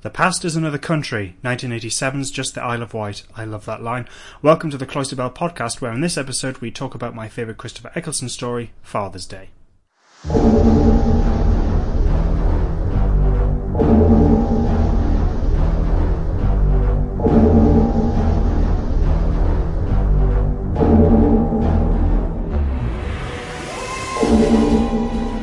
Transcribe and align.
The 0.00 0.10
past 0.10 0.44
is 0.44 0.54
another 0.54 0.78
country. 0.78 1.34
1987's 1.42 2.30
just 2.30 2.54
the 2.54 2.62
Isle 2.62 2.82
of 2.82 2.94
Wight. 2.94 3.24
I 3.34 3.44
love 3.44 3.64
that 3.64 3.82
line. 3.82 4.08
Welcome 4.42 4.70
to 4.70 4.78
the 4.78 4.86
Cloister 4.86 5.16
Bell 5.16 5.28
podcast, 5.28 5.80
where 5.80 5.90
in 5.90 6.02
this 6.02 6.16
episode 6.16 6.58
we 6.58 6.70
talk 6.70 6.94
about 6.94 7.16
my 7.16 7.26
favourite 7.26 7.58
Christopher 7.58 7.90
Eccleston 7.96 8.28
story, 8.28 8.70
Father's 8.80 9.26
Day. 9.26 9.48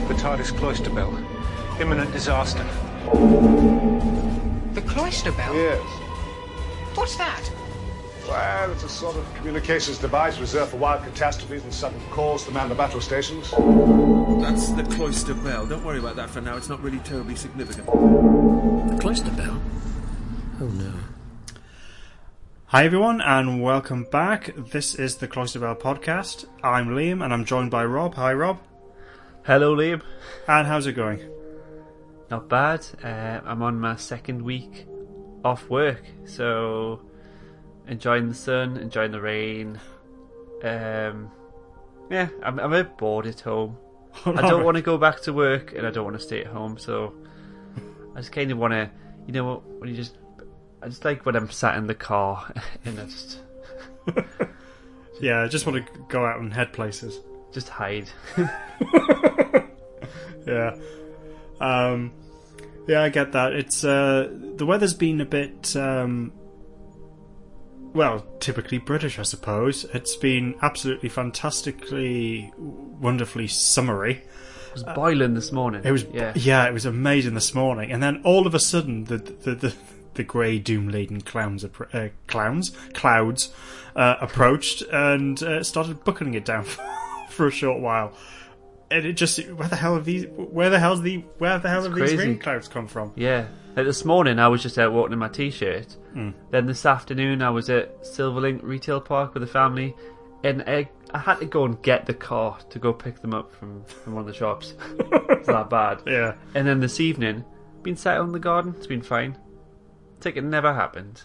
The 0.07 0.13
TARDIS 0.13 0.57
cloister 0.57 0.91
bell. 0.91 1.13
Imminent 1.81 2.13
disaster. 2.13 2.65
The 4.95 5.01
cloister 5.01 5.31
bell? 5.33 5.53
Yes. 5.53 5.81
What's 6.95 7.17
that? 7.17 7.51
Well, 8.29 8.71
it's 8.71 8.83
a 8.83 8.87
sort 8.87 9.17
of 9.17 9.35
communications 9.35 9.97
device 9.97 10.39
reserved 10.39 10.71
for 10.71 10.77
wild 10.77 11.03
catastrophes 11.03 11.65
and 11.65 11.73
sudden 11.73 11.99
calls 12.11 12.45
to 12.45 12.51
man 12.51 12.69
the 12.69 12.75
battle 12.75 13.01
stations. 13.01 13.51
That's 14.41 14.69
the 14.69 14.87
cloister 14.95 15.33
bell. 15.33 15.65
Don't 15.65 15.83
worry 15.83 15.99
about 15.99 16.15
that 16.15 16.29
for 16.29 16.39
now. 16.39 16.55
It's 16.55 16.69
not 16.69 16.81
really 16.81 16.99
terribly 16.99 17.35
significant. 17.35 17.87
The 17.87 18.97
cloister 19.01 19.31
bell? 19.31 19.61
Oh 20.61 20.67
no. 20.67 20.93
Hi 22.67 22.85
everyone, 22.85 23.19
and 23.19 23.61
welcome 23.61 24.05
back. 24.09 24.53
This 24.55 24.95
is 24.95 25.17
the 25.17 25.27
Cloister 25.27 25.59
Bell 25.59 25.75
podcast. 25.75 26.45
I'm 26.63 26.87
Liam, 26.87 27.21
and 27.21 27.33
I'm 27.33 27.43
joined 27.43 27.69
by 27.69 27.83
Rob. 27.83 28.15
Hi, 28.15 28.31
Rob. 28.31 28.59
Hello, 29.43 29.75
Liam. 29.75 30.01
And 30.47 30.67
how's 30.67 30.87
it 30.87 30.93
going? 30.93 31.34
Not 32.29 32.49
bad. 32.49 32.85
Uh, 33.03 33.41
I'm 33.45 33.61
on 33.61 33.79
my 33.79 33.95
second 33.95 34.41
week 34.41 34.87
off 35.43 35.69
work, 35.69 36.03
so 36.25 37.01
enjoying 37.87 38.29
the 38.29 38.33
sun, 38.35 38.77
enjoying 38.77 39.11
the 39.11 39.21
rain. 39.21 39.79
Um, 40.63 41.31
yeah, 42.09 42.29
I'm, 42.43 42.59
I'm 42.59 42.73
a 42.73 42.83
bit 42.83 42.97
bored 42.97 43.27
at 43.27 43.41
home. 43.41 43.77
I 44.25 44.41
don't 44.41 44.63
want 44.63 44.75
to 44.77 44.81
go 44.81 44.97
back 44.97 45.21
to 45.23 45.33
work, 45.33 45.73
and 45.73 45.85
I 45.85 45.91
don't 45.91 46.03
want 46.05 46.17
to 46.17 46.23
stay 46.23 46.41
at 46.41 46.47
home, 46.47 46.77
so 46.77 47.13
I 48.15 48.19
just 48.19 48.31
kind 48.31 48.49
of 48.51 48.57
want 48.57 48.71
to, 48.73 48.89
you 49.27 49.33
know, 49.33 49.61
when 49.77 49.89
you 49.89 49.95
just, 49.95 50.17
I 50.81 50.87
just 50.87 51.05
like 51.05 51.25
when 51.25 51.35
I'm 51.35 51.49
sat 51.51 51.77
in 51.77 51.85
the 51.87 51.95
car 51.95 52.51
and 52.85 52.99
I 52.99 53.05
just 53.05 53.39
Yeah, 55.21 55.41
I 55.43 55.47
just 55.47 55.65
want 55.65 55.85
to 55.85 55.91
go 56.09 56.25
out 56.25 56.39
and 56.39 56.53
head 56.53 56.73
places. 56.73 57.19
just 57.51 57.69
hide. 57.69 58.09
Yeah. 60.45 60.75
Um, 61.59 62.11
yeah, 62.87 63.01
I 63.01 63.09
get 63.09 63.31
that. 63.31 63.53
It's 63.53 63.83
uh, 63.83 64.29
the 64.55 64.65
weather's 64.65 64.93
been 64.93 65.21
a 65.21 65.25
bit, 65.25 65.75
um, 65.75 66.31
well, 67.93 68.25
typically 68.39 68.77
British, 68.77 69.17
I 69.17 69.23
suppose. 69.23 69.85
It's 69.93 70.15
been 70.15 70.55
absolutely 70.61 71.09
fantastically, 71.09 72.51
wonderfully 72.57 73.47
summery. 73.47 74.23
It 74.69 74.73
was 74.73 74.83
boiling 74.83 75.33
this 75.33 75.51
morning. 75.51 75.81
It 75.83 75.91
was, 75.91 76.03
yeah. 76.11 76.33
yeah 76.35 76.65
it 76.65 76.73
was 76.73 76.85
amazing 76.85 77.33
this 77.33 77.55
morning, 77.55 77.91
and 77.91 78.03
then 78.03 78.21
all 78.23 78.45
of 78.45 78.53
a 78.53 78.59
sudden, 78.59 79.05
the 79.05 79.17
the 79.17 79.55
the, 79.55 79.75
the 80.13 80.23
grey, 80.23 80.59
doom-laden 80.59 81.21
clowns, 81.21 81.63
appro- 81.63 81.93
uh, 81.93 82.09
clowns, 82.27 82.71
clouds, 82.93 83.51
uh, 83.95 84.15
approached 84.21 84.81
and 84.91 85.41
uh, 85.43 85.63
started 85.63 86.03
buckling 86.03 86.33
it 86.33 86.45
down 86.45 86.65
for 87.29 87.47
a 87.47 87.51
short 87.51 87.79
while. 87.81 88.13
And 88.91 89.05
it 89.05 89.13
just, 89.13 89.39
where 89.49 89.67
the 89.67 89.75
hell 89.75 89.95
have 89.95 90.05
these? 90.05 90.25
Where 90.27 90.69
the 90.69 90.79
hell's 90.79 91.01
the? 91.01 91.17
Where 91.39 91.57
the 91.59 91.69
hell 91.69 91.83
have 91.83 91.95
these 91.95 92.09
crazy. 92.11 92.17
rain 92.17 92.39
clouds 92.39 92.67
come 92.67 92.87
from? 92.87 93.11
Yeah. 93.15 93.47
Like 93.75 93.85
this 93.85 94.05
morning, 94.05 94.39
I 94.39 94.47
was 94.47 94.61
just 94.61 94.77
out 94.77 94.93
walking 94.93 95.13
in 95.13 95.19
my 95.19 95.27
t-shirt. 95.27 95.97
Then 96.51 96.65
this 96.65 96.85
afternoon, 96.85 97.41
I 97.41 97.49
was 97.49 97.69
at 97.69 98.03
Silverlink 98.03 98.61
Retail 98.63 99.01
Park 99.01 99.33
with 99.33 99.41
the 99.41 99.47
family, 99.47 99.93
and 100.45 100.63
I, 100.65 100.89
I 101.13 101.17
had 101.17 101.39
to 101.39 101.45
go 101.45 101.65
and 101.65 101.81
get 101.81 102.05
the 102.05 102.13
car 102.13 102.57
to 102.69 102.79
go 102.79 102.93
pick 102.93 103.19
them 103.19 103.33
up 103.33 103.53
from, 103.53 103.83
from 103.83 104.13
one 104.13 104.21
of 104.21 104.27
the 104.27 104.33
shops. 104.33 104.75
it's 104.99 105.47
that 105.47 105.69
bad. 105.69 106.03
Yeah, 106.07 106.35
And 106.53 106.65
then 106.65 106.79
this 106.79 107.01
evening, 107.01 107.43
been 107.83 107.97
sat 107.97 108.15
out 108.17 108.25
in 108.27 108.31
the 108.31 108.39
garden. 108.39 108.75
It's 108.77 108.87
been 108.87 109.01
fine. 109.01 109.37
It's 110.15 110.25
like 110.25 110.37
it 110.37 110.43
never 110.45 110.73
happened. 110.73 111.21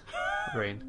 Rain. 0.56 0.82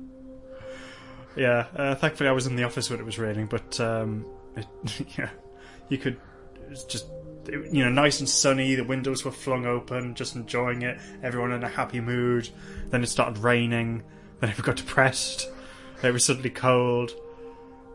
yeah. 1.36 1.68
Uh, 1.76 1.94
thankfully, 1.94 2.30
I 2.30 2.34
was 2.34 2.48
in 2.48 2.56
the 2.56 2.64
office 2.64 2.90
when 2.90 3.00
it 3.00 3.06
was 3.06 3.20
raining, 3.20 3.46
but 3.46 3.80
um, 3.80 4.26
it, 4.56 4.66
yeah, 5.18 5.30
you 5.90 6.00
could 6.00 6.20
it's 6.72 6.84
just 6.86 7.06
you 7.50 7.84
know 7.84 7.90
nice 7.90 8.20
and 8.20 8.30
sunny. 8.30 8.76
The 8.76 8.84
windows 8.84 9.26
were 9.26 9.32
flung 9.32 9.66
open, 9.66 10.16
just 10.16 10.36
enjoying 10.36 10.82
it. 10.82 11.00
Everyone 11.22 11.52
in 11.52 11.64
a 11.64 11.70
happy 11.70 12.00
mood. 12.00 12.50
Then 12.90 13.04
it 13.04 13.08
started 13.08 13.40
raining. 13.40 14.04
Then 14.40 14.50
it 14.50 14.58
got 14.62 14.78
depressed. 14.78 15.50
It 16.04 16.12
was 16.12 16.26
suddenly 16.26 16.50
cold. 16.50 17.12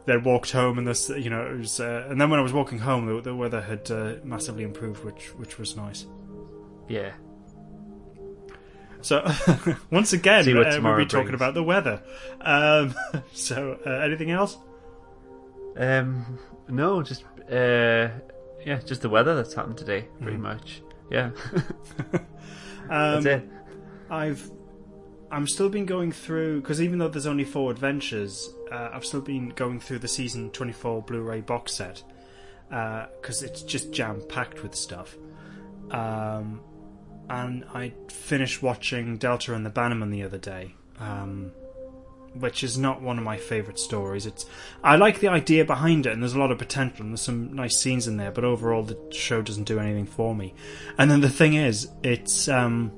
Then 0.04 0.22
walked 0.22 0.52
home, 0.52 0.78
and 0.78 0.86
this 0.86 1.08
you 1.08 1.30
know 1.30 1.46
it 1.46 1.58
was. 1.58 1.80
Uh, 1.80 2.06
and 2.08 2.20
then 2.20 2.30
when 2.30 2.38
I 2.38 2.42
was 2.42 2.52
walking 2.52 2.78
home, 2.78 3.06
the, 3.06 3.20
the 3.20 3.34
weather 3.34 3.60
had 3.60 3.90
uh, 3.90 4.14
massively 4.22 4.62
improved, 4.62 5.04
which 5.04 5.34
which 5.36 5.58
was 5.58 5.76
nice. 5.76 6.06
Yeah. 6.88 7.12
So 9.00 9.28
once 9.90 10.12
again, 10.12 10.48
uh, 10.48 10.80
we'll 10.82 10.96
be 10.96 11.06
talking 11.06 11.26
brings. 11.26 11.34
about 11.34 11.54
the 11.54 11.62
weather. 11.62 12.02
Um, 12.40 12.94
so 13.32 13.78
uh, 13.84 13.90
anything 13.90 14.30
else? 14.30 14.56
Um. 15.76 16.38
No, 16.68 17.02
just 17.02 17.24
uh. 17.50 18.08
Yeah, 18.66 18.80
just 18.80 19.00
the 19.00 19.08
weather 19.08 19.36
that's 19.36 19.54
happened 19.54 19.78
today, 19.78 20.08
pretty 20.20 20.36
much. 20.36 20.82
Yeah. 21.10 21.30
Um, 22.88 23.24
that's 23.24 23.26
it. 23.26 23.50
I've 24.10 24.48
I'm 25.32 25.48
still 25.48 25.68
been 25.68 25.86
going 25.86 26.12
through 26.12 26.60
because 26.60 26.80
even 26.80 27.00
though 27.00 27.08
there's 27.08 27.26
only 27.26 27.42
four 27.42 27.72
adventures, 27.72 28.48
uh, 28.70 28.90
I've 28.92 29.04
still 29.04 29.20
been 29.20 29.48
going 29.48 29.80
through 29.80 29.98
the 29.98 30.06
season 30.06 30.50
24 30.50 31.02
Blu-ray 31.02 31.40
box 31.40 31.72
set 31.72 32.04
because 32.68 33.42
it's 33.42 33.62
just 33.62 33.92
jam 33.92 34.22
packed 34.28 34.62
with 34.62 34.76
stuff. 34.76 35.16
Um, 35.90 36.60
and 37.28 37.64
I 37.74 37.92
finished 38.08 38.62
watching 38.62 39.16
Delta 39.16 39.54
and 39.54 39.66
the 39.66 39.70
Bannermen 39.70 40.12
the 40.12 40.22
other 40.22 40.38
day, 40.38 40.76
um, 41.00 41.50
which 42.40 42.62
is 42.64 42.76
not 42.78 43.02
one 43.02 43.18
of 43.18 43.24
my 43.24 43.36
favourite 43.36 43.78
stories. 43.78 44.26
It's 44.26 44.46
I 44.82 44.96
like 44.96 45.20
the 45.20 45.28
idea 45.28 45.64
behind 45.64 46.06
it, 46.06 46.12
and 46.12 46.22
there's 46.22 46.34
a 46.34 46.38
lot 46.38 46.50
of 46.50 46.58
potential, 46.58 47.02
and 47.02 47.12
there's 47.12 47.20
some 47.22 47.54
nice 47.54 47.76
scenes 47.78 48.06
in 48.06 48.16
there. 48.16 48.30
But 48.30 48.44
overall, 48.44 48.82
the 48.82 48.98
show 49.12 49.42
doesn't 49.42 49.64
do 49.64 49.78
anything 49.78 50.06
for 50.06 50.34
me. 50.34 50.54
And 50.98 51.10
then 51.10 51.20
the 51.20 51.28
thing 51.28 51.54
is, 51.54 51.88
it's 52.02 52.48
um, 52.48 52.92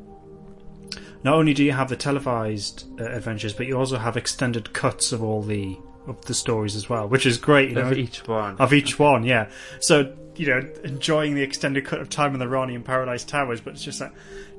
not 1.25 1.35
only 1.35 1.55
do 1.55 1.65
you 1.65 1.73
have 1.73 1.89
the 1.89 1.97
televised 1.97 2.85
uh, 3.01 3.05
adventures, 3.05 3.53
but 3.53 3.67
you 3.67 3.77
also 3.77 3.99
have 3.99 4.17
extended 4.17 4.73
cuts 4.73 5.13
of 5.13 5.23
all 5.23 5.43
the 5.43 5.77
of 6.07 6.25
the 6.25 6.35
stories 6.35 6.75
as 6.75 6.89
well, 6.89 7.07
which 7.09 7.27
is 7.27 7.37
great. 7.39 7.71
You 7.71 7.75
know, 7.77 7.91
Of 7.91 7.99
each 7.99 8.27
one. 8.27 8.57
of 8.59 8.73
each 8.73 8.99
one, 8.99 9.25
yeah. 9.25 9.51
So 9.81 10.15
you 10.37 10.47
know, 10.47 10.69
enjoying 10.85 11.35
the 11.35 11.43
extended 11.43 11.85
cut 11.85 12.01
of 12.01 12.09
Time 12.09 12.33
and 12.33 12.41
the 12.41 12.49
Rani 12.49 12.75
and 12.77 12.85
Paradise 12.85 13.25
Towers, 13.25 13.61
but 13.61 13.75
it's 13.75 13.83
just 13.83 14.01
like, 14.01 14.13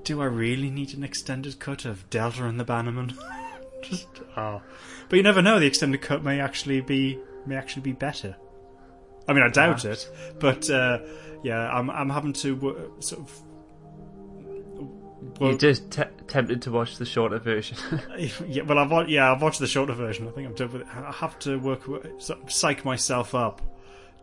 do 0.03 0.22
I 0.22 0.25
really 0.25 0.69
need 0.69 0.94
an 0.94 1.03
extended 1.06 1.57
cut 1.59 1.85
of 1.85 2.09
Delta 2.09 2.45
and 2.45 2.59
the 2.59 2.66
Bannermen? 2.66 3.18
just 3.81 4.07
oh, 4.38 4.62
but 5.07 5.16
you 5.17 5.23
never 5.23 5.41
know. 5.41 5.59
The 5.59 5.66
extended 5.66 6.01
cut 6.01 6.23
may 6.23 6.40
actually 6.40 6.81
be 6.81 7.19
may 7.45 7.56
actually 7.56 7.84
be 7.84 7.94
better. 7.94 8.35
I 9.28 9.34
mean, 9.34 9.44
I 9.44 9.50
doubt 9.50 9.81
Perhaps. 9.81 10.06
it, 10.06 10.40
but 10.40 10.69
uh, 10.69 11.00
yeah, 11.44 11.69
I'm 11.69 11.89
I'm 11.89 12.09
having 12.09 12.34
to 12.34 12.69
uh, 12.69 13.01
sort 13.01 13.22
of. 13.22 13.41
You're 15.41 15.57
just 15.57 15.91
te- 15.91 16.03
tempted 16.28 16.62
to 16.63 16.72
watch 16.72 16.97
the 16.97 17.06
shorter 17.06 17.39
version. 17.39 17.78
yeah, 18.47 18.63
well, 18.63 18.79
I've 18.79 19.09
yeah, 19.09 19.31
I've 19.31 19.41
watched 19.41 19.59
the 19.59 19.68
shorter 19.68 19.94
version. 19.94 20.28
I 20.28 20.31
think 20.31 20.47
I'm 20.47 20.56
done 20.56 20.72
with 20.72 20.81
it. 20.81 20.88
I 20.94 21.12
have 21.12 21.38
to 21.39 21.57
work, 21.57 21.84
sort 22.19 22.41
of 22.41 22.51
psych 22.51 22.84
myself 22.85 23.35
up 23.35 23.62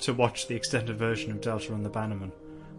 to 0.00 0.12
watch 0.12 0.49
the 0.49 0.55
extended 0.55 0.97
version 0.97 1.31
of 1.31 1.41
Delta 1.41 1.72
and 1.72 1.84
the 1.84 1.91
Bannermen. 1.91 2.33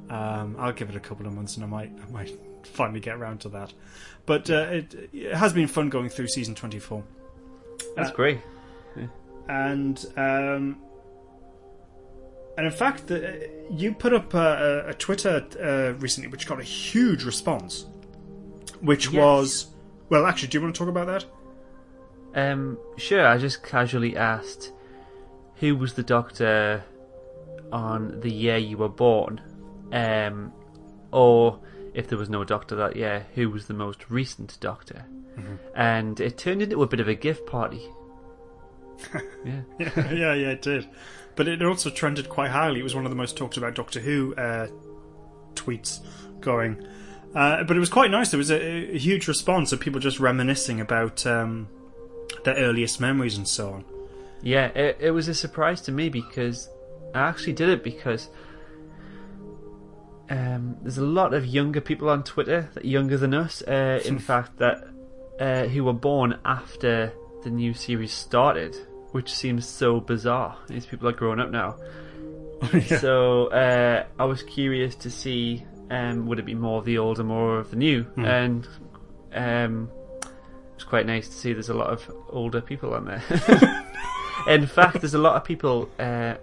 Um, 0.10 0.56
I'll 0.60 0.74
give 0.74 0.90
it 0.90 0.96
a 0.96 1.00
couple 1.00 1.26
of 1.26 1.34
months, 1.34 1.56
and 1.56 1.66
I 1.66 1.68
might, 1.68 1.92
I 2.08 2.12
might 2.12 2.32
finally 2.64 3.00
get 3.00 3.16
around 3.16 3.42
to 3.42 3.50
that. 3.50 3.74
But 4.28 4.50
uh, 4.52 4.68
it, 4.70 5.10
it 5.14 5.34
has 5.34 5.54
been 5.54 5.68
fun 5.68 5.90
going 5.90 6.10
through 6.10 6.28
season 6.28 6.54
24, 6.54 7.04
That's 7.96 8.10
Uh, 8.12 8.14
great. 8.14 8.40
and 9.50 10.06
um, 10.18 10.78
and 12.58 12.66
in 12.66 12.72
fact, 12.72 13.08
the, 13.08 13.50
you 13.72 13.94
put 13.94 14.14
up 14.14 14.34
a, 14.34 14.84
a, 14.86 14.90
a 14.90 14.94
Twitter 14.94 15.46
uh, 15.64 15.98
recently, 16.00 16.30
which 16.30 16.46
got 16.48 16.60
a 16.60 16.64
huge 16.64 17.24
response, 17.24 17.86
which 18.82 19.06
Yes. 19.08 19.14
was 19.16 19.68
well. 20.10 20.26
Actually, 20.26 20.50
do 20.50 20.58
you 20.58 20.62
want 20.64 20.76
to 20.76 20.80
talk 20.80 20.90
about 20.90 21.08
that? 21.08 21.26
Um, 22.52 22.78
sure. 22.98 23.26
I 23.26 23.38
just 23.38 23.64
casually 23.64 24.18
asked, 24.18 24.72
who 25.56 25.76
was 25.76 25.94
the 25.94 26.04
doctor 26.04 26.84
on 27.72 28.20
the 28.20 28.32
year 28.32 28.58
you 28.58 28.78
were 28.78 28.90
born, 28.90 29.40
um, 29.94 30.52
or 31.12 31.60
if 31.98 32.08
there 32.08 32.18
was 32.18 32.30
no 32.30 32.44
doctor 32.44 32.76
that 32.76 32.96
year, 32.96 33.26
who 33.34 33.50
was 33.50 33.66
the 33.66 33.74
most 33.74 34.08
recent 34.10 34.56
doctor? 34.60 35.04
And 35.76 36.20
it 36.20 36.38
turned 36.38 36.62
into 36.62 36.84
a 36.84 36.88
bit 36.88 37.00
of 37.00 37.08
a 37.08 37.16
gift 37.16 37.48
party. 37.48 37.90
yeah. 39.44 39.62
yeah, 39.80 40.34
yeah, 40.34 40.50
it 40.52 40.62
did. 40.62 40.88
But 41.36 41.48
it 41.48 41.64
also 41.64 41.90
trended 41.90 42.30
quite 42.30 42.52
highly. 42.52 42.80
It 42.80 42.84
was 42.84 42.94
one 42.94 43.06
of 43.06 43.10
the 43.10 43.16
most 43.16 43.36
talked 43.36 43.58
about 43.58 43.74
Doctor 43.74 44.00
Who 44.00 44.36
uh, 44.36 44.68
tweets 45.56 46.00
going. 46.40 46.88
Uh, 47.34 47.64
but 47.64 47.76
it 47.76 47.80
was 47.80 47.90
quite 47.90 48.12
nice. 48.12 48.30
There 48.30 48.38
was 48.38 48.52
a, 48.52 48.96
a 48.96 48.98
huge 48.98 49.28
response 49.28 49.72
of 49.72 49.80
people 49.80 50.00
just 50.00 50.20
reminiscing 50.20 50.80
about 50.80 51.26
um, 51.26 51.68
their 52.44 52.56
earliest 52.56 53.02
memories 53.02 53.38
and 53.38 53.48
so 53.48 53.72
on. 53.74 53.86
Yeah, 54.44 54.68
it, 54.68 54.98
it 55.00 55.12
was 55.12 55.28
a 55.28 55.34
surprise 55.34 55.82
to 55.82 55.92
me 55.92 56.10
because 56.10 56.70
I 57.16 57.22
actually 57.22 57.54
did 57.54 57.70
it 57.70 57.84
because 57.84 58.30
um, 60.30 60.78
there's 60.82 60.98
a 60.98 61.06
lot 61.06 61.34
of 61.34 61.46
younger 61.46 61.82
people 61.82 62.10
on 62.10 62.24
Twitter, 62.24 62.70
that 62.74 62.86
younger 62.86 63.18
than 63.18 63.34
us, 63.34 63.62
uh, 63.62 64.02
in 64.06 64.20
fact, 64.20 64.58
that 64.58 64.88
uh, 65.40 65.66
who 65.66 65.84
were 65.84 65.94
born 65.94 66.38
after 66.46 67.14
the 67.44 67.50
new 67.50 67.74
series 67.74 68.14
started, 68.14 68.76
which 69.12 69.34
seems 69.34 69.68
so 69.68 70.00
bizarre. 70.00 70.58
These 70.68 70.86
people 70.86 71.08
are 71.08 71.14
grown 71.14 71.40
up 71.40 71.52
now. 71.52 71.78
So 73.00 73.48
uh, 73.48 74.06
I 74.18 74.26
was 74.26 74.42
curious 74.42 74.96
to 74.96 75.12
see 75.12 75.64
um, 75.92 76.26
would 76.26 76.40
it 76.40 76.46
be 76.46 76.56
more 76.56 76.80
of 76.80 76.86
the 76.86 76.98
old 76.98 77.20
or 77.20 77.24
more 77.24 77.60
of 77.60 77.70
the 77.70 77.76
new, 77.76 78.06
and 78.18 78.68
um, 79.32 79.92
it 80.24 80.76
was 80.76 80.84
quite 80.84 81.06
nice 81.06 81.28
to 81.28 81.34
see 81.34 81.54
there's 81.54 81.70
a 81.70 81.76
lot 81.76 81.92
of 81.92 82.12
older 82.30 82.60
people 82.60 82.96
on 82.96 83.06
there. 83.06 83.24
In 84.48 84.66
fact, 84.66 85.02
there's 85.02 85.14
a 85.14 85.20
lot 85.20 85.36
of 85.36 85.44
people 85.44 85.90
uh, 86.00 86.36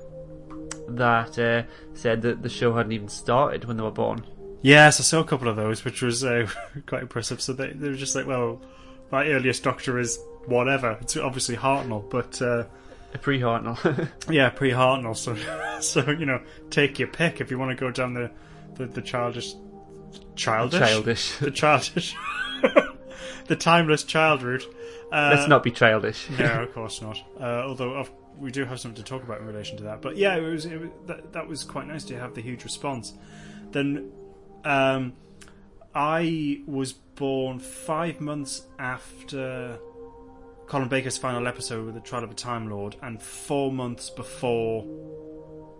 that 0.89 1.39
uh, 1.39 1.63
said 1.95 2.23
that 2.23 2.43
the 2.43 2.49
show 2.49 2.75
hadn't 2.75 2.93
even 2.93 3.09
started 3.09 3.65
when 3.65 3.77
they 3.77 3.83
were 3.83 3.91
born. 3.91 4.25
Yes, 4.63 4.99
I 4.99 5.03
saw 5.03 5.21
a 5.21 5.25
couple 5.25 5.49
of 5.49 5.57
those, 5.57 5.85
which 5.85 6.01
was 6.03 6.25
uh, 6.25 6.47
quite 6.87 7.03
impressive. 7.03 7.41
So 7.41 7.53
they, 7.53 7.73
they 7.73 7.89
were 7.89 7.95
just 7.97 8.15
like, 8.15 8.27
well, 8.27 8.61
my 9.11 9.27
earliest 9.29 9.63
Doctor 9.63 9.99
is 9.99 10.19
whatever. 10.47 10.97
It's 11.01 11.17
obviously 11.17 11.57
Hartnell, 11.57 12.09
but 12.09 12.41
uh, 12.41 12.65
A 13.13 13.19
pre 13.19 13.41
Hartnell. 13.41 14.09
yeah, 14.31 14.49
pre 14.51 14.71
Hartnell. 14.71 15.17
So, 15.17 15.37
so 15.81 16.11
you 16.11 16.27
know, 16.27 16.41
take 16.71 16.99
your 16.99 17.09
pick 17.09 17.41
if 17.41 17.51
you 17.51 17.59
want 17.59 17.71
to 17.71 17.81
go 17.81 17.91
down 17.91 18.15
the 18.15 18.31
the, 18.77 18.87
the 18.87 19.03
childish, 19.03 19.55
childish, 20.35 20.81
Childish. 20.81 21.37
the 21.39 21.51
childish, 21.51 22.17
the 23.47 23.57
timeless 23.57 24.03
child 24.03 24.43
route. 24.43 24.65
Uh, 25.13 25.31
Let's 25.35 25.49
not 25.49 25.63
be 25.63 25.71
childish. 25.71 26.29
no, 26.39 26.63
of 26.65 26.75
course 26.75 27.01
not. 27.03 27.19
Uh, 27.39 27.63
although 27.67 28.01
i 28.01 28.07
we 28.39 28.51
do 28.51 28.65
have 28.65 28.81
something 28.81 29.03
to 29.03 29.09
talk 29.09 29.23
about 29.23 29.41
in 29.41 29.47
relation 29.47 29.77
to 29.79 29.85
that. 29.85 30.03
But 30.03 30.17
yeah, 30.17 30.35
it 30.37 30.43
was, 30.43 30.67
it 30.67 30.81
was 30.81 30.91
that, 31.07 31.33
that 31.33 31.49
was 31.49 31.65
quite 31.65 31.87
nice 31.87 32.05
to 32.05 32.19
have 32.19 32.35
the 32.35 32.41
huge 32.41 32.65
response. 32.65 33.13
Then 33.71 34.13
um, 34.65 35.15
I 35.95 36.63
was 36.67 36.93
born 36.93 37.59
five 37.59 38.21
months 38.21 38.63
after 38.79 39.79
Colin 40.67 40.89
Baker's 40.89 41.19
final 41.19 41.47
episode 41.47 41.85
with 41.87 41.95
the 41.95 42.01
Trial 42.01 42.25
of 42.25 42.31
a 42.31 42.35
Time 42.35 42.71
Lord, 42.71 42.97
and 43.03 43.21
four 43.21 43.71
months 43.71 44.11
before 44.11 44.85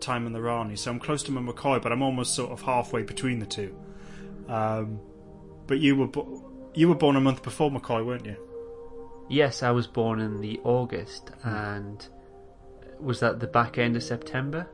Time 0.01 0.27
and 0.27 0.35
the 0.35 0.41
Rani. 0.41 0.77
So 0.77 0.91
I'm 0.91 1.01
close 1.01 1.23
to 1.25 1.33
my 1.33 1.41
McCoy, 1.41 1.81
but 1.81 1.91
I'm 1.91 2.03
almost 2.03 2.35
sort 2.35 2.51
of 2.51 2.63
halfway 2.63 3.03
between 3.03 3.39
the 3.39 3.47
two. 3.47 3.75
Um, 4.49 5.01
but 5.67 5.79
you 5.79 5.97
were 5.97 6.09
bo- 6.09 6.71
you 6.75 6.89
were 6.89 6.95
born 6.95 7.17
a 7.17 7.21
month 7.21 7.43
before 7.43 7.71
McCoy, 7.71 8.05
weren't 8.05 8.27
you? 8.27 8.37
Yes, 9.29 9.63
I 9.63 9.71
was 9.71 9.87
born 9.87 10.21
in 10.21 10.43
the 10.43 10.61
August, 10.65 11.31
and 11.43 12.07
was 13.01 13.21
that 13.21 13.41
the 13.41 13.47
back 13.47 13.79
end 13.79 13.97
of 13.97 14.03
September 14.03 14.67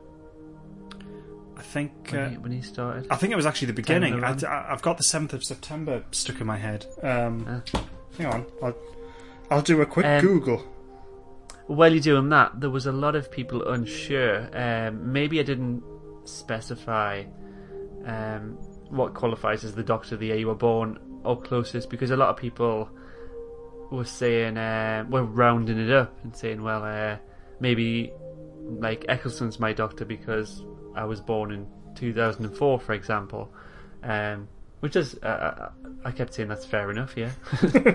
I 1.57 1.61
think. 1.63 2.09
when, 2.11 2.21
Uh, 2.21 2.29
he, 2.29 2.37
when 2.37 2.51
he 2.51 2.61
started? 2.61 3.05
I 3.11 3.15
think 3.17 3.31
it 3.31 3.35
was 3.35 3.45
actually 3.45 3.67
the 3.67 3.73
beginning. 3.73 4.23
I, 4.23 4.29
have 4.69 4.81
got 4.81 4.97
the 4.97 5.03
seventh 5.03 5.33
of 5.33 5.43
September 5.43 6.03
stuck 6.11 6.41
in 6.41 6.47
my 6.47 6.57
head. 6.57 6.85
Um, 7.03 7.45
Ah. 7.47 7.83
Hang 8.17 8.27
on, 8.27 8.45
I'll, 8.63 8.75
I'll 9.49 9.61
do 9.61 9.79
a 9.81 9.85
quick 9.85 10.05
Um, 10.05 10.21
Google. 10.21 10.57
While 11.67 11.93
you're 11.93 12.01
doing 12.01 12.29
that, 12.29 12.59
there 12.59 12.69
was 12.69 12.85
a 12.87 12.91
lot 12.91 13.15
of 13.15 13.31
people 13.31 13.65
unsure. 13.69 14.49
Um, 14.53 15.13
maybe 15.13 15.39
I 15.39 15.43
didn't 15.43 15.83
specify 16.25 17.23
um, 18.05 18.57
what 18.89 19.13
qualifies 19.13 19.63
as 19.63 19.75
the 19.75 19.83
Doctor 19.83 20.17
the 20.17 20.27
year 20.27 20.35
you 20.37 20.47
were 20.47 20.55
born 20.55 20.99
or 21.23 21.39
closest, 21.39 21.89
because 21.89 22.11
a 22.11 22.17
lot 22.17 22.29
of 22.29 22.37
people 22.37 22.89
were 23.91 24.03
saying, 24.05 24.57
uh, 24.57 25.05
were 25.09 25.23
rounding 25.23 25.77
it 25.79 25.91
up 25.91 26.17
and 26.23 26.35
saying, 26.35 26.61
well, 26.63 26.83
uh, 26.83 27.17
maybe 27.61 28.11
like 28.63 29.05
Eccleston's 29.07 29.59
my 29.59 29.71
Doctor 29.71 30.03
because 30.03 30.65
I 30.95 31.05
was 31.05 31.21
born 31.21 31.51
in 31.51 31.67
2004, 31.95 32.79
for 32.79 32.93
example. 32.93 33.53
Um, 34.03 34.49
which 34.81 34.95
is, 34.95 35.15
uh, 35.23 35.71
I 36.03 36.11
kept 36.11 36.33
saying 36.33 36.49
that's 36.49 36.65
fair 36.65 36.91
enough, 36.91 37.15
yeah. 37.15 37.31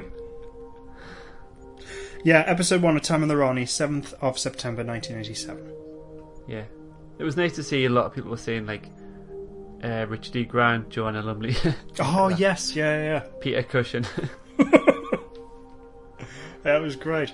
Yeah, 2.25 2.41
episode 2.41 2.83
one 2.83 2.97
of 2.97 3.03
Time 3.03 3.23
and 3.23 3.31
the 3.31 3.37
Rani, 3.37 3.67
seventh 3.67 4.13
of 4.21 4.37
September, 4.37 4.83
nineteen 4.83 5.17
eighty-seven. 5.17 5.73
Yeah, 6.49 6.65
it 7.21 7.23
was 7.23 7.37
nice 7.37 7.55
to 7.55 7.63
see 7.63 7.85
a 7.85 7.89
lot 7.89 8.07
of 8.07 8.15
people 8.15 8.33
were 8.33 8.37
saying 8.37 8.67
like 8.67 8.89
uh, 9.85 10.07
Richard 10.09 10.35
E. 10.35 10.45
Grant, 10.45 10.89
Joanna 10.89 11.23
Lumley, 11.23 11.55
Oh 12.01 12.27
yes, 12.27 12.75
yeah, 12.75 13.01
yeah, 13.01 13.19
Peter 13.41 13.63
Cushing. 13.63 14.07
That 16.65 16.83
was 16.83 16.97
great. 16.97 17.33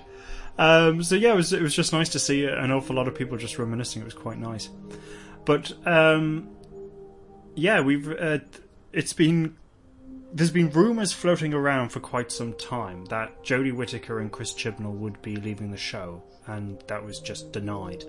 Um, 0.58 1.02
so 1.02 1.14
yeah, 1.14 1.32
it 1.32 1.36
was 1.36 1.52
it 1.52 1.62
was 1.62 1.74
just 1.74 1.92
nice 1.92 2.08
to 2.10 2.18
see 2.18 2.44
an 2.44 2.70
awful 2.70 2.96
lot 2.96 3.08
of 3.08 3.14
people 3.14 3.36
just 3.38 3.58
reminiscing. 3.58 4.02
It 4.02 4.04
was 4.04 4.14
quite 4.14 4.38
nice. 4.38 4.68
But 5.44 5.72
um, 5.86 6.48
yeah, 7.54 7.80
we've 7.80 8.10
uh, 8.10 8.38
it's 8.92 9.12
been 9.12 9.56
there's 10.32 10.50
been 10.50 10.70
rumours 10.70 11.12
floating 11.12 11.52
around 11.52 11.90
for 11.90 12.00
quite 12.00 12.32
some 12.32 12.54
time 12.54 13.04
that 13.06 13.44
Jodie 13.44 13.74
Whittaker 13.74 14.18
and 14.18 14.32
Chris 14.32 14.52
Chibnall 14.52 14.94
would 14.94 15.20
be 15.22 15.36
leaving 15.36 15.70
the 15.70 15.76
show, 15.76 16.22
and 16.46 16.82
that 16.86 17.04
was 17.04 17.18
just 17.20 17.52
denied. 17.52 18.04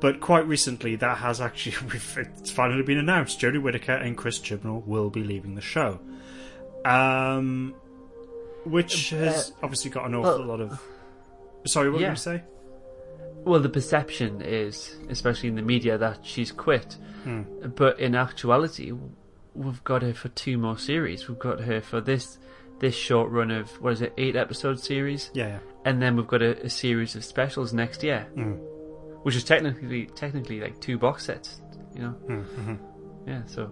But 0.00 0.20
quite 0.20 0.46
recently, 0.46 0.96
that 0.96 1.18
has 1.18 1.40
actually 1.40 1.76
it's 2.16 2.50
finally 2.50 2.82
been 2.82 2.98
announced. 2.98 3.40
Jodie 3.40 3.62
Whittaker 3.62 3.94
and 3.94 4.16
Chris 4.16 4.38
Chibnall 4.38 4.84
will 4.86 5.10
be 5.10 5.22
leaving 5.22 5.54
the 5.54 5.60
show, 5.60 6.00
um, 6.84 7.74
which 8.64 9.10
has 9.10 9.52
obviously 9.62 9.90
got 9.90 10.06
an 10.06 10.14
awful 10.14 10.44
lot 10.44 10.60
of. 10.60 10.80
Sorry, 11.66 11.88
what 11.88 11.94
were 11.94 11.98
you 12.00 12.04
yeah. 12.04 12.08
going 12.08 12.16
to 12.16 12.22
say? 12.22 12.42
well, 13.44 13.60
the 13.60 13.68
perception 13.68 14.40
is, 14.42 14.96
especially 15.08 15.48
in 15.48 15.56
the 15.56 15.62
media, 15.62 15.98
that 15.98 16.20
she's 16.24 16.52
quit, 16.52 16.96
Hmm. 17.24 17.42
but 17.76 17.98
in 18.00 18.14
actuality, 18.14 18.92
we've 19.54 19.82
got 19.84 20.02
her 20.02 20.14
for 20.14 20.28
two 20.30 20.58
more 20.58 20.78
series. 20.78 21.28
We've 21.28 21.38
got 21.38 21.60
her 21.60 21.80
for 21.80 22.00
this 22.00 22.38
this 22.78 22.94
short 22.96 23.30
run 23.30 23.50
of 23.52 23.70
what 23.80 23.92
is 23.92 24.02
it, 24.02 24.12
eight 24.18 24.34
episode 24.34 24.78
series, 24.80 25.30
Yeah, 25.34 25.46
yeah. 25.48 25.58
and 25.84 26.02
then 26.02 26.16
we've 26.16 26.26
got 26.26 26.42
a, 26.42 26.66
a 26.66 26.68
series 26.70 27.14
of 27.14 27.24
specials 27.24 27.72
next 27.72 28.02
year, 28.02 28.26
Hmm. 28.34 28.52
which 29.22 29.36
is 29.36 29.44
technically 29.44 30.06
technically 30.06 30.60
like 30.60 30.80
two 30.80 30.98
box 30.98 31.24
sets, 31.26 31.60
you 31.94 32.02
know. 32.02 32.10
Hmm, 32.10 32.74
Yeah, 33.26 33.42
so 33.46 33.70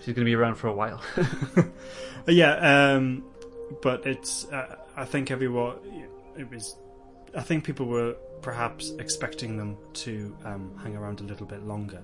she's 0.00 0.14
going 0.14 0.24
to 0.26 0.30
be 0.32 0.34
around 0.34 0.56
for 0.56 0.68
a 0.68 0.74
while. 0.74 1.00
Yeah, 2.26 2.92
um, 2.94 3.24
but 3.82 4.06
it's. 4.06 4.44
Uh, 4.46 4.76
I 4.96 5.04
think 5.04 5.30
everyone. 5.30 5.76
It 6.36 6.48
was. 6.50 6.76
I 7.36 7.40
think 7.42 7.64
people 7.64 7.86
were 7.86 8.14
perhaps 8.42 8.90
expecting 8.98 9.56
them 9.56 9.76
to 9.94 10.36
um, 10.44 10.72
hang 10.82 10.96
around 10.96 11.20
a 11.20 11.24
little 11.24 11.46
bit 11.46 11.64
longer. 11.66 12.02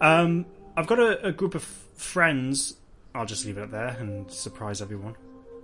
Um, 0.00 0.46
I've 0.76 0.86
got 0.86 0.98
a, 0.98 1.26
a 1.26 1.32
group 1.32 1.54
of 1.54 1.62
friends. 1.62 2.74
I'll 3.14 3.26
just 3.26 3.44
leave 3.46 3.58
it 3.58 3.62
up 3.62 3.70
there 3.70 3.96
and 4.00 4.30
surprise 4.30 4.82
everyone. 4.82 5.16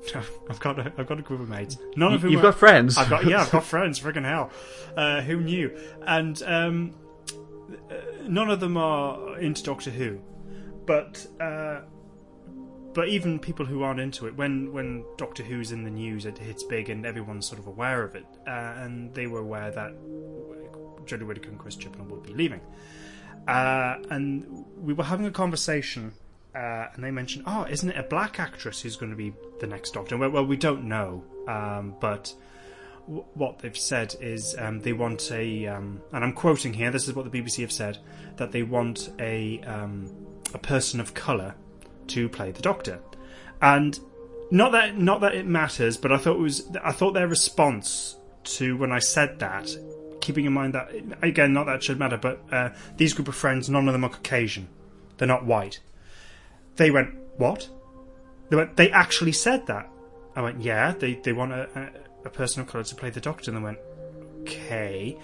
I've 0.51 0.59
got 0.61 0.79
a, 0.79 0.93
I've 0.99 1.07
got 1.07 1.19
a 1.19 1.23
group 1.23 1.41
of 1.41 1.49
mates. 1.49 1.77
None 1.97 2.15
of 2.15 2.23
whom 2.23 2.33
You've 2.33 2.41
are- 2.41 2.51
got 2.51 2.59
friends. 2.59 2.97
I've 2.99 3.09
got 3.11 3.25
yeah, 3.25 3.43
I've 3.43 3.51
got 3.51 3.65
friends. 3.75 4.01
Friggin' 4.01 4.25
hell, 4.25 4.51
uh, 4.97 5.21
who 5.23 5.41
knew? 5.41 5.77
And 6.07 6.43
um, 6.45 6.95
uh, 7.91 7.95
none 8.27 8.51
of 8.51 8.61
them 8.61 8.77
are 8.77 9.39
into 9.39 9.63
Doctor 9.63 9.91
Who, 9.91 10.19
but 10.87 11.25
uh, 11.41 11.83
but 12.95 13.09
even 13.09 13.39
people 13.39 13.65
who 13.65 13.83
aren't 13.83 14.01
into 14.01 14.27
it, 14.27 14.37
when 14.37 14.73
when 14.73 15.05
Doctor 15.17 15.43
Who's 15.43 15.73
in 15.73 15.85
the 15.85 15.91
news, 15.91 16.27
it 16.27 16.39
hits 16.39 16.63
big 16.63 16.91
and 16.91 17.07
everyone's 17.07 17.47
sort 17.47 17.59
of 17.59 17.67
aware 17.67 18.03
of 18.03 18.15
it, 18.15 18.27
uh, 18.47 18.51
and 18.51 19.15
they 19.15 19.27
were 19.27 19.41
aware 19.41 19.71
that 19.71 19.93
Jodie 21.07 21.27
Whittaker 21.27 21.51
and 21.51 21.59
Chris 21.59 21.77
Chibnall 21.77 22.07
would 22.09 22.23
be 22.23 22.35
leaving, 22.35 22.61
uh, 23.49 23.97
and 24.11 24.65
we 24.77 24.93
were 24.93 25.05
having 25.05 25.27
a 25.27 25.31
conversation. 25.31 26.13
Uh, 26.55 26.89
and 26.95 27.03
they 27.03 27.11
mentioned, 27.11 27.45
"Oh, 27.47 27.65
isn't 27.65 27.89
it 27.89 27.97
a 27.97 28.03
black 28.03 28.39
actress 28.39 28.83
who's 28.83 28.97
going 28.97 29.11
to 29.11 29.17
be 29.17 29.33
the 29.61 29.67
next 29.67 29.95
Doctor?" 29.95 30.19
Well, 30.19 30.31
well 30.31 30.45
we 30.45 30.59
don't 30.59 30.85
know, 30.85 31.25
um, 31.49 31.97
but 31.99 32.35
what 33.07 33.59
they've 33.61 33.77
said 33.77 34.15
is 34.21 34.55
um, 34.59 34.81
they 34.81 34.93
want 34.93 35.31
a, 35.33 35.67
um, 35.67 36.03
and 36.13 36.23
I'm 36.23 36.35
quoting 36.35 36.75
here. 36.75 36.91
This 36.91 37.09
is 37.09 37.15
what 37.15 37.31
the 37.31 37.41
BBC 37.41 37.63
have 37.63 37.73
said 37.73 37.99
that 38.37 38.53
they 38.53 38.63
want 38.63 39.11
a 39.19 39.61
um, 39.63 40.15
a 40.53 40.59
person 40.59 41.01
of 41.01 41.15
color 41.15 41.55
to 42.09 42.29
play 42.29 42.51
the 42.51 42.63
Doctor, 42.63 43.01
and 43.61 43.99
not 44.51 44.73
that 44.73 44.99
not 44.99 45.21
that 45.21 45.35
it 45.35 45.47
matters, 45.47 45.97
but 45.97 46.13
I 46.13 46.19
thought 46.19 46.37
it 46.37 46.41
was 46.41 46.71
I 46.83 46.93
thought 46.93 47.13
their 47.13 47.29
response 47.29 48.17
to 48.45 48.77
when 48.77 48.93
I 48.93 48.99
said 48.99 49.39
that, 49.39 49.75
keeping 50.21 50.45
in 50.45 50.53
mind 50.53 50.75
that 50.75 50.91
again, 51.23 51.53
not 51.53 51.67
that 51.67 51.77
it 51.77 51.85
should 51.85 51.99
matter, 51.99 52.17
but 52.17 52.43
uh, 52.51 52.71
these 52.97 53.15
group 53.15 53.29
of 53.29 53.35
friends, 53.35 53.71
none 53.71 53.89
of 53.89 53.93
them 53.93 54.05
are 54.05 54.11
Caucasian, 54.11 54.69
they're 55.17 55.29
not 55.29 55.45
white. 55.47 55.81
They 56.77 56.91
went 56.91 57.15
what? 57.37 57.69
They 58.49 58.57
went. 58.57 58.77
They 58.77 58.91
actually 58.91 59.33
said 59.33 59.67
that. 59.67 59.89
I 60.35 60.43
went, 60.43 60.61
yeah. 60.63 60.93
They 60.93 61.15
they 61.15 61.33
want 61.33 61.53
a, 61.53 61.69
a, 61.75 62.27
a 62.27 62.31
person 62.31 62.63
of 62.63 62.69
color 62.69 62.85
to 62.85 62.95
play 62.95 63.11
the 63.11 63.21
Doctor, 63.21 63.51
and 63.51 63.59
they 63.59 63.65
went, 63.65 63.79
okay. 64.43 65.19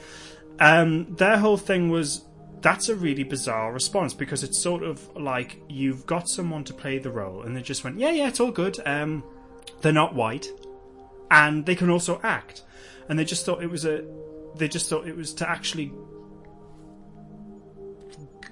Um, 0.61 1.14
their 1.14 1.38
whole 1.38 1.56
thing 1.56 1.90
was 1.90 2.23
that's 2.61 2.88
a 2.88 2.97
really 2.97 3.25
bizarre 3.25 3.73
response 3.73 4.15
because 4.15 4.43
it's 4.43 4.61
sort 4.61 4.83
of 4.83 5.15
like 5.17 5.61
you've 5.69 6.07
got 6.07 6.29
someone 6.29 6.65
to 6.65 6.75
play 6.75 6.99
the 6.99 7.11
role 7.11 7.43
and 7.43 7.57
they 7.57 7.62
just 7.62 7.85
went, 7.85 7.99
yeah, 7.99 8.11
yeah, 8.11 8.29
it's 8.29 8.41
all 8.41 8.50
good. 8.50 8.79
Um, 8.85 9.23
they're 9.81 9.93
not 9.93 10.15
white, 10.15 10.49
and 11.31 11.65
they 11.65 11.75
can 11.75 11.91
also 11.91 12.21
act, 12.23 12.62
and 13.09 13.19
they 13.19 13.25
just 13.25 13.47
thought 13.47 13.62
it 13.62 13.71
was 13.71 13.85
a, 13.85 14.05
they 14.57 14.69
just 14.69 14.88
thought 14.88 15.07
it 15.07 15.17
was 15.17 15.33
to 15.35 15.49
actually 15.49 15.93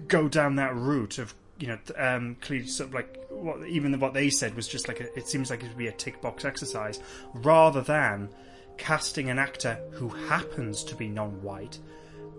go 0.07 0.29
down 0.29 0.57
that 0.57 0.75
route 0.77 1.19
of 1.19 1.35
you 1.59 1.67
know 1.69 1.79
um, 1.97 2.37
clearly 2.41 2.67
sort 2.67 2.89
of 2.91 2.95
like 2.95 3.27
what 3.31 3.67
even 3.67 3.99
what 3.99 4.15
they 4.15 4.31
said 4.31 4.55
was 4.55 4.69
just 4.69 4.89
like 4.89 5.01
a, 5.01 5.19
it 5.19 5.27
seems 5.27 5.51
like 5.51 5.63
it 5.63 5.69
would 5.69 5.77
be 5.77 5.89
a 5.89 5.93
tick 5.93 6.21
box 6.21 6.45
exercise 6.45 7.01
rather 7.35 7.81
than 7.81 8.29
casting 8.77 9.31
an 9.31 9.39
actor 9.39 9.79
who 9.93 10.09
happens 10.09 10.85
to 10.85 10.95
be 10.95 11.09
non-white 11.09 11.79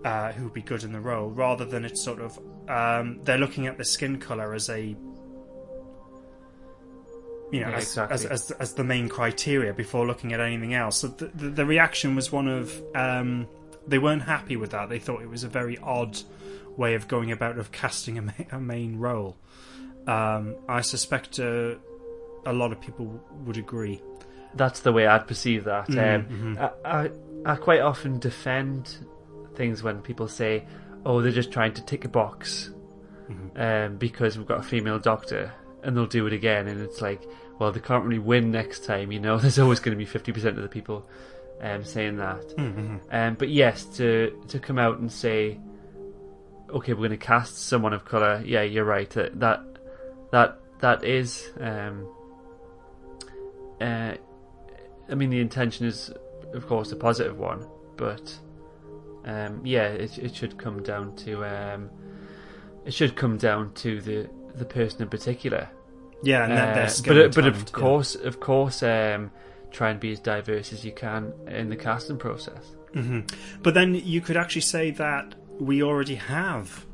uh, 0.04 0.32
who 0.32 0.44
would 0.44 0.52
be 0.54 0.62
good 0.62 0.84
in 0.84 0.92
the 0.92 1.00
role 1.00 1.28
rather 1.30 1.64
than 1.64 1.84
it's 1.84 2.02
sort 2.02 2.20
of 2.20 2.38
um, 2.68 3.20
they're 3.24 3.38
looking 3.38 3.66
at 3.66 3.78
the 3.78 3.84
skin 3.84 4.18
color 4.18 4.54
as 4.54 4.68
a 4.68 4.80
you 7.50 7.60
know 7.60 7.68
Yeah, 7.70 7.76
as, 7.76 7.82
exactly. 7.84 8.14
as, 8.14 8.24
as 8.26 8.50
as 8.52 8.74
the 8.74 8.84
main 8.84 9.08
criteria 9.08 9.72
before 9.72 10.06
looking 10.06 10.32
at 10.32 10.40
anything 10.40 10.74
else. 10.74 10.98
So 10.98 11.08
the, 11.08 11.26
the, 11.26 11.48
the 11.50 11.66
reaction 11.66 12.14
was 12.14 12.30
one 12.30 12.48
of 12.48 12.82
um, 12.94 13.46
they 13.86 13.98
weren't 13.98 14.22
happy 14.22 14.56
with 14.56 14.70
that. 14.70 14.88
They 14.88 14.98
thought 14.98 15.22
it 15.22 15.30
was 15.30 15.44
a 15.44 15.48
very 15.48 15.78
odd 15.78 16.18
way 16.76 16.94
of 16.94 17.08
going 17.08 17.32
about 17.32 17.58
of 17.58 17.72
casting 17.72 18.18
a, 18.18 18.22
ma- 18.22 18.32
a 18.52 18.60
main 18.60 18.98
role. 18.98 19.36
Um, 20.06 20.56
I 20.68 20.80
suspect 20.82 21.38
uh, 21.40 21.74
a 22.46 22.52
lot 22.52 22.70
of 22.72 22.80
people 22.80 23.20
would 23.46 23.56
agree. 23.56 24.00
That's 24.54 24.80
the 24.80 24.92
way 24.92 25.06
I'd 25.06 25.26
perceive 25.26 25.64
that. 25.64 25.88
Mm, 25.88 26.58
Um, 26.58 26.70
I, 26.84 26.90
I 27.04 27.10
I 27.44 27.56
quite 27.56 27.80
often 27.80 28.18
defend 28.18 28.96
things 29.58 29.82
when 29.82 30.00
people 30.00 30.28
say, 30.28 30.64
"Oh, 31.04 31.20
they're 31.20 31.32
just 31.32 31.52
trying 31.52 31.74
to 31.74 31.82
tick 31.84 32.04
a 32.06 32.08
box 32.08 32.70
Mm-hmm. 33.30 33.60
um, 33.60 33.96
because 33.98 34.38
we've 34.38 34.46
got 34.46 34.60
a 34.60 34.62
female 34.62 34.98
doctor," 34.98 35.52
and 35.82 35.94
they'll 35.94 36.06
do 36.06 36.26
it 36.26 36.32
again, 36.32 36.66
and 36.66 36.80
it's 36.80 37.02
like, 37.02 37.22
well, 37.58 37.70
they 37.72 37.80
can't 37.80 38.04
really 38.04 38.18
win 38.18 38.50
next 38.50 38.86
time. 38.86 39.12
You 39.12 39.20
know, 39.20 39.36
there's 39.42 39.58
always 39.58 39.80
going 39.80 39.94
to 39.94 39.98
be 39.98 40.06
fifty 40.06 40.32
percent 40.32 40.56
of 40.56 40.62
the 40.62 40.68
people 40.70 41.06
um, 41.60 41.84
saying 41.84 42.16
that. 42.16 42.56
Mm-hmm. 42.56 42.96
Um, 43.10 43.34
but 43.34 43.50
yes, 43.50 43.84
to 43.98 44.32
to 44.48 44.58
come 44.58 44.78
out 44.78 44.98
and 44.98 45.12
say, 45.12 45.58
okay, 46.70 46.92
we're 46.94 47.08
going 47.08 47.10
to 47.10 47.16
cast 47.18 47.58
someone 47.68 47.92
of 47.92 48.06
color. 48.06 48.42
Yeah, 48.44 48.62
you're 48.62 48.84
right. 48.86 49.10
That 49.10 49.38
that 49.40 49.60
that, 50.32 50.58
that 50.80 51.04
is. 51.04 51.50
Um, 51.60 52.06
uh, 53.80 54.14
I 55.10 55.14
mean, 55.14 55.30
the 55.30 55.40
intention 55.40 55.86
is, 55.86 56.10
of 56.52 56.66
course, 56.66 56.92
a 56.92 56.96
positive 56.96 57.38
one, 57.38 57.66
but 57.96 58.38
um, 59.24 59.60
yeah, 59.64 59.88
it 59.88 60.18
it 60.18 60.34
should 60.34 60.56
come 60.58 60.82
down 60.82 61.14
to 61.16 61.44
um, 61.44 61.90
it 62.84 62.92
should 62.94 63.16
come 63.16 63.36
down 63.36 63.72
to 63.74 64.00
the 64.00 64.28
the 64.54 64.64
person 64.64 65.02
in 65.02 65.08
particular. 65.08 65.68
yeah 66.22 66.44
and 66.44 66.52
their, 66.52 66.84
Uh, 66.84 66.88
their 67.14 67.28
but 67.28 67.34
but 67.34 67.46
of 67.46 67.56
yeah. 67.58 67.64
course, 67.72 68.14
of 68.14 68.40
course, 68.40 68.82
um, 68.82 69.30
try 69.70 69.90
and 69.90 70.00
be 70.00 70.12
as 70.12 70.20
diverse 70.20 70.72
as 70.72 70.84
you 70.84 70.92
can 70.92 71.32
in 71.46 71.68
the 71.68 71.76
casting 71.76 72.16
process. 72.18 72.64
hmm 72.94 73.20
But 73.62 73.74
then 73.74 73.94
you 73.94 74.20
could 74.20 74.36
actually 74.36 74.62
say 74.62 74.90
that 74.92 75.34
we 75.60 75.82
already 75.82 76.14
have. 76.16 76.86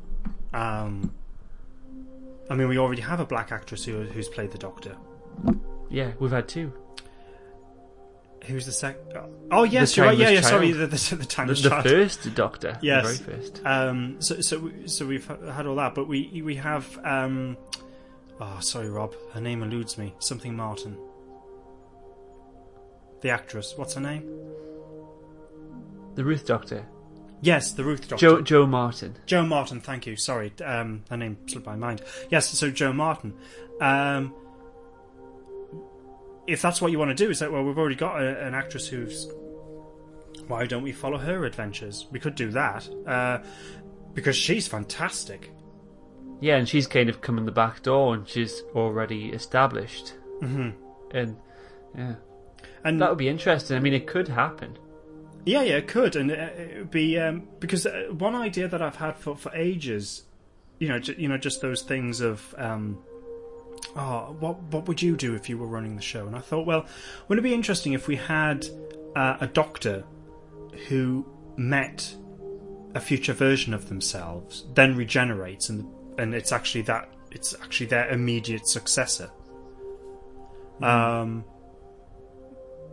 Um, 0.53 1.13
I 2.49 2.55
mean, 2.55 2.67
we 2.67 2.77
already 2.77 3.01
have 3.01 3.19
a 3.19 3.25
black 3.25 3.51
actress 3.51 3.85
who, 3.85 4.03
who's 4.03 4.27
played 4.29 4.51
the 4.51 4.57
Doctor. 4.57 4.95
Yeah, 5.89 6.11
we've 6.19 6.31
had 6.31 6.47
two. 6.47 6.71
Who's 8.47 8.65
the 8.65 8.71
second? 8.71 9.01
Oh 9.51 9.63
yes, 9.63 9.93
The 9.95 10.01
you're 10.01 10.05
right. 10.09 10.17
Yeah, 10.17 10.25
Timeless 10.25 10.43
yeah. 10.43 10.49
Sorry, 10.49 10.67
Child. 10.71 10.79
the, 10.79 10.87
the, 10.87 11.09
the 11.09 11.15
The, 11.15 11.25
timeless 11.25 11.61
the 11.61 11.69
child. 11.69 11.83
first 11.83 12.35
Doctor, 12.35 12.79
Yes. 12.81 13.17
the 13.17 13.23
very 13.23 13.39
first. 13.41 13.61
Um, 13.65 14.15
so 14.21 14.41
so 14.41 14.59
we- 14.59 14.87
so 14.87 15.05
we've 15.05 15.25
had 15.27 15.65
all 15.65 15.75
that, 15.75 15.95
but 15.95 16.07
we 16.07 16.41
we 16.43 16.55
have. 16.55 16.99
Um, 17.03 17.57
oh, 18.39 18.57
sorry, 18.61 18.89
Rob. 18.89 19.13
Her 19.33 19.41
name 19.41 19.63
eludes 19.63 19.97
me. 19.97 20.13
Something 20.19 20.55
Martin. 20.55 20.97
The 23.21 23.29
actress. 23.29 23.73
What's 23.75 23.93
her 23.95 24.01
name? 24.01 24.23
The 26.15 26.23
Ruth 26.23 26.45
Doctor, 26.45 26.85
Yes, 27.41 27.73
the 27.73 27.83
Ruth 27.83 28.07
Doctor. 28.07 28.15
Jo 28.25 28.41
Jo 28.41 28.65
Martin. 28.65 29.15
Jo 29.25 29.43
Martin, 29.45 29.81
thank 29.81 30.07
you. 30.07 30.15
Sorry, 30.15 30.51
um, 30.63 31.03
her 31.09 31.17
name 31.17 31.37
slipped 31.47 31.65
my 31.65 31.75
mind. 31.75 32.01
Yes, 32.29 32.49
so 32.49 32.69
Jo 32.71 32.93
Martin. 32.93 33.33
Um, 33.81 34.33
if 36.47 36.61
that's 36.61 36.81
what 36.81 36.91
you 36.91 36.99
want 36.99 37.15
to 37.15 37.15
do, 37.25 37.29
is 37.31 37.39
that 37.39 37.51
well, 37.51 37.63
we've 37.63 37.77
already 37.77 37.95
got 37.95 38.21
a, 38.21 38.45
an 38.45 38.53
actress 38.53 38.87
who's. 38.87 39.27
Why 40.47 40.65
don't 40.67 40.83
we 40.83 40.91
follow 40.91 41.17
her 41.17 41.45
adventures? 41.45 42.07
We 42.11 42.19
could 42.19 42.35
do 42.35 42.51
that 42.51 42.87
uh, 43.07 43.39
because 44.13 44.35
she's 44.35 44.67
fantastic. 44.67 45.51
Yeah, 46.41 46.57
and 46.57 46.67
she's 46.69 46.85
kind 46.85 47.09
of 47.09 47.21
come 47.21 47.37
in 47.37 47.45
the 47.45 47.51
back 47.51 47.81
door, 47.81 48.13
and 48.13 48.27
she's 48.27 48.61
already 48.75 49.29
established. 49.29 50.13
hmm 50.41 50.69
And 51.11 51.37
yeah, 51.97 52.15
And 52.83 53.01
that 53.01 53.09
would 53.09 53.17
be 53.17 53.29
interesting. 53.29 53.75
I 53.77 53.79
mean, 53.79 53.93
it 53.93 54.05
could 54.05 54.27
happen. 54.27 54.77
Yeah, 55.45 55.61
yeah, 55.61 55.77
it 55.77 55.87
could, 55.87 56.15
and 56.15 56.29
uh, 56.31 56.35
it 56.35 56.77
would 56.79 56.91
be 56.91 57.17
um, 57.19 57.47
because 57.59 57.85
uh, 57.85 58.07
one 58.11 58.35
idea 58.35 58.67
that 58.67 58.81
I've 58.81 58.95
had 58.97 59.15
for, 59.15 59.35
for 59.35 59.51
ages, 59.55 60.23
you 60.79 60.89
know, 60.89 60.99
j- 60.99 61.15
you 61.17 61.27
know, 61.29 61.37
just 61.37 61.61
those 61.61 61.81
things 61.83 62.19
of, 62.19 62.53
um, 62.57 62.97
oh, 63.95 64.35
what 64.39 64.61
what 64.63 64.87
would 64.87 65.01
you 65.01 65.15
do 65.15 65.35
if 65.35 65.49
you 65.49 65.57
were 65.57 65.67
running 65.67 65.95
the 65.95 66.01
show? 66.01 66.27
And 66.27 66.35
I 66.35 66.39
thought, 66.39 66.65
well, 66.65 66.85
wouldn't 67.27 67.45
it 67.45 67.49
be 67.49 67.53
interesting 67.53 67.93
if 67.93 68.07
we 68.07 68.15
had 68.15 68.65
uh, 69.15 69.37
a 69.39 69.47
doctor 69.47 70.03
who 70.87 71.25
met 71.57 72.15
a 72.93 72.99
future 72.99 73.33
version 73.33 73.73
of 73.73 73.89
themselves, 73.89 74.65
then 74.73 74.95
regenerates, 74.95 75.69
and 75.69 75.85
and 76.17 76.33
it's 76.33 76.51
actually 76.51 76.81
that 76.83 77.09
it's 77.31 77.53
actually 77.61 77.87
their 77.87 78.09
immediate 78.09 78.67
successor. 78.67 79.29
Um, 80.81 81.43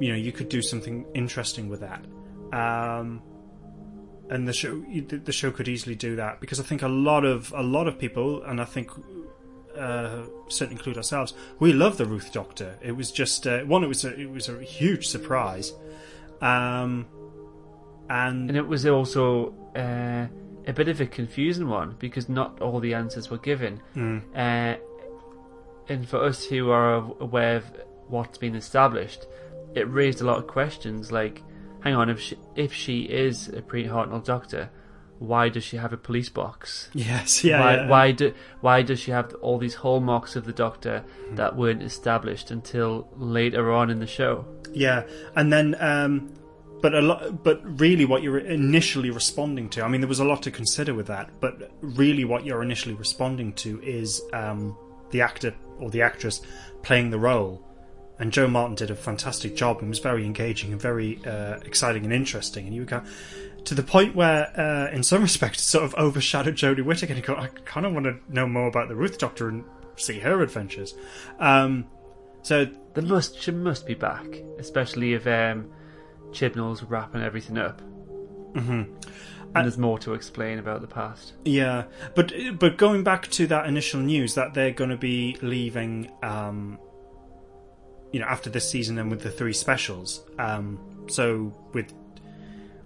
you 0.01 0.11
know, 0.11 0.19
you 0.19 0.33
could 0.33 0.49
do 0.49 0.63
something 0.63 1.07
interesting 1.15 1.69
with 1.69 1.81
that. 1.81 2.05
Um, 2.53 3.23
and 4.29 4.49
the 4.49 4.53
show, 4.53 4.81
the 4.81 5.33
show 5.33 5.51
could 5.51 5.69
easily 5.69 5.95
do 5.95 6.17
that 6.17 6.41
because 6.41 6.59
I 6.59 6.63
think 6.63 6.83
a 6.83 6.89
lot 6.89 7.25
of 7.25 7.53
a 7.57 7.63
lot 7.63 7.87
of 7.87 7.99
people, 7.99 8.43
and 8.43 8.61
I 8.61 8.65
think 8.65 8.91
uh, 9.76 10.23
certainly 10.49 10.76
include 10.76 10.97
ourselves, 10.97 11.35
we 11.59 11.73
love 11.73 11.97
the 11.97 12.07
Ruth 12.07 12.33
Doctor. 12.33 12.79
It 12.83 12.93
was 12.93 13.11
just 13.11 13.47
uh, 13.47 13.61
one. 13.61 13.85
It 13.85 13.88
was 13.88 14.05
a, 14.05 14.19
it 14.19 14.31
was 14.31 14.49
a 14.49 14.62
huge 14.62 15.07
surprise, 15.09 15.73
um, 16.41 17.07
and, 18.09 18.49
And 18.49 18.57
it 18.57 18.67
was 18.67 18.87
also 18.87 19.55
uh, 19.75 20.26
a 20.67 20.73
bit 20.73 20.88
of 20.88 21.00
a 21.00 21.07
confusing 21.07 21.69
one 21.69 21.97
because 21.99 22.29
not 22.29 22.61
all 22.61 22.81
the 22.81 22.95
answers 22.95 23.31
were 23.31 23.38
given. 23.38 23.81
Mm. 23.97 24.23
Uh, 24.35 24.79
and 25.88 26.09
for 26.09 26.23
us 26.23 26.45
who 26.45 26.71
are 26.71 26.97
aware 27.21 27.57
of 27.57 27.64
what's 28.09 28.38
been 28.38 28.55
established, 28.55 29.26
it 29.75 29.83
raised 29.91 30.21
a 30.21 30.25
lot 30.25 30.38
of 30.38 30.47
questions 30.47 31.11
like, 31.11 31.43
hang 31.81 31.95
on, 31.95 32.09
if 32.11 32.21
she, 32.21 32.37
if 32.55 32.73
she 32.73 33.02
is 33.02 33.49
a 33.49 33.62
pre-Hartnell 33.62 34.25
doctor, 34.25 34.71
why 35.23 35.49
does 35.49 35.64
she 35.64 35.76
have 35.76 35.93
a 35.93 35.97
police 35.97 36.29
box? 36.29 36.91
yes, 36.93 37.45
yeah, 37.45 37.61
why, 37.61 37.75
yeah. 37.75 37.88
why 37.88 38.12
do 38.12 38.35
why 38.61 38.83
does 38.83 39.00
she 39.00 39.11
have 39.11 39.35
all 39.41 39.59
these 39.59 39.76
hallmarks 39.76 40.37
of 40.37 40.45
the 40.45 40.52
Doctor 40.52 41.05
Hmm. 41.29 41.37
that 41.37 41.57
weren't 41.57 41.83
established 41.83 42.50
until 42.50 43.09
later 43.17 43.73
on 43.73 43.91
in 43.91 43.99
the 44.00 44.07
show? 44.07 44.45
Yeah, 44.73 45.05
and 45.37 45.52
then, 45.52 45.76
um, 45.81 46.33
but 46.81 46.95
a 46.95 47.00
lot, 47.00 47.43
but 47.45 47.61
really, 47.81 48.05
what 48.05 48.23
you're 48.23 48.38
initially 48.38 49.11
responding 49.11 49.69
to. 49.71 49.85
I 49.85 49.88
mean, 49.88 50.00
there 50.00 50.09
was 50.09 50.21
a 50.21 50.25
lot 50.25 50.43
to 50.43 50.50
consider 50.50 50.95
with 50.95 51.07
that, 51.07 51.31
but 51.41 51.71
really, 51.81 52.25
what 52.25 52.45
you're 52.45 52.62
initially 52.62 52.95
responding 52.95 53.52
to 53.55 53.81
is 53.83 54.21
um, 54.33 54.76
the 55.11 55.21
actor 55.21 55.55
or 55.79 55.91
the 55.91 56.02
actress 56.02 56.41
playing 56.83 57.11
the 57.11 57.19
role. 57.19 57.62
And 58.19 58.33
Jo 58.33 58.47
Martin 58.47 58.76
did 58.76 58.91
a 58.91 58.95
fantastic 58.97 59.57
job 59.57 59.81
and 59.81 59.88
was 59.88 59.99
very 59.99 60.25
engaging 60.25 60.71
and 60.73 60.81
very 60.81 61.19
uh, 61.26 61.57
exciting 61.64 62.05
and 62.05 62.12
interesting. 62.12 62.67
And 62.67 62.75
you 62.75 62.85
go 62.85 63.02
to 63.64 63.75
the 63.75 63.83
point 63.83 64.14
where, 64.14 64.52
uh, 64.59 64.90
in 64.95 65.02
some 65.02 65.23
respects, 65.23 65.59
it 65.59 65.64
sort 65.64 65.85
of 65.85 65.95
overshadowed 65.95 66.54
Jodie 66.54 66.85
Whittaker. 66.85 67.12
And 67.14 67.23
go, 67.23 67.37
I 67.37 67.49
kind 67.64 67.87
of 67.87 67.92
want 67.92 68.07
to 68.07 68.19
know 68.28 68.47
more 68.47 68.66
about 68.66 68.88
the 68.88 68.97
Ruth 68.97 69.19
Doctor 69.19 69.49
and 69.49 69.64
see 69.97 70.19
her 70.21 70.42
adventures. 70.42 70.95
Um, 71.38 71.87
so 72.42 72.66
the 72.95 73.02
must 73.02 73.40
she 73.40 73.52
must 73.52 73.87
be 73.87 73.95
back, 73.95 74.26
especially 74.59 75.14
if 75.14 75.26
um, 75.26 75.71
Chibnall's 76.33 76.83
wrapping 76.83 77.23
everything 77.23 77.59
up. 77.59 77.81
mhm. 78.54 78.88
And 79.54 79.66
there's 79.66 79.76
more 79.76 79.99
to 79.99 80.14
explain 80.14 80.59
about 80.59 80.81
the 80.81 80.87
past. 80.87 81.35
Yeah, 81.45 81.85
but 82.14 82.33
but 82.59 82.78
going 82.78 83.04
back 83.04 83.28
to 83.33 83.47
that 83.49 83.66
initial 83.66 84.00
news 84.00 84.35
that 84.35 84.54
they're 84.54 84.71
going 84.73 84.88
to 84.88 84.97
be 84.97 85.37
leaving, 85.42 86.11
um, 86.23 86.78
you 88.12 88.21
know, 88.21 88.26
after 88.26 88.49
this 88.49 88.69
season 88.69 88.99
and 88.99 89.11
with 89.11 89.21
the 89.21 89.31
three 89.31 89.52
specials. 89.52 90.25
Um, 90.38 90.81
so 91.07 91.52
with, 91.75 91.92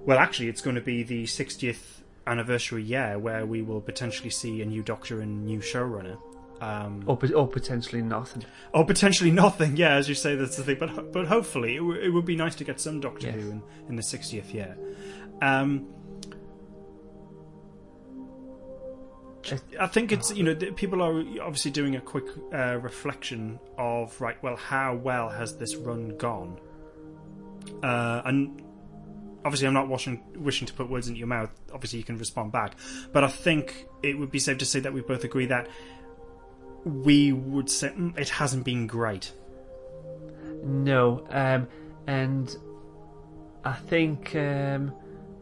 well, 0.07 0.19
actually, 0.19 0.49
it's 0.49 0.61
going 0.63 0.77
to 0.77 0.83
be 0.83 1.03
the 1.03 1.25
60th 1.25 2.01
anniversary 2.27 2.83
year 2.83 3.19
where 3.19 3.45
we 3.47 3.61
will 3.63 3.81
potentially 3.81 4.31
see 4.31 4.63
a 4.63 4.65
new 4.67 4.83
Doctor 4.83 5.21
and 5.21 5.45
new 5.45 5.59
showrunner. 5.61 6.17
Um, 6.61 7.05
Or, 7.07 7.19
or 7.35 7.47
potentially 7.47 8.01
nothing. 8.01 8.45
or 8.73 8.87
potentially 8.87 9.31
nothing. 9.31 9.77
Yeah, 9.77 9.95
as 9.97 10.09
you 10.09 10.15
say, 10.15 10.37
that's 10.37 10.57
the 10.57 10.63
thing. 10.65 10.79
But 10.81 11.13
but 11.13 11.27
hopefully, 11.27 11.75
it, 11.77 11.81
w- 11.81 12.01
it 12.01 12.09
would 12.09 12.25
be 12.25 12.35
nice 12.35 12.55
to 12.57 12.65
get 12.65 12.81
some 12.81 12.99
Doctor 13.01 13.27
Yes. 13.27 13.35
Who 13.37 13.51
in, 13.51 13.63
in 13.91 13.97
the 13.97 14.03
60th 14.03 14.55
year. 14.55 14.75
Um, 15.43 15.87
I 19.79 19.87
think 19.87 20.11
it's 20.11 20.35
you 20.35 20.43
know 20.43 20.55
people 20.57 21.03
are 21.03 21.21
obviously 21.41 21.71
doing 21.71 21.95
a 21.95 22.01
quick 22.01 22.25
uh, 22.53 22.79
reflection 22.81 23.61
of 23.79 24.19
right. 24.21 24.43
Well, 24.43 24.57
how 24.57 24.97
well 24.97 25.29
has 25.29 25.57
this 25.57 25.77
run 25.77 26.17
gone? 26.17 26.59
Uh, 27.83 28.23
and 28.25 28.61
obviously, 29.47 29.69
I'm 29.69 29.75
not 29.75 29.89
wishing 29.89 30.21
wishing 30.37 30.67
to 30.67 30.75
put 30.75 30.91
words 30.91 31.07
into 31.07 31.19
your 31.19 31.29
mouth. 31.29 31.51
Obviously, 31.73 32.01
you 32.01 32.05
can 32.05 32.19
respond 32.19 32.51
back, 32.51 32.75
but 33.13 33.23
I 33.23 33.29
think 33.29 33.87
it 34.03 34.19
would 34.19 34.33
be 34.33 34.41
safe 34.41 34.59
to 34.59 34.67
say 34.67 34.81
that 34.81 34.93
we 34.93 35.01
both 35.01 35.23
agree 35.23 35.47
that 35.47 35.69
we 36.85 37.33
would 37.33 37.71
say 37.71 37.89
mm, 37.91 38.19
it 38.19 38.29
hasn't 38.29 38.65
been 38.65 38.89
great. 38.89 39.33
No, 40.65 41.27
um, 41.31 41.69
and 42.09 42.57
I 43.65 43.73
think 43.73 44.35
um, 44.35 44.93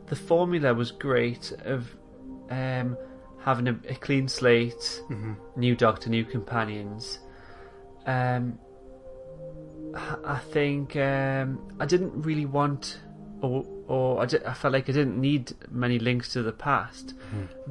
the 0.06 0.16
formula 0.16 0.74
was 0.74 0.92
great 0.92 1.52
of 1.64 1.96
um, 2.50 2.98
having 3.40 3.68
a, 3.68 3.78
a 3.88 3.94
clean 3.94 4.28
slate, 4.28 5.02
new 5.56 5.74
Doctor, 5.74 6.10
new 6.10 6.26
companions. 6.26 7.20
Um, 8.04 8.58
I 9.94 10.16
I 10.26 10.38
think 10.38 10.94
um, 10.96 11.72
I 11.80 11.86
didn't 11.86 12.20
really 12.20 12.44
want, 12.44 13.00
or 13.40 13.64
or 13.88 14.20
I, 14.20 14.24
I 14.46 14.54
felt 14.54 14.72
like 14.72 14.88
I 14.88 14.92
didn't 14.92 15.20
need 15.20 15.52
many 15.70 15.98
links 15.98 16.30
to 16.34 16.42
the 16.42 16.52
past, 16.52 17.14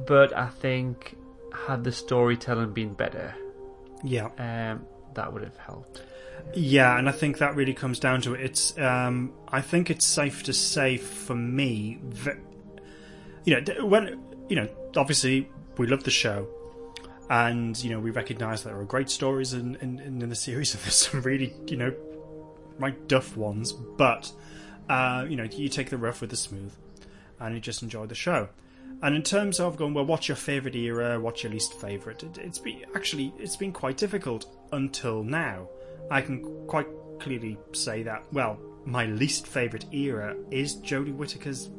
but 0.06 0.36
I 0.36 0.48
think 0.48 1.16
had 1.66 1.84
the 1.84 1.92
storytelling 1.92 2.72
been 2.72 2.94
better, 2.94 3.34
Yeah. 4.02 4.26
um, 4.38 4.86
that 5.14 5.32
would 5.32 5.42
have 5.42 5.56
helped. 5.56 6.02
Yeah, 6.54 6.98
and 6.98 7.08
I 7.08 7.12
think 7.12 7.38
that 7.38 7.54
really 7.56 7.72
comes 7.74 7.98
down 7.98 8.20
to 8.22 8.34
it. 8.34 8.40
It's, 8.42 8.76
um, 8.78 9.32
I 9.48 9.60
think 9.60 9.90
it's 9.90 10.06
safe 10.06 10.42
to 10.44 10.52
say 10.52 10.96
for 10.98 11.34
me 11.34 11.98
that, 12.24 12.36
you 13.44 13.60
know, 13.60 13.86
when, 13.86 14.20
you 14.48 14.56
know, 14.56 14.68
obviously 14.96 15.48
we 15.78 15.86
love 15.86 16.04
the 16.04 16.10
show, 16.10 16.46
and 17.30 17.82
you 17.82 17.88
know 17.88 17.98
we 17.98 18.10
recognise 18.10 18.62
that 18.62 18.68
there 18.70 18.78
are 18.78 18.84
great 18.84 19.08
stories 19.08 19.54
in, 19.54 19.76
in, 19.76 19.98
in 20.00 20.18
the 20.28 20.34
series, 20.34 20.74
and 20.74 20.82
there's 20.82 20.94
some 20.96 21.22
really, 21.22 21.54
you 21.66 21.76
know, 21.76 21.94
right 22.78 23.08
duff 23.08 23.36
ones. 23.36 23.72
But, 23.72 24.30
uh, 24.88 25.26
you 25.28 25.36
know, 25.36 25.44
you 25.44 25.68
take 25.68 25.90
the 25.90 25.98
rough 25.98 26.20
with 26.20 26.30
the 26.30 26.36
smooth, 26.36 26.72
and 27.40 27.54
you 27.54 27.60
just 27.60 27.82
enjoy 27.82 28.06
the 28.06 28.14
show. 28.14 28.48
And 29.02 29.14
in 29.14 29.22
terms 29.22 29.60
of 29.60 29.76
going, 29.76 29.92
well, 29.92 30.06
what's 30.06 30.28
your 30.28 30.36
favourite 30.36 30.76
era? 30.76 31.20
What's 31.20 31.42
your 31.42 31.52
least 31.52 31.74
favourite? 31.74 32.22
It, 32.22 32.38
it's 32.38 32.58
been 32.58 32.84
actually 32.94 33.32
it's 33.38 33.56
been 33.56 33.72
quite 33.72 33.96
difficult 33.96 34.46
until 34.72 35.22
now. 35.22 35.68
I 36.10 36.20
can 36.20 36.66
quite 36.66 36.86
clearly 37.18 37.58
say 37.72 38.02
that. 38.02 38.24
Well, 38.32 38.58
my 38.84 39.06
least 39.06 39.46
favourite 39.46 39.92
era 39.92 40.36
is 40.50 40.76
Jodie 40.76 41.14
Whittaker's 41.14 41.70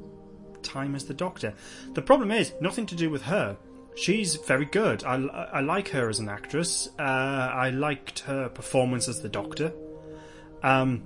time 0.63 0.95
as 0.95 1.05
the 1.05 1.13
Doctor. 1.13 1.53
The 1.93 2.01
problem 2.01 2.31
is 2.31 2.53
nothing 2.59 2.85
to 2.87 2.95
do 2.95 3.09
with 3.09 3.21
her. 3.23 3.57
She's 3.95 4.35
very 4.35 4.65
good. 4.65 5.03
I, 5.03 5.15
I 5.15 5.61
like 5.61 5.87
her 5.89 6.09
as 6.09 6.19
an 6.19 6.27
actress. 6.27 6.89
Uh, 6.99 7.01
I 7.01 7.69
liked 7.69 8.19
her 8.19 8.49
performance 8.49 9.07
as 9.07 9.21
the 9.21 9.29
Doctor. 9.29 9.71
Um, 10.63 11.03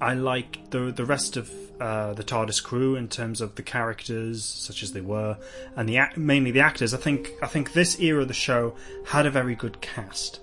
I 0.00 0.14
like 0.14 0.70
the 0.70 0.92
the 0.92 1.04
rest 1.04 1.36
of 1.36 1.50
uh, 1.80 2.12
the 2.14 2.24
TARDIS 2.24 2.62
crew 2.62 2.96
in 2.96 3.08
terms 3.08 3.40
of 3.40 3.54
the 3.54 3.62
characters, 3.62 4.44
such 4.44 4.82
as 4.82 4.92
they 4.92 5.00
were, 5.00 5.38
and 5.76 5.88
the 5.88 5.98
mainly 6.16 6.50
the 6.50 6.60
actors. 6.60 6.94
I 6.94 6.98
think 6.98 7.32
I 7.42 7.46
think 7.46 7.72
this 7.72 8.00
era 8.00 8.22
of 8.22 8.28
the 8.28 8.34
show 8.34 8.74
had 9.06 9.26
a 9.26 9.30
very 9.30 9.54
good 9.54 9.80
cast. 9.80 10.40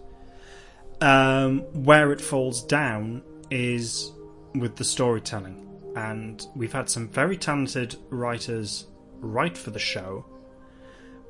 Um, 1.00 1.60
where 1.84 2.12
it 2.12 2.20
falls 2.20 2.64
down 2.64 3.22
is 3.52 4.12
with 4.56 4.76
the 4.78 4.84
storytelling, 4.84 5.68
and 5.96 6.46
we've 6.56 6.74
had 6.74 6.90
some 6.90 7.08
very 7.08 7.38
talented 7.38 7.96
writers 8.10 8.88
write 9.20 9.58
for 9.58 9.70
the 9.70 9.80
show, 9.80 10.26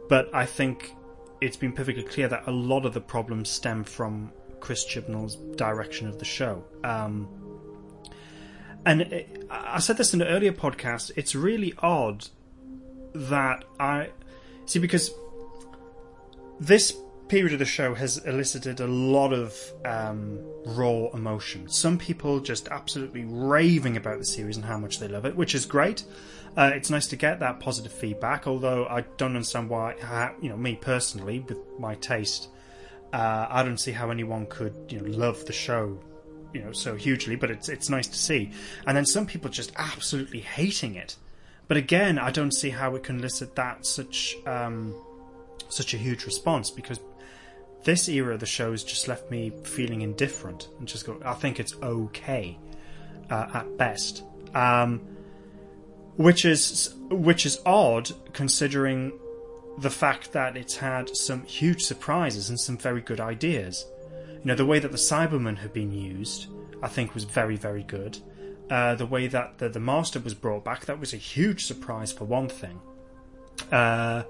but 0.08 0.34
I 0.34 0.46
think 0.46 0.96
it's 1.42 1.58
been 1.58 1.74
perfectly 1.74 2.04
clear 2.04 2.28
that 2.30 2.48
a 2.48 2.52
lot 2.52 2.86
of 2.86 2.94
the 2.94 3.02
problems 3.02 3.50
stem 3.50 3.84
from 3.84 4.32
Chris 4.60 4.86
Chibnall's 4.86 5.36
direction 5.56 6.08
of 6.08 6.18
the 6.18 6.26
show. 6.26 6.64
Um, 6.84 7.28
and 8.88 9.02
it, 9.02 9.46
I 9.52 9.80
said 9.80 9.98
this 9.98 10.14
in 10.14 10.22
an 10.22 10.30
earlier 10.30 10.54
podcast. 10.54 11.12
It's 11.18 11.36
really 11.36 11.74
odd 11.80 12.28
that 13.14 13.66
I 13.78 14.12
see 14.66 14.80
because 14.80 15.12
this 16.60 16.98
period 17.28 17.52
of 17.52 17.60
the 17.60 17.66
show 17.66 17.94
has 17.94 18.18
elicited 18.20 18.80
a 18.80 18.88
lot 18.88 19.34
of 19.34 19.54
um, 19.84 20.40
raw 20.66 21.08
emotion. 21.14 21.68
Some 21.68 21.98
people 21.98 22.40
just 22.40 22.70
absolutely 22.70 23.26
raving 23.26 23.98
about 23.98 24.20
the 24.20 24.26
series 24.26 24.56
and 24.56 24.66
how 24.66 24.78
much 24.78 25.00
they 25.00 25.10
love 25.10 25.26
it, 25.26 25.36
which 25.36 25.54
is 25.54 25.66
great. 25.66 26.06
Uh, 26.56 26.72
it's 26.74 26.90
nice 26.90 27.08
to 27.08 27.18
get 27.18 27.42
that 27.42 27.60
positive 27.60 27.92
feedback. 27.92 28.48
Although 28.48 28.86
I 28.86 29.02
don't 29.18 29.36
understand 29.36 29.70
why, 29.70 29.96
you 30.42 30.48
know, 30.48 30.56
me 30.56 30.78
personally, 30.78 31.40
with 31.40 31.58
my 31.78 31.96
taste, 31.96 32.48
uh, 33.12 33.48
I 33.50 33.64
don't 33.64 33.78
see 33.78 33.92
how 33.92 34.12
anyone 34.12 34.46
could, 34.46 34.74
you 34.88 35.02
know, 35.02 35.18
love 35.18 35.46
the 35.46 35.54
show, 35.54 36.00
you 36.54 36.62
know, 36.62 36.72
so 36.72 36.96
hugely. 36.96 37.36
But 37.36 37.52
it's 37.52 37.70
it's 37.70 37.90
nice 37.90 38.08
to 38.08 38.18
see. 38.18 38.52
And 38.86 38.96
then 38.96 39.06
some 39.06 39.26
people 39.26 39.50
just 39.50 39.72
absolutely 39.76 40.40
hating 40.40 40.96
it. 40.96 41.16
But 41.68 41.78
again, 41.78 42.18
I 42.18 42.32
don't 42.32 42.52
see 42.52 42.70
how 42.70 42.96
it 42.96 43.04
can 43.04 43.20
elicit 43.20 43.56
that 43.56 43.86
such 43.86 44.36
um, 44.46 44.96
such 45.70 45.94
a 45.94 45.98
huge 45.98 46.26
response 46.26 46.72
because 46.72 47.00
this 47.84 48.10
era 48.10 48.34
of 48.34 48.40
the 48.40 48.46
show 48.46 48.72
has 48.72 48.84
just 48.84 49.08
left 49.08 49.30
me 49.32 49.52
feeling 49.64 50.02
indifferent 50.02 50.70
and 50.80 50.88
just 50.88 51.06
go. 51.06 51.20
I 51.24 51.34
think 51.34 51.60
it's 51.60 51.76
okay 51.82 52.58
uh, 53.30 53.48
at 53.54 53.78
best, 53.78 54.24
um, 54.54 55.02
which 56.16 56.46
is 56.46 56.94
which 57.10 57.46
is 57.46 57.60
odd 57.66 58.12
considering 58.34 59.14
the 59.78 59.90
fact 59.90 60.34
that 60.34 60.58
it's 60.58 60.78
had 60.78 61.16
some 61.16 61.44
huge 61.44 61.84
surprises 61.84 62.50
and 62.50 62.60
some 62.60 62.78
very 62.78 63.02
good 63.02 63.20
ideas. 63.20 63.86
You 64.40 64.46
know, 64.46 64.56
the 64.56 64.66
way 64.66 64.80
that 64.80 64.92
the 64.92 64.98
Cybermen 64.98 65.58
had 65.58 65.74
been 65.74 65.92
used, 65.92 66.48
I 66.82 66.88
think, 66.88 67.14
was 67.14 67.24
very 67.24 67.56
very 67.58 67.84
good. 67.84 68.18
Uh, 68.70 68.96
the 68.96 69.06
way 69.06 69.28
that 69.28 69.58
the, 69.60 69.70
the 69.70 69.80
Master 69.80 70.20
was 70.20 70.34
brought 70.34 70.64
back, 70.66 70.86
that 70.86 71.00
was 71.00 71.14
a 71.14 71.18
huge 71.18 71.66
surprise 71.66 72.12
for 72.12 72.26
one 72.26 72.50
thing. 72.50 72.80
Uh, 73.72 74.24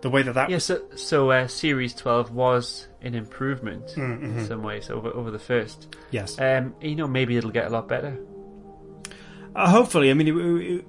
the 0.00 0.08
way 0.08 0.22
that 0.22 0.32
that 0.32 0.48
Yeah, 0.48 0.56
was 0.56 0.64
so, 0.64 0.82
so 0.96 1.30
uh, 1.30 1.46
Series 1.46 1.92
12 1.94 2.32
was 2.32 2.88
an 3.02 3.14
improvement 3.14 3.96
in 3.98 4.46
some 4.46 4.62
ways 4.62 4.88
over 4.90 5.08
over 5.10 5.30
the 5.30 5.38
first. 5.38 5.94
yes. 6.10 6.40
Um, 6.40 6.74
you 6.80 6.96
know, 6.96 7.06
maybe 7.06 7.36
it'll 7.36 7.50
get 7.50 7.66
a 7.66 7.70
lot 7.70 7.86
better. 7.86 8.18
Uh, 9.54 9.68
hopefully, 9.68 10.10
I 10.10 10.14
mean, 10.14 10.28
it, 10.28 10.36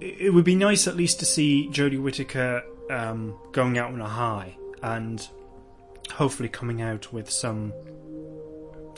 it, 0.02 0.18
it 0.26 0.30
would 0.34 0.46
be 0.46 0.56
nice 0.56 0.88
at 0.88 0.96
least 0.96 1.20
to 1.20 1.26
see 1.26 1.68
Jodie 1.72 2.02
Whittaker 2.02 2.62
um, 2.90 3.36
going 3.52 3.78
out 3.78 3.92
on 3.92 4.00
a 4.02 4.08
high 4.08 4.56
and 4.84 5.28
hopefully 6.14 6.48
coming 6.48 6.82
out 6.82 7.12
with 7.12 7.30
some 7.30 7.74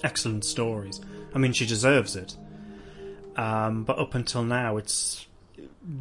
excellent 0.03 0.45
stories. 0.45 1.01
I 1.33 1.39
mean, 1.39 1.53
she 1.53 1.65
deserves 1.65 2.15
it. 2.15 2.35
Um, 3.35 3.83
but 3.83 3.97
up 3.97 4.15
until 4.15 4.43
now, 4.43 4.77
it's 4.77 5.27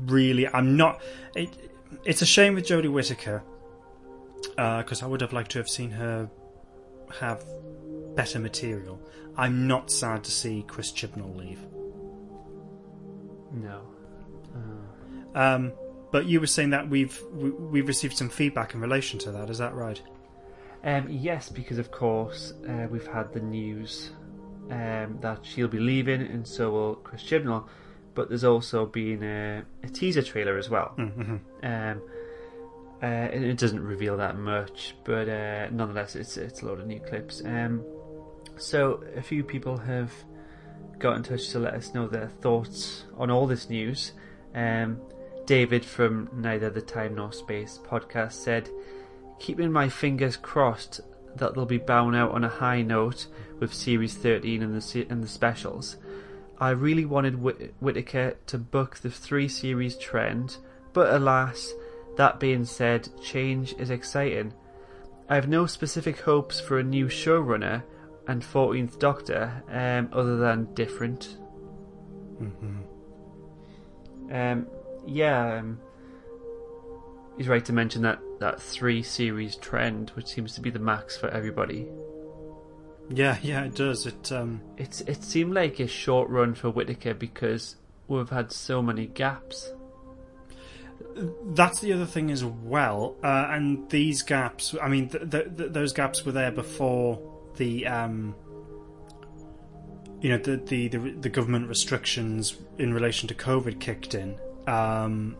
really 0.06 0.46
I'm 0.48 0.76
not. 0.76 1.00
It, 1.34 1.48
it's 2.04 2.22
a 2.22 2.26
shame 2.26 2.54
with 2.54 2.66
Jodie 2.66 2.92
Whittaker 2.92 3.42
because 4.56 5.02
I 5.02 5.06
would 5.06 5.20
have 5.20 5.32
liked 5.32 5.52
to 5.52 5.58
have 5.58 5.68
seen 5.68 5.90
her 5.92 6.28
have 7.20 7.44
better 8.14 8.38
material. 8.38 9.00
I'm 9.36 9.66
not 9.66 9.90
sad 9.90 10.24
to 10.24 10.30
see 10.30 10.64
Chris 10.66 10.92
Chibnall 10.92 11.36
leave. 11.36 11.60
No. 13.52 13.82
Um, 15.34 15.72
but 16.10 16.26
you 16.26 16.40
were 16.40 16.46
saying 16.46 16.70
that 16.70 16.88
we've 16.88 17.18
we, 17.32 17.50
we've 17.50 17.88
received 17.88 18.16
some 18.16 18.28
feedback 18.28 18.74
in 18.74 18.80
relation 18.80 19.18
to 19.20 19.32
that. 19.32 19.48
Is 19.48 19.58
that 19.58 19.74
right? 19.74 20.00
Um, 20.84 21.06
yes, 21.08 21.48
because 21.48 21.78
of 21.78 21.90
course 21.90 22.52
uh, 22.68 22.86
we've 22.90 23.06
had 23.06 23.32
the 23.32 23.40
news 23.40 24.10
um, 24.70 25.18
that 25.20 25.40
she'll 25.42 25.68
be 25.68 25.78
leaving, 25.78 26.22
and 26.22 26.46
so 26.46 26.70
will 26.70 26.94
Chris 26.96 27.22
Chibnall. 27.22 27.68
But 28.14 28.28
there's 28.28 28.44
also 28.44 28.84
been 28.86 29.22
a, 29.22 29.62
a 29.82 29.88
teaser 29.88 30.22
trailer 30.22 30.58
as 30.58 30.68
well. 30.68 30.94
Mm-hmm. 30.98 31.36
Um, 31.62 32.02
uh, 33.02 33.06
and 33.06 33.44
it 33.44 33.58
doesn't 33.58 33.82
reveal 33.82 34.16
that 34.18 34.36
much, 34.36 34.94
but 35.04 35.28
uh, 35.28 35.68
nonetheless, 35.70 36.14
it's 36.14 36.36
it's 36.36 36.62
a 36.62 36.66
lot 36.66 36.78
of 36.78 36.86
new 36.86 37.00
clips. 37.00 37.42
Um, 37.44 37.84
so 38.56 39.02
a 39.16 39.22
few 39.22 39.42
people 39.42 39.76
have 39.78 40.12
got 40.98 41.16
in 41.16 41.22
touch 41.22 41.48
to 41.48 41.58
let 41.58 41.74
us 41.74 41.94
know 41.94 42.06
their 42.06 42.28
thoughts 42.28 43.04
on 43.16 43.30
all 43.30 43.46
this 43.46 43.68
news. 43.68 44.12
Um, 44.54 45.00
David 45.46 45.84
from 45.84 46.28
Neither 46.32 46.70
the 46.70 46.80
Time 46.80 47.16
Nor 47.16 47.32
Space 47.32 47.80
podcast 47.82 48.32
said, 48.32 48.68
"Keeping 49.42 49.72
my 49.72 49.88
fingers 49.88 50.36
crossed 50.36 51.00
that 51.34 51.54
they'll 51.54 51.66
be 51.66 51.78
bound 51.78 52.14
out 52.14 52.30
on 52.30 52.44
a 52.44 52.48
high 52.48 52.80
note 52.80 53.26
with 53.58 53.74
Series 53.74 54.14
13 54.14 54.62
and 54.62 54.80
the 54.80 55.06
and 55.10 55.20
the 55.20 55.26
specials. 55.26 55.96
I 56.58 56.70
really 56.70 57.04
wanted 57.04 57.42
Whit- 57.42 57.74
Whittaker 57.80 58.36
to 58.46 58.56
book 58.56 58.98
the 58.98 59.10
three 59.10 59.48
series 59.48 59.96
trend, 59.96 60.58
but 60.92 61.12
alas." 61.12 61.74
That 62.16 62.38
being 62.38 62.64
said, 62.64 63.08
change 63.20 63.74
is 63.78 63.90
exciting. 63.90 64.52
I 65.28 65.34
have 65.34 65.48
no 65.48 65.66
specific 65.66 66.20
hopes 66.20 66.60
for 66.60 66.78
a 66.78 66.84
new 66.84 67.06
showrunner 67.06 67.82
and 68.28 68.42
14th 68.42 69.00
Doctor, 69.00 69.64
um, 69.68 70.08
other 70.12 70.36
than 70.36 70.72
different. 70.74 71.36
Um, 74.30 74.68
yeah, 75.04 75.56
um, 75.58 75.80
he's 77.36 77.48
right 77.48 77.64
to 77.64 77.72
mention 77.72 78.02
that 78.02 78.20
that 78.42 78.60
three 78.60 79.02
series 79.02 79.56
trend, 79.56 80.10
which 80.10 80.26
seems 80.26 80.54
to 80.54 80.60
be 80.60 80.70
the 80.70 80.78
max 80.78 81.16
for 81.16 81.28
everybody. 81.30 81.88
Yeah, 83.08 83.36
yeah, 83.42 83.64
it 83.64 83.74
does. 83.74 84.06
It 84.06 84.30
um, 84.32 84.60
It's 84.76 85.00
it 85.02 85.24
seemed 85.24 85.54
like 85.54 85.80
a 85.80 85.86
short 85.86 86.28
run 86.30 86.54
for 86.54 86.70
Whittaker 86.70 87.14
because 87.14 87.76
we've 88.08 88.30
had 88.30 88.52
so 88.52 88.80
many 88.82 89.06
gaps. 89.06 89.72
that's 91.54 91.80
the 91.80 91.92
other 91.92 92.06
thing 92.06 92.30
as 92.30 92.44
well. 92.44 93.16
Uh, 93.22 93.46
and 93.50 93.88
these 93.90 94.22
gaps, 94.22 94.74
I 94.80 94.88
mean, 94.88 95.08
th- 95.08 95.30
th- 95.30 95.56
th- 95.56 95.72
those 95.72 95.92
gaps 95.92 96.24
were 96.24 96.32
there 96.32 96.52
before 96.52 97.20
the, 97.56 97.86
um, 97.86 98.34
you 100.20 100.30
know, 100.30 100.38
the, 100.38 100.56
the 100.56 100.88
the 100.88 100.98
the 100.98 101.28
government 101.28 101.68
restrictions 101.68 102.56
in 102.78 102.94
relation 102.94 103.28
to 103.28 103.34
COVID 103.34 103.80
kicked 103.80 104.14
in. 104.14 104.38
Um, 104.66 105.36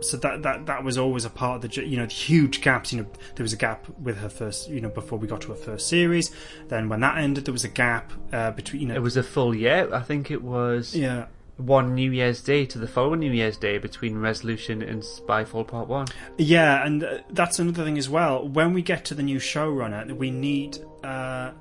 so 0.00 0.16
that 0.18 0.42
that 0.42 0.66
that 0.66 0.84
was 0.84 0.98
always 0.98 1.24
a 1.24 1.30
part 1.30 1.64
of 1.64 1.70
the 1.70 1.86
you 1.86 1.96
know 1.96 2.06
the 2.06 2.12
huge 2.12 2.60
gaps. 2.60 2.92
You 2.92 3.02
know, 3.02 3.08
there 3.36 3.44
was 3.44 3.52
a 3.52 3.56
gap 3.56 3.86
with 3.98 4.18
her 4.18 4.28
first, 4.28 4.68
you 4.68 4.80
know, 4.80 4.88
before 4.88 5.18
we 5.18 5.26
got 5.26 5.40
to 5.42 5.48
her 5.48 5.54
first 5.54 5.88
series. 5.88 6.30
Then 6.68 6.88
when 6.88 7.00
that 7.00 7.18
ended, 7.18 7.44
there 7.44 7.52
was 7.52 7.64
a 7.64 7.68
gap 7.68 8.12
uh, 8.32 8.50
between. 8.52 8.82
You 8.82 8.88
know, 8.88 8.94
It 8.94 9.02
was 9.02 9.16
a 9.16 9.22
full 9.22 9.54
year. 9.54 9.92
I 9.92 10.00
think 10.00 10.30
it 10.30 10.42
was 10.42 10.94
yeah. 10.94 11.26
one 11.56 11.94
New 11.94 12.10
Year's 12.10 12.42
Day 12.42 12.66
to 12.66 12.78
the 12.78 12.88
following 12.88 13.20
New 13.20 13.32
Year's 13.32 13.56
Day 13.56 13.78
between 13.78 14.18
Resolution 14.18 14.82
and 14.82 15.02
Spyfall 15.02 15.66
Part 15.66 15.88
One. 15.88 16.06
Yeah, 16.38 16.84
and 16.84 17.04
uh, 17.04 17.18
that's 17.30 17.58
another 17.58 17.84
thing 17.84 17.98
as 17.98 18.08
well. 18.08 18.48
When 18.48 18.72
we 18.72 18.82
get 18.82 19.04
to 19.06 19.14
the 19.14 19.22
new 19.22 19.38
showrunner, 19.38 20.16
we 20.16 20.30
need. 20.30 20.78
Uh, 21.04 21.52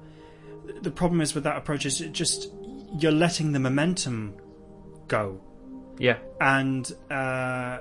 the 0.81 0.91
problem 0.91 1.19
is 1.21 1.33
with 1.33 1.43
that 1.43 1.57
approach 1.57 1.85
is 1.85 1.99
it 1.99 2.11
just 2.13 2.49
you're 2.97 3.11
letting 3.11 3.51
the 3.51 3.59
momentum 3.59 4.35
go, 5.07 5.39
Yeah, 5.97 6.17
and 6.39 6.91
uh, 7.09 7.79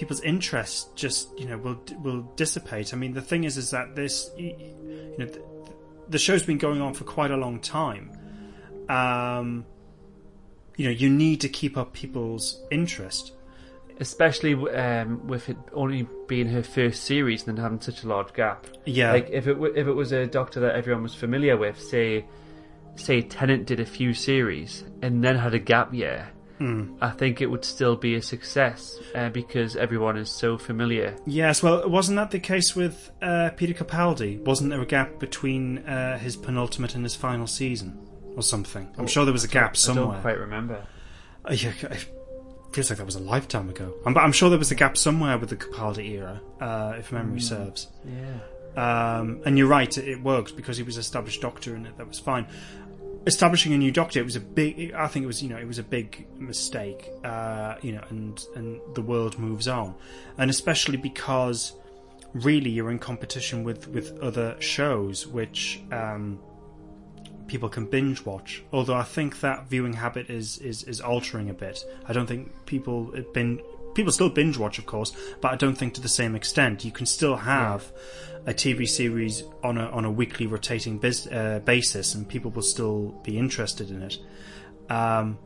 people's 0.00 0.22
interest 0.22 0.96
just 0.96 1.38
you 1.38 1.46
know 1.48 1.58
will 1.64 1.78
will 2.04 2.22
dissipate. 2.42 2.92
I 2.94 2.96
mean, 2.96 3.12
the 3.14 3.22
thing 3.30 3.44
is, 3.44 3.56
is 3.56 3.70
that 3.70 3.94
this 3.94 4.30
you 4.36 5.14
know 5.18 5.26
the, 5.26 5.40
the 6.08 6.18
show's 6.18 6.42
been 6.42 6.58
going 6.58 6.80
on 6.80 6.92
for 6.94 7.04
quite 7.04 7.30
a 7.30 7.36
long 7.36 7.60
time. 7.60 8.10
Um, 8.88 9.64
you 10.76 10.84
know, 10.86 10.90
you 11.02 11.08
need 11.10 11.40
to 11.42 11.48
keep 11.48 11.76
up 11.76 11.92
people's 11.92 12.46
interest. 12.70 13.32
especially 14.00 14.54
um, 14.84 15.26
with 15.32 15.48
it 15.50 15.56
only 15.74 16.08
being 16.26 16.48
her 16.48 16.62
first 16.62 17.04
series 17.04 17.46
and 17.46 17.48
then 17.56 17.62
having 17.62 17.80
such 17.80 18.02
a 18.04 18.08
large 18.08 18.32
gap. 18.32 18.66
Yeah, 18.86 19.12
Like 19.12 19.28
if 19.30 19.46
it 19.46 19.54
w- 19.60 19.74
if 19.76 19.86
it 19.86 19.92
was 20.02 20.10
a 20.12 20.26
Doctor 20.26 20.58
that 20.60 20.74
everyone 20.74 21.02
was 21.02 21.14
familiar 21.14 21.56
with, 21.64 21.78
say 21.78 22.24
say 22.96 23.20
Tennant 23.22 23.66
did 23.66 23.78
a 23.80 23.84
few 23.98 24.14
series 24.14 24.84
and 25.02 25.22
then 25.22 25.36
had 25.36 25.54
a 25.54 25.58
gap 25.72 25.92
year, 25.94 26.28
Hmm. 26.60 26.94
I 27.00 27.08
think 27.08 27.40
it 27.40 27.46
would 27.46 27.64
still 27.64 27.96
be 27.96 28.16
a 28.16 28.22
success 28.22 29.00
uh, 29.14 29.30
because 29.30 29.76
everyone 29.76 30.18
is 30.18 30.30
so 30.30 30.58
familiar. 30.58 31.16
Yes, 31.24 31.62
well, 31.62 31.88
wasn't 31.88 32.16
that 32.16 32.30
the 32.32 32.38
case 32.38 32.76
with 32.76 33.10
uh, 33.22 33.48
Peter 33.56 33.72
Capaldi? 33.72 34.44
Wasn't 34.44 34.68
there 34.68 34.82
a 34.82 34.86
gap 34.86 35.18
between 35.18 35.78
uh, 35.78 36.18
his 36.18 36.36
penultimate 36.36 36.94
and 36.94 37.02
his 37.02 37.16
final 37.16 37.46
season, 37.46 37.98
or 38.36 38.42
something? 38.42 38.94
I'm 38.98 39.06
sure 39.06 39.24
there 39.24 39.32
was 39.32 39.42
a 39.44 39.48
gap 39.48 39.70
I 39.70 39.74
somewhere. 39.76 40.12
don't 40.12 40.20
quite 40.20 40.38
remember. 40.38 40.86
Uh, 41.46 41.54
yeah, 41.54 41.72
it 41.80 42.06
feels 42.72 42.90
like 42.90 42.98
that 42.98 43.06
was 43.06 43.16
a 43.16 43.20
lifetime 43.20 43.70
ago. 43.70 43.94
I'm, 44.04 44.12
but 44.12 44.20
I'm 44.20 44.32
sure 44.32 44.50
there 44.50 44.58
was 44.58 44.70
a 44.70 44.74
gap 44.74 44.98
somewhere 44.98 45.38
with 45.38 45.48
the 45.48 45.56
Capaldi 45.56 46.10
era, 46.10 46.42
uh, 46.60 46.96
if 46.98 47.10
memory 47.10 47.40
serves. 47.40 47.88
Yeah. 48.04 48.40
Um, 48.76 49.42
and 49.44 49.58
you're 49.58 49.66
right, 49.66 49.96
it, 49.98 50.22
worked 50.22 50.54
because 50.56 50.76
he 50.76 50.84
was 50.84 50.96
established 50.96 51.40
doctor 51.40 51.74
and 51.74 51.86
it, 51.86 51.96
that 51.98 52.06
was 52.06 52.20
fine. 52.20 52.46
Establishing 53.26 53.74
a 53.74 53.78
new 53.78 53.92
doctor, 53.92 54.18
it 54.18 54.24
was 54.24 54.36
a 54.36 54.40
big. 54.40 54.92
I 54.92 55.06
think 55.06 55.24
it 55.24 55.26
was, 55.26 55.42
you 55.42 55.50
know, 55.50 55.58
it 55.58 55.66
was 55.66 55.78
a 55.78 55.82
big 55.82 56.26
mistake. 56.38 57.10
Uh, 57.22 57.74
you 57.82 57.92
know, 57.92 58.04
and 58.08 58.42
and 58.56 58.80
the 58.94 59.02
world 59.02 59.38
moves 59.38 59.68
on, 59.68 59.94
and 60.38 60.50
especially 60.50 60.96
because 60.96 61.74
really 62.32 62.70
you're 62.70 62.90
in 62.90 62.98
competition 62.98 63.64
with 63.64 63.88
with 63.88 64.18
other 64.20 64.56
shows 64.60 65.26
which 65.26 65.82
um, 65.92 66.38
people 67.46 67.68
can 67.68 67.84
binge 67.84 68.24
watch. 68.24 68.62
Although 68.72 68.94
I 68.94 69.02
think 69.02 69.40
that 69.40 69.68
viewing 69.68 69.92
habit 69.92 70.30
is 70.30 70.58
is 70.58 70.84
is 70.84 71.00
altering 71.00 71.50
a 71.50 71.54
bit. 71.54 71.84
I 72.06 72.12
don't 72.12 72.26
think 72.26 72.50
people 72.66 73.12
bin 73.34 73.60
people 73.94 74.12
still 74.12 74.30
binge 74.30 74.56
watch, 74.56 74.78
of 74.78 74.86
course, 74.86 75.12
but 75.40 75.52
I 75.52 75.56
don't 75.56 75.76
think 75.76 75.94
to 75.94 76.00
the 76.00 76.08
same 76.08 76.34
extent. 76.34 76.84
You 76.84 76.92
can 76.92 77.06
still 77.06 77.36
have 77.36 77.92
a 78.46 78.54
TV 78.54 78.88
series 78.88 79.42
on 79.62 79.76
a 79.78 79.86
on 79.90 80.04
a 80.04 80.10
weekly 80.10 80.46
rotating 80.46 80.98
bis- 80.98 81.26
uh, 81.26 81.60
basis, 81.64 82.14
and 82.14 82.28
people 82.28 82.50
will 82.50 82.62
still 82.62 83.08
be 83.22 83.38
interested 83.38 83.90
in 83.90 84.02
it. 84.02 84.18
Um, 84.88 85.38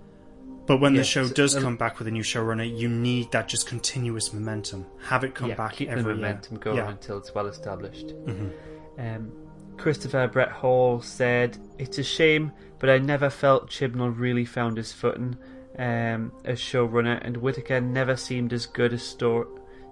but 0.67 0.79
when 0.81 0.95
the 0.95 1.05
show 1.05 1.29
does 1.29 1.55
um, 1.57 1.63
come 1.63 1.77
back 1.77 1.99
with 1.99 2.09
a 2.09 2.11
new 2.11 2.23
showrunner, 2.23 2.67
you 2.79 2.89
need 2.89 3.31
that 3.33 3.49
just 3.49 3.67
continuous 3.67 4.33
momentum. 4.33 4.87
Have 5.09 5.23
it 5.25 5.35
come 5.35 5.51
yeah, 5.51 5.57
back 5.57 5.75
keep 5.75 5.91
every 5.91 6.03
the 6.03 6.09
year. 6.11 6.17
momentum 6.17 6.57
going 6.59 6.77
Yeah. 6.79 6.89
until 6.91 7.19
it's 7.19 7.35
well 7.35 7.47
established. 7.49 8.09
Mhm. 8.25 8.51
Um, 8.99 9.33
Christopher 9.77 10.29
Brett 10.29 10.51
Hall 10.53 11.03
said, 11.03 11.59
"It's 11.79 11.99
a 11.99 12.03
shame, 12.05 12.53
but 12.79 12.89
I 12.89 12.99
never 12.99 13.29
felt 13.29 13.69
Chibnall 13.69 14.19
really 14.19 14.45
found 14.45 14.77
his 14.79 14.93
footing 14.93 15.37
um, 15.79 16.31
as 16.45 16.61
showrunner, 16.61 17.19
and 17.23 17.37
Whittaker 17.39 17.81
never 17.81 18.17
seemed 18.17 18.53
as 18.53 18.65
good 18.67 18.93
a 18.93 18.99
story. 18.99 19.49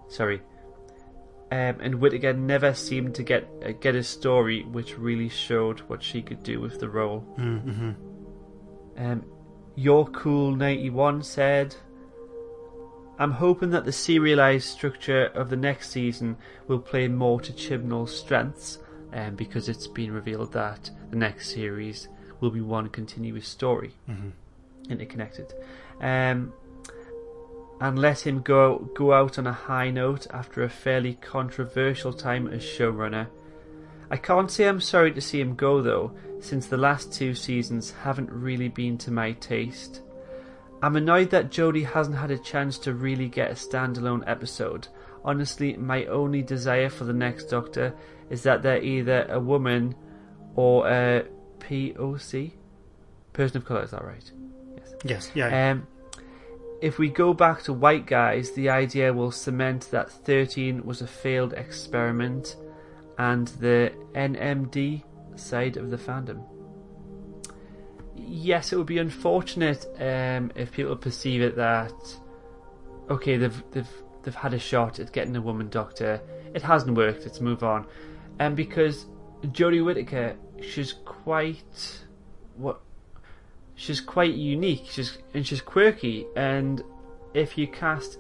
Sorry." 0.08 0.40
Um, 1.52 1.76
and 1.80 1.96
Whittaker 1.96 2.32
never 2.32 2.72
seemed 2.72 3.14
to 3.16 3.22
get 3.22 3.46
uh, 3.62 3.72
get 3.72 3.94
a 3.94 4.02
story 4.02 4.62
which 4.62 4.96
really 4.98 5.28
showed 5.28 5.80
what 5.80 6.02
she 6.02 6.22
could 6.22 6.42
do 6.42 6.60
with 6.60 6.80
the 6.80 6.88
role. 6.88 7.26
Mm-hmm. 7.38 7.90
Um, 8.96 9.24
Your 9.74 10.06
Cool 10.06 10.56
91 10.56 11.22
said, 11.22 11.76
I'm 13.18 13.32
hoping 13.32 13.68
that 13.70 13.84
the 13.84 13.92
serialized 13.92 14.66
structure 14.68 15.26
of 15.34 15.50
the 15.50 15.56
next 15.56 15.90
season 15.90 16.38
will 16.68 16.78
play 16.78 17.06
more 17.06 17.38
to 17.42 17.52
Chibnall's 17.52 18.16
strengths, 18.18 18.78
um, 19.12 19.34
because 19.34 19.68
it's 19.68 19.86
been 19.86 20.10
revealed 20.10 20.54
that 20.54 20.90
the 21.10 21.16
next 21.16 21.50
series 21.50 22.08
will 22.40 22.50
be 22.50 22.62
one 22.62 22.88
continuous 22.88 23.46
story, 23.46 23.92
Mhm. 24.08 24.32
interconnected. 24.88 25.52
Um, 26.00 26.54
and 27.82 27.98
let 27.98 28.24
him 28.24 28.40
go 28.42 28.78
go 28.94 29.12
out 29.12 29.40
on 29.40 29.46
a 29.48 29.52
high 29.52 29.90
note 29.90 30.28
after 30.30 30.62
a 30.62 30.68
fairly 30.68 31.14
controversial 31.14 32.12
time 32.12 32.46
as 32.46 32.62
showrunner. 32.62 33.26
I 34.08 34.16
can't 34.18 34.48
say 34.48 34.68
I'm 34.68 34.80
sorry 34.80 35.10
to 35.12 35.20
see 35.20 35.40
him 35.40 35.56
go 35.56 35.82
though, 35.82 36.12
since 36.40 36.66
the 36.68 36.76
last 36.76 37.12
two 37.12 37.34
seasons 37.34 37.90
haven't 37.90 38.30
really 38.30 38.68
been 38.68 38.98
to 38.98 39.10
my 39.10 39.32
taste. 39.32 40.00
I'm 40.80 40.94
annoyed 40.94 41.30
that 41.30 41.50
Jodie 41.50 41.84
hasn't 41.84 42.16
had 42.16 42.30
a 42.30 42.38
chance 42.38 42.78
to 42.78 42.94
really 42.94 43.28
get 43.28 43.50
a 43.50 43.54
standalone 43.54 44.22
episode. 44.28 44.86
Honestly, 45.24 45.76
my 45.76 46.04
only 46.06 46.42
desire 46.42 46.88
for 46.88 47.02
the 47.02 47.12
next 47.12 47.46
Doctor 47.46 47.96
is 48.30 48.44
that 48.44 48.62
they're 48.62 48.82
either 48.82 49.26
a 49.28 49.40
woman 49.40 49.96
or 50.54 50.88
a 50.88 51.24
POC, 51.58 52.52
person 53.32 53.56
of 53.56 53.64
colour. 53.64 53.82
Is 53.82 53.90
that 53.90 54.04
right? 54.04 54.30
Yes. 54.76 54.94
Yes, 55.04 55.30
yeah. 55.34 55.70
Um, 55.70 55.86
if 56.82 56.98
we 56.98 57.08
go 57.08 57.32
back 57.32 57.62
to 57.62 57.72
white 57.72 58.06
guys, 58.06 58.50
the 58.50 58.68
idea 58.68 59.12
will 59.12 59.30
cement 59.30 59.88
that 59.92 60.10
13 60.10 60.84
was 60.84 61.00
a 61.00 61.06
failed 61.06 61.52
experiment 61.52 62.56
and 63.18 63.46
the 63.60 63.92
NMD 64.14 65.04
side 65.36 65.76
of 65.76 65.90
the 65.90 65.96
fandom. 65.96 66.44
Yes, 68.16 68.72
it 68.72 68.76
would 68.76 68.86
be 68.86 68.98
unfortunate 68.98 69.86
um, 70.00 70.50
if 70.56 70.72
people 70.72 70.96
perceive 70.96 71.40
it 71.40 71.54
that 71.54 71.94
okay, 73.08 73.36
they've 73.36 73.62
they've 73.70 74.02
they've 74.22 74.34
had 74.34 74.52
a 74.52 74.58
shot 74.58 74.98
at 74.98 75.12
getting 75.12 75.36
a 75.36 75.40
woman 75.40 75.68
doctor. 75.68 76.20
It 76.52 76.62
hasn't 76.62 76.96
worked. 76.96 77.22
Let's 77.22 77.40
move 77.40 77.62
on. 77.62 77.86
And 78.40 78.56
because 78.56 79.06
Jodie 79.42 79.84
Whittaker, 79.84 80.36
she's 80.60 80.92
quite 80.92 82.00
what 82.56 82.80
she's 83.74 84.00
quite 84.00 84.34
unique. 84.34 84.84
She's 84.90 85.18
and 85.34 85.46
she's 85.46 85.60
quirky. 85.60 86.26
And 86.36 86.82
if 87.34 87.56
you 87.58 87.66
cast 87.66 88.18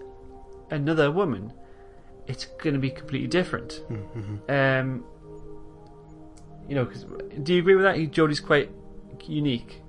another 0.70 1.10
woman, 1.10 1.52
it's 2.26 2.44
going 2.44 2.74
to 2.74 2.80
be 2.80 2.90
completely 2.90 3.28
different. 3.28 3.82
Mm-hmm. 3.90 4.50
Um, 4.50 5.04
you 6.68 6.74
know, 6.74 6.86
'cause- 6.86 7.06
do 7.42 7.52
you 7.54 7.60
agree 7.60 7.74
with 7.74 7.84
that? 7.84 7.96
Jodie's 8.12 8.40
quite 8.40 8.70
unique. 9.26 9.80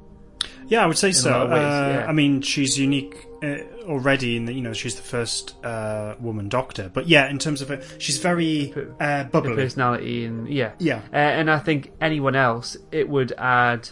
Yeah, 0.68 0.84
I 0.84 0.86
would 0.88 0.98
say 0.98 1.12
so. 1.12 1.42
ways, 1.46 1.52
uh, 1.52 2.00
yeah. 2.02 2.06
I 2.08 2.14
mean, 2.14 2.42
she's 2.42 2.80
unique 2.80 3.28
uh, 3.44 3.58
already 3.86 4.38
in 4.38 4.46
that 4.46 4.54
you 4.54 4.62
know 4.62 4.72
she's 4.74 4.96
the 4.96 5.02
first 5.02 5.56
uh, 5.64 6.16
woman 6.20 6.48
doctor. 6.50 6.90
But 6.94 7.08
yeah, 7.08 7.30
in 7.30 7.38
terms 7.38 7.62
of 7.62 7.70
it, 7.70 7.86
she's 8.00 8.18
very 8.18 8.74
uh, 9.00 9.06
Her 9.24 9.30
bubbly. 9.32 9.56
personality 9.56 10.26
and 10.26 10.48
yeah, 10.48 10.72
Yeah. 10.80 11.02
Uh, 11.12 11.18
and 11.18 11.52
I 11.52 11.60
think 11.60 11.92
anyone 12.02 12.36
else, 12.36 12.78
it 12.92 13.08
would 13.10 13.34
add 13.38 13.90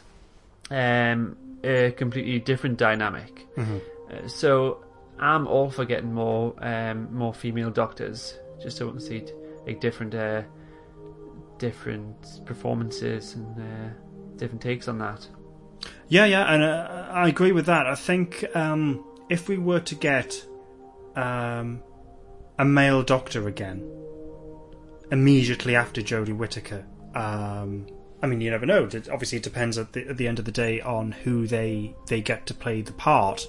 um, 0.70 1.38
a 1.64 1.92
completely 1.92 2.40
different 2.40 2.78
dynamic. 2.78 3.48
Mhm. 3.56 3.82
Uh, 4.10 4.28
so 4.28 4.84
I'm 5.20 5.48
all 5.48 5.70
for 5.70 5.86
getting 5.86 6.14
more 6.14 6.54
um, 6.62 7.14
more 7.14 7.34
female 7.34 7.70
doctors, 7.70 8.38
just 8.62 8.78
so 8.78 8.86
we 8.88 8.92
can 8.92 9.02
see 9.02 9.24
like 9.66 9.80
different 9.80 10.16
uh, 10.16 10.42
different 11.60 12.46
performances 12.46 13.36
and 13.36 13.60
uh, 13.60 13.90
different 14.38 14.62
takes 14.62 14.88
on 14.88 14.98
that. 15.00 15.28
Yeah, 16.08 16.26
yeah, 16.26 16.54
and 16.54 16.64
uh, 16.64 17.08
I 17.12 17.28
agree 17.28 17.52
with 17.52 17.66
that. 17.68 17.88
I 17.88 17.96
think 17.96 18.46
um, 18.56 19.04
if 19.30 19.48
we 19.48 19.58
were 19.58 19.80
to 19.80 19.96
get 19.96 20.46
um, 21.16 21.82
a 22.58 22.66
male 22.66 23.04
doctor 23.04 23.48
again 23.48 23.88
immediately 25.12 25.76
after 25.76 26.02
Jodie 26.02 26.36
Whittaker. 26.36 26.86
I 28.24 28.28
mean, 28.28 28.42
you 28.42 28.52
never 28.52 28.66
know. 28.66 28.84
Obviously, 29.12 29.38
it 29.40 29.44
depends 29.44 29.78
at 29.78 29.94
the, 29.94 30.08
at 30.08 30.18
the 30.18 30.28
end 30.28 30.38
of 30.40 30.46
the 30.46 30.52
day 30.52 30.80
on 30.82 31.12
who 31.12 31.48
they 31.48 31.96
they 32.08 32.22
get 32.22 32.46
to 32.48 32.54
play 32.54 32.82
the 32.82 32.94
part. 32.94 33.48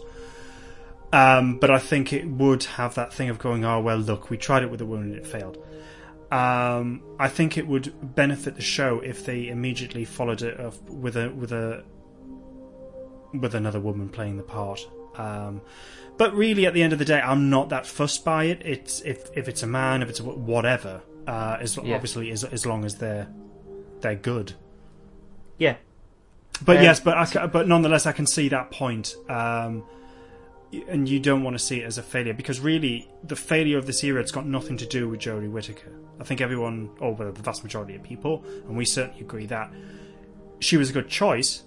Um, 1.12 1.58
but 1.58 1.70
I 1.70 1.78
think 1.78 2.12
it 2.12 2.26
would 2.26 2.64
have 2.64 2.94
that 2.94 3.12
thing 3.12 3.28
of 3.28 3.38
going, 3.38 3.64
oh 3.66 3.80
well, 3.80 3.98
look, 3.98 4.30
we 4.30 4.38
tried 4.38 4.62
it 4.62 4.70
with 4.70 4.80
a 4.80 4.86
woman 4.86 5.12
and 5.12 5.16
it 5.16 5.26
failed. 5.26 5.58
Um, 6.30 7.02
I 7.18 7.28
think 7.28 7.58
it 7.58 7.66
would 7.66 8.14
benefit 8.14 8.56
the 8.56 8.62
show 8.62 9.00
if 9.00 9.26
they 9.26 9.48
immediately 9.48 10.06
followed 10.06 10.40
it 10.40 10.58
up 10.58 10.80
with 10.88 11.16
a 11.16 11.28
with 11.30 11.52
a 11.52 11.84
with 13.34 13.54
another 13.54 13.80
woman 13.80 14.08
playing 14.08 14.38
the 14.38 14.42
part. 14.42 14.88
Um, 15.16 15.60
but 16.16 16.34
really, 16.34 16.64
at 16.64 16.72
the 16.72 16.82
end 16.82 16.94
of 16.94 16.98
the 16.98 17.04
day, 17.04 17.20
I'm 17.20 17.50
not 17.50 17.68
that 17.68 17.86
fussed 17.86 18.24
by 18.24 18.44
it. 18.44 18.62
It's 18.64 19.02
if 19.02 19.28
if 19.36 19.48
it's 19.48 19.62
a 19.62 19.66
man, 19.66 20.00
if 20.02 20.08
it's 20.08 20.20
a, 20.20 20.24
whatever. 20.24 21.02
Uh, 21.26 21.58
as 21.60 21.76
Yeah. 21.76 21.94
obviously 21.94 22.30
as 22.30 22.44
as 22.44 22.64
long 22.64 22.86
as 22.86 22.96
they're 22.96 23.28
they're 24.00 24.14
good. 24.16 24.54
Yeah. 25.62 25.76
But 26.64 26.78
Um, 26.78 26.82
yes, 26.82 27.00
but 27.00 27.16
I, 27.16 27.26
ca- 27.26 27.46
but 27.46 27.68
nonetheless, 27.68 28.04
I 28.06 28.12
can 28.12 28.26
see 28.26 28.48
that 28.48 28.70
point. 28.70 29.14
Um, 29.28 29.84
and 30.88 31.08
you 31.08 31.20
don't 31.20 31.42
want 31.44 31.54
to 31.54 31.62
see 31.62 31.80
it 31.80 31.84
as 31.84 31.98
a 31.98 32.02
failure 32.02 32.34
because 32.34 32.58
really, 32.58 33.08
the 33.22 33.36
failure 33.36 33.78
of 33.78 33.86
this 33.86 34.02
era 34.02 34.20
it's 34.20 34.32
got 34.32 34.46
nothing 34.46 34.76
to 34.78 34.86
do 34.86 35.08
with 35.08 35.20
Jodie 35.20 35.50
Whittaker. 35.50 35.92
I 36.18 36.24
think 36.24 36.40
everyone, 36.40 36.90
or 36.98 37.14
well, 37.14 37.32
the 37.32 37.42
vast 37.42 37.62
majority 37.62 37.94
of 37.94 38.02
people, 38.02 38.44
and 38.66 38.76
we 38.76 38.84
certainly 38.84 39.20
agree 39.20 39.46
that 39.46 39.70
she 40.60 40.76
was 40.76 40.90
a 40.90 40.92
good 40.92 41.08
choice. 41.08 41.62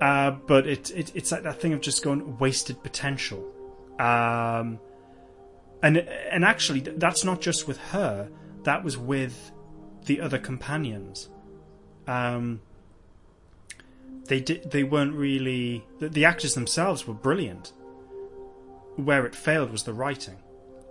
Uh, 0.00 0.32
but 0.32 0.66
it, 0.66 0.90
it 0.90 1.12
it's 1.14 1.30
like 1.30 1.42
that 1.44 1.60
thing 1.60 1.72
of 1.72 1.80
just 1.80 2.02
going 2.02 2.38
wasted 2.38 2.82
potential. 2.82 3.44
Um, 3.98 4.80
and 5.82 5.98
and 5.98 6.44
actually, 6.44 6.80
that's 6.80 7.24
not 7.24 7.40
just 7.40 7.68
with 7.68 7.78
her. 7.92 8.28
That 8.64 8.82
was 8.82 8.96
with 8.96 9.52
the 10.06 10.20
other 10.20 10.38
companions. 10.38 11.28
Um, 12.06 12.60
they 14.26 14.40
did 14.40 14.70
they 14.70 14.84
weren't 14.84 15.14
really 15.14 15.84
the, 15.98 16.08
the 16.08 16.24
actors 16.24 16.54
themselves 16.54 17.06
were 17.06 17.14
brilliant. 17.14 17.72
Where 18.96 19.26
it 19.26 19.34
failed 19.34 19.72
was 19.72 19.82
the 19.82 19.92
writing. 19.92 20.36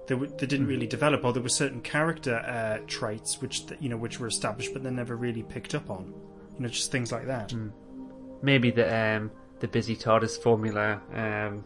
They, 0.08 0.16
w- 0.16 0.34
they 0.38 0.46
didn't 0.46 0.68
really 0.68 0.88
develop, 0.88 1.24
or 1.24 1.32
there 1.32 1.42
were 1.42 1.48
certain 1.48 1.80
character 1.80 2.36
uh, 2.36 2.80
traits 2.88 3.42
which 3.42 3.64
you 3.80 3.88
know 3.88 3.96
which 3.98 4.20
were 4.20 4.28
established, 4.28 4.74
but 4.74 4.84
they 4.84 4.92
never 4.92 5.16
really 5.16 5.44
picked 5.44 5.74
up 5.74 5.90
on. 5.90 6.14
You 6.56 6.64
know, 6.64 6.68
just 6.68 6.92
things 6.92 7.12
like 7.12 7.28
that. 7.28 7.54
Maybe 8.42 8.72
the 8.72 8.94
um, 8.94 9.32
the 9.60 9.68
busy 9.70 9.96
TARDIS 9.96 10.42
formula 10.44 11.02
um, 11.14 11.64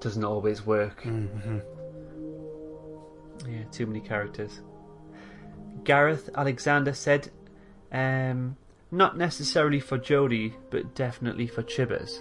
doesn't 0.00 0.24
always 0.24 0.64
work. 0.64 1.02
Mm-hmm. 1.02 1.58
Yeah, 3.46 3.64
too 3.70 3.86
many 3.86 4.00
characters. 4.00 4.60
Gareth 5.84 6.30
Alexander 6.34 6.92
said, 6.92 7.30
um, 7.92 8.56
not 8.92 9.16
necessarily 9.16 9.80
for 9.80 9.98
Jodie, 9.98 10.54
but 10.70 10.94
definitely 10.94 11.48
for 11.48 11.62
Chibbers, 11.62 12.18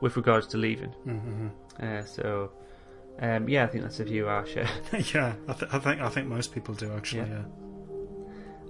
with 0.00 0.16
regards 0.16 0.48
to 0.48 0.56
leaving. 0.56 0.92
Mm-hmm. 1.06 1.48
Uh, 1.80 2.04
so, 2.04 2.50
um, 3.20 3.48
yeah, 3.48 3.64
I 3.64 3.66
think 3.68 3.84
that's 3.84 4.00
a 4.00 4.04
view 4.04 4.28
I 4.28 4.44
share. 4.44 4.68
yeah, 5.14 5.34
I, 5.46 5.52
th- 5.52 5.72
I 5.72 5.78
think 5.78 6.00
I 6.00 6.08
think 6.08 6.26
most 6.26 6.52
people 6.52 6.74
do 6.74 6.92
actually. 6.92 7.28
Yeah. 7.28 7.38
Yeah. 7.38 7.44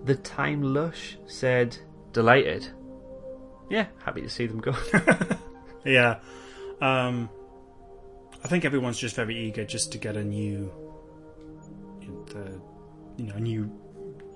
The 0.05 0.17
Time 0.17 0.63
Lush 0.63 1.17
said, 1.27 1.79
delighted. 2.13 2.69
Yeah, 3.71 3.87
happy 4.05 4.23
to 4.23 4.29
see 4.29 4.47
them 4.47 4.59
go. 4.59 4.75
Yeah. 5.85 6.19
Um, 6.81 7.29
I 8.45 8.49
think 8.49 8.65
everyone's 8.65 8.99
just 8.99 9.17
very 9.17 9.37
eager 9.37 9.65
just 9.65 9.93
to 9.93 9.99
get 9.99 10.17
a 10.17 10.25
new, 10.25 10.73
the, 12.27 12.61
you 13.17 13.27
know, 13.27 13.35
a 13.35 13.41
new, 13.41 13.71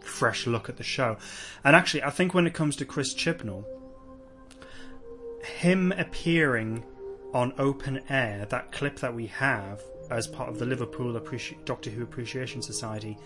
fresh 0.05 0.47
look 0.47 0.69
at 0.69 0.77
the 0.77 0.85
show. 0.85 1.17
And 1.65 1.75
actually, 1.75 2.03
I 2.03 2.11
think 2.11 2.35
when 2.35 2.47
it 2.47 2.55
comes 2.55 2.77
to 2.77 2.85
Chris 2.85 3.15
Chibnall, 3.15 3.65
him 5.43 5.93
appearing 5.93 6.85
on 7.33 7.53
Open 7.59 8.01
Air, 8.09 8.47
that 8.51 8.73
clip 8.73 9.01
that 9.01 9.15
we 9.15 9.27
have 9.27 9.83
as 10.11 10.27
part 10.27 10.49
of 10.49 10.59
the 10.59 10.67
Liverpool 10.67 11.19
Appreci- 11.19 11.65
Doctor 11.65 11.91
Who 11.91 12.03
Appreciation 12.03 12.63
Society, 12.63 13.17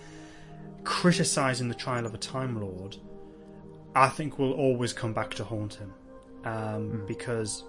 criticising 0.84 1.68
the 1.68 1.74
trial 1.74 2.06
of 2.06 2.14
a 2.14 2.18
Time 2.18 2.60
Lord, 2.60 2.96
I 3.94 4.08
think 4.08 4.38
will 4.38 4.52
always 4.52 4.92
come 4.92 5.12
back 5.12 5.34
to 5.34 5.44
haunt 5.44 5.74
him. 5.74 5.92
Um, 6.44 7.04
Because 7.06 7.64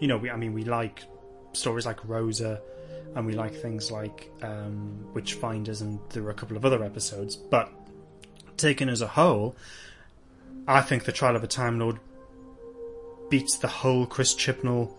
you 0.00 0.08
know, 0.08 0.16
we, 0.16 0.30
I 0.30 0.36
mean, 0.36 0.52
we 0.52 0.64
like 0.64 1.04
stories 1.52 1.86
like 1.86 2.06
Rosa, 2.06 2.60
and 3.14 3.26
we 3.26 3.34
like 3.34 3.54
things 3.54 3.90
like 3.90 4.30
um, 4.42 5.06
Witchfinders, 5.14 5.80
and 5.80 5.98
there 6.10 6.22
were 6.22 6.30
a 6.30 6.34
couple 6.34 6.56
of 6.56 6.64
other 6.64 6.84
episodes. 6.84 7.36
But 7.36 7.72
taken 8.56 8.88
as 8.88 9.00
a 9.00 9.06
whole, 9.06 9.56
I 10.66 10.80
think 10.80 11.04
the 11.04 11.12
Trial 11.12 11.36
of 11.36 11.44
a 11.44 11.46
Time 11.48 11.78
Lord 11.78 11.98
beats 13.30 13.58
the 13.58 13.68
whole 13.68 14.06
Chris 14.06 14.34
Chibnall. 14.34 14.92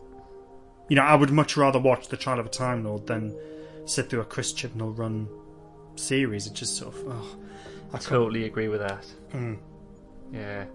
You 0.89 0.95
know, 0.95 1.03
I 1.03 1.15
would 1.15 1.31
much 1.31 1.57
rather 1.57 1.79
watch 1.79 2.07
the 2.07 2.17
Trial 2.17 2.39
of 2.39 2.45
a 2.45 2.49
Time 2.49 2.83
Lord 2.83 3.07
than 3.07 3.35
sit 3.85 4.09
through 4.09 4.21
a 4.21 4.25
Chris 4.25 4.53
Chibnall 4.53 4.97
run 4.97 5.27
series. 5.95 6.47
It 6.47 6.53
just 6.53 6.75
sort 6.77 6.95
of, 6.95 7.03
oh, 7.07 7.37
I 7.89 7.91
can't- 7.97 8.03
totally 8.03 8.45
agree 8.45 8.67
with 8.67 8.81
that. 8.81 9.05
Mm. 9.33 9.57
Yeah. 10.31 10.65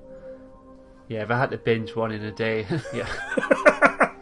Yeah, 1.08 1.22
if 1.22 1.30
I 1.30 1.38
had 1.38 1.50
to 1.50 1.58
binge 1.58 1.94
one 1.94 2.12
in 2.12 2.22
a 2.24 2.32
day, 2.32 2.66
yeah. 2.94 3.08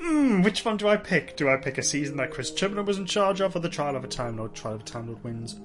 Hmm, 0.00 0.42
which 0.42 0.64
one 0.64 0.76
do 0.76 0.88
I 0.88 0.96
pick? 0.96 1.36
Do 1.36 1.48
I 1.48 1.56
pick 1.56 1.78
a 1.78 1.82
season 1.82 2.16
that 2.16 2.30
Chris 2.30 2.50
Chibnall 2.50 2.84
was 2.84 2.98
in 2.98 3.06
charge 3.06 3.40
of, 3.40 3.54
or 3.56 3.60
the 3.60 3.68
Trial 3.68 3.94
of 3.96 4.04
a 4.04 4.08
Time 4.08 4.36
Lord? 4.36 4.54
Trial 4.54 4.74
of 4.74 4.80
a 4.82 4.84
Time 4.84 5.06
Lord 5.06 5.22
wins 5.24 5.58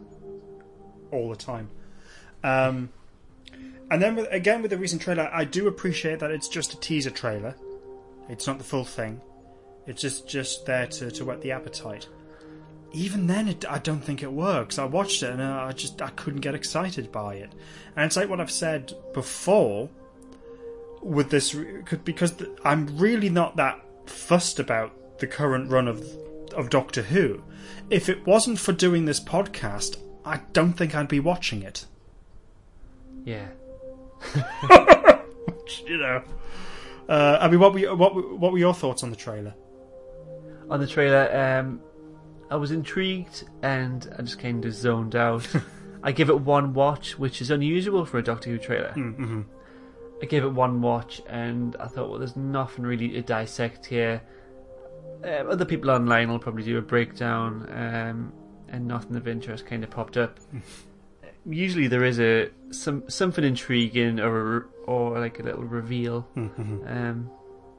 all 1.12 1.30
the 1.30 1.36
time. 1.36 1.70
Um, 2.44 2.90
and 3.92 4.02
then 4.02 4.16
with, 4.16 4.28
again 4.32 4.62
with 4.62 4.72
the 4.72 4.78
recent 4.78 5.02
trailer, 5.02 5.30
I 5.34 5.46
do 5.46 5.68
appreciate 5.68 6.20
that 6.20 6.32
it's 6.32 6.48
just 6.48 6.74
a 6.74 6.80
teaser 6.80 7.10
trailer. 7.10 7.56
It's 8.30 8.46
not 8.46 8.58
the 8.58 8.64
full 8.64 8.86
thing. 8.86 9.22
It's 9.88 10.02
just 10.02 10.28
just 10.28 10.66
there 10.66 10.88
to, 10.88 11.10
to 11.12 11.26
whet 11.26 11.42
the 11.42 11.52
appetite. 11.52 12.08
Even 12.92 13.28
then, 13.28 13.48
it, 13.48 13.66
I 13.70 13.80
don't 13.80 14.02
think 14.02 14.24
it 14.24 14.32
works. 14.32 14.80
I 14.80 14.86
watched 14.86 15.24
it 15.24 15.32
and 15.32 15.42
I 15.42 15.72
just 15.72 16.02
I 16.02 16.10
couldn't 16.10 16.42
get 16.42 16.56
excited 16.56 17.12
by 17.12 17.36
it. 17.36 17.52
And 17.96 18.06
it's 18.06 18.16
like 18.16 18.30
what 18.30 18.40
I've 18.40 18.52
said 18.52 18.94
before 19.14 19.90
with 21.02 21.30
this 21.30 21.56
because 22.04 22.34
I'm 22.64 22.98
really 22.98 23.30
not 23.30 23.56
that 23.56 23.80
fussed 24.06 24.60
about 24.60 25.20
the 25.20 25.28
current 25.28 25.72
run 25.72 25.88
of 25.88 26.06
of 26.54 26.70
Doctor 26.70 27.02
Who. 27.02 27.44
If 27.90 28.10
it 28.10 28.26
wasn't 28.26 28.60
for 28.60 28.74
doing 28.74 29.06
this 29.06 29.20
podcast, 29.20 29.98
I 30.26 30.42
don't 30.54 30.74
think 30.74 30.96
I'd 30.96 31.08
be 31.08 31.20
watching 31.20 31.64
it. 31.64 31.86
Yeah. 33.26 33.48
You 35.86 35.98
know. 35.98 36.24
Uh, 37.08 37.38
I 37.42 37.48
mean, 37.48 37.60
what 37.60 37.74
were 37.74 37.96
what 37.96 38.14
were- 38.16 38.36
what 38.36 38.52
were 38.52 38.58
your 38.60 38.74
thoughts 38.74 39.04
on 39.04 39.10
the 39.10 39.16
trailer? 39.16 39.54
On 40.70 40.80
the 40.80 40.86
trailer, 40.88 41.36
um, 41.36 41.82
I 42.52 42.56
was 42.56 42.72
intrigued 42.72 43.46
and 43.64 44.08
I 44.18 44.22
just 44.22 44.38
kind 44.40 44.64
of 44.66 44.74
zoned 44.74 45.16
out. 45.16 45.48
I 46.04 46.12
give 46.12 46.30
it 46.30 46.40
one 46.42 46.74
watch, 46.74 47.18
which 47.18 47.42
is 47.42 47.50
unusual 47.52 48.06
for 48.06 48.18
a 48.20 48.24
Doctor 48.24 48.50
Who 48.52 48.58
trailer. 48.60 48.90
Mm-hmm. 48.96 49.42
I 50.22 50.26
gave 50.26 50.44
it 50.44 50.52
one 50.54 50.82
watch 50.82 51.22
and 51.28 51.76
I 51.80 51.88
thought, 51.88 52.10
well, 52.10 52.20
there's 52.20 52.36
nothing 52.36 52.84
really 52.86 53.10
to 53.10 53.22
dissect 53.22 53.86
here. 53.88 54.22
Uh, 55.24 55.28
other 55.50 55.66
people 55.66 55.90
online 55.92 56.30
will 56.30 56.40
probably 56.40 56.64
do 56.64 56.78
a 56.78 56.82
breakdown, 56.82 57.68
um, 57.72 58.32
and 58.70 58.88
nothing 58.88 59.16
of 59.16 59.28
interest 59.28 59.66
kind 59.66 59.84
of 59.84 59.90
popped 59.90 60.18
up. 60.18 60.40
Usually 61.46 61.88
there 61.88 62.04
is 62.04 62.20
a 62.20 62.50
some 62.72 63.10
something 63.10 63.44
intriguing 63.44 64.20
or 64.20 64.68
or 64.86 65.20
like 65.20 65.40
a 65.40 65.44
little 65.44 65.64
reveal. 65.64 66.28
Mm-hmm. 66.36 66.88
Um, 66.88 67.32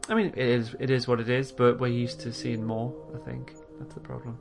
I 0.08 0.14
mean, 0.14 0.26
it 0.28 0.38
is 0.38 0.74
it 0.80 0.90
is 0.90 1.06
what 1.06 1.20
it 1.20 1.28
is, 1.28 1.52
but 1.52 1.78
we're 1.78 1.88
used 1.88 2.20
to 2.20 2.32
seeing 2.32 2.64
more. 2.64 2.94
I 3.14 3.18
think 3.24 3.54
that's 3.78 3.94
the 3.94 4.00
problem. 4.00 4.38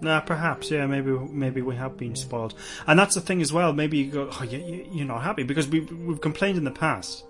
Nah, 0.00 0.20
perhaps, 0.20 0.70
yeah, 0.70 0.86
maybe 0.86 1.10
maybe 1.10 1.60
we 1.60 1.74
have 1.74 1.96
been 1.96 2.14
spoiled, 2.14 2.54
and 2.86 2.98
that's 2.98 3.14
the 3.16 3.20
thing 3.20 3.42
as 3.42 3.52
well. 3.52 3.72
Maybe 3.72 3.98
you 3.98 4.10
go, 4.12 4.30
oh, 4.30 4.44
you, 4.44 4.58
you, 4.58 4.88
you're 4.92 5.06
not 5.06 5.22
happy 5.22 5.42
because 5.42 5.66
we've 5.66 5.90
we've 5.90 6.20
complained 6.20 6.56
in 6.56 6.64
the 6.64 6.70
past 6.70 7.24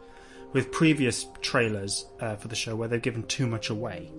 with 0.53 0.71
previous 0.71 1.27
trailers 1.41 2.07
uh, 2.21 2.37
for 2.37 2.49
the 2.49 2.57
show 2.57 2.77
where 2.77 2.89
they've 2.89 3.03
given 3.03 3.23
too 3.25 3.47
much 3.47 3.71
away. 3.71 4.11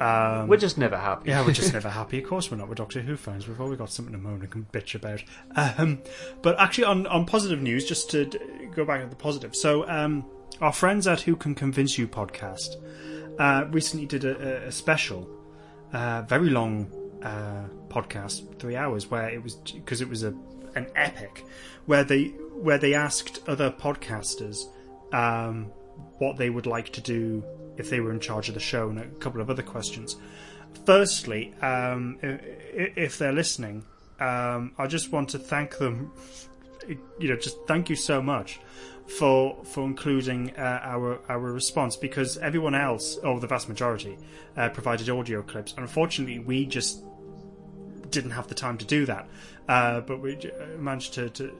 Um, 0.00 0.48
We're 0.48 0.56
just 0.56 0.78
never 0.78 0.96
happy. 0.96 1.28
yeah, 1.28 1.44
we're 1.44 1.52
just 1.52 1.72
never 1.74 1.90
happy. 1.90 2.22
Of 2.22 2.28
course, 2.28 2.50
we're 2.50 2.56
not. 2.56 2.68
We're 2.68 2.74
Doctor 2.74 3.02
Who 3.02 3.16
fans. 3.16 3.46
We've 3.46 3.60
always 3.60 3.78
got 3.78 3.90
something 3.90 4.12
to 4.12 4.18
moan 4.18 4.40
and 4.40 4.50
can 4.50 4.66
bitch 4.72 4.94
about. 4.94 5.22
Um, 5.78 5.98
but 6.40 6.58
actually, 6.58 6.84
on, 6.84 7.06
on 7.06 7.26
positive 7.26 7.60
news, 7.60 7.84
just 7.84 8.10
to 8.12 8.24
d- 8.24 8.38
go 8.74 8.84
back 8.86 9.02
to 9.02 9.06
the 9.08 9.16
positive. 9.16 9.54
So, 9.54 9.86
um, 9.88 10.24
our 10.62 10.72
friends 10.72 11.06
at 11.06 11.20
Who 11.20 11.36
Can 11.36 11.54
Convince 11.54 11.98
You 11.98 12.08
podcast 12.08 12.76
uh, 13.38 13.66
recently 13.70 14.06
did 14.06 14.24
a, 14.24 14.68
a- 14.68 14.72
special, 14.72 15.28
uh, 15.92 16.22
very 16.22 16.48
long 16.48 16.90
uh, 17.22 17.64
podcast, 17.88 18.58
three 18.58 18.76
hours, 18.76 19.10
where 19.10 19.28
it 19.28 19.42
was 19.42 19.56
because 19.56 20.00
it 20.00 20.08
was 20.08 20.22
a 20.22 20.34
an 20.76 20.86
epic, 20.96 21.44
where 21.84 22.04
they 22.04 22.28
where 22.54 22.78
they 22.78 22.94
asked 22.94 23.40
other 23.46 23.70
podcasters 23.70 24.64
um, 25.12 25.64
what 26.18 26.38
they 26.38 26.48
would 26.48 26.66
like 26.66 26.90
to 26.92 27.00
do 27.02 27.44
if 27.80 27.90
they 27.90 28.00
were 28.00 28.12
in 28.12 28.20
charge 28.20 28.48
of 28.48 28.54
the 28.54 28.60
show, 28.60 28.88
and 28.88 28.98
a 28.98 29.06
couple 29.18 29.40
of 29.40 29.50
other 29.50 29.62
questions. 29.62 30.16
firstly, 30.86 31.52
um, 31.62 32.18
if 32.22 33.18
they're 33.18 33.32
listening, 33.32 33.84
um, 34.20 34.72
I 34.78 34.86
just 34.86 35.10
want 35.10 35.30
to 35.30 35.38
thank 35.38 35.78
them. 35.78 36.12
You 37.18 37.28
know, 37.30 37.36
just 37.36 37.58
thank 37.66 37.90
you 37.90 37.96
so 37.96 38.22
much 38.22 38.60
for 39.18 39.64
for 39.64 39.84
including 39.84 40.56
uh, 40.56 40.80
our 40.82 41.20
our 41.28 41.40
response 41.40 41.96
because 41.96 42.38
everyone 42.38 42.74
else, 42.74 43.16
or 43.18 43.40
the 43.40 43.46
vast 43.46 43.68
majority, 43.68 44.16
uh, 44.56 44.68
provided 44.68 45.08
audio 45.10 45.42
clips. 45.42 45.74
Unfortunately, 45.76 46.38
we 46.38 46.66
just 46.66 47.02
didn't 48.10 48.32
have 48.32 48.48
the 48.48 48.54
time 48.54 48.76
to 48.78 48.84
do 48.84 49.06
that. 49.06 49.28
Uh, 49.68 50.00
but 50.00 50.20
we 50.20 50.36
managed 50.78 51.14
to, 51.14 51.30
to, 51.30 51.52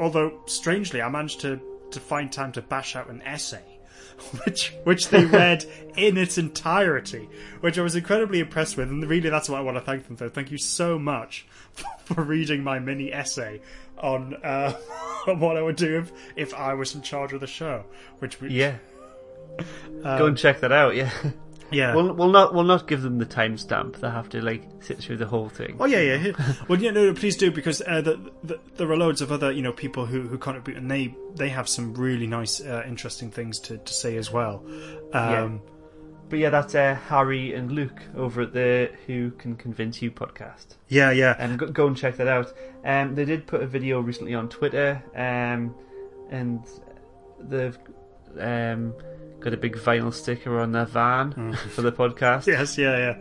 although 0.00 0.40
strangely, 0.46 1.00
I 1.00 1.08
managed 1.08 1.40
to 1.40 1.60
to 1.92 2.00
find 2.00 2.32
time 2.32 2.52
to 2.52 2.62
bash 2.62 2.96
out 2.96 3.08
an 3.08 3.22
essay. 3.22 3.75
Which 4.44 4.72
which 4.84 5.08
they 5.08 5.24
read 5.26 5.66
in 5.96 6.16
its 6.16 6.38
entirety, 6.38 7.28
which 7.60 7.78
I 7.78 7.82
was 7.82 7.94
incredibly 7.94 8.40
impressed 8.40 8.76
with, 8.76 8.88
and 8.88 9.06
really 9.06 9.28
that's 9.28 9.48
what 9.48 9.58
I 9.58 9.60
want 9.60 9.76
to 9.76 9.82
thank 9.82 10.06
them 10.06 10.16
for. 10.16 10.28
Thank 10.28 10.50
you 10.50 10.58
so 10.58 10.98
much 10.98 11.46
for 12.04 12.22
reading 12.22 12.64
my 12.64 12.78
mini 12.78 13.12
essay 13.12 13.60
on 13.98 14.34
uh, 14.42 14.74
on 15.26 15.38
what 15.38 15.56
I 15.56 15.62
would 15.62 15.76
do 15.76 15.98
if, 15.98 16.12
if 16.34 16.54
I 16.54 16.74
was 16.74 16.94
in 16.94 17.02
charge 17.02 17.34
of 17.34 17.40
the 17.40 17.46
show. 17.46 17.84
Which 18.18 18.40
we, 18.40 18.50
Yeah. 18.50 18.76
Go 20.02 20.26
and 20.26 20.36
check 20.36 20.60
that 20.60 20.72
out. 20.72 20.96
Yeah. 20.96 21.10
Yeah. 21.70 21.94
We'll 21.94 22.12
we'll 22.14 22.30
not 22.30 22.54
we'll 22.54 22.64
not 22.64 22.86
give 22.88 23.02
them 23.02 23.18
the 23.18 23.26
timestamp. 23.26 24.00
They 24.00 24.10
have 24.10 24.28
to 24.30 24.40
like 24.42 24.64
sit 24.80 24.98
through 24.98 25.16
the 25.18 25.26
whole 25.26 25.48
thing. 25.48 25.76
Oh 25.80 25.86
yeah, 25.86 26.00
yeah. 26.00 26.32
Well, 26.68 26.80
yeah, 26.80 26.90
no, 26.90 27.06
no, 27.06 27.14
please 27.14 27.36
do 27.36 27.50
because 27.50 27.82
uh, 27.86 28.00
the, 28.00 28.18
the, 28.44 28.58
there 28.76 28.90
are 28.90 28.96
loads 28.96 29.20
of 29.20 29.32
other 29.32 29.50
you 29.52 29.62
know 29.62 29.72
people 29.72 30.06
who, 30.06 30.22
who 30.22 30.38
contribute 30.38 30.76
and 30.76 30.90
they 30.90 31.14
they 31.34 31.48
have 31.48 31.68
some 31.68 31.94
really 31.94 32.26
nice, 32.26 32.60
uh, 32.60 32.82
interesting 32.86 33.30
things 33.30 33.58
to, 33.60 33.78
to 33.78 33.92
say 33.92 34.16
as 34.16 34.30
well. 34.32 34.64
Um, 35.12 35.60
But 36.28 36.40
yeah, 36.40 36.50
that's 36.50 36.74
uh, 36.74 36.96
Harry 37.08 37.54
and 37.54 37.70
Luke 37.70 38.02
over 38.16 38.42
at 38.42 38.52
the 38.52 38.90
Who 39.06 39.30
Can 39.32 39.54
Convince 39.54 40.02
You 40.02 40.10
podcast. 40.10 40.74
yeah, 40.88 41.12
yeah, 41.12 41.36
and 41.38 41.56
go, 41.56 41.68
go 41.68 41.86
and 41.86 41.96
check 41.96 42.16
that 42.16 42.26
out. 42.26 42.52
Um, 42.84 43.14
they 43.14 43.24
did 43.24 43.46
put 43.46 43.62
a 43.62 43.66
video 43.66 44.00
recently 44.00 44.34
on 44.34 44.48
Twitter, 44.48 45.00
um, 45.14 45.72
and 46.30 46.64
they've 47.38 47.78
um, 48.40 48.92
got 49.40 49.52
a 49.54 49.56
big 49.56 49.76
vinyl 49.76 50.12
sticker 50.12 50.58
on 50.60 50.72
their 50.72 50.86
van 50.86 51.54
for 51.74 51.82
the 51.82 51.92
podcast. 51.92 52.46
yes, 52.46 52.76
yeah, 52.78 52.96
yeah. 52.98 53.16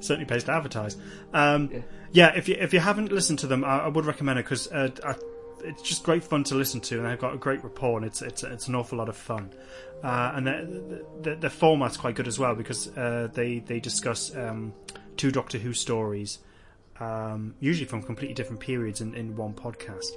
Certainly 0.00 0.26
pays 0.26 0.44
to 0.44 0.52
advertise. 0.52 0.96
Um, 1.32 1.70
Yeah. 1.72 1.80
yeah. 2.12 2.32
if 2.36 2.48
you 2.48 2.56
if 2.58 2.72
you 2.72 2.80
haven't 2.80 3.12
listened 3.12 3.38
to 3.40 3.46
them, 3.46 3.64
I, 3.64 3.80
I 3.80 3.88
would 3.88 4.04
recommend 4.06 4.38
it 4.38 4.44
because 4.44 4.66
uh, 4.72 4.88
it's 5.64 5.82
just 5.82 6.02
great 6.02 6.24
fun 6.24 6.42
to 6.44 6.56
listen 6.56 6.80
to, 6.80 6.98
and 6.98 7.06
they've 7.06 7.18
got 7.18 7.34
a 7.34 7.38
great 7.38 7.62
rapport, 7.62 7.98
and 7.98 8.06
it's 8.06 8.20
it's 8.22 8.42
it's 8.42 8.66
an 8.68 8.74
awful 8.74 8.98
lot 8.98 9.08
of 9.08 9.16
fun. 9.16 9.50
Uh, 10.02 10.32
and 10.34 10.46
the, 10.48 11.04
the 11.22 11.36
the 11.36 11.50
format's 11.50 11.96
quite 11.96 12.16
good 12.16 12.26
as 12.26 12.36
well 12.38 12.56
because 12.56 12.88
uh, 12.98 13.28
they 13.32 13.60
they 13.60 13.78
discuss 13.78 14.34
um, 14.36 14.72
two 15.16 15.30
Doctor 15.30 15.58
Who 15.58 15.72
stories, 15.72 16.40
um, 16.98 17.54
usually 17.60 17.86
from 17.86 18.02
completely 18.02 18.34
different 18.34 18.58
periods 18.60 19.00
in, 19.00 19.14
in 19.14 19.36
one 19.36 19.54
podcast. 19.54 20.10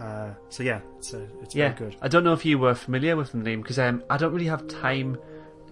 Uh, 0.00 0.30
so 0.48 0.62
yeah, 0.62 0.80
it's 0.98 1.12
uh, 1.12 1.26
it's 1.42 1.54
Yeah, 1.54 1.72
very 1.72 1.90
good. 1.90 1.98
I 2.00 2.08
don't 2.08 2.24
know 2.24 2.32
if 2.32 2.44
you 2.44 2.58
were 2.58 2.74
familiar 2.74 3.16
with 3.16 3.32
the 3.32 3.38
name 3.38 3.60
because 3.60 3.78
um, 3.78 4.02
I 4.08 4.16
don't 4.16 4.32
really 4.32 4.46
have 4.46 4.66
time 4.66 5.18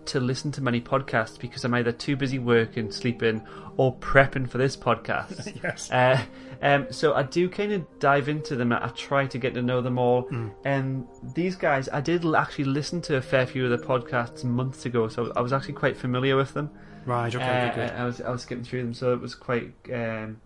to 0.06 0.20
listen 0.20 0.50
to 0.52 0.62
many 0.62 0.80
podcasts 0.80 1.38
because 1.38 1.64
I'm 1.64 1.74
either 1.74 1.92
too 1.92 2.16
busy 2.16 2.38
working, 2.38 2.90
sleeping, 2.90 3.42
or 3.76 3.94
prepping 3.96 4.48
for 4.48 4.58
this 4.58 4.76
podcast. 4.76 5.54
Yes. 5.62 5.90
Uh, 5.90 6.22
um, 6.62 6.86
so 6.90 7.14
I 7.14 7.22
do 7.24 7.48
kind 7.48 7.72
of 7.72 7.86
dive 7.98 8.28
into 8.28 8.56
them. 8.56 8.72
I 8.72 8.90
try 8.94 9.26
to 9.26 9.38
get 9.38 9.54
to 9.54 9.62
know 9.62 9.80
them 9.80 9.98
all. 9.98 10.24
Mm. 10.24 10.52
And 10.64 11.06
these 11.34 11.56
guys, 11.56 11.88
I 11.88 12.00
did 12.00 12.24
actually 12.34 12.64
listen 12.64 13.00
to 13.02 13.16
a 13.16 13.22
fair 13.22 13.46
few 13.46 13.70
of 13.70 13.78
the 13.78 13.86
podcasts 13.86 14.44
months 14.44 14.86
ago, 14.86 15.08
so 15.08 15.32
I 15.36 15.40
was 15.40 15.52
actually 15.52 15.74
quite 15.74 15.96
familiar 15.96 16.36
with 16.36 16.54
them. 16.54 16.70
Right. 17.06 17.34
Okay. 17.34 17.44
Uh, 17.44 17.66
good, 17.66 17.74
good. 17.74 17.90
I 17.90 18.04
was 18.04 18.20
I 18.20 18.30
was 18.30 18.42
skipping 18.42 18.64
through 18.64 18.82
them, 18.82 18.94
so 18.94 19.12
it 19.12 19.20
was 19.20 19.34
quite 19.34 19.72
um, 19.92 20.40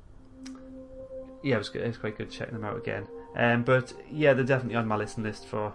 yeah, 1.43 1.57
it 1.57 1.59
was 1.59 1.69
good. 1.69 1.83
It 1.83 1.89
was 1.89 1.99
quite 1.99 2.17
good 2.17 2.31
checking 2.31 2.55
them 2.55 2.65
out 2.65 2.77
again. 2.77 3.07
Um, 3.37 3.63
but 3.63 3.93
yeah, 4.11 4.35
they're 4.35 4.45
definitely 4.45 4.77
on 4.77 4.87
my 4.87 4.97
listen 4.97 5.23
list 5.23 5.47
for 5.47 5.73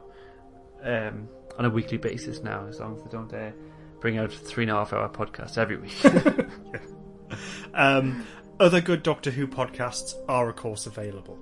um, 0.83 1.27
on 1.57 1.65
a 1.65 1.69
weekly 1.69 1.97
basis 1.97 2.41
now, 2.43 2.65
as 2.67 2.79
long 2.79 2.95
as 2.95 3.03
they 3.03 3.09
don't 3.09 3.33
uh, 3.33 3.51
bring 3.99 4.17
out 4.17 4.31
three 4.31 4.63
and 4.63 4.71
a 4.71 4.75
half 4.75 4.93
hour 4.93 5.09
podcasts 5.09 5.57
every 5.57 5.77
week. 5.77 5.95
Um, 7.73 8.25
other 8.59 8.81
good 8.81 9.03
Doctor 9.03 9.29
Who 9.31 9.47
podcasts 9.47 10.13
are, 10.27 10.49
of 10.49 10.55
course, 10.55 10.85
available. 10.87 11.37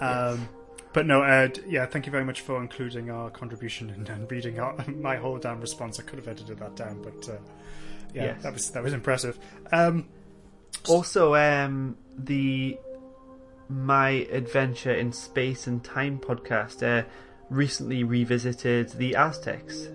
Um, 0.00 0.48
But 0.92 1.06
no, 1.06 1.22
Ed, 1.22 1.60
yeah, 1.66 1.86
thank 1.86 2.04
you 2.04 2.12
very 2.12 2.24
much 2.24 2.42
for 2.42 2.60
including 2.60 3.08
our 3.10 3.30
contribution 3.30 3.88
and, 3.88 4.06
and 4.10 4.30
reading 4.30 4.58
our, 4.60 4.76
my 4.88 5.16
whole 5.16 5.38
damn 5.38 5.60
response. 5.60 5.98
I 5.98 6.02
could 6.02 6.18
have 6.18 6.28
edited 6.28 6.58
that 6.58 6.76
down, 6.76 7.00
but 7.02 7.26
uh, 7.28 7.36
yeah, 8.12 8.24
Yes. 8.24 8.42
that 8.42 8.52
was 8.52 8.70
that 8.72 8.82
was 8.82 8.92
impressive. 8.92 9.38
Um, 9.72 10.08
also, 10.88 11.34
um, 11.34 11.96
the 12.18 12.76
My 13.68 14.26
Adventure 14.30 14.94
in 14.94 15.12
Space 15.12 15.66
and 15.66 15.82
Time 15.82 16.18
podcast 16.18 16.82
uh, 16.82 17.06
recently 17.50 18.04
revisited 18.04 18.90
the 18.90 19.14
Aztecs. 19.16 19.88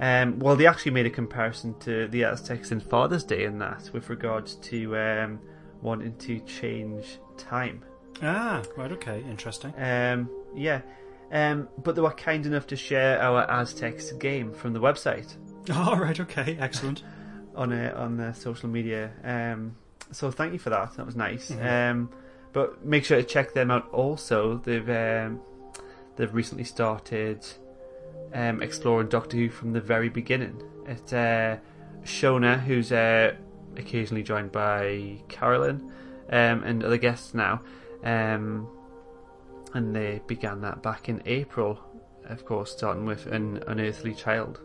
Um, 0.00 0.38
well, 0.38 0.56
they 0.56 0.66
actually 0.66 0.92
made 0.92 1.06
a 1.06 1.10
comparison 1.10 1.78
to 1.80 2.08
the 2.08 2.24
Aztecs 2.24 2.72
in 2.72 2.80
Father's 2.80 3.24
Day 3.24 3.44
in 3.44 3.58
that, 3.58 3.90
with 3.92 4.10
regards 4.10 4.56
to 4.56 4.96
um, 4.96 5.40
wanting 5.80 6.16
to 6.18 6.40
change 6.40 7.18
time. 7.36 7.84
ah, 8.22 8.62
right, 8.76 8.92
okay, 8.92 9.22
interesting. 9.28 9.72
Um, 9.76 10.28
yeah, 10.54 10.80
um, 11.30 11.68
but 11.82 11.94
they 11.94 12.02
were 12.02 12.10
kind 12.10 12.44
enough 12.46 12.66
to 12.68 12.76
share 12.76 13.20
our 13.20 13.48
Aztecs 13.50 14.12
game 14.12 14.52
from 14.52 14.72
the 14.72 14.80
website 14.80 15.36
All 15.74 15.96
right, 15.96 16.18
okay, 16.18 16.56
excellent. 16.60 17.02
on 17.54 17.72
uh, 17.72 17.92
on 17.96 18.16
the 18.16 18.32
social 18.32 18.68
media. 18.68 19.12
Um, 19.22 19.76
so 20.10 20.30
thank 20.30 20.52
you 20.52 20.58
for 20.58 20.70
that. 20.70 20.96
That 20.96 21.06
was 21.06 21.16
nice. 21.16 21.50
Um, 21.50 22.10
but 22.52 22.84
make 22.84 23.04
sure 23.04 23.16
to 23.18 23.24
check 23.24 23.52
them 23.54 23.70
out. 23.70 23.88
Also, 23.92 24.58
they've 24.58 24.88
um, 24.88 25.40
they've 26.16 26.32
recently 26.34 26.64
started 26.64 27.44
um, 28.34 28.62
exploring 28.62 29.08
Doctor 29.08 29.36
Who 29.36 29.48
from 29.50 29.72
the 29.72 29.80
very 29.80 30.08
beginning. 30.08 30.62
It's 30.86 31.12
uh, 31.12 31.58
Shona, 32.04 32.60
who's 32.60 32.92
uh, 32.92 33.34
occasionally 33.76 34.22
joined 34.22 34.52
by 34.52 35.18
Carolyn 35.28 35.90
um, 36.30 36.62
and 36.64 36.82
other 36.84 36.98
guests 36.98 37.34
now. 37.34 37.62
Um, 38.04 38.68
and 39.74 39.94
they 39.94 40.20
began 40.26 40.60
that 40.62 40.82
back 40.82 41.08
in 41.08 41.22
April, 41.24 41.78
of 42.26 42.44
course, 42.44 42.72
starting 42.72 43.06
with 43.06 43.26
an 43.26 43.62
unearthly 43.66 44.12
child. 44.14 44.60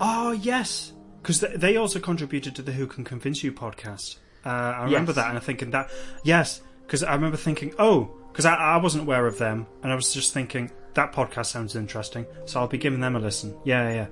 Oh 0.00 0.32
yes, 0.32 0.92
because 1.20 1.40
they, 1.40 1.54
they 1.56 1.76
also 1.76 1.98
contributed 2.00 2.54
to 2.56 2.62
the 2.62 2.72
Who 2.72 2.86
Can 2.86 3.04
Convince 3.04 3.42
You 3.44 3.52
podcast. 3.52 4.16
Uh, 4.46 4.48
I 4.48 4.84
remember 4.84 5.10
Yes. 5.10 5.16
that, 5.16 5.28
and 5.28 5.36
I'm 5.38 5.44
thinking 5.44 5.70
that 5.72 5.90
yes, 6.24 6.62
because 6.90 7.04
I 7.04 7.14
remember 7.14 7.36
thinking, 7.36 7.72
oh, 7.78 8.10
because 8.32 8.44
I, 8.44 8.56
I 8.56 8.76
wasn't 8.78 9.04
aware 9.04 9.24
of 9.28 9.38
them, 9.38 9.68
and 9.84 9.92
I 9.92 9.94
was 9.94 10.12
just 10.12 10.34
thinking 10.34 10.72
that 10.94 11.12
podcast 11.12 11.46
sounds 11.46 11.76
interesting, 11.76 12.26
so 12.46 12.58
I'll 12.58 12.66
be 12.66 12.78
giving 12.78 12.98
them 12.98 13.14
a 13.14 13.20
listen. 13.20 13.56
Yeah, 13.64 13.92
yeah. 13.92 14.06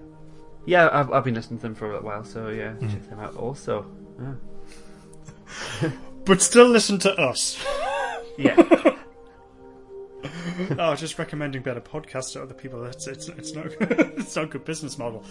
Yeah, 0.65 0.89
I've, 0.93 1.11
I've 1.11 1.25
been 1.25 1.35
listening 1.35 1.59
to 1.59 1.63
them 1.63 1.75
for 1.75 1.93
a 1.93 2.01
while, 2.01 2.23
so 2.23 2.51
yeah, 2.51 2.75
check 2.81 3.11
them 3.11 3.19
out 3.19 3.35
also. 3.35 3.85
Yeah. 5.83 5.91
But 6.25 6.41
still 6.41 6.69
listen 6.69 6.99
to 7.01 7.19
us. 7.19 7.59
Yeah. 8.37 8.55
oh, 10.79 10.95
just 10.95 11.19
recommending 11.19 11.63
better 11.63 11.81
podcasts 11.81 12.35
to 12.35 12.43
other 12.43 12.53
people. 12.53 12.83
That's 12.83 13.07
it's 13.07 13.29
it's 13.29 13.55
not 13.55 13.69
it's 13.81 14.37
not 14.37 14.45
a 14.45 14.49
good 14.49 14.67
business 14.67 14.99
model. 14.99 15.25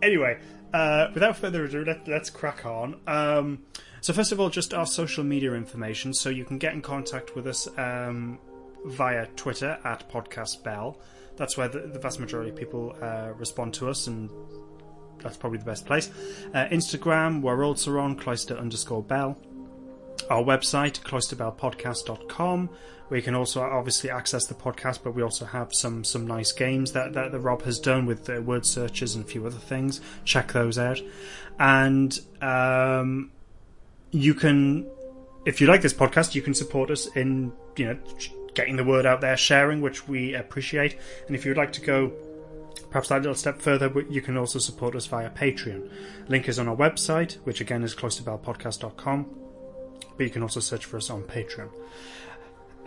Anyway, 0.00 0.38
uh, 0.72 1.08
without 1.12 1.36
further 1.36 1.64
ado, 1.64 1.84
let, 1.84 2.08
let's 2.08 2.30
crack 2.30 2.64
on. 2.64 2.98
Um, 3.06 3.64
so 4.00 4.12
first 4.12 4.32
of 4.32 4.40
all, 4.40 4.50
just 4.50 4.74
our 4.74 4.86
social 4.86 5.24
media 5.24 5.54
information. 5.54 6.14
So 6.14 6.30
you 6.30 6.44
can 6.44 6.58
get 6.58 6.74
in 6.74 6.82
contact 6.82 7.34
with 7.34 7.46
us 7.46 7.68
um, 7.78 8.38
via 8.84 9.26
Twitter 9.36 9.78
at 9.84 10.10
Podcast 10.10 10.62
Bell. 10.62 10.98
That's 11.36 11.56
where 11.56 11.68
the, 11.68 11.80
the 11.80 11.98
vast 11.98 12.20
majority 12.20 12.50
of 12.50 12.56
people 12.56 12.96
uh, 13.00 13.32
respond 13.36 13.74
to 13.74 13.88
us, 13.88 14.06
and 14.06 14.30
that's 15.22 15.36
probably 15.36 15.58
the 15.58 15.64
best 15.64 15.86
place. 15.86 16.10
Uh, 16.52 16.66
Instagram, 16.66 17.40
we're 17.42 17.64
also 17.64 17.98
on 17.98 18.16
Cloister 18.16 18.56
underscore 18.56 19.02
Bell 19.02 19.38
our 20.30 20.42
website, 20.42 21.00
cloisterbellpodcast.com, 21.00 22.70
where 23.08 23.18
you 23.18 23.22
can 23.22 23.34
also 23.34 23.62
obviously 23.62 24.10
access 24.10 24.46
the 24.46 24.54
podcast, 24.54 25.00
but 25.02 25.14
we 25.14 25.22
also 25.22 25.44
have 25.44 25.74
some 25.74 26.04
some 26.04 26.26
nice 26.26 26.52
games 26.52 26.92
that, 26.92 27.12
that, 27.14 27.32
that 27.32 27.40
Rob 27.40 27.62
has 27.62 27.80
done 27.80 28.06
with 28.06 28.28
word 28.28 28.64
searches 28.64 29.16
and 29.16 29.24
a 29.24 29.28
few 29.28 29.44
other 29.46 29.58
things. 29.58 30.00
Check 30.24 30.52
those 30.52 30.78
out. 30.78 31.00
And 31.58 32.18
um, 32.40 33.32
you 34.10 34.34
can, 34.34 34.90
if 35.44 35.60
you 35.60 35.66
like 35.66 35.82
this 35.82 35.94
podcast, 35.94 36.34
you 36.34 36.42
can 36.42 36.54
support 36.54 36.90
us 36.90 37.06
in, 37.16 37.52
you 37.76 37.86
know, 37.86 37.98
getting 38.54 38.76
the 38.76 38.84
word 38.84 39.06
out 39.06 39.20
there, 39.20 39.36
sharing, 39.36 39.80
which 39.80 40.08
we 40.08 40.34
appreciate. 40.34 40.98
And 41.26 41.36
if 41.36 41.44
you 41.44 41.50
would 41.50 41.58
like 41.58 41.72
to 41.74 41.80
go 41.80 42.12
perhaps 42.90 43.08
that 43.08 43.22
little 43.22 43.34
step 43.34 43.60
further, 43.60 43.92
you 44.08 44.20
can 44.20 44.36
also 44.36 44.58
support 44.58 44.96
us 44.96 45.06
via 45.06 45.30
Patreon. 45.30 45.90
Link 46.28 46.48
is 46.48 46.58
on 46.58 46.68
our 46.68 46.76
website, 46.76 47.34
which 47.44 47.60
again 47.60 47.84
is 47.84 47.94
cloisterbellpodcast.com 47.94 49.40
but 50.20 50.24
you 50.24 50.30
can 50.30 50.42
also 50.42 50.60
search 50.60 50.84
for 50.84 50.98
us 50.98 51.08
on 51.08 51.22
Patreon. 51.22 51.70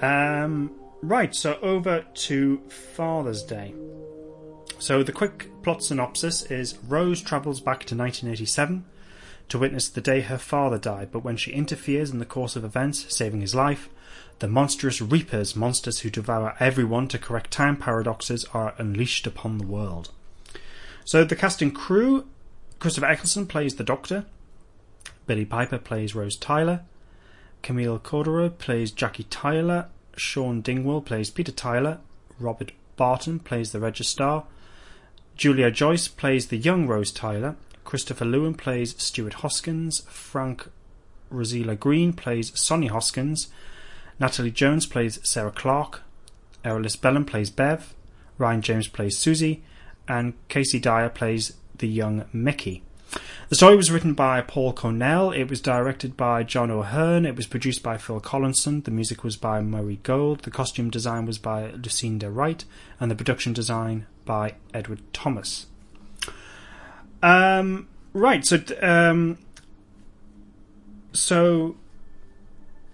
Um, 0.03 0.69
right, 1.01 1.33
so 1.33 1.57
over 1.63 2.05
to 2.13 2.61
Father's 2.69 3.41
Day. 3.41 3.73
So 4.77 5.01
the 5.01 5.11
quick 5.11 5.49
plot 5.63 5.83
synopsis 5.83 6.43
is 6.43 6.77
Rose 6.87 7.23
travels 7.23 7.59
back 7.59 7.85
to 7.85 7.95
1987 7.95 8.85
to 9.49 9.59
witness 9.59 9.89
the 9.89 10.01
day 10.01 10.21
her 10.21 10.37
father 10.37 10.77
died, 10.77 11.11
but 11.11 11.23
when 11.23 11.37
she 11.37 11.51
interferes 11.51 12.11
in 12.11 12.19
the 12.19 12.25
course 12.25 12.55
of 12.55 12.63
events, 12.63 13.13
saving 13.15 13.41
his 13.41 13.55
life, 13.55 13.89
the 14.39 14.47
monstrous 14.47 15.01
Reapers, 15.01 15.55
monsters 15.55 15.99
who 15.99 16.09
devour 16.09 16.55
everyone 16.59 17.07
to 17.09 17.19
correct 17.19 17.51
time 17.51 17.77
paradoxes, 17.77 18.45
are 18.53 18.73
unleashed 18.77 19.27
upon 19.27 19.57
the 19.57 19.67
world. 19.67 20.11
So 21.05 21.23
the 21.23 21.35
cast 21.35 21.61
and 21.61 21.73
crew 21.73 22.25
Christopher 22.79 23.07
Eccleston 23.07 23.47
plays 23.47 23.75
the 23.75 23.83
Doctor, 23.83 24.25
Billie 25.25 25.45
Piper 25.45 25.77
plays 25.77 26.13
Rose 26.13 26.35
Tyler, 26.35 26.81
Camille 27.61 27.99
Coduri 27.99 28.49
plays 28.57 28.91
Jackie 28.91 29.23
Tyler, 29.23 29.87
Shaun 30.17 30.61
Dingwall 30.61 30.99
plays 30.99 31.29
Peter 31.29 31.53
Tyler, 31.53 31.99
Robert 32.39 32.73
Barton 32.97 33.39
plays 33.39 33.71
the 33.71 33.79
Registrar, 33.79 34.43
Julia 35.37 35.71
Joyce 35.71 36.09
plays 36.09 36.47
the 36.47 36.57
young 36.57 36.87
Rose 36.87 37.11
Tyler, 37.11 37.55
Christopher 37.93 38.25
Lewin 38.25 38.55
plays 38.55 38.95
Stuart 38.97 39.35
Hoskins, 39.35 40.01
Frank 40.09 40.67
Rozelaar-Green 41.31 42.13
plays 42.13 42.51
Sonny 42.59 42.87
Hoskins, 42.87 43.49
Natalie 44.19 44.49
Jones 44.49 44.87
plays 44.87 45.19
Sarah 45.21 45.51
Clark, 45.51 46.01
Eirlys 46.65 46.99
Bellin 46.99 47.23
plays 47.23 47.51
Bev, 47.51 47.93
Rhian 48.39 48.61
James 48.61 48.87
plays 48.87 49.19
Susie, 49.19 49.61
and 50.07 50.33
Casey 50.47 50.79
Dyer 50.79 51.07
plays 51.07 51.53
the 51.77 51.87
young 51.87 52.25
Mickey. 52.33 52.81
The 53.49 53.55
story 53.55 53.75
was 53.75 53.91
written 53.91 54.15
by 54.15 54.41
Paul 54.41 54.73
Cornell. 54.73 55.29
It 55.29 55.51
was 55.51 55.61
directed 55.61 56.17
by 56.17 56.41
Joe 56.41 56.81
Ahearne. 56.81 57.27
It 57.27 57.35
was 57.35 57.45
produced 57.45 57.83
by 57.83 57.99
Phil 57.99 58.19
Collinson. 58.19 58.81
The 58.81 58.89
music 58.89 59.23
was 59.23 59.37
by 59.37 59.61
Murray 59.61 59.99
Gold. 60.01 60.39
The 60.39 60.49
costume 60.49 60.89
design 60.89 61.27
was 61.27 61.37
by 61.37 61.69
Lucinda 61.73 62.31
Wright. 62.31 62.65
And 62.99 63.11
the 63.11 63.15
production 63.15 63.53
design 63.53 64.07
by 64.25 64.55
Edward 64.73 65.01
Thomas. 65.13 65.67
Um, 67.23 67.87
right, 68.11 68.45
so 68.45 68.59
um, 68.81 69.37
so 71.13 71.77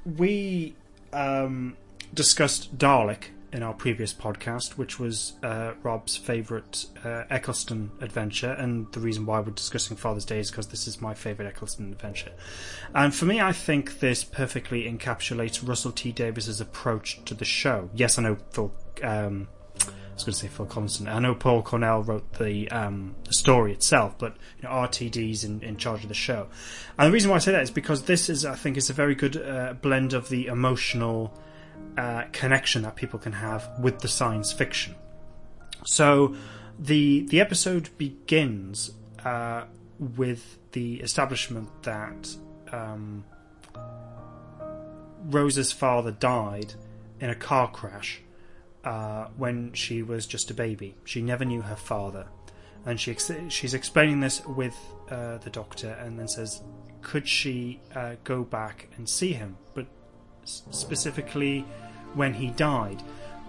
we 0.05 0.75
um, 1.11 1.75
discussed 2.13 2.77
Dalek 2.77 3.29
in 3.51 3.63
our 3.63 3.73
previous 3.73 4.13
podcast, 4.13 4.77
which 4.77 4.99
was 4.99 5.33
uh, 5.41 5.73
Rob's 5.81 6.15
favourite 6.15 6.85
uh, 7.03 7.23
Eccleston 7.31 7.89
adventure, 8.01 8.51
and 8.51 8.85
the 8.91 8.99
reason 8.99 9.25
why 9.25 9.39
we're 9.39 9.49
discussing 9.49 9.97
Father's 9.97 10.25
Day 10.25 10.39
is 10.39 10.51
because 10.51 10.67
this 10.67 10.85
is 10.85 11.01
my 11.01 11.15
favourite 11.15 11.49
Eccleston 11.49 11.91
adventure. 11.91 12.31
And 12.93 13.15
for 13.15 13.25
me, 13.25 13.41
I 13.41 13.51
think 13.51 13.99
this 13.99 14.23
perfectly 14.23 14.83
encapsulates 14.83 15.67
Russell 15.67 15.91
T 15.91 16.11
Davies's 16.11 16.61
approach 16.61 17.25
to 17.25 17.33
the 17.33 17.45
show. 17.45 17.89
Yes, 17.95 18.19
I 18.19 18.21
know 18.21 18.37
Phil. 18.51 18.71
Um, 19.01 19.47
was 20.25 20.25
going 20.25 20.33
to 20.33 20.39
say 20.39 20.47
Phil 20.47 20.65
Collinson. 20.65 21.07
I 21.07 21.19
know 21.19 21.33
Paul 21.33 21.61
Cornell 21.61 22.03
wrote 22.03 22.33
the, 22.33 22.69
um, 22.71 23.15
story 23.29 23.71
itself, 23.71 24.17
but 24.17 24.35
you 24.57 24.63
know, 24.63 24.69
RTD's 24.69 25.43
in, 25.43 25.61
in 25.61 25.77
charge 25.77 26.03
of 26.03 26.09
the 26.09 26.15
show. 26.15 26.47
And 26.97 27.07
the 27.07 27.11
reason 27.11 27.29
why 27.29 27.37
I 27.37 27.39
say 27.39 27.51
that 27.51 27.63
is 27.63 27.71
because 27.71 28.03
this 28.03 28.29
is, 28.29 28.45
I 28.45 28.55
think, 28.55 28.77
is 28.77 28.89
a 28.89 28.93
very 28.93 29.15
good 29.15 29.37
uh, 29.37 29.73
blend 29.81 30.13
of 30.13 30.29
the 30.29 30.47
emotional 30.47 31.33
uh, 31.97 32.23
connection 32.31 32.81
that 32.83 32.95
people 32.95 33.19
can 33.19 33.33
have 33.33 33.69
with 33.79 33.99
the 33.99 34.07
science 34.07 34.51
fiction. 34.51 34.95
So 35.85 36.35
the 36.77 37.25
the 37.27 37.39
episode 37.41 37.89
begins 37.97 38.91
uh, 39.23 39.63
with 39.99 40.57
the 40.71 41.01
establishment 41.01 41.69
that 41.83 42.35
um, 42.71 43.23
Rose's 45.25 45.71
father 45.71 46.11
died 46.11 46.73
in 47.19 47.29
a 47.29 47.35
car 47.35 47.69
crash 47.71 48.21
uh, 48.83 49.27
when 49.37 49.73
she 49.73 50.01
was 50.03 50.25
just 50.25 50.49
a 50.51 50.53
baby. 50.53 50.95
She 51.05 51.21
never 51.21 51.45
knew 51.45 51.61
her 51.61 51.75
father, 51.75 52.27
and 52.85 52.99
she 52.99 53.11
ex- 53.11 53.31
she's 53.49 53.73
explaining 53.73 54.19
this 54.19 54.45
with 54.45 54.75
uh, 55.09 55.37
the 55.39 55.49
doctor, 55.49 55.89
and 56.01 56.17
then 56.17 56.27
says, 56.27 56.61
"Could 57.01 57.27
she 57.27 57.81
uh, 57.95 58.15
go 58.23 58.43
back 58.43 58.87
and 58.97 59.07
see 59.09 59.33
him?" 59.33 59.57
But 59.73 59.87
s- 60.43 60.63
specifically 60.71 61.65
when 62.13 62.33
he 62.33 62.47
died, 62.51 63.01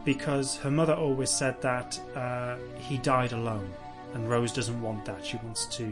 because 0.04 0.56
her 0.58 0.70
mother 0.70 0.94
always 0.94 1.30
said 1.30 1.60
that 1.62 1.98
uh, 2.16 2.56
he 2.78 2.98
died 2.98 3.32
alone, 3.32 3.70
and 4.14 4.28
Rose 4.28 4.52
doesn't 4.52 4.80
want 4.82 5.04
that. 5.04 5.24
She 5.24 5.36
wants 5.38 5.66
to, 5.76 5.84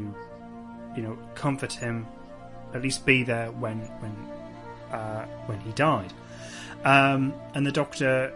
you 0.97 1.03
know, 1.03 1.17
comfort 1.35 1.73
him, 1.73 2.07
at 2.75 2.83
least 2.83 3.07
be 3.07 3.23
there 3.23 3.51
when 3.53 3.79
when 4.01 4.17
uh, 4.99 5.27
when 5.47 5.61
he 5.61 5.73
died. 5.73 6.13
Um, 6.85 7.35
and 7.55 7.67
the 7.67 7.73
doctor 7.73 8.33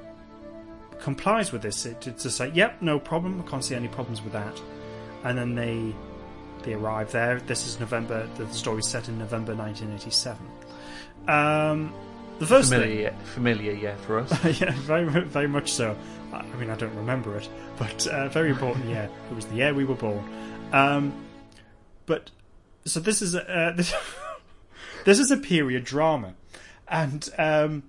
complies 1.03 1.53
with 1.53 1.62
this. 1.62 1.84
It, 1.84 2.07
it's 2.07 2.22
just 2.22 2.40
like, 2.40 2.55
yep, 2.55 2.80
no 2.80 2.98
problem. 2.98 3.42
I 3.44 3.50
can't 3.50 3.64
see 3.64 3.74
any 3.74 3.88
problems 3.88 4.22
with 4.22 4.32
that. 4.32 4.61
And 5.24 5.36
then 5.36 5.55
they 5.55 5.94
they 6.62 6.74
arrive 6.74 7.11
there. 7.11 7.40
This 7.40 7.66
is 7.66 7.80
November. 7.80 8.28
The 8.36 8.48
story's 8.53 8.86
set 8.86 9.09
in 9.09 9.18
November 9.18 9.55
1987. 9.55 10.46
Um, 11.28 11.92
the 12.38 12.46
first 12.46 12.70
thing, 12.70 12.80
Familiar, 12.80 13.14
familiar, 13.34 13.72
yeah, 13.72 13.96
for 13.96 14.20
us. 14.20 14.44
yeah, 14.61 14.72
very 14.72 15.05
very 15.24 15.48
much 15.48 15.72
so. 15.72 15.96
I 16.32 16.42
mean, 16.57 16.70
I 16.70 16.76
don't 16.76 16.94
remember 16.94 17.36
it, 17.36 17.48
but 17.78 18.07
uh, 18.07 18.28
very 18.28 18.50
important. 18.50 18.88
Yeah, 18.88 19.09
it 19.30 19.34
was 19.34 19.46
the 19.46 19.57
year 19.57 19.74
we 19.74 19.84
were 19.84 19.96
born. 19.96 20.24
Um, 20.72 21.12
but 22.07 22.30
so 22.84 23.00
this 23.00 23.22
is 23.22 23.34
a 23.34 23.42
uh, 23.42 23.72
this, 23.72 23.92
this 25.05 25.18
is 25.18 25.30
a 25.30 25.36
period 25.36 25.84
drama, 25.84 26.34
and 26.88 27.28
um, 27.38 27.82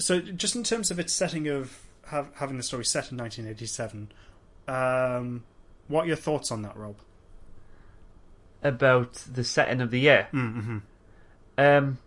so 0.00 0.20
just 0.20 0.56
in 0.56 0.64
terms 0.64 0.90
of 0.90 0.98
its 0.98 1.12
setting 1.12 1.46
of 1.48 1.80
have, 2.06 2.28
having 2.34 2.56
the 2.56 2.62
story 2.62 2.84
set 2.84 3.12
in 3.12 3.18
1987, 3.18 4.10
um, 4.66 5.44
what 5.88 6.04
are 6.04 6.08
your 6.08 6.16
thoughts 6.16 6.50
on 6.50 6.62
that, 6.62 6.76
Rob? 6.76 6.96
About 8.62 9.14
the 9.32 9.44
setting 9.44 9.80
of 9.80 9.90
the 9.90 10.00
year. 10.00 10.28
Mm-hmm. 10.32 10.78
Um, 11.58 11.98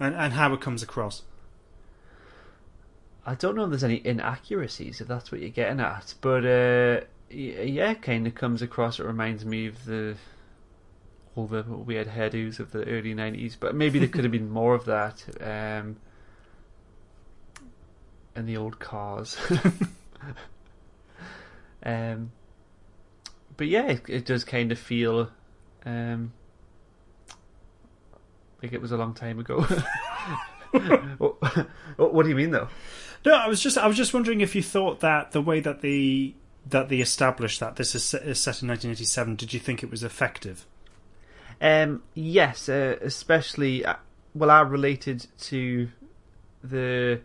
And 0.00 0.14
and 0.16 0.32
how 0.32 0.52
it 0.52 0.60
comes 0.60 0.82
across. 0.82 1.22
I 3.24 3.34
don't 3.36 3.54
know 3.54 3.64
if 3.64 3.70
there's 3.70 3.84
any 3.84 4.04
inaccuracies, 4.04 5.00
if 5.00 5.06
that's 5.06 5.30
what 5.30 5.40
you're 5.40 5.50
getting 5.50 5.78
at, 5.78 6.14
but 6.20 6.44
uh, 6.44 7.02
yeah, 7.30 7.94
kind 7.94 8.26
of 8.26 8.34
comes 8.34 8.62
across. 8.62 8.98
It 8.98 9.04
reminds 9.04 9.44
me 9.44 9.68
of 9.68 9.84
the 9.84 10.16
all 11.34 11.46
the 11.46 11.62
weird 11.62 12.08
hairdos 12.08 12.58
of 12.60 12.72
the 12.72 12.84
early 12.84 13.14
'90s, 13.14 13.56
but 13.58 13.74
maybe 13.74 13.98
there 13.98 14.08
could 14.08 14.24
have 14.24 14.32
been 14.32 14.50
more 14.50 14.74
of 14.74 14.84
that. 14.86 15.24
Um, 15.40 15.96
and 18.34 18.48
the 18.48 18.56
old 18.56 18.78
cars. 18.78 19.36
um, 21.82 22.32
but 23.56 23.66
yeah, 23.66 23.86
it, 23.86 24.08
it 24.08 24.24
does 24.24 24.44
kind 24.44 24.72
of 24.72 24.78
feel 24.78 25.30
um, 25.84 26.32
like 28.62 28.72
it 28.72 28.80
was 28.80 28.92
a 28.92 28.96
long 28.96 29.14
time 29.14 29.38
ago. 29.38 29.60
what, 31.18 32.14
what 32.14 32.22
do 32.22 32.28
you 32.28 32.34
mean, 32.34 32.50
though? 32.50 32.68
No, 33.24 33.34
I 33.34 33.46
was 33.46 33.60
just 33.60 33.78
I 33.78 33.86
was 33.86 33.96
just 33.96 34.14
wondering 34.14 34.40
if 34.40 34.54
you 34.54 34.62
thought 34.62 35.00
that 35.00 35.32
the 35.32 35.42
way 35.42 35.60
that 35.60 35.80
the 35.80 36.34
that 36.66 36.88
they 36.88 37.00
established 37.00 37.60
that 37.60 37.76
this 37.76 37.94
is 37.94 38.04
set, 38.04 38.22
is 38.22 38.40
set 38.40 38.62
in 38.62 38.68
1987, 38.68 39.36
did 39.36 39.52
you 39.52 39.60
think 39.60 39.82
it 39.82 39.90
was 39.90 40.02
effective? 40.02 40.66
Um, 41.62 42.02
yes, 42.14 42.68
uh, 42.68 42.96
especially 43.00 43.86
uh, 43.86 43.94
well, 44.34 44.50
I 44.50 44.62
related 44.62 45.28
to 45.42 45.88
the 46.62 47.20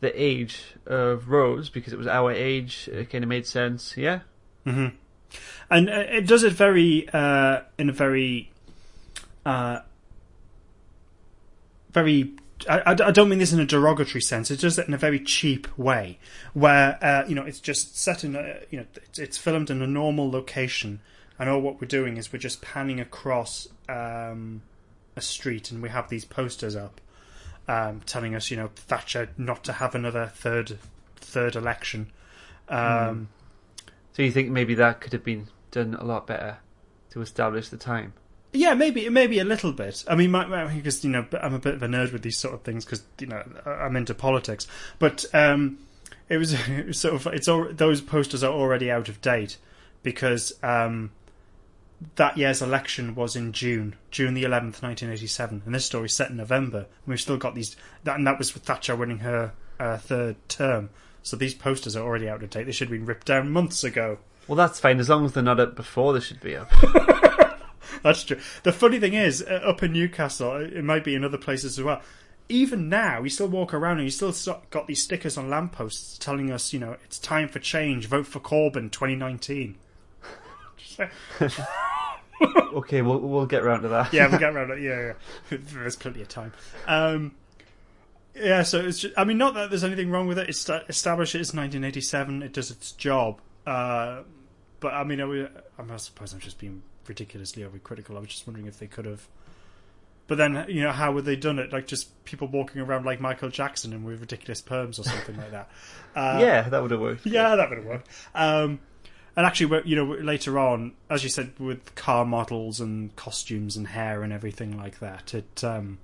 the 0.00 0.20
age 0.20 0.74
of 0.86 1.28
Rose 1.28 1.68
because 1.68 1.92
it 1.92 1.98
was 1.98 2.06
our 2.06 2.32
age. 2.32 2.88
It 2.90 3.10
kind 3.10 3.22
of 3.22 3.28
made 3.28 3.46
sense. 3.46 3.94
Yeah, 3.96 4.20
hmm 4.64 4.88
And 5.70 5.90
uh, 5.90 6.04
it 6.08 6.26
does 6.26 6.44
it 6.44 6.54
very 6.54 7.08
uh, 7.12 7.60
in 7.78 7.90
a 7.90 7.92
very 7.92 8.50
uh, 9.44 9.80
very. 11.92 12.32
I, 12.68 12.78
I 12.78 12.90
I 12.92 13.10
don't 13.10 13.28
mean 13.28 13.38
this 13.38 13.52
in 13.52 13.60
a 13.60 13.66
derogatory 13.66 14.22
sense. 14.22 14.50
It 14.50 14.60
does 14.60 14.78
it 14.78 14.88
in 14.88 14.94
a 14.94 14.98
very 14.98 15.20
cheap 15.20 15.66
way, 15.76 16.18
where 16.54 16.98
uh, 17.04 17.24
you 17.28 17.34
know 17.34 17.42
it's 17.42 17.60
just 17.60 17.98
set 17.98 18.24
in 18.24 18.34
a, 18.34 18.60
you 18.70 18.78
know 18.78 18.86
it's, 18.94 19.18
it's 19.18 19.36
filmed 19.36 19.68
in 19.68 19.82
a 19.82 19.86
normal 19.86 20.30
location, 20.30 21.00
and 21.42 21.50
all 21.50 21.60
what 21.60 21.80
we're 21.80 21.88
doing 21.88 22.18
is 22.18 22.32
we're 22.32 22.38
just 22.38 22.62
panning 22.62 23.00
across 23.00 23.66
um, 23.88 24.62
a 25.16 25.20
street, 25.20 25.72
and 25.72 25.82
we 25.82 25.88
have 25.88 26.08
these 26.08 26.24
posters 26.24 26.76
up 26.76 27.00
um, 27.66 28.00
telling 28.06 28.36
us, 28.36 28.48
you 28.48 28.56
know, 28.56 28.70
Thatcher 28.76 29.28
not 29.36 29.64
to 29.64 29.72
have 29.72 29.96
another 29.96 30.30
third 30.32 30.78
third 31.16 31.56
election. 31.56 32.12
Um, 32.68 33.28
so 34.12 34.22
you 34.22 34.30
think 34.30 34.50
maybe 34.50 34.76
that 34.76 35.00
could 35.00 35.12
have 35.12 35.24
been 35.24 35.48
done 35.72 35.94
a 35.94 36.04
lot 36.04 36.28
better 36.28 36.58
to 37.10 37.20
establish 37.22 37.70
the 37.70 37.76
time? 37.76 38.12
Yeah, 38.52 38.74
maybe 38.74 39.08
maybe 39.08 39.40
a 39.40 39.44
little 39.44 39.72
bit. 39.72 40.04
I 40.06 40.14
mean, 40.14 40.30
my, 40.30 40.46
my, 40.46 40.72
because 40.72 41.02
you 41.02 41.10
know 41.10 41.26
I'm 41.40 41.54
a 41.54 41.58
bit 41.58 41.74
of 41.74 41.82
a 41.82 41.88
nerd 41.88 42.12
with 42.12 42.22
these 42.22 42.38
sort 42.38 42.54
of 42.54 42.62
things 42.62 42.84
because 42.84 43.02
you 43.18 43.26
know 43.26 43.42
I'm 43.66 43.96
into 43.96 44.14
politics. 44.14 44.68
But 45.00 45.24
um, 45.34 45.80
it 46.28 46.38
was, 46.38 46.52
it 46.68 46.86
was 46.86 47.00
sort 47.00 47.14
of 47.14 47.26
it's 47.34 47.48
all 47.48 47.66
those 47.68 48.00
posters 48.00 48.44
are 48.44 48.52
already 48.52 48.92
out 48.92 49.08
of 49.08 49.20
date 49.20 49.56
because 50.04 50.52
um, 50.62 51.10
that 52.16 52.36
year's 52.38 52.62
election 52.62 53.14
was 53.14 53.36
in 53.36 53.52
June, 53.52 53.96
June 54.10 54.34
the 54.34 54.44
11th, 54.44 54.82
1987, 54.82 55.62
and 55.64 55.74
this 55.74 55.84
story's 55.84 56.14
set 56.14 56.30
in 56.30 56.36
November. 56.36 56.78
And 56.78 57.06
we've 57.06 57.20
still 57.20 57.36
got 57.36 57.54
these, 57.54 57.76
that, 58.04 58.16
and 58.16 58.26
that 58.26 58.38
was 58.38 58.54
with 58.54 58.64
Thatcher 58.64 58.96
winning 58.96 59.18
her 59.18 59.52
uh, 59.78 59.98
third 59.98 60.36
term. 60.48 60.90
So 61.22 61.36
these 61.36 61.54
posters 61.54 61.96
are 61.96 62.04
already 62.04 62.28
out 62.28 62.42
of 62.42 62.50
date. 62.50 62.64
They 62.64 62.72
should 62.72 62.88
have 62.88 62.98
been 62.98 63.06
ripped 63.06 63.26
down 63.26 63.50
months 63.50 63.84
ago. 63.84 64.18
Well, 64.48 64.56
that's 64.56 64.80
fine 64.80 64.98
as 64.98 65.08
long 65.08 65.24
as 65.24 65.32
they're 65.32 65.42
not 65.42 65.60
up 65.60 65.76
before 65.76 66.12
they 66.12 66.20
should 66.20 66.40
be 66.40 66.56
up. 66.56 66.70
That's 68.02 68.24
true. 68.24 68.38
The 68.62 68.72
funny 68.72 68.98
thing 68.98 69.14
is, 69.14 69.42
uh, 69.42 69.60
up 69.64 69.82
in 69.82 69.92
Newcastle, 69.92 70.56
it 70.56 70.84
might 70.84 71.04
be 71.04 71.14
in 71.14 71.24
other 71.24 71.38
places 71.38 71.78
as 71.78 71.84
well. 71.84 72.00
Even 72.48 72.88
now, 72.88 73.22
you 73.22 73.30
still 73.30 73.48
walk 73.48 73.72
around 73.72 73.98
and 73.98 74.04
you 74.04 74.10
still 74.10 74.34
got 74.70 74.86
these 74.86 75.02
stickers 75.02 75.38
on 75.38 75.48
lampposts 75.48 76.18
telling 76.18 76.50
us, 76.50 76.72
you 76.72 76.80
know, 76.80 76.96
it's 77.04 77.18
time 77.18 77.48
for 77.48 77.60
change. 77.60 78.06
Vote 78.06 78.26
for 78.26 78.40
Corbyn 78.40 78.90
2019. 78.90 79.76
okay, 82.74 83.02
we'll 83.02 83.18
we'll 83.20 83.46
get 83.46 83.64
round 83.64 83.82
to 83.82 83.88
that. 83.88 84.12
yeah, 84.12 84.28
we'll 84.28 84.38
get 84.40 84.54
around 84.54 84.70
it. 84.70 84.80
Yeah, 84.80 85.12
yeah. 85.50 85.58
there's 85.72 85.96
plenty 85.96 86.22
of 86.22 86.28
time. 86.28 86.52
Um, 86.86 87.34
yeah, 88.34 88.62
so 88.62 88.80
it's. 88.80 89.00
Just, 89.00 89.14
I 89.18 89.24
mean, 89.24 89.38
not 89.38 89.54
that 89.54 89.70
there's 89.70 89.84
anything 89.84 90.10
wrong 90.10 90.26
with 90.26 90.38
it. 90.38 90.48
It's 90.48 90.68
established 90.88 91.34
it's 91.34 91.50
1987. 91.54 92.42
It 92.42 92.52
does 92.52 92.70
its 92.70 92.92
job. 92.92 93.40
Uh, 93.66 94.22
but 94.80 94.94
I 94.94 95.04
mean, 95.04 95.20
I, 95.20 95.24
would- 95.24 95.62
I 95.78 95.96
suppose 95.96 96.32
I'm 96.32 96.40
just 96.40 96.58
being 96.58 96.82
ridiculously 97.06 97.62
overcritical. 97.62 98.16
I 98.16 98.20
was 98.20 98.28
just 98.28 98.46
wondering 98.46 98.66
if 98.66 98.78
they 98.78 98.86
could 98.86 99.04
have. 99.04 99.28
But 100.28 100.38
then, 100.38 100.64
you 100.68 100.82
know, 100.82 100.92
how 100.92 101.12
would 101.12 101.24
they 101.24 101.36
done 101.36 101.58
it? 101.58 101.72
Like 101.72 101.86
just 101.86 102.24
people 102.24 102.46
walking 102.48 102.80
around 102.80 103.04
like 103.04 103.20
Michael 103.20 103.50
Jackson 103.50 103.92
and 103.92 104.04
with 104.04 104.20
ridiculous 104.20 104.62
perms 104.62 104.98
or 104.98 105.02
something 105.02 105.36
like 105.36 105.50
that. 105.50 105.70
Uh, 106.14 106.36
yeah, 106.42 106.68
that 106.68 106.82
would 106.82 106.90
have 106.90 107.00
worked. 107.00 107.24
yeah, 107.24 107.56
that 107.56 107.70
would 107.70 107.78
have 107.78 107.86
worked. 107.86 108.06
Um, 108.34 108.80
and 109.36 109.46
actually, 109.46 109.82
you 109.84 109.96
know, 109.96 110.04
later 110.04 110.58
on, 110.58 110.92
as 111.08 111.24
you 111.24 111.30
said, 111.30 111.52
with 111.58 111.94
car 111.94 112.24
models 112.24 112.80
and 112.80 113.14
costumes 113.16 113.76
and 113.76 113.88
hair 113.88 114.22
and 114.22 114.32
everything 114.32 114.76
like 114.76 114.98
that, 115.00 115.34
it 115.34 115.64
um, 115.64 115.98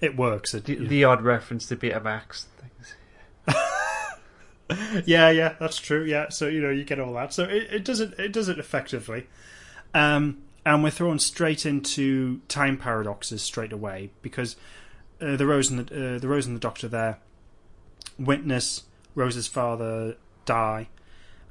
it 0.00 0.16
works. 0.16 0.54
It, 0.54 0.64
The, 0.64 0.76
the 0.76 1.04
odd 1.04 1.22
reference 1.22 1.66
to 1.66 1.76
Betamax 1.76 2.46
things. 3.46 3.62
yeah, 5.06 5.30
yeah, 5.30 5.54
that's 5.60 5.78
true. 5.78 6.04
Yeah, 6.04 6.28
so 6.30 6.48
you 6.48 6.60
know, 6.60 6.70
you 6.70 6.84
get 6.84 6.98
all 6.98 7.12
that. 7.14 7.32
So 7.32 7.44
it, 7.44 7.68
it 7.70 7.84
does 7.84 8.00
it. 8.00 8.18
It 8.18 8.32
does 8.32 8.48
it 8.48 8.58
effectively. 8.58 9.26
Um, 9.94 10.42
and 10.64 10.82
we're 10.82 10.90
thrown 10.90 11.18
straight 11.18 11.66
into 11.66 12.40
time 12.48 12.76
paradoxes 12.78 13.42
straight 13.42 13.72
away 13.72 14.10
because 14.22 14.56
uh, 15.20 15.36
the 15.36 15.46
Rose 15.46 15.70
and 15.70 15.86
the 15.86 16.14
uh, 16.14 16.18
the 16.18 16.28
Rose 16.28 16.46
and 16.46 16.56
the 16.56 16.60
Doctor 16.60 16.88
there 16.88 17.18
witness 18.18 18.84
Rose's 19.14 19.46
father 19.46 20.16
die, 20.44 20.88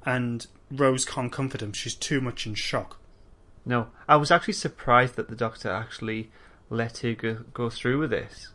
and 0.05 0.47
Rose 0.71 1.05
can't 1.05 1.31
comfort 1.31 1.61
him. 1.61 1.73
She's 1.73 1.95
too 1.95 2.21
much 2.21 2.45
in 2.45 2.55
shock. 2.55 2.99
No, 3.65 3.87
I 4.07 4.15
was 4.15 4.31
actually 4.31 4.53
surprised 4.55 5.15
that 5.15 5.29
the 5.29 5.35
Doctor 5.35 5.69
actually 5.69 6.31
let 6.69 6.99
her 6.99 7.13
go, 7.13 7.33
go 7.53 7.69
through 7.69 7.99
with 7.99 8.09
this. 8.09 8.49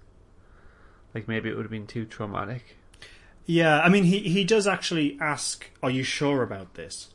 Like 1.14 1.28
maybe 1.28 1.48
it 1.48 1.56
would 1.56 1.64
have 1.64 1.70
been 1.70 1.86
too 1.86 2.04
traumatic. 2.04 2.76
Yeah, 3.46 3.80
I 3.80 3.88
mean, 3.88 4.04
he 4.04 4.20
he 4.20 4.42
does 4.42 4.66
actually 4.66 5.16
ask, 5.20 5.70
"Are 5.82 5.90
you 5.90 6.02
sure 6.02 6.42
about 6.42 6.74
this?" 6.74 7.10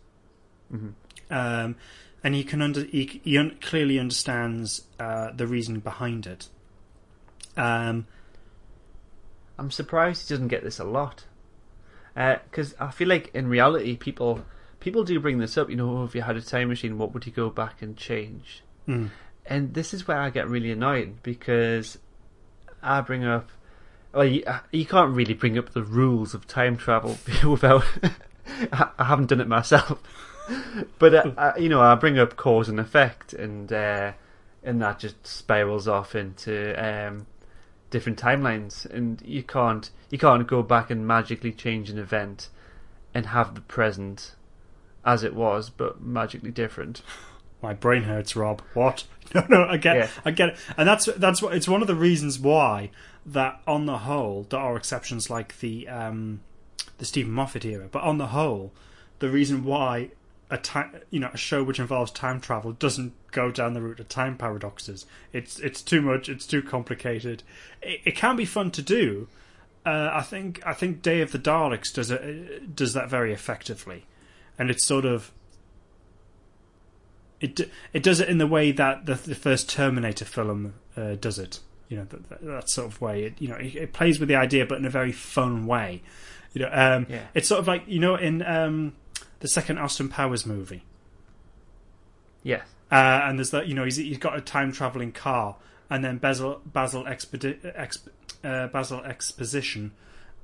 Um, 1.29 1.75
and 2.23 2.33
he 2.33 2.43
can 2.43 2.61
under 2.61 2.83
he, 2.85 3.19
he 3.23 3.37
un- 3.37 3.57
clearly 3.61 3.99
understands 3.99 4.83
uh, 4.99 5.31
the 5.33 5.45
reason 5.45 5.79
behind 5.79 6.25
it. 6.25 6.47
Um, 7.57 8.07
I'm 9.59 9.71
surprised 9.71 10.29
he 10.29 10.33
doesn't 10.33 10.47
get 10.47 10.63
this 10.63 10.79
a 10.79 10.85
lot. 10.85 11.25
Because 12.13 12.75
I 12.79 12.91
feel 12.91 13.07
like 13.07 13.31
in 13.33 13.47
reality, 13.47 13.95
people 13.95 14.43
people 14.79 15.03
do 15.03 15.19
bring 15.19 15.39
this 15.39 15.57
up. 15.57 15.69
You 15.69 15.77
know, 15.77 15.97
"Oh, 15.97 16.03
if 16.03 16.13
you 16.15 16.21
had 16.21 16.35
a 16.35 16.41
time 16.41 16.69
machine, 16.69 16.97
what 16.97 17.13
would 17.13 17.25
you 17.25 17.31
go 17.31 17.49
back 17.49 17.81
and 17.81 17.95
change? 17.95 18.63
Mm. 18.87 19.09
And 19.45 19.73
this 19.73 19.93
is 19.93 20.07
where 20.07 20.17
I 20.17 20.29
get 20.29 20.47
really 20.47 20.71
annoyed 20.71 21.23
because 21.23 21.97
I 22.83 23.01
bring 23.01 23.23
up. 23.23 23.49
Well, 24.13 24.25
you, 24.25 24.43
uh, 24.45 24.59
you 24.71 24.85
can't 24.85 25.15
really 25.15 25.33
bring 25.33 25.57
up 25.57 25.71
the 25.71 25.83
rules 25.83 26.33
of 26.33 26.47
time 26.47 26.75
travel 26.75 27.17
without. 27.47 27.83
I 28.73 28.89
I 28.99 29.05
haven't 29.05 29.27
done 29.27 29.39
it 29.39 29.47
myself, 29.47 29.99
but 30.99 31.13
uh, 31.15 31.31
I, 31.37 31.57
you 31.57 31.69
know, 31.69 31.81
I 31.81 31.95
bring 31.95 32.19
up 32.19 32.35
cause 32.35 32.67
and 32.67 32.79
effect, 32.79 33.33
and 33.33 33.71
uh, 33.71 34.11
and 34.63 34.81
that 34.81 34.99
just 34.99 35.25
spirals 35.25 35.87
off 35.87 36.15
into 36.15 36.75
um, 36.77 37.25
different 37.91 38.19
timelines, 38.19 38.85
and 38.85 39.21
you 39.23 39.43
can't 39.43 39.91
you 40.09 40.17
can't 40.17 40.47
go 40.47 40.63
back 40.63 40.89
and 40.89 41.05
magically 41.05 41.51
change 41.51 41.91
an 41.91 41.99
event 41.99 42.49
and 43.13 43.27
have 43.27 43.53
the 43.53 43.61
present 43.61 44.33
as 45.05 45.23
it 45.23 45.35
was, 45.35 45.69
but 45.69 46.01
magically 46.01 46.51
different. 46.51 47.03
my 47.61 47.73
brain 47.73 48.03
hurts, 48.03 48.35
Rob. 48.35 48.63
What? 48.73 49.05
No, 49.33 49.45
no, 49.47 49.63
I 49.63 49.77
get, 49.77 49.95
Yeah. 49.95 50.09
I 50.25 50.31
get 50.31 50.49
it, 50.49 50.57
and 50.75 50.85
that's 50.85 51.05
that's 51.05 51.41
what 51.41 51.53
it's 51.55 51.65
one 51.65 51.81
of 51.81 51.87
the 51.87 51.95
reasons 51.95 52.37
why 52.37 52.91
that 53.25 53.61
on 53.65 53.85
the 53.85 53.99
whole 53.99 54.45
there 54.49 54.59
are 54.59 54.75
exceptions 54.75 55.29
like 55.29 55.57
the 55.59 55.87
um, 55.87 56.41
the 56.97 57.05
Steven 57.05 57.31
Moffat 57.31 57.63
era, 57.63 57.87
but 57.89 58.03
on 58.03 58.17
the 58.17 58.27
whole, 58.27 58.73
the 59.19 59.29
reason 59.29 59.63
why 59.63 60.09
a 60.51 60.57
time 60.57 60.99
you 61.09 61.19
know 61.19 61.31
a 61.33 61.37
show 61.37 61.63
which 61.63 61.79
involves 61.79 62.11
time 62.11 62.39
travel 62.39 62.73
doesn't 62.73 63.13
go 63.31 63.49
down 63.49 63.73
the 63.73 63.81
route 63.81 63.99
of 63.99 64.09
time 64.09 64.37
paradoxes. 64.37 65.05
It's 65.33 65.57
it's 65.59 65.81
too 65.81 66.01
much. 66.01 66.29
It's 66.29 66.45
too 66.45 66.61
complicated. 66.61 67.41
It, 67.81 68.01
it 68.05 68.15
can 68.15 68.35
be 68.35 68.45
fun 68.45 68.69
to 68.71 68.81
do. 68.81 69.27
Uh, 69.85 70.11
I 70.13 70.21
think 70.21 70.61
I 70.65 70.73
think 70.73 71.01
Day 71.01 71.21
of 71.21 71.31
the 71.31 71.39
Daleks 71.39 71.91
does 71.91 72.11
it 72.11 72.75
does 72.75 72.93
that 72.93 73.09
very 73.09 73.33
effectively, 73.33 74.05
and 74.59 74.69
it's 74.69 74.85
sort 74.85 75.05
of 75.05 75.31
it 77.39 77.59
it 77.93 78.03
does 78.03 78.19
it 78.19 78.29
in 78.29 78.37
the 78.37 78.47
way 78.47 78.71
that 78.71 79.05
the, 79.05 79.15
the 79.15 79.35
first 79.35 79.69
Terminator 79.69 80.25
film 80.25 80.73
uh, 80.95 81.15
does 81.15 81.39
it. 81.39 81.59
You 81.89 81.97
know 81.97 82.05
that, 82.05 82.29
that, 82.29 82.45
that 82.45 82.69
sort 82.69 82.87
of 82.87 83.01
way. 83.01 83.23
It, 83.23 83.33
you 83.41 83.47
know, 83.47 83.55
it, 83.55 83.75
it 83.75 83.93
plays 83.93 84.19
with 84.19 84.29
the 84.29 84.35
idea, 84.35 84.65
but 84.65 84.77
in 84.77 84.85
a 84.85 84.89
very 84.89 85.11
fun 85.11 85.65
way. 85.65 86.01
You 86.53 86.61
know, 86.61 86.69
um, 86.71 87.07
Yeah. 87.09 87.25
it's 87.33 87.47
sort 87.47 87.59
of 87.59 87.67
like 87.67 87.83
you 87.87 87.99
know 87.99 88.15
in 88.15 88.41
um, 88.43 88.93
the 89.39 89.47
second 89.47 89.77
Austin 89.79 90.09
Powers 90.09 90.45
movie, 90.45 90.83
Yes. 92.43 92.67
uh, 92.91 92.95
and 93.23 93.37
there's 93.37 93.51
that 93.51 93.67
you 93.67 93.73
know 93.75 93.83
he's 93.83 93.97
he's 93.97 94.17
got 94.17 94.35
a 94.37 94.41
time 94.41 94.71
traveling 94.71 95.11
car, 95.11 95.57
and 95.89 96.03
then 96.03 96.17
Basil 96.17 96.61
Basil 96.65 97.03
Expedi- 97.05 97.61
Exp, 97.77 98.07
uh, 98.43 98.67
Basil 98.67 99.01
Exposition 99.03 99.91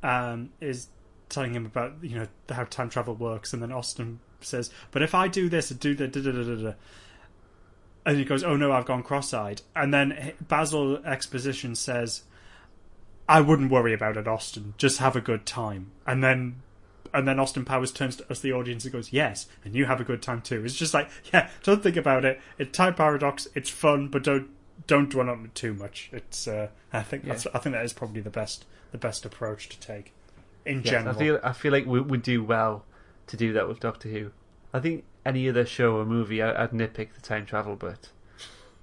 um, 0.03 0.49
is 0.61 0.87
telling 1.29 1.53
him 1.53 1.65
about 1.65 1.93
you 2.01 2.15
know 2.19 2.27
how 2.49 2.63
time 2.65 2.89
travel 2.89 3.15
works, 3.15 3.53
and 3.53 3.61
then 3.61 3.71
Austin 3.71 4.19
says, 4.41 4.69
"But 4.91 5.01
if 5.01 5.15
I 5.15 5.27
do 5.27 5.49
this 5.49 5.71
and 5.71 5.79
do 5.79 5.95
the 5.95 6.07
da 6.07 6.21
da 6.21 6.31
da 6.31 6.43
da 6.43 6.55
da," 6.55 6.73
and 8.05 8.17
he 8.17 8.25
goes, 8.25 8.43
"Oh 8.43 8.55
no, 8.55 8.71
I've 8.71 8.85
gone 8.85 9.03
cross-eyed," 9.03 9.61
and 9.75 9.93
then 9.93 10.33
Basil 10.39 10.97
Exposition 11.05 11.73
says, 11.75 12.21
"I 13.27 13.41
wouldn't 13.41 13.71
worry 13.71 13.93
about 13.93 14.17
it, 14.17 14.27
Austin. 14.27 14.75
Just 14.77 14.99
have 14.99 15.15
a 15.15 15.21
good 15.21 15.45
time," 15.45 15.91
and 16.05 16.23
then. 16.23 16.61
And 17.13 17.27
then 17.27 17.39
Austin 17.39 17.65
Powers 17.65 17.91
turns 17.91 18.15
to 18.17 18.31
us, 18.31 18.39
the 18.39 18.53
audience, 18.53 18.83
and 18.83 18.93
goes, 18.93 19.11
"Yes, 19.13 19.47
and 19.63 19.75
you 19.75 19.85
have 19.85 19.99
a 19.99 20.03
good 20.03 20.21
time 20.21 20.41
too." 20.41 20.63
It's 20.63 20.75
just 20.75 20.93
like, 20.93 21.09
yeah, 21.33 21.49
don't 21.63 21.83
think 21.83 21.95
about 21.95 22.25
it. 22.25 22.39
It's 22.57 22.75
time 22.75 22.95
paradox. 22.95 23.47
It's 23.55 23.69
fun, 23.69 24.07
but 24.07 24.23
don't 24.23 24.49
don't 24.85 25.09
dwell 25.09 25.29
on 25.29 25.45
it 25.45 25.55
too 25.55 25.73
much. 25.73 26.09
It's. 26.11 26.47
Uh, 26.47 26.69
I 26.93 27.01
think 27.01 27.25
that's. 27.25 27.47
I 27.53 27.59
think 27.59 27.73
that 27.75 27.85
is 27.85 27.93
probably 27.93 28.21
the 28.21 28.29
best 28.29 28.65
the 28.91 28.97
best 28.97 29.25
approach 29.25 29.69
to 29.69 29.79
take 29.79 30.13
in 30.65 30.81
Yes, 30.81 30.91
general. 30.91 31.15
I 31.15 31.19
feel 31.19 31.39
I 31.43 31.53
feel 31.53 31.71
like 31.71 31.85
we 31.85 31.99
would 31.99 32.21
do 32.21 32.43
well 32.43 32.85
to 33.27 33.37
do 33.37 33.53
that 33.53 33.67
with 33.67 33.79
Doctor 33.79 34.09
Who. 34.09 34.31
I 34.73 34.79
think 34.79 35.03
any 35.25 35.49
other 35.49 35.65
show 35.65 35.97
or 35.97 36.05
movie, 36.05 36.41
I, 36.41 36.63
I'd 36.63 36.71
nitpick 36.71 37.13
the 37.13 37.21
time 37.21 37.45
travel, 37.45 37.75
but 37.75 38.09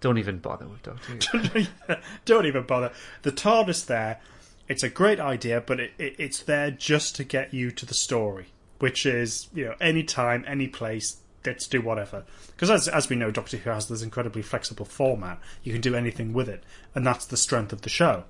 don't 0.00 0.18
even 0.18 0.38
bother 0.38 0.66
with 0.66 0.82
Doctor 0.82 1.12
Who. 1.38 1.64
Don't 2.26 2.44
even 2.44 2.64
bother. 2.64 2.92
The 3.22 3.32
TARDIS 3.32 3.86
there, 3.86 4.20
it's 4.68 4.82
a 4.82 4.88
great 4.88 5.20
idea, 5.20 5.60
but 5.60 5.80
it, 5.80 5.92
it, 5.98 6.14
it's 6.18 6.42
there 6.42 6.70
just 6.70 7.16
to 7.16 7.24
get 7.24 7.52
you 7.52 7.70
to 7.72 7.84
the 7.86 7.94
story, 7.94 8.46
which 8.78 9.04
is, 9.06 9.48
you 9.54 9.64
know, 9.66 9.74
any 9.80 10.02
time, 10.02 10.44
any 10.46 10.68
place, 10.68 11.18
let's 11.44 11.66
do 11.68 11.80
whatever. 11.82 12.24
Because 12.48 12.70
as, 12.70 12.88
as 12.88 13.08
we 13.08 13.16
know, 13.16 13.30
Doctor 13.30 13.56
Who 13.58 13.70
has 13.70 13.88
this 13.88 14.02
incredibly 14.02 14.42
flexible 14.42 14.86
format. 14.86 15.38
You 15.62 15.72
can 15.72 15.80
do 15.82 15.94
anything 15.94 16.32
with 16.32 16.48
it, 16.48 16.62
and 16.94 17.06
that's 17.06 17.26
the 17.26 17.36
strength 17.36 17.72
of 17.72 17.82
the 17.82 17.90
show. 17.90 18.24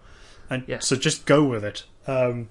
And 0.50 0.64
Yeah. 0.66 0.80
so 0.80 0.96
just 0.96 1.24
go 1.26 1.44
with 1.44 1.64
it. 1.64 1.84
Um, 2.06 2.48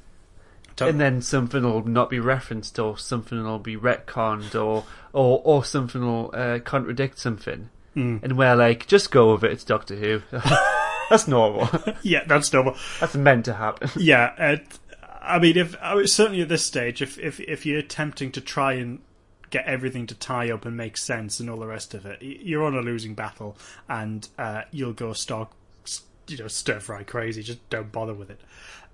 and 0.81 0.99
then 0.99 1.21
something 1.21 1.61
will 1.63 1.85
not 1.85 2.09
be 2.09 2.19
referenced, 2.19 2.79
or 2.79 2.97
something 2.97 3.43
will 3.43 3.59
be 3.59 3.75
retconned, 3.77 4.55
or 4.59 4.85
or 5.13 5.39
or 5.43 5.63
something 5.63 6.01
will 6.01 6.31
uh, 6.33 6.57
contradict 6.63 7.19
something, 7.19 7.69
Hmm. 7.93 8.17
and 8.23 8.37
we're 8.39 8.55
like, 8.55 8.87
just 8.87 9.11
go 9.11 9.33
with 9.33 9.43
it. 9.43 9.51
It's 9.51 9.63
Doctor 9.63 9.95
Who. 9.95 10.21
That's 11.09 11.27
normal. 11.27 11.69
yeah, 12.01 12.23
that's 12.25 12.51
normal. 12.53 12.75
That's 12.99 13.15
meant 13.15 13.45
to 13.45 13.53
happen. 13.53 13.89
Yeah, 13.97 14.33
uh, 14.37 14.57
I 15.21 15.39
mean, 15.39 15.57
if 15.57 15.75
I 15.81 15.95
was 15.95 16.13
certainly 16.13 16.41
at 16.41 16.49
this 16.49 16.65
stage, 16.65 17.01
if 17.01 17.17
if 17.19 17.39
if 17.39 17.65
you're 17.65 17.79
attempting 17.79 18.31
to 18.33 18.41
try 18.41 18.73
and 18.73 18.99
get 19.49 19.65
everything 19.65 20.07
to 20.07 20.15
tie 20.15 20.51
up 20.51 20.65
and 20.65 20.75
make 20.75 20.97
sense 20.97 21.39
and 21.39 21.49
all 21.49 21.59
the 21.59 21.67
rest 21.67 21.93
of 21.93 22.05
it, 22.05 22.21
you're 22.21 22.63
on 22.63 22.75
a 22.75 22.81
losing 22.81 23.13
battle, 23.13 23.55
and 23.87 24.27
uh, 24.37 24.63
you'll 24.71 24.93
go 24.93 25.13
stark, 25.13 25.51
you 26.27 26.37
know, 26.37 26.47
stir 26.47 26.79
fry 26.79 27.03
crazy. 27.03 27.43
Just 27.43 27.69
don't 27.69 27.91
bother 27.91 28.13
with 28.13 28.29
it. 28.29 28.41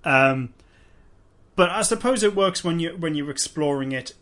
Um, 0.04 0.54
but 1.56 1.70
I 1.70 1.82
suppose 1.82 2.22
it 2.22 2.36
works 2.36 2.62
when 2.62 2.78
you 2.78 2.96
when 2.96 3.14
you're 3.14 3.30
exploring 3.30 3.92
it 3.92 4.14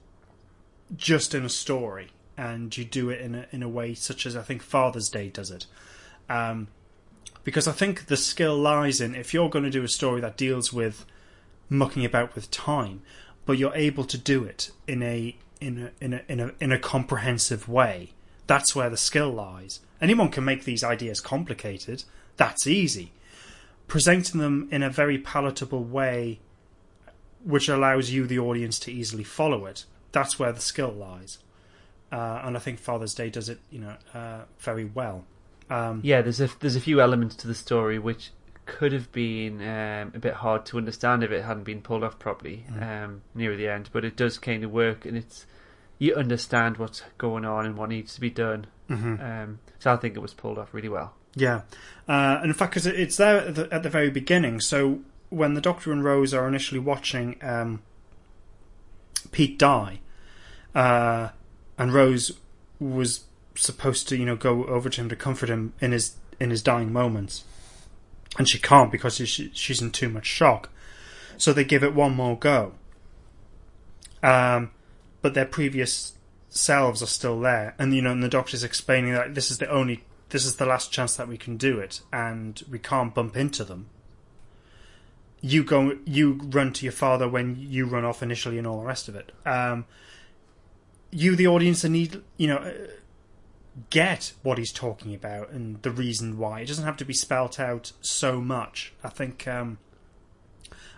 just 0.97 1.35
in 1.35 1.45
a 1.45 1.51
story, 1.51 2.09
and 2.37 2.75
you 2.77 2.85
do 2.85 3.11
it 3.11 3.21
in 3.21 3.35
a 3.35 3.47
in 3.53 3.63
a 3.63 3.69
way 3.69 3.95
such 3.95 4.25
as 4.25 4.37
I 4.37 4.43
think 4.43 4.63
Father's 4.63 5.09
Day 5.09 5.29
does 5.29 5.51
it. 5.51 5.67
Um, 6.31 6.69
because 7.45 7.69
I 7.69 7.73
think 7.73 8.07
the 8.07 8.17
skill 8.17 8.57
lies 8.57 9.01
in 9.01 9.15
if 9.15 9.33
you're 9.33 9.49
going 9.49 9.65
to 9.65 9.71
do 9.71 9.85
a 9.85 9.89
story 9.89 10.21
that 10.21 10.37
deals 10.37 10.73
with 10.73 11.05
mucking 11.69 12.05
about 12.05 12.35
with 12.35 12.51
time, 12.51 13.03
but 13.47 13.59
you're 13.59 13.75
able 13.75 14.05
to 14.05 14.19
do 14.19 14.45
it 14.45 14.71
in 14.87 15.03
a 15.03 15.37
in 15.61 15.79
a, 15.79 16.05
in 16.05 16.15
a 16.15 16.23
in 16.29 16.41
a 16.41 16.53
in 16.61 16.73
a 16.73 16.79
comprehensive 16.79 17.69
way. 17.69 18.13
That's 18.47 18.75
where 18.75 18.91
the 18.91 18.97
skill 18.97 19.31
lies. 19.31 19.81
Anyone 20.01 20.31
can 20.31 20.45
make 20.45 20.65
these 20.65 20.85
ideas 20.85 21.21
complicated. 21.21 22.05
That's 22.37 22.67
easy. 22.67 23.13
Presenting 23.89 24.41
them 24.41 24.69
in 24.71 24.83
a 24.83 24.91
very 24.91 25.19
palatable 25.19 25.85
way, 25.85 26.41
which 27.45 27.69
allows 27.69 28.11
you, 28.11 28.27
the 28.27 28.39
audience, 28.39 28.79
to 28.81 28.93
easily 28.93 29.25
follow 29.25 29.67
it. 29.67 29.85
That's 30.13 30.39
where 30.39 30.53
the 30.53 30.61
skill 30.61 30.91
lies. 30.93 31.39
Uh, 32.11 32.43
and 32.45 32.57
I 32.57 32.61
think 32.61 32.79
Father's 32.79 33.15
Day 33.15 33.29
does 33.29 33.49
it, 33.49 33.61
you 33.71 33.81
know, 33.81 33.97
uh, 34.15 34.43
very 34.61 34.85
well. 34.85 35.25
Um, 35.71 36.01
Yeah, 36.03 36.23
there's 36.23 36.41
a 36.41 36.49
there's 36.61 36.77
a 36.77 36.81
few 36.81 37.01
elements 37.01 37.35
to 37.37 37.47
the 37.47 37.55
story 37.55 37.99
which 37.99 38.31
could 38.67 38.93
have 38.93 39.11
been 39.13 39.61
um, 39.63 40.13
a 40.15 40.19
bit 40.19 40.35
hard 40.35 40.67
to 40.67 40.77
understand 40.77 41.23
if 41.23 41.31
it 41.31 41.45
hadn't 41.45 41.65
been 41.65 41.81
pulled 41.81 42.05
off 42.05 42.19
properly 42.19 42.67
um, 42.81 43.23
near 43.35 43.57
the 43.57 43.67
end, 43.69 43.89
but 43.93 44.05
it 44.05 44.15
does 44.17 44.39
kind 44.39 44.63
of 44.63 44.71
work, 44.71 45.07
and 45.07 45.17
it's 45.17 45.47
you 45.99 46.15
understand 46.15 46.77
what's 46.77 47.03
going 47.17 47.45
on 47.45 47.67
and 47.67 47.77
what 47.77 47.89
needs 47.89 48.15
to 48.15 48.21
be 48.21 48.31
done. 48.31 48.67
Um, 49.21 49.59
so 49.79 49.93
I 49.93 49.97
think 49.97 50.17
it 50.17 50.21
was 50.21 50.35
pulled 50.35 50.59
off 50.59 50.73
really 50.73 50.89
well. 50.89 51.15
Yeah, 51.35 51.63
uh, 52.09 52.39
and 52.41 52.47
in 52.47 52.55
fact, 52.55 52.73
because 52.73 52.87
it's 52.87 53.17
there 53.17 53.39
at 53.39 53.55
the, 53.55 53.69
at 53.73 53.83
the 53.83 53.91
very 53.91 54.11
beginning. 54.11 54.61
So 54.61 55.01
when 55.31 55.55
the 55.55 55.61
Doctor 55.61 55.93
and 55.93 56.05
Rose 56.05 56.33
are 56.35 56.47
initially 56.49 56.81
watching 56.81 57.37
um, 57.43 57.83
Pete 59.31 59.59
die, 59.59 60.01
uh, 60.75 61.31
and 61.77 61.93
Rose 61.93 62.33
was 62.81 63.25
supposed 63.59 64.09
to, 64.09 64.17
you 64.17 64.25
know, 64.25 64.37
go 64.37 64.65
over 64.67 64.89
to 64.89 65.01
him 65.01 65.09
to 65.09 65.17
comfort 65.17 65.49
him 65.49 65.73
in 65.81 65.93
his 65.93 66.17
in 66.41 66.51
his 66.51 66.63
dying 66.63 66.93
moments, 66.93 67.45
and 68.39 68.49
she 68.49 68.59
can't 68.59 68.93
because 68.93 69.17
she, 69.17 69.51
she's 69.53 69.83
in 69.83 69.91
too 69.91 70.09
much 70.09 70.27
shock. 70.27 70.71
So 71.37 71.53
they 71.53 71.65
give 71.65 71.85
it 71.85 71.95
one 71.95 72.15
more 72.15 72.37
go. 72.37 72.73
Um, 74.23 74.73
but 75.23 75.35
their 75.35 75.47
previous 75.47 76.15
selves 76.49 77.03
are 77.03 77.07
still 77.07 77.41
there, 77.41 77.75
and 77.79 77.95
you 77.95 78.03
know, 78.03 78.13
and 78.13 78.23
the 78.23 78.29
Doctor's 78.29 78.65
explaining 78.65 79.13
that 79.13 79.35
this 79.35 79.51
is 79.51 79.59
the 79.59 79.71
only, 79.71 80.05
this 80.31 80.45
is 80.45 80.57
the 80.57 80.67
last 80.67 80.93
chance 80.93 81.17
that 81.17 81.29
we 81.29 81.37
can 81.37 81.57
do 81.57 81.79
it, 81.79 82.01
and 82.13 82.63
we 82.71 82.79
can't 82.79 83.15
bump 83.15 83.37
into 83.37 83.65
them. 83.65 83.89
You 85.41 85.63
go, 85.63 85.99
you 86.05 86.41
run 86.51 86.73
to 86.75 86.85
your 86.85 86.93
father 86.93 87.29
when 87.29 87.57
you 87.59 87.87
run 87.87 88.05
off 88.05 88.23
initially, 88.23 88.59
and 88.59 88.67
all 88.67 88.81
the 88.81 88.87
rest 88.87 89.09
of 89.09 89.15
it. 89.15 89.31
Um, 89.47 89.87
you, 91.11 91.37
the 91.37 91.47
audience, 91.47 91.85
need 91.85 92.23
you 92.37 92.49
know 92.49 92.75
get 93.91 94.33
what 94.43 94.59
he's 94.59 94.73
talking 94.73 95.15
about 95.15 95.51
and 95.51 95.83
the 95.83 95.91
reason 95.91 96.39
why. 96.39 96.61
It 96.61 96.67
doesn't 96.67 96.85
have 96.85 96.97
to 96.99 97.05
be 97.05 97.15
spelt 97.15 97.61
out 97.61 97.93
so 98.01 98.41
much. 98.41 98.93
I 99.03 99.09
think 99.09 99.47
um, 99.47 99.79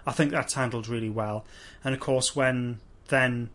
I 0.07 0.13
think 0.13 0.31
that's 0.31 0.55
handled 0.55 0.89
really 0.89 1.11
well. 1.11 1.45
And 1.85 1.95
of 1.95 2.01
course, 2.01 2.35
when 2.35 2.81
then 3.09 3.51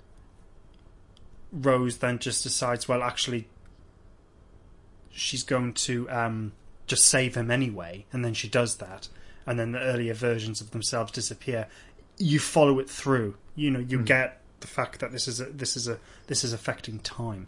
Rose 1.51 1.97
then 1.97 2.19
just 2.19 2.43
decides, 2.43 2.88
well, 2.88 3.01
actually, 3.01 3.47
she's 5.09 5.43
going 5.43 5.73
to 5.73 6.09
um, 6.09 6.51
just 6.88 7.05
save 7.05 7.36
him 7.36 7.49
anyway, 7.49 8.05
and 8.11 8.23
then 8.23 8.34
she 8.34 8.47
does 8.47 8.78
that, 8.78 9.07
and 9.45 9.57
then 9.59 9.71
the 9.71 9.80
earlier 9.80 10.13
versions 10.13 10.61
of 10.61 10.71
themselves 10.71 11.11
disappear. 11.11 11.67
You 12.17 12.39
follow 12.39 12.80
it 12.80 12.89
through. 12.89 13.36
You 13.55 13.71
know, 13.71 13.80
you 13.80 14.01
get 14.01 14.41
the 14.59 14.67
fact 14.67 14.99
that 14.99 15.11
this 15.11 15.28
is 15.28 15.39
a, 15.39 15.45
this 15.45 15.76
is 15.78 15.88
a 15.88 15.99
this 16.28 16.43
is 16.43 16.53
affecting 16.53 16.99
time. 16.99 17.47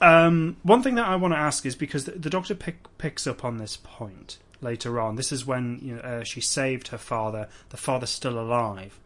Um, 0.00 0.56
one 0.62 0.82
thing 0.82 0.94
that 0.94 1.06
I 1.06 1.16
want 1.16 1.34
to 1.34 1.38
ask 1.38 1.66
is 1.66 1.74
because 1.74 2.04
the, 2.04 2.12
the 2.12 2.30
Doctor 2.30 2.54
pick, 2.54 2.76
picks 2.98 3.26
up 3.26 3.44
on 3.44 3.58
this 3.58 3.78
point 3.82 4.38
later 4.60 5.00
on. 5.00 5.16
This 5.16 5.32
is 5.32 5.44
when 5.44 5.78
you 5.82 5.94
know, 5.96 6.00
uh, 6.00 6.24
she 6.24 6.40
saved 6.40 6.88
her 6.88 6.98
father. 6.98 7.48
The 7.70 7.76
father's 7.76 8.10
still 8.10 8.38
alive. 8.38 8.98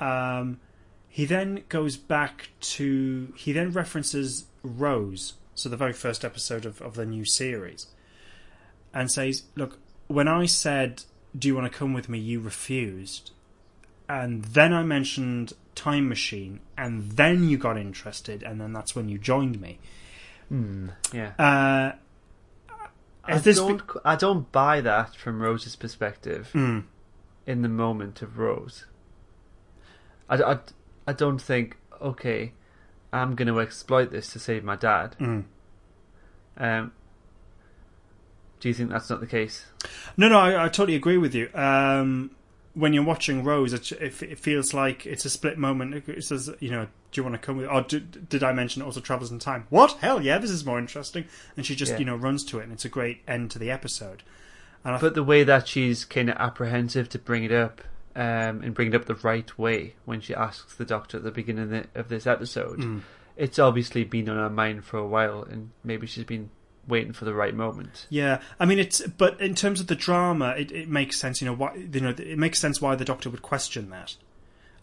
Um, 0.00 0.60
he 1.08 1.24
then 1.24 1.64
goes 1.68 1.96
back 1.96 2.50
to. 2.60 3.32
He 3.36 3.52
then 3.52 3.72
references 3.72 4.46
Rose, 4.62 5.34
so 5.54 5.68
the 5.68 5.76
very 5.76 5.92
first 5.92 6.24
episode 6.24 6.66
of, 6.66 6.80
of 6.82 6.94
the 6.94 7.06
new 7.06 7.24
series, 7.24 7.88
and 8.92 9.10
says, 9.10 9.44
"Look, 9.56 9.78
when 10.06 10.28
I 10.28 10.46
said, 10.46 11.04
do 11.36 11.48
you 11.48 11.54
want 11.54 11.70
to 11.72 11.76
come 11.76 11.92
with 11.92 12.08
me? 12.08 12.18
You 12.18 12.40
refused." 12.40 13.32
And 14.10 14.44
then 14.44 14.72
I 14.72 14.82
mentioned 14.84 15.52
Time 15.74 16.08
Machine, 16.08 16.60
and 16.76 17.12
then 17.12 17.48
you 17.48 17.58
got 17.58 17.76
interested, 17.76 18.42
and 18.42 18.60
then 18.60 18.72
that's 18.72 18.94
when 18.94 19.08
you 19.08 19.18
joined 19.18 19.60
me. 19.60 19.78
Yeah, 20.50 21.32
Uh, 21.38 21.92
I 23.24 23.38
don't 23.38 23.82
I 24.04 24.16
don't 24.16 24.50
buy 24.52 24.80
that 24.80 25.14
from 25.14 25.42
Rose's 25.42 25.76
perspective 25.76 26.50
Mm. 26.54 26.84
in 27.46 27.62
the 27.62 27.68
moment 27.68 28.22
of 28.22 28.38
Rose. 28.38 28.86
I, 30.28 30.36
I, 30.42 30.58
I 31.06 31.12
don't 31.12 31.40
think 31.40 31.76
okay, 32.00 32.52
I'm 33.12 33.34
going 33.34 33.48
to 33.48 33.60
exploit 33.60 34.10
this 34.10 34.32
to 34.32 34.38
save 34.38 34.62
my 34.64 34.76
dad. 34.76 35.16
Mm. 35.20 35.44
Um, 36.56 36.92
do 38.60 38.68
you 38.68 38.74
think 38.74 38.90
that's 38.90 39.10
not 39.10 39.20
the 39.20 39.26
case? 39.26 39.66
No, 40.16 40.28
no, 40.28 40.38
I, 40.38 40.64
I 40.64 40.68
totally 40.68 40.94
agree 40.96 41.18
with 41.18 41.34
you. 41.34 41.48
Um, 41.54 42.30
when 42.78 42.92
you're 42.92 43.04
watching 43.04 43.42
Rose, 43.42 43.72
it, 43.72 43.90
it, 43.92 44.22
it 44.22 44.38
feels 44.38 44.72
like 44.72 45.04
it's 45.04 45.24
a 45.24 45.30
split 45.30 45.58
moment. 45.58 46.08
It 46.08 46.22
says, 46.24 46.48
you 46.60 46.70
know, 46.70 46.84
do 47.10 47.18
you 47.20 47.22
want 47.24 47.34
to 47.34 47.38
come 47.38 47.56
with? 47.56 47.66
Or 47.68 47.82
did, 47.82 48.28
did 48.28 48.42
I 48.44 48.52
mention 48.52 48.82
it 48.82 48.84
also 48.84 49.00
travels 49.00 49.32
in 49.32 49.38
time? 49.40 49.66
What? 49.70 49.92
Hell 50.00 50.22
yeah, 50.22 50.38
this 50.38 50.50
is 50.50 50.64
more 50.64 50.78
interesting. 50.78 51.24
And 51.56 51.66
she 51.66 51.74
just, 51.74 51.92
Yeah. 51.92 51.98
you 51.98 52.04
know, 52.04 52.16
runs 52.16 52.44
to 52.46 52.60
it, 52.60 52.64
and 52.64 52.72
it's 52.72 52.84
a 52.84 52.88
great 52.88 53.22
end 53.26 53.50
to 53.50 53.58
the 53.58 53.70
episode. 53.70 54.22
And 54.84 54.94
I 54.94 54.98
But 55.00 55.14
the 55.14 55.24
way 55.24 55.42
that 55.44 55.66
she's 55.66 56.04
kind 56.04 56.30
of 56.30 56.36
apprehensive 56.36 57.08
to 57.10 57.18
bring 57.18 57.42
it 57.44 57.52
up, 57.52 57.80
um, 58.14 58.62
and 58.62 58.74
bring 58.74 58.88
it 58.88 58.94
up 58.94 59.06
the 59.06 59.14
right 59.16 59.56
way 59.58 59.94
when 60.04 60.20
she 60.20 60.34
asks 60.34 60.74
the 60.74 60.84
doctor 60.84 61.16
at 61.18 61.24
the 61.24 61.30
beginning 61.30 61.64
of, 61.64 61.70
the, 61.70 61.86
of 61.94 62.08
this 62.08 62.26
episode, 62.26 62.78
Mm. 62.78 63.00
it's 63.36 63.58
obviously 63.58 64.04
been 64.04 64.28
on 64.28 64.36
her 64.36 64.50
mind 64.50 64.84
for 64.84 64.98
a 64.98 65.06
while, 65.06 65.42
and 65.42 65.70
maybe 65.82 66.06
she's 66.06 66.24
been 66.24 66.50
waiting 66.88 67.12
for 67.12 67.24
the 67.24 67.34
right 67.34 67.54
moment. 67.54 68.06
Yeah, 68.10 68.40
I 68.58 68.64
mean 68.64 68.78
it's. 68.78 69.00
But 69.06 69.40
in 69.40 69.54
terms 69.54 69.80
of 69.80 69.86
the 69.86 69.94
drama, 69.94 70.54
it, 70.58 70.72
it 70.72 70.88
makes 70.88 71.18
sense. 71.18 71.40
You 71.40 71.46
know, 71.46 71.54
why 71.54 71.74
you 71.74 72.00
know 72.00 72.10
it 72.10 72.38
makes 72.38 72.58
sense 72.58 72.80
why 72.80 72.94
the 72.96 73.04
Doctor 73.04 73.30
would 73.30 73.42
question 73.42 73.90
that, 73.90 74.16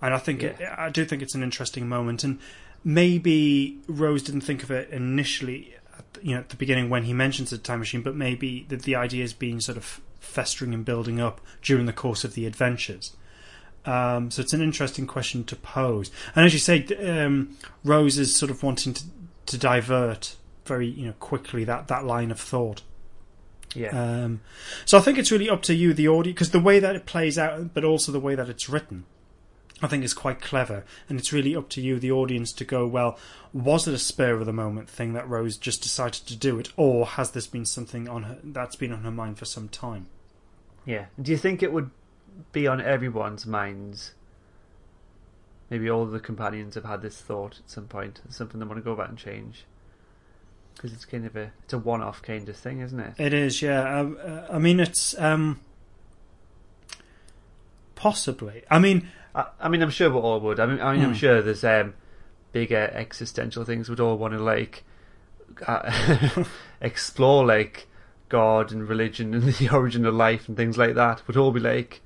and 0.01 0.13
I 0.13 0.17
think 0.19 0.43
it, 0.43 0.55
I 0.77 0.89
do 0.89 1.03
think 1.05 1.21
it's 1.21 1.35
an 1.35 1.43
interesting 1.43 1.89
moment, 1.89 2.23
and 2.23 2.39
maybe 2.83 3.79
Rose 3.87 4.21
didn't 4.23 4.41
think 4.41 4.63
of 4.63 4.71
it 4.71 4.89
initially, 4.91 5.73
the- 6.13 6.25
you 6.25 6.33
know, 6.35 6.39
at 6.41 6.49
the 6.49 6.55
beginning 6.55 6.89
when 6.89 7.03
he 7.03 7.13
mentions 7.13 7.49
the 7.49 7.57
time 7.57 7.79
machine, 7.79 8.01
but 8.01 8.15
maybe 8.15 8.65
the, 8.69 8.77
the 8.77 8.95
idea 8.95 9.23
is 9.23 9.33
being 9.33 9.59
sort 9.59 9.77
of 9.77 9.99
festering 10.19 10.73
and 10.73 10.85
building 10.85 11.19
up 11.19 11.41
during 11.61 11.85
the 11.87 11.93
course 11.93 12.23
of 12.23 12.33
the 12.35 12.45
adventures. 12.45 13.15
Um, 13.85 14.31
so 14.31 14.41
it's 14.41 14.53
an 14.53 14.61
interesting 14.61 15.05
question 15.05 15.43
to 15.45 15.55
pose, 15.55 16.09
and 16.35 16.45
as 16.45 16.53
you 16.53 16.59
say, 16.59 16.85
um, 17.07 17.55
Rose 17.83 18.17
is 18.17 18.35
sort 18.35 18.49
of 18.49 18.63
wanting 18.63 18.93
to, 18.95 19.03
to 19.47 19.57
divert 19.59 20.35
very 20.65 20.87
you 20.87 21.05
know 21.07 21.13
quickly 21.19 21.63
that, 21.63 21.87
that 21.87 22.05
line 22.05 22.31
of 22.31 22.39
thought. 22.39 22.81
Yeah. 23.75 23.89
Um, 23.89 24.41
so 24.85 24.97
I 24.97 25.01
think 25.01 25.17
it's 25.17 25.31
really 25.31 25.49
up 25.49 25.61
to 25.63 25.73
you, 25.73 25.93
the 25.93 26.07
audience, 26.07 26.35
because 26.35 26.51
the 26.51 26.59
way 26.59 26.79
that 26.79 26.95
it 26.95 27.05
plays 27.05 27.37
out, 27.37 27.73
but 27.73 27.83
also 27.83 28.11
the 28.11 28.19
way 28.19 28.35
that 28.35 28.49
it's 28.49 28.69
written, 28.69 29.05
I 29.81 29.87
think 29.87 30.03
is 30.03 30.13
quite 30.13 30.41
clever. 30.41 30.85
And 31.09 31.19
it's 31.19 31.33
really 31.33 31.55
up 31.55 31.69
to 31.69 31.81
you, 31.81 31.99
the 31.99 32.11
audience, 32.11 32.53
to 32.53 32.63
go, 32.63 32.87
well, 32.87 33.19
was 33.53 33.87
it 33.87 33.93
a 33.93 33.99
spur 33.99 34.39
of 34.39 34.45
the 34.45 34.53
moment 34.53 34.89
thing 34.89 35.13
that 35.13 35.27
Rose 35.27 35.57
just 35.57 35.83
decided 35.83 36.25
to 36.27 36.35
do 36.35 36.57
it, 36.57 36.69
or 36.77 37.05
has 37.05 37.31
this 37.31 37.47
been 37.47 37.65
something 37.65 38.07
on 38.07 38.23
her 38.23 38.37
that's 38.43 38.77
been 38.77 38.93
on 38.93 39.03
her 39.03 39.11
mind 39.11 39.37
for 39.37 39.45
some 39.45 39.67
time? 39.67 40.07
Yeah. 40.85 41.05
Do 41.21 41.31
you 41.31 41.37
think 41.37 41.61
it 41.61 41.73
would 41.73 41.91
be 42.51 42.67
on 42.67 42.79
everyone's 42.79 43.45
minds? 43.45 44.13
Maybe 45.69 45.89
all 45.89 46.03
of 46.03 46.11
the 46.11 46.19
companions 46.19 46.75
have 46.75 46.85
had 46.85 47.01
this 47.01 47.19
thought 47.19 47.59
at 47.59 47.69
some 47.69 47.87
point. 47.87 48.21
It's 48.25 48.37
something 48.37 48.59
they 48.59 48.65
want 48.65 48.77
to 48.77 48.83
go 48.83 48.95
back 48.95 49.09
and 49.09 49.17
change. 49.17 49.65
Because 50.75 50.93
it's 50.93 51.05
kind 51.05 51.25
of 51.25 51.35
a 51.35 51.51
it's 51.63 51.73
a 51.73 51.77
one-off 51.77 52.21
kind 52.21 52.47
of 52.49 52.55
thing, 52.57 52.79
isn't 52.81 52.99
it? 52.99 53.13
It 53.17 53.33
is, 53.33 53.61
yeah. 53.61 53.81
Uh, 54.01 54.47
I 54.51 54.59
mean, 54.59 54.79
it's 54.79 55.17
um, 55.17 55.59
possibly. 57.95 58.63
I 58.69 58.79
mean, 58.79 59.07
I, 59.33 59.45
I 59.59 59.69
mean, 59.69 59.81
I'm 59.81 59.89
sure 59.89 60.09
we 60.09 60.17
all 60.17 60.39
would. 60.41 60.59
I 60.59 60.65
mean, 60.65 60.81
I 60.81 60.93
mean, 60.93 61.03
I'm 61.03 61.09
Hmm. 61.11 61.15
sure 61.15 61.41
there's 61.41 61.63
um, 61.63 61.93
bigger 62.51 62.89
existential 62.93 63.63
things 63.63 63.89
we'd 63.89 63.99
all 63.99 64.17
want 64.17 64.33
to 64.33 64.39
like 64.43 64.83
uh, 65.67 66.43
explore, 66.81 67.45
like 67.45 67.87
God 68.29 68.71
and 68.71 68.87
religion 68.87 69.33
and 69.33 69.43
the 69.53 69.69
origin 69.69 70.05
of 70.05 70.13
life 70.13 70.47
and 70.47 70.57
things 70.57 70.77
like 70.77 70.95
that. 70.95 71.21
We'd 71.27 71.37
all 71.37 71.51
be 71.51 71.59
like, 71.59 72.01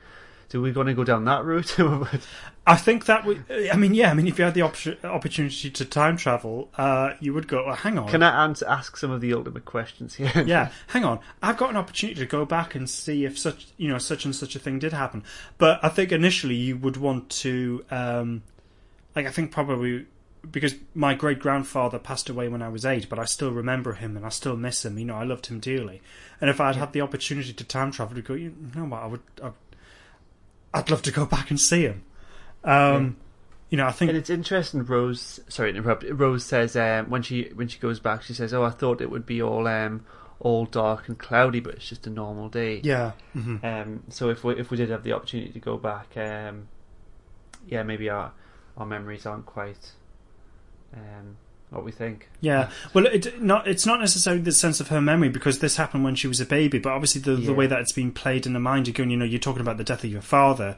do 0.49 0.61
we 0.61 0.71
want 0.71 0.89
to 0.89 0.95
go 0.95 1.03
down 1.03 1.25
that 1.25 1.43
route? 1.43 1.75
I 2.69 2.75
think 2.75 3.05
that 3.05 3.25
would. 3.25 3.43
I 3.71 3.75
mean, 3.75 3.93
yeah. 3.93 4.11
I 4.11 4.13
mean, 4.13 4.27
if 4.27 4.37
you 4.37 4.45
had 4.45 4.53
the 4.53 4.61
op- 4.61 5.03
opportunity 5.03 5.71
to 5.71 5.85
time 5.85 6.17
travel, 6.17 6.69
uh, 6.77 7.13
you 7.19 7.33
would 7.33 7.47
go. 7.47 7.65
Well, 7.65 7.75
hang 7.75 7.97
on. 7.97 8.07
Can 8.07 8.21
I 8.21 8.45
answer, 8.45 8.65
ask 8.67 8.95
some 8.95 9.09
of 9.09 9.21
the 9.21 9.33
ultimate 9.33 9.65
questions 9.65 10.15
here? 10.15 10.31
yeah, 10.45 10.71
hang 10.87 11.03
on. 11.03 11.19
I've 11.41 11.57
got 11.57 11.71
an 11.71 11.77
opportunity 11.77 12.19
to 12.19 12.25
go 12.27 12.45
back 12.45 12.75
and 12.75 12.89
see 12.89 13.25
if 13.25 13.39
such, 13.39 13.67
you 13.77 13.89
know, 13.89 13.97
such 13.97 14.23
and 14.25 14.35
such 14.35 14.55
a 14.55 14.59
thing 14.59 14.77
did 14.77 14.93
happen. 14.93 15.23
But 15.57 15.79
I 15.83 15.89
think 15.89 16.11
initially 16.11 16.55
you 16.55 16.77
would 16.77 16.97
want 16.97 17.29
to, 17.29 17.83
um, 17.89 18.43
like, 19.15 19.25
I 19.25 19.31
think 19.31 19.51
probably 19.51 20.05
because 20.49 20.75
my 20.95 21.13
great 21.13 21.39
grandfather 21.39 21.99
passed 21.99 22.29
away 22.29 22.47
when 22.47 22.61
I 22.61 22.69
was 22.69 22.85
eight, 22.85 23.09
but 23.09 23.19
I 23.19 23.25
still 23.25 23.51
remember 23.51 23.93
him 23.93 24.15
and 24.15 24.25
I 24.25 24.29
still 24.29 24.55
miss 24.55 24.85
him. 24.85 24.97
You 24.97 25.05
know, 25.05 25.15
I 25.15 25.23
loved 25.23 25.47
him 25.47 25.59
dearly. 25.59 26.01
And 26.39 26.49
if 26.49 26.61
I'd 26.61 26.75
had 26.75 26.93
the 26.93 27.01
opportunity 27.01 27.51
to 27.51 27.63
time 27.63 27.91
travel, 27.91 28.15
to 28.15 28.21
go, 28.21 28.35
you 28.35 28.55
know 28.75 28.85
what, 28.85 29.01
I 29.01 29.07
would, 29.07 29.21
I, 29.43 29.51
I'd 30.73 30.89
love 30.89 31.01
to 31.03 31.11
go 31.11 31.25
back 31.25 31.49
and 31.49 31.59
see 31.59 31.81
him. 31.81 32.03
Um, 32.63 33.17
you 33.69 33.77
know, 33.77 33.85
I 33.87 33.91
think 33.91 34.09
And 34.09 34.17
it's 34.17 34.29
interesting. 34.29 34.83
Rose, 34.83 35.39
sorry 35.47 35.71
to 35.71 35.77
interrupt. 35.77 36.03
Rose 36.09 36.43
says 36.43 36.75
um, 36.75 37.09
when 37.09 37.21
she 37.21 37.51
when 37.55 37.67
she 37.67 37.77
goes 37.79 37.99
back, 37.99 38.23
she 38.23 38.33
says, 38.33 38.53
"Oh, 38.53 38.63
I 38.63 38.71
thought 38.71 38.99
it 39.01 39.11
would 39.11 39.25
be 39.25 39.41
all 39.41 39.67
um, 39.67 40.05
all 40.39 40.65
dark 40.65 41.07
and 41.07 41.17
cloudy, 41.17 41.59
but 41.59 41.75
it's 41.75 41.87
just 41.87 42.07
a 42.07 42.09
normal 42.09 42.49
day." 42.49 42.81
yeah, 42.83 43.11
hmm 43.33 43.57
Um, 43.63 44.03
so 44.09 44.29
if 44.29 44.43
we 44.43 44.55
if 44.55 44.71
we 44.71 44.77
did 44.77 44.89
have 44.89 45.03
the 45.03 45.13
opportunity 45.13 45.51
to 45.51 45.59
go 45.59 45.77
back, 45.77 46.17
um, 46.17 46.67
yeah, 47.67 47.83
maybe 47.83 48.09
our 48.09 48.31
our 48.75 48.85
memories 48.87 49.25
aren't 49.27 49.45
quite 49.45 49.91
um, 50.95 51.37
what 51.69 51.83
we 51.83 51.91
think. 51.91 52.27
Yeah, 52.41 52.71
well, 52.93 53.05
it 53.05 53.39
not 53.41 53.67
it's 53.67 53.85
not 53.85 53.99
necessarily 53.99 54.41
the 54.41 54.51
sense 54.51 54.79
of 54.79 54.87
her 54.87 54.99
memory 55.01 55.29
because 55.29 55.59
this 55.59 55.75
happened 55.75 56.03
when 56.03 56.15
she 56.15 56.27
was 56.27 56.39
a 56.41 56.45
baby, 56.45 56.79
but 56.79 56.91
obviously 56.91 57.21
the 57.21 57.35
the 57.35 57.51
Yeah. 57.51 57.57
way 57.57 57.67
that 57.67 57.79
it's 57.81 57.93
been 57.93 58.11
played 58.11 58.45
in 58.47 58.53
the 58.53 58.59
mind, 58.59 58.87
you're 58.87 58.95
going, 58.95 59.11
you 59.11 59.17
know, 59.17 59.25
you're 59.25 59.39
talking 59.39 59.61
about 59.61 59.77
the 59.77 59.83
death 59.83 60.03
of 60.03 60.09
your 60.09 60.21
father, 60.23 60.75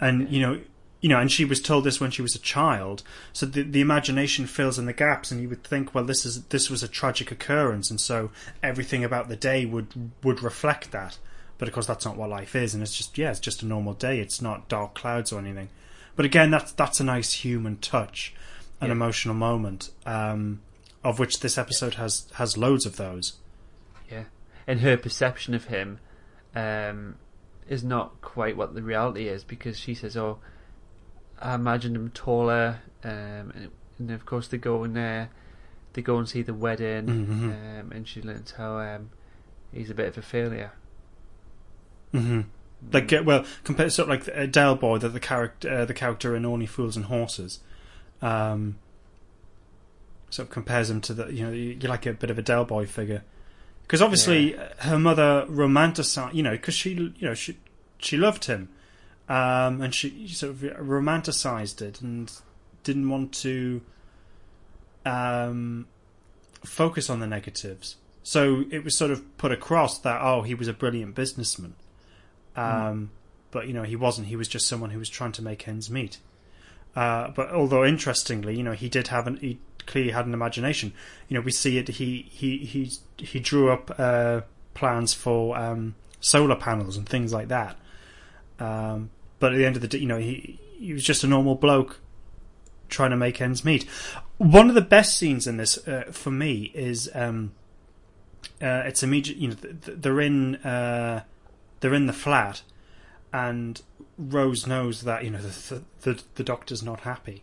and 0.00 0.28
you 0.30 0.40
know, 0.40 0.60
you 1.04 1.10
know, 1.10 1.20
and 1.20 1.30
she 1.30 1.44
was 1.44 1.60
told 1.60 1.84
this 1.84 2.00
when 2.00 2.10
she 2.10 2.22
was 2.22 2.34
a 2.34 2.38
child, 2.38 3.02
so 3.34 3.44
the 3.44 3.60
the 3.62 3.82
imagination 3.82 4.46
fills 4.46 4.78
in 4.78 4.86
the 4.86 4.94
gaps, 4.94 5.30
and 5.30 5.42
you 5.42 5.50
would 5.50 5.62
think, 5.62 5.94
well, 5.94 6.04
this 6.04 6.24
is 6.24 6.44
this 6.44 6.70
was 6.70 6.82
a 6.82 6.88
tragic 6.88 7.30
occurrence, 7.30 7.90
and 7.90 8.00
so 8.00 8.30
everything 8.62 9.04
about 9.04 9.28
the 9.28 9.36
day 9.36 9.66
would 9.66 10.12
would 10.22 10.42
reflect 10.42 10.92
that, 10.92 11.18
but 11.58 11.68
of 11.68 11.74
course 11.74 11.86
that's 11.86 12.06
not 12.06 12.16
what 12.16 12.30
life 12.30 12.56
is, 12.56 12.72
and 12.72 12.82
it's 12.82 12.96
just 12.96 13.18
yeah, 13.18 13.30
it's 13.30 13.38
just 13.38 13.62
a 13.62 13.66
normal 13.66 13.92
day, 13.92 14.18
it's 14.18 14.40
not 14.40 14.66
dark 14.70 14.94
clouds 14.94 15.30
or 15.30 15.38
anything, 15.40 15.68
but 16.16 16.24
again, 16.24 16.50
that's 16.50 16.72
that's 16.72 17.00
a 17.00 17.04
nice 17.04 17.32
human 17.34 17.76
touch 17.76 18.32
an 18.80 18.86
Yeah. 18.86 18.92
emotional 18.92 19.34
moment, 19.34 19.90
um, 20.06 20.62
of 21.04 21.18
which 21.18 21.40
this 21.40 21.58
episode 21.58 21.94
has 21.96 22.24
has 22.36 22.56
loads 22.56 22.86
of 22.86 22.96
those. 22.96 23.34
Yeah, 24.10 24.24
and 24.66 24.80
her 24.80 24.96
perception 24.96 25.52
of 25.52 25.66
him 25.66 25.98
um, 26.56 27.16
is 27.68 27.84
not 27.84 28.22
quite 28.22 28.56
what 28.56 28.74
the 28.74 28.82
reality 28.82 29.28
is 29.28 29.44
because 29.44 29.78
she 29.78 29.92
says, 29.94 30.16
"Oh, 30.16 30.38
I 31.40 31.54
imagined 31.54 31.96
him 31.96 32.10
taller," 32.10 32.80
um, 33.02 33.10
and, 33.54 33.70
and 33.98 34.10
of 34.10 34.24
course 34.26 34.48
they 34.48 34.58
go 34.58 34.84
in 34.84 34.94
there, 34.94 35.30
they 35.92 36.02
go 36.02 36.18
and 36.18 36.28
see 36.28 36.42
the 36.42 36.54
wedding, 36.54 37.06
Mhm. 37.06 37.80
um, 37.80 37.92
and 37.92 38.06
she 38.08 38.22
learns 38.22 38.52
how 38.52 38.78
um, 38.78 39.10
he's 39.72 39.90
a 39.90 39.94
bit 39.94 40.08
of 40.08 40.18
a 40.18 40.22
failure. 40.22 40.72
hmm 42.12 42.42
Like, 42.92 43.12
uh, 43.12 43.22
well, 43.24 43.44
compared 43.64 43.92
sort 43.92 44.10
of 44.10 44.26
like 44.26 44.36
uh, 44.36 44.46
Del 44.46 44.76
Boy, 44.76 44.98
that 44.98 45.08
the 45.10 45.20
character 45.20 45.70
uh, 45.70 45.84
the 45.84 45.94
character 45.94 46.34
in 46.36 46.44
Only 46.44 46.66
Fools 46.66 46.96
and 46.96 47.06
Horses, 47.06 47.60
um, 48.22 48.76
sort 50.30 50.48
of 50.48 50.52
compares 50.52 50.90
him 50.90 51.00
to 51.02 51.14
the 51.14 51.26
you 51.32 51.44
know 51.46 51.52
you, 51.52 51.74
like 51.88 52.06
a 52.06 52.12
bit 52.12 52.30
of 52.30 52.38
a 52.38 52.42
Del 52.42 52.64
Boy 52.64 52.86
figure. 52.86 53.22
Because 53.82 54.00
obviously 54.00 54.56
uh 54.56 54.68
her 54.78 54.98
mother 54.98 55.46
romanticized 55.48 56.32
you 56.34 56.42
know 56.42 56.52
because 56.52 56.74
she 56.74 56.90
you 56.94 57.12
know 57.20 57.34
she 57.34 57.58
she 57.98 58.16
loved 58.16 58.46
him, 58.46 58.68
um, 59.28 59.80
and 59.80 59.94
she 59.94 60.28
sort 60.28 60.52
of 60.52 60.58
romanticized 60.58 61.80
it 61.80 62.00
and 62.00 62.30
didn't 62.82 63.08
want 63.08 63.32
to 63.32 63.80
um, 65.06 65.86
focus 66.64 67.08
on 67.08 67.20
the 67.20 67.26
negatives. 67.26 67.96
So 68.22 68.64
it 68.70 68.84
was 68.84 68.96
sort 68.96 69.10
of 69.10 69.36
put 69.36 69.52
across 69.52 69.98
that 69.98 70.20
oh 70.22 70.42
he 70.42 70.54
was 70.54 70.68
a 70.68 70.72
brilliant 70.72 71.14
businessman, 71.14 71.74
um, 72.56 73.10
but 73.50 73.66
you 73.66 73.74
know 73.74 73.82
he 73.82 73.96
wasn't. 73.96 74.28
He 74.28 74.36
was 74.36 74.48
just 74.48 74.66
someone 74.66 74.90
who 74.90 74.98
was 74.98 75.10
trying 75.10 75.32
to 75.32 75.42
make 75.42 75.68
ends 75.68 75.90
meet. 75.90 76.18
Uh, 76.96 77.28
but 77.28 77.50
although 77.50 77.84
interestingly, 77.84 78.56
you 78.56 78.62
know 78.62 78.72
he 78.72 78.88
did 78.88 79.08
have 79.08 79.26
an 79.26 79.36
he 79.38 79.58
clearly 79.86 80.12
had 80.12 80.26
an 80.26 80.34
imagination. 80.34 80.92
You 81.28 81.34
know 81.34 81.40
we 81.42 81.50
see 81.50 81.76
it. 81.76 81.88
He 81.88 82.28
he 82.30 82.58
he 82.58 82.90
he 83.18 83.40
drew 83.40 83.70
up 83.70 83.94
uh, 83.98 84.42
plans 84.72 85.12
for 85.12 85.56
um, 85.56 85.94
solar 86.20 86.56
panels 86.56 86.96
and 86.96 87.06
things 87.06 87.32
like 87.32 87.48
that. 87.48 87.76
Um, 88.58 89.10
but 89.44 89.52
at 89.52 89.58
the 89.58 89.66
end 89.66 89.76
of 89.76 89.82
the 89.82 89.88
day, 89.88 89.98
you 89.98 90.06
know 90.06 90.16
he 90.16 90.58
he 90.78 90.94
was 90.94 91.04
just 91.04 91.22
a 91.22 91.26
normal 91.26 91.54
bloke 91.54 92.00
trying 92.88 93.10
to 93.10 93.16
make 93.16 93.42
ends 93.42 93.62
meet. 93.62 93.84
One 94.38 94.70
of 94.70 94.74
the 94.74 94.80
best 94.80 95.18
scenes 95.18 95.46
in 95.46 95.58
this 95.58 95.86
uh, 95.86 96.04
for 96.12 96.30
me 96.30 96.72
is 96.74 97.10
um, 97.12 97.52
uh, 98.62 98.84
it's 98.86 99.02
immediate. 99.02 99.36
You 99.36 99.48
know, 99.48 99.54
th- 99.54 99.74
th- 99.84 99.98
they're 100.00 100.22
in 100.22 100.54
uh, 100.56 101.24
they're 101.80 101.92
in 101.92 102.06
the 102.06 102.14
flat, 102.14 102.62
and 103.34 103.82
Rose 104.16 104.66
knows 104.66 105.02
that 105.02 105.24
you 105.24 105.30
know 105.30 105.42
the, 105.42 105.82
the 106.00 106.22
the 106.36 106.42
doctor's 106.42 106.82
not 106.82 107.00
happy, 107.00 107.42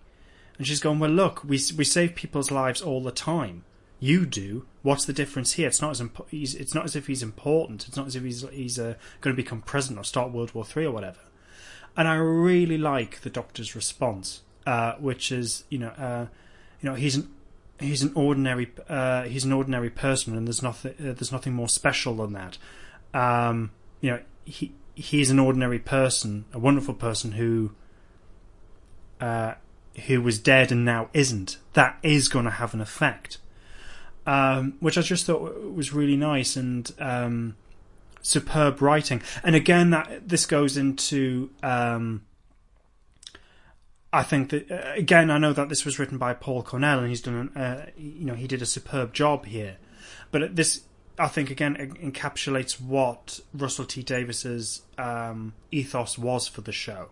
and 0.58 0.66
she's 0.66 0.80
going, 0.80 0.98
"Well, 0.98 1.12
look, 1.12 1.44
we 1.44 1.60
we 1.78 1.84
save 1.84 2.16
people's 2.16 2.50
lives 2.50 2.82
all 2.82 3.04
the 3.04 3.12
time. 3.12 3.64
You 4.00 4.26
do. 4.26 4.66
What's 4.82 5.06
the 5.06 5.14
difference 5.14 5.52
here? 5.52 5.68
It's 5.68 5.84
not 5.84 5.92
as 5.92 6.02
impo- 6.02 6.26
it's 6.32 6.74
not 6.74 6.86
as 6.86 6.96
if 6.96 7.06
he's 7.06 7.22
important. 7.22 7.88
It's 7.88 7.96
not 7.96 8.08
as 8.08 8.16
if 8.16 8.24
he's 8.24 8.44
he's 8.50 8.80
uh, 8.80 8.96
going 9.22 9.36
to 9.36 9.44
become 9.44 9.62
president 9.62 10.00
or 10.00 10.04
start 10.04 10.32
World 10.32 10.56
War 10.56 10.66
Three 10.66 10.88
or 10.88 10.92
whatever." 10.92 11.20
And 11.98 12.08
I 12.08 12.16
really 12.16 12.78
like 12.78 13.22
the 13.22 13.30
doctor's 13.30 13.76
response, 13.76 14.42
uh, 14.66 14.94
which 14.94 15.32
is 15.32 15.64
you 15.70 15.80
know 15.80 15.90
uh, 15.90 16.28
you 16.82 16.90
know 16.90 16.96
he's 16.96 17.16
an 17.16 17.30
he's 17.80 18.02
an 18.02 18.14
ordinary 18.16 18.72
uh, 18.88 19.24
he's 19.24 19.44
an 19.44 19.52
ordinary 19.52 19.90
person, 19.90 20.38
and 20.38 20.48
there's 20.48 20.64
nothing 20.64 20.94
uh, 21.00 21.14
there's 21.14 21.32
nothing 21.32 21.54
more 21.54 21.70
special 21.70 22.16
than 22.16 22.34
that. 22.34 22.58
Um, 23.14 23.72
you 24.00 24.12
know, 24.12 24.20
he 24.46 24.74
he's 24.96 25.30
an 25.32 25.40
ordinary 25.40 25.80
person, 25.80 26.46
a 26.54 26.60
wonderful 26.60 26.94
person 26.94 27.34
who 27.34 27.72
uh, 29.20 29.56
who 30.08 30.22
was 30.22 30.40
dead 30.40 30.72
and 30.72 30.86
now 30.86 31.10
isn't. 31.14 31.58
That 31.74 31.98
is 32.04 32.30
going 32.30 32.46
to 32.46 32.52
have 32.52 32.74
an 32.74 32.82
effect, 32.82 33.38
um, 34.26 34.76
which 34.80 34.98
I 34.98 35.02
just 35.02 35.26
thought 35.26 35.74
was 35.74 35.94
really 35.94 36.18
nice 36.18 36.56
and 36.56 36.92
um, 37.00 37.56
superb 38.22 38.82
writing. 38.82 39.22
And 39.44 39.56
again, 39.56 39.90
that 39.92 40.28
this 40.28 40.46
goes 40.46 40.78
into. 40.78 41.50
Um, 41.64 42.24
I 44.14 44.24
think 44.24 44.50
that 44.50 44.70
uh, 44.70 44.94
again, 44.96 45.30
I 45.30 45.38
know 45.38 45.54
that 45.54 45.70
this 45.70 45.86
was 45.86 45.98
written 45.98 46.18
by 46.18 46.34
Paul 46.34 46.64
Cornell, 46.64 47.00
and 47.00 47.10
he's 47.10 47.22
done, 47.22 47.50
uh, 47.56 47.86
you 47.98 48.26
know, 48.26 48.36
he 48.36 48.48
did 48.48 48.62
a 48.62 48.66
superb 48.66 49.14
job 49.14 49.46
here. 49.46 49.78
But 50.32 50.56
this, 50.56 50.82
I 51.18 51.28
think, 51.28 51.50
again 51.50 51.76
encapsulates 52.02 52.80
what 52.82 53.40
Russell 53.54 53.86
T 53.86 54.04
Davies's 54.04 54.82
um, 54.98 55.54
ethos 55.72 56.18
was 56.18 56.48
for 56.48 56.62
the 56.62 56.74
show. 56.74 57.10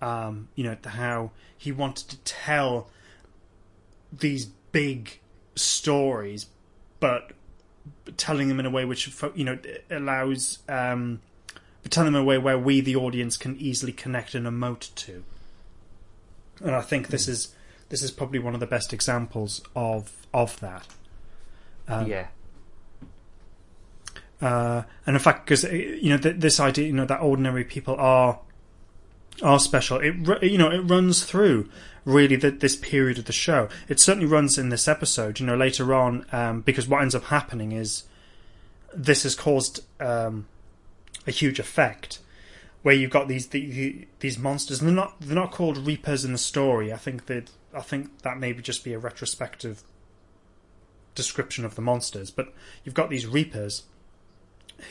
Um, 0.00 0.48
you 0.54 0.62
know, 0.62 0.76
how 0.84 1.32
he 1.56 1.72
wanted 1.72 2.08
to 2.10 2.18
tell 2.18 2.88
these 4.12 4.46
big 4.46 5.18
stories, 5.56 6.46
but 7.00 7.32
telling 8.16 8.48
them 8.48 8.60
in 8.60 8.66
a 8.66 8.70
way 8.70 8.84
which 8.84 9.10
you 9.34 9.44
know 9.44 9.58
allows, 9.90 10.58
um, 10.68 11.20
but 11.82 11.92
telling 11.92 12.12
them 12.12 12.20
in 12.20 12.22
a 12.22 12.24
way 12.24 12.38
where 12.38 12.58
we, 12.58 12.80
the 12.80 12.96
audience, 12.96 13.36
can 13.36 13.56
easily 13.56 13.92
connect 13.92 14.34
and 14.34 14.46
emote 14.46 14.94
to 14.94 15.24
and 16.60 16.74
I 16.74 16.80
think 16.80 17.08
this 17.08 17.28
is 17.28 17.54
this 17.88 18.02
is 18.02 18.10
probably 18.10 18.38
one 18.38 18.54
of 18.54 18.60
the 18.60 18.66
best 18.66 18.92
examples 18.92 19.62
of 19.74 20.26
of 20.32 20.58
that. 20.60 20.86
Um, 21.86 22.06
yeah, 22.06 22.26
uh, 24.40 24.82
and 25.06 25.16
in 25.16 25.20
fact, 25.20 25.46
because 25.46 25.64
you 25.64 26.10
know 26.10 26.18
th- 26.18 26.36
this 26.38 26.60
idea, 26.60 26.86
you 26.86 26.92
know 26.92 27.06
that 27.06 27.20
ordinary 27.20 27.64
people 27.64 27.96
are 27.96 28.40
are 29.42 29.58
special. 29.58 29.98
It 29.98 30.42
you 30.42 30.58
know 30.58 30.70
it 30.70 30.80
runs 30.80 31.24
through 31.24 31.68
really 32.08 32.36
the, 32.36 32.50
this 32.50 32.74
period 32.74 33.18
of 33.18 33.26
the 33.26 33.32
show. 33.32 33.68
It 33.86 34.00
certainly 34.00 34.26
runs 34.26 34.56
in 34.56 34.70
this 34.70 34.88
episode. 34.88 35.38
You 35.38 35.46
know 35.46 35.56
later 35.56 35.94
on, 35.94 36.24
um, 36.32 36.62
because 36.62 36.88
what 36.88 37.02
ends 37.02 37.14
up 37.14 37.24
happening 37.24 37.72
is 37.72 38.04
this 38.94 39.24
has 39.24 39.34
caused 39.34 39.84
um, 40.00 40.46
a 41.26 41.30
huge 41.30 41.58
effect 41.58 42.20
where 42.82 42.94
you've 42.94 43.10
got 43.10 43.28
these 43.28 43.48
the, 43.48 44.06
these 44.20 44.38
monsters, 44.38 44.80
and 44.80 44.88
they're 44.88 44.96
not 44.96 45.20
they're 45.20 45.34
not 45.34 45.52
called 45.52 45.76
Reapers 45.78 46.24
in 46.24 46.32
the 46.32 46.38
story. 46.38 46.92
I 46.92 46.96
think 46.96 47.26
that 47.26 47.50
I 47.74 47.80
think 47.80 48.22
that 48.22 48.38
maybe 48.38 48.62
just 48.62 48.84
be 48.84 48.94
a 48.94 48.98
retrospective 48.98 49.82
description 51.14 51.64
of 51.64 51.74
the 51.74 51.82
monsters. 51.82 52.30
But 52.30 52.54
you've 52.84 52.94
got 52.94 53.10
these 53.10 53.26
Reapers 53.26 53.82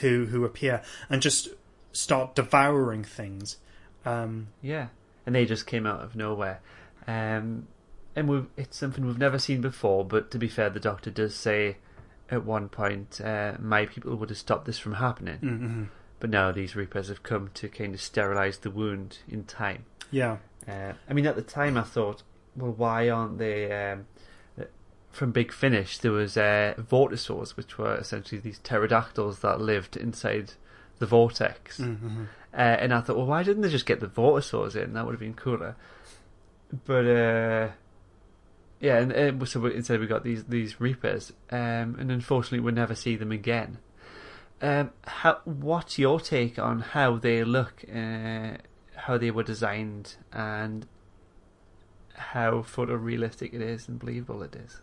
who 0.01 0.25
who 0.25 0.45
appear 0.45 0.83
and 1.09 1.21
just 1.21 1.49
start 1.93 2.35
devouring 2.35 3.03
things. 3.03 3.57
Um, 4.05 4.49
yeah, 4.61 4.87
and 5.25 5.33
they 5.33 5.45
just 5.45 5.65
came 5.65 5.87
out 5.87 6.01
of 6.01 6.15
nowhere. 6.15 6.61
Um, 7.07 7.67
and 8.15 8.47
it's 8.57 8.77
something 8.77 9.05
we've 9.05 9.17
never 9.17 9.39
seen 9.39 9.61
before. 9.61 10.03
But 10.03 10.31
to 10.31 10.37
be 10.37 10.47
fair, 10.47 10.69
the 10.69 10.79
Doctor 10.79 11.11
does 11.11 11.35
say 11.35 11.77
at 12.29 12.43
one 12.43 12.67
point, 12.67 13.21
uh, 13.21 13.53
"My 13.59 13.85
people 13.85 14.15
would 14.15 14.29
have 14.29 14.37
stopped 14.37 14.65
this 14.65 14.79
from 14.79 14.95
happening." 14.95 15.39
mm-hmm. 15.39 15.83
But 16.19 16.31
now 16.31 16.51
these 16.51 16.75
Reapers 16.75 17.09
have 17.09 17.21
come 17.21 17.51
to 17.53 17.69
kind 17.69 17.93
of 17.93 18.01
sterilise 18.01 18.57
the 18.57 18.71
wound 18.71 19.19
in 19.29 19.43
time. 19.43 19.85
Yeah, 20.09 20.37
Uh, 20.67 20.93
I 21.09 21.13
mean, 21.13 21.25
at 21.25 21.35
the 21.35 21.41
time, 21.41 21.77
I 21.77 21.83
thought, 21.83 22.23
well, 22.55 22.71
why 22.71 23.09
aren't 23.09 23.37
they? 23.37 23.71
Um, 23.71 24.07
from 25.11 25.31
Big 25.31 25.51
Finish, 25.51 25.97
there 25.99 26.11
was 26.11 26.37
uh, 26.37 26.75
vortisaurs, 26.77 27.57
which 27.57 27.77
were 27.77 27.95
essentially 27.95 28.39
these 28.39 28.59
pterodactyls 28.59 29.39
that 29.39 29.59
lived 29.59 29.97
inside 29.97 30.53
the 30.99 31.05
vortex. 31.05 31.79
mm-hmm. 31.79 32.25
Uh, 32.53 32.57
and 32.57 32.93
I 32.93 33.01
thought, 33.01 33.17
well, 33.17 33.25
why 33.25 33.43
didn't 33.43 33.61
they 33.61 33.69
just 33.69 33.85
get 33.85 33.99
the 33.99 34.07
vortisaurs 34.07 34.75
in? 34.75 34.93
That 34.93 35.05
would 35.05 35.13
have 35.13 35.19
been 35.19 35.33
cooler. 35.33 35.75
But 36.85 37.05
uh, 37.05 37.69
yeah, 38.79 38.97
and, 38.97 39.11
and 39.11 39.47
so 39.47 39.61
we, 39.61 39.75
instead 39.75 39.99
we 39.99 40.07
got 40.07 40.23
these 40.23 40.45
these 40.45 40.79
Reapers, 40.79 41.31
um, 41.51 41.95
and 41.99 42.11
unfortunately 42.11 42.59
we'll 42.59 42.73
never 42.73 42.95
see 42.95 43.15
them 43.15 43.31
again. 43.31 43.77
Um, 44.61 44.91
how, 45.05 45.39
what's 45.45 45.99
your 45.99 46.19
take 46.19 46.57
on 46.57 46.79
how 46.79 47.17
they 47.17 47.43
look, 47.43 47.83
uh, 47.93 48.57
how 48.95 49.17
they 49.17 49.29
were 49.29 49.43
designed, 49.43 50.15
and 50.33 50.87
how 52.17 52.63
photorealistic 52.63 53.53
it 53.53 53.61
is 53.61 53.87
and 53.87 53.99
believable 53.99 54.43
it 54.43 54.55
is. 54.55 54.81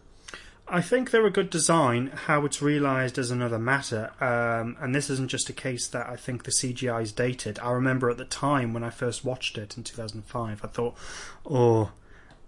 I 0.67 0.81
think 0.81 1.11
they're 1.11 1.27
a 1.27 1.31
good 1.31 1.51
design. 1.51 2.07
How 2.07 2.45
it's 2.47 2.63
realised 2.63 3.19
is 3.19 3.31
another 3.31 3.59
matter. 3.59 4.13
Um, 4.21 4.77
and 4.81 4.95
this 4.95 5.11
isn't 5.11 5.29
just 5.29 5.51
a 5.51 5.53
case 5.53 5.87
that 5.89 6.09
I 6.09 6.17
think 6.17 6.45
the 6.45 6.51
CGI 6.51 7.03
is 7.03 7.13
dated. 7.13 7.59
I 7.59 7.71
remember 7.73 8.09
at 8.09 8.17
the 8.17 8.25
time 8.25 8.73
when 8.73 8.83
I 8.83 8.91
first 8.91 9.25
watched 9.25 9.59
it 9.59 9.77
in 9.77 9.85
2005, 9.85 10.65
I 10.65 10.69
thought, 10.69 10.97
oh, 11.45 11.93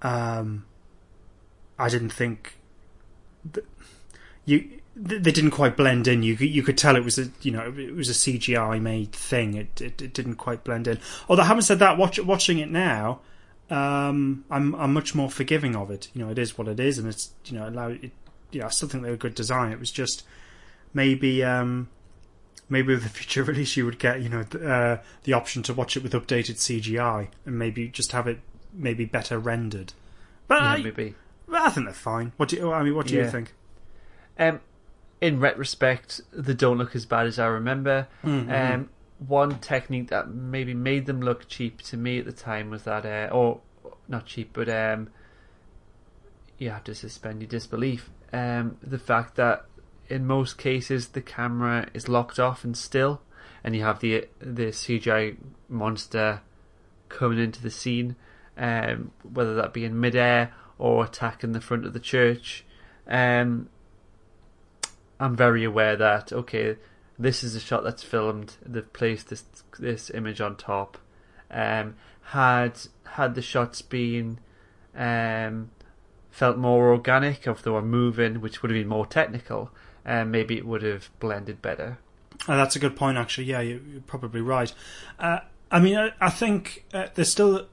um, 0.00 0.64
I 1.78 1.88
didn't 1.88 2.10
think 2.10 2.56
th- 3.52 3.66
you 4.44 4.80
they 4.98 5.30
didn't 5.30 5.50
quite 5.50 5.76
blend 5.76 6.08
in. 6.08 6.22
You 6.22 6.34
you 6.36 6.62
could 6.62 6.78
tell 6.78 6.96
it 6.96 7.04
was 7.04 7.18
a 7.18 7.30
you 7.42 7.50
know 7.50 7.74
it 7.76 7.94
was 7.94 8.08
a 8.08 8.12
CGI 8.12 8.80
made 8.80 9.12
thing. 9.12 9.54
It, 9.54 9.80
it 9.80 10.00
it 10.00 10.14
didn't 10.14 10.36
quite 10.36 10.64
blend 10.64 10.88
in. 10.88 10.98
Although 11.28 11.42
having 11.42 11.62
said 11.62 11.80
that, 11.80 11.98
watch, 11.98 12.18
watching 12.18 12.58
it 12.58 12.70
now, 12.70 13.20
um, 13.70 14.44
I'm 14.50 14.74
I'm 14.74 14.92
much 14.92 15.14
more 15.14 15.30
forgiving 15.30 15.74
of 15.76 15.90
it. 15.90 16.08
You 16.14 16.24
know, 16.24 16.30
it 16.30 16.38
is 16.38 16.56
what 16.56 16.68
it 16.68 16.78
is, 16.80 16.98
and 16.98 17.08
it's 17.08 17.30
you 17.46 17.58
know 17.58 17.68
allow 17.68 17.88
it. 17.88 18.10
Know, 18.52 18.66
I 18.66 18.68
still 18.70 18.88
think 18.88 19.02
they 19.04 19.10
were 19.10 19.16
good 19.16 19.34
design. 19.34 19.72
It 19.72 19.80
was 19.80 19.90
just 19.90 20.24
maybe 20.94 21.42
um, 21.42 21.88
maybe 22.68 22.94
with 22.94 23.02
the 23.02 23.08
future 23.18 23.42
release 23.42 23.76
you 23.76 23.84
would 23.84 23.98
get 23.98 24.22
you 24.22 24.28
know 24.28 24.40
uh, 24.64 24.98
the 25.24 25.32
option 25.32 25.62
to 25.64 25.74
watch 25.74 25.96
it 25.96 26.02
with 26.02 26.12
updated 26.12 26.56
CGI 26.56 27.28
and 27.44 27.58
maybe 27.58 27.88
just 27.88 28.12
have 28.12 28.26
it 28.26 28.40
maybe 28.72 29.04
better 29.04 29.38
rendered. 29.38 29.92
But 30.48 30.62
Yeah, 30.62 30.68
I, 30.68 30.82
maybe. 30.82 31.14
but 31.48 31.60
I 31.60 31.70
think 31.70 31.86
they're 31.86 31.94
fine. 31.94 32.32
What 32.36 32.50
do 32.50 32.56
you, 32.56 32.72
I 32.72 32.82
mean? 32.82 32.94
What 32.94 33.08
do 33.08 33.14
you 33.14 33.28
think? 33.28 33.52
Um, 34.38 34.60
in 35.20 35.40
retrospect, 35.40 36.20
they 36.32 36.52
don't 36.54 36.78
look 36.78 36.94
as 36.94 37.04
bad 37.06 37.26
as 37.26 37.38
I 37.38 37.46
remember. 37.46 38.06
Um, 38.22 38.90
one 39.18 39.58
technique 39.60 40.08
that 40.08 40.28
maybe 40.28 40.74
made 40.74 41.06
them 41.06 41.20
look 41.20 41.48
cheap 41.48 41.82
to 41.82 41.96
me 41.96 42.18
at 42.18 42.26
the 42.26 42.32
time 42.32 42.70
was 42.70 42.84
that, 42.84 43.06
uh, 43.06 43.32
or 43.32 43.60
not 44.08 44.26
cheap, 44.26 44.50
but 44.52 44.68
um, 44.68 45.08
you 46.58 46.70
have 46.70 46.84
to 46.84 46.94
suspend 46.94 47.40
your 47.40 47.48
disbelief. 47.48 48.10
Um, 48.32 48.76
the 48.82 48.98
fact 48.98 49.36
that 49.36 49.64
in 50.08 50.26
most 50.26 50.58
cases 50.58 51.08
the 51.08 51.22
camera 51.22 51.88
is 51.94 52.08
locked 52.08 52.38
off 52.38 52.64
and 52.64 52.76
still, 52.76 53.22
and 53.64 53.74
you 53.74 53.82
have 53.82 54.00
the 54.00 54.28
the 54.38 54.66
CGI 54.66 55.36
monster 55.68 56.42
coming 57.08 57.38
into 57.38 57.62
the 57.62 57.70
scene, 57.70 58.16
um, 58.56 59.12
whether 59.22 59.54
that 59.54 59.72
be 59.72 59.84
in 59.84 59.98
midair 59.98 60.52
or 60.78 61.04
attacking 61.04 61.52
the 61.52 61.60
front 61.60 61.86
of 61.86 61.92
the 61.92 62.00
church. 62.00 62.64
Um, 63.08 63.68
I'm 65.18 65.36
very 65.36 65.64
aware 65.64 65.96
that 65.96 66.32
okay, 66.32 66.76
this 67.18 67.42
is 67.44 67.54
a 67.54 67.60
shot 67.60 67.84
that's 67.84 68.02
filmed. 68.02 68.56
They've 68.64 68.92
placed 68.92 69.28
this 69.30 69.44
this 69.78 70.10
image 70.10 70.40
on 70.40 70.56
top. 70.56 70.98
Um, 71.50 71.94
had 72.22 72.78
had 73.04 73.34
the 73.34 73.42
shots 73.42 73.82
been 73.82 74.38
um, 74.96 75.70
felt 76.30 76.56
more 76.58 76.90
organic, 76.92 77.46
if 77.46 77.62
they 77.62 77.70
were 77.70 77.82
moving, 77.82 78.40
which 78.40 78.62
would 78.62 78.70
have 78.70 78.78
been 78.78 78.88
more 78.88 79.06
technical, 79.06 79.70
um, 80.04 80.30
maybe 80.30 80.56
it 80.56 80.66
would 80.66 80.82
have 80.82 81.08
blended 81.20 81.62
better. 81.62 81.98
Uh, 82.48 82.56
that's 82.56 82.76
a 82.76 82.78
good 82.78 82.96
point, 82.96 83.16
actually. 83.16 83.44
Yeah, 83.44 83.60
you- 83.60 83.82
you're 83.90 84.00
probably 84.02 84.40
right. 84.42 84.72
Uh, 85.18 85.38
I 85.70 85.80
mean, 85.80 85.96
I, 85.96 86.12
I 86.20 86.30
think 86.30 86.84
uh, 86.92 87.06
there's 87.14 87.30
still 87.30 87.66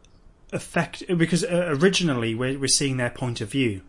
effect 0.52 1.04
because 1.18 1.44
uh, 1.44 1.76
originally 1.80 2.36
we're, 2.36 2.58
we're 2.60 2.68
seeing 2.68 2.98
their 2.98 3.10
point 3.10 3.42
of 3.42 3.50
view. 3.52 3.82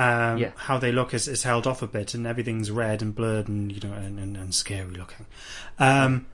Um, 0.00 0.38
Yeah. 0.38 0.52
How 0.56 0.78
they 0.78 0.92
look 0.92 1.12
is, 1.14 1.28
is 1.28 1.42
held 1.42 1.66
off 1.66 1.82
a 1.82 1.86
bit, 1.86 2.14
and 2.14 2.26
everything's 2.26 2.70
red 2.70 3.02
and 3.02 3.14
blurred 3.14 3.48
and 3.48 3.70
you 3.70 3.86
know 3.86 3.94
and, 3.94 4.18
and, 4.18 4.36
and 4.36 4.54
scary 4.54 4.94
looking. 4.94 5.26
Um, 5.78 6.26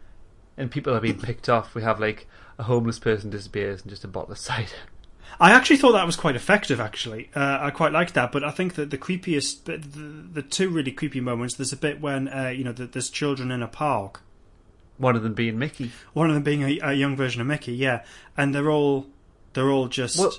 And 0.57 0.71
people 0.71 0.95
are 0.95 1.01
being 1.01 1.21
picked 1.21 1.49
off. 1.49 1.75
We 1.75 1.83
have 1.83 2.01
like 2.01 2.27
a 2.59 2.63
homeless 2.63 2.99
person 2.99 3.31
disappears 3.31 3.83
and 3.83 3.91
just 3.91 4.05
a 4.05 4.09
bottle 4.09 4.33
of 4.33 4.39
cider. 4.39 4.71
I 5.39 5.51
actually 5.51 5.77
thought 5.77 5.93
that 5.93 6.07
was 6.07 6.17
quite 6.17 6.37
effective. 6.37 6.81
Actually, 6.81 7.31
uh, 7.35 7.59
I 7.61 7.71
quite 7.71 7.93
liked 7.93 8.15
that. 8.15 8.33
But 8.33 8.45
I 8.45 8.51
think 8.53 8.75
that 8.77 8.91
the 8.91 8.97
creepiest, 8.97 9.65
the, 9.65 9.77
the, 9.77 10.41
the 10.41 10.43
two 10.43 10.71
really 10.71 10.93
creepy 10.93 11.21
moments. 11.21 11.57
There's 11.57 11.73
a 11.73 11.77
bit 11.77 12.01
when 12.01 12.29
uh, 12.29 12.49
you 12.49 12.65
know 12.65 12.73
that 12.73 12.93
there's 12.93 13.11
children 13.11 13.51
in 13.51 13.63
a 13.63 13.69
park. 13.69 14.23
One 14.99 15.15
of 15.17 15.23
them 15.23 15.35
being 15.35 15.59
Mickey. 15.59 15.91
One 16.15 16.31
of 16.31 16.35
them 16.35 16.43
being 16.43 16.63
a, 16.63 16.79
a 16.83 16.93
young 16.95 17.17
version 17.17 17.41
of 17.43 17.47
Mickey, 17.47 17.75
yeah, 17.75 18.05
and 18.37 18.55
they're 18.55 18.71
all 18.71 19.09
they're 19.53 19.71
all 19.71 19.89
just. 19.89 20.19
What 20.19 20.39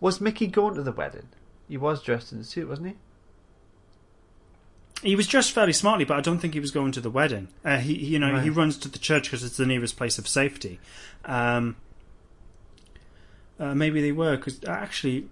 was 0.00 0.20
Mickey 0.20 0.48
going 0.48 0.74
to 0.74 0.82
the 0.82 0.90
wedding? 0.92 1.28
He 1.72 1.78
was 1.78 2.02
dressed 2.02 2.32
in 2.32 2.38
a 2.38 2.44
suit, 2.44 2.68
wasn't 2.68 2.88
he? 5.00 5.08
He 5.08 5.16
was 5.16 5.26
dressed 5.26 5.52
fairly 5.52 5.72
smartly, 5.72 6.04
but 6.04 6.18
I 6.18 6.20
don't 6.20 6.38
think 6.38 6.52
he 6.52 6.60
was 6.60 6.70
going 6.70 6.92
to 6.92 7.00
the 7.00 7.08
wedding. 7.08 7.48
Uh, 7.64 7.78
he, 7.78 7.94
you 7.94 8.18
know, 8.18 8.40
he 8.40 8.50
runs 8.50 8.76
to 8.76 8.90
the 8.90 8.98
church 8.98 9.22
because 9.22 9.42
it's 9.42 9.56
the 9.56 9.64
nearest 9.64 9.96
place 9.96 10.18
of 10.18 10.28
safety. 10.28 10.80
Um, 11.24 11.76
uh, 13.58 13.74
maybe 13.74 14.02
they 14.02 14.12
were 14.12 14.36
because 14.36 14.62
actually, 14.64 15.28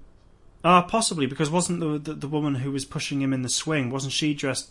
ah, 0.65 0.81
possibly 0.81 1.27
because 1.27 1.51
wasn't 1.51 1.81
the, 1.81 1.99
the 1.99 2.15
the 2.15 2.29
woman 2.29 2.55
who 2.55 2.73
was 2.73 2.87
pushing 2.87 3.21
him 3.21 3.35
in 3.35 3.43
the 3.43 3.51
swing 3.51 3.91
wasn't 3.91 4.15
she 4.15 4.33
dressed 4.33 4.71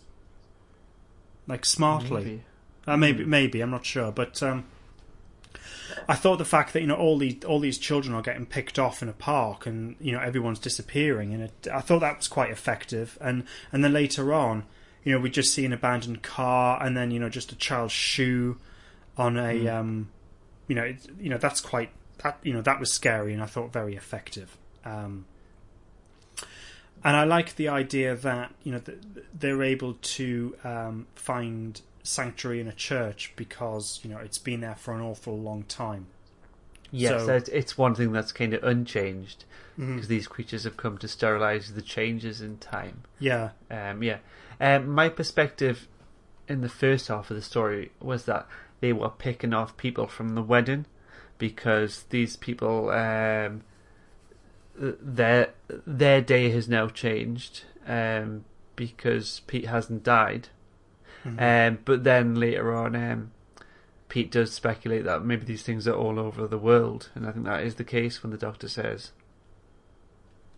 like 1.45 1.67
smartly? 1.67 2.23
Maybe. 2.23 2.43
Uh, 2.87 2.97
maybe, 2.97 3.25
maybe 3.25 3.61
I'm 3.61 3.69
not 3.69 3.85
sure, 3.85 4.11
but 4.11 4.41
um, 4.41 4.65
I 6.09 6.15
thought 6.15 6.37
the 6.37 6.45
fact 6.45 6.73
that 6.73 6.81
you 6.81 6.87
know 6.87 6.95
all 6.95 7.19
these 7.19 7.45
all 7.45 7.59
these 7.59 7.77
children 7.77 8.15
are 8.15 8.23
getting 8.23 8.47
picked 8.47 8.79
off 8.79 9.03
in 9.03 9.09
a 9.09 9.13
park 9.13 9.67
and 9.67 9.95
you 10.01 10.11
know 10.11 10.19
everyone's 10.19 10.57
disappearing, 10.57 11.35
and 11.35 11.43
it, 11.43 11.67
I 11.71 11.81
thought 11.81 11.99
that 11.99 12.17
was 12.17 12.27
quite 12.27 12.49
effective. 12.49 13.15
And 13.21 13.43
and 13.71 13.83
then 13.83 13.93
later 13.93 14.33
on, 14.33 14.65
you 15.03 15.13
know, 15.13 15.19
we 15.19 15.29
just 15.29 15.53
see 15.53 15.65
an 15.65 15.71
abandoned 15.71 16.23
car, 16.23 16.81
and 16.83 16.97
then 16.97 17.11
you 17.11 17.19
know 17.19 17.29
just 17.29 17.51
a 17.51 17.55
child's 17.55 17.93
shoe 17.93 18.57
on 19.17 19.37
a 19.37 19.67
um, 19.67 20.09
you 20.67 20.73
know, 20.75 20.83
it, 20.83 21.07
you 21.19 21.29
know 21.29 21.37
that's 21.37 21.61
quite 21.61 21.91
that 22.23 22.39
you 22.41 22.53
know 22.53 22.61
that 22.63 22.79
was 22.79 22.91
scary, 22.91 23.31
and 23.31 23.43
I 23.43 23.45
thought 23.45 23.71
very 23.71 23.95
effective. 23.95 24.57
Um, 24.83 25.25
and 27.03 27.15
I 27.15 27.23
like 27.23 27.55
the 27.55 27.69
idea 27.69 28.15
that 28.15 28.51
you 28.63 28.71
know 28.71 28.79
th- 28.79 28.97
they're 29.31 29.61
able 29.61 29.93
to 29.93 30.55
um, 30.63 31.05
find 31.13 31.79
sanctuary 32.09 32.59
in 32.59 32.67
a 32.67 32.73
church 32.73 33.33
because 33.35 33.99
you 34.03 34.09
know 34.09 34.17
it's 34.17 34.37
been 34.37 34.61
there 34.61 34.75
for 34.75 34.93
an 34.93 35.01
awful 35.01 35.37
long 35.37 35.63
time. 35.63 36.07
Yes, 36.91 37.23
So- 37.25 37.35
it's- 37.35 37.49
it's 37.49 37.77
one 37.77 37.93
thing 37.95 38.11
that's 38.11 38.31
kind 38.31 38.53
of 38.53 38.63
unchanged 38.63 39.45
Mm-hmm. 39.77 39.93
because 39.95 40.07
these 40.09 40.27
creatures 40.27 40.63
have 40.65 40.75
come 40.75 40.97
to 40.97 41.07
sterilize 41.07 41.73
the 41.73 41.81
changes 41.81 42.41
in 42.41 42.57
time. 42.57 43.03
Yeah, 43.19 43.51
Um, 43.71 44.03
yeah, 44.03 44.17
um, 44.59 44.89
my 44.89 45.07
perspective 45.07 45.87
in 46.49 46.59
the 46.61 46.67
first 46.69 47.07
half 47.07 47.29
of 47.31 47.35
the 47.37 47.41
story 47.43 47.91
was 48.01 48.25
that 48.25 48.45
they 48.81 48.91
were 48.91 49.09
picking 49.09 49.53
off 49.53 49.77
people 49.77 50.07
from 50.07 50.35
the 50.35 50.41
wedding 50.41 50.85
because 51.37 52.03
these 52.09 52.35
people, 52.35 52.89
um, 52.89 53.61
their 54.75 55.49
their 55.85 56.21
day 56.21 56.49
has 56.49 56.67
now 56.67 56.87
changed 56.87 57.63
um, 57.87 58.45
because 58.75 59.41
Pete 59.47 59.65
hasn't 59.67 60.03
died. 60.03 60.49
Um, 61.25 61.79
but 61.85 62.03
then 62.03 62.35
later 62.35 62.73
on, 62.73 62.95
um, 62.95 63.31
Pete 64.07 64.31
does 64.31 64.51
speculate 64.53 65.03
that 65.03 65.23
maybe 65.25 65.45
these 65.45 65.63
things 65.63 65.87
are 65.87 65.93
all 65.93 66.17
over 66.19 66.47
the 66.47 66.57
world, 66.57 67.09
and 67.13 67.27
I 67.27 67.31
think 67.31 67.45
that 67.45 67.63
is 67.63 67.75
the 67.75 67.83
case 67.83 68.23
when 68.23 68.31
the 68.31 68.37
doctor 68.37 68.67
says, 68.69 69.11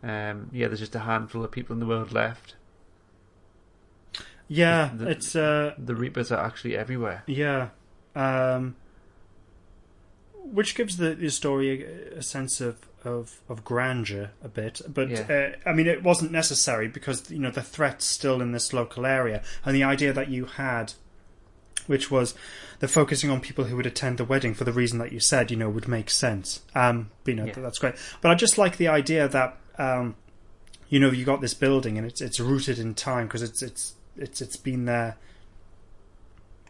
um, 0.04 0.50
"Yeah, 0.54 0.68
there's 0.68 0.80
just 0.80 0.96
a 0.96 1.00
handful 1.00 1.44
of 1.44 1.52
people 1.52 1.74
in 1.74 1.80
the 1.80 1.86
world 1.88 2.12
left." 2.14 2.56
yeah, 4.48 4.92
The- 4.94 5.10
it's 5.10 5.36
uh, 5.36 5.74
The 5.78 5.96
Reapers 5.96 6.32
are 6.32 6.46
actually 6.46 6.76
everywhere. 6.78 7.24
yeah, 7.26 7.70
um, 8.16 8.76
which 10.44 10.76
gives 10.76 10.98
the, 10.98 11.16
the 11.16 11.30
story 11.30 11.84
a, 11.86 12.18
a 12.20 12.22
sense 12.22 12.60
of, 12.62 12.80
of 13.04 13.42
of 13.50 13.64
grandeur 13.64 14.32
a 14.44 14.48
bit. 14.48 14.82
But 14.88 15.10
Yeah. 15.10 15.54
uh, 15.66 15.70
I 15.70 15.74
mean, 15.74 15.88
it 15.88 16.04
wasn't 16.04 16.32
necessary 16.32 16.88
because 16.88 17.30
you 17.32 17.40
know 17.40 17.52
the 17.52 17.62
threat's 17.64 18.06
still 18.06 18.42
in 18.42 18.52
this 18.52 18.74
local 18.74 19.06
area, 19.06 19.42
and 19.66 19.76
the 19.76 19.84
idea 19.84 20.14
that 20.14 20.30
you 20.30 20.46
had. 20.46 20.94
Which 21.88 22.12
was 22.12 22.36
the 22.80 22.88
focusing 22.88 23.32
on 23.32 23.42
people 23.42 23.66
who 23.66 23.76
would 23.76 23.88
attend 23.88 24.20
the 24.20 24.24
wedding 24.24 24.54
for 24.54 24.64
the 24.66 24.72
reason 24.72 25.00
that 25.00 25.12
you 25.12 25.20
said, 25.20 25.50
you 25.50 25.58
know, 25.58 25.68
would 25.68 25.88
make 25.88 26.12
sense. 26.12 26.62
Um, 26.76 27.10
you 27.26 27.34
know, 27.34 27.46
Yeah. 27.46 27.54
that's 27.56 27.80
great. 27.80 27.96
But 28.22 28.30
I 28.30 28.36
just 28.36 28.58
like 28.60 28.78
the 28.78 28.88
idea 28.88 29.28
that, 29.28 29.58
um, 29.80 30.16
you 30.90 31.00
know, 31.00 31.10
you 31.10 31.26
got 31.26 31.42
this 31.42 31.56
building 31.56 31.98
and 31.98 32.06
it's 32.06 32.22
it's 32.22 32.40
rooted 32.40 32.78
in 32.78 32.94
time 32.94 33.26
because 33.26 33.42
it's 33.42 33.64
it's 33.64 33.96
it's 34.16 34.42
it's 34.42 34.58
been 34.58 34.86
there 34.86 35.18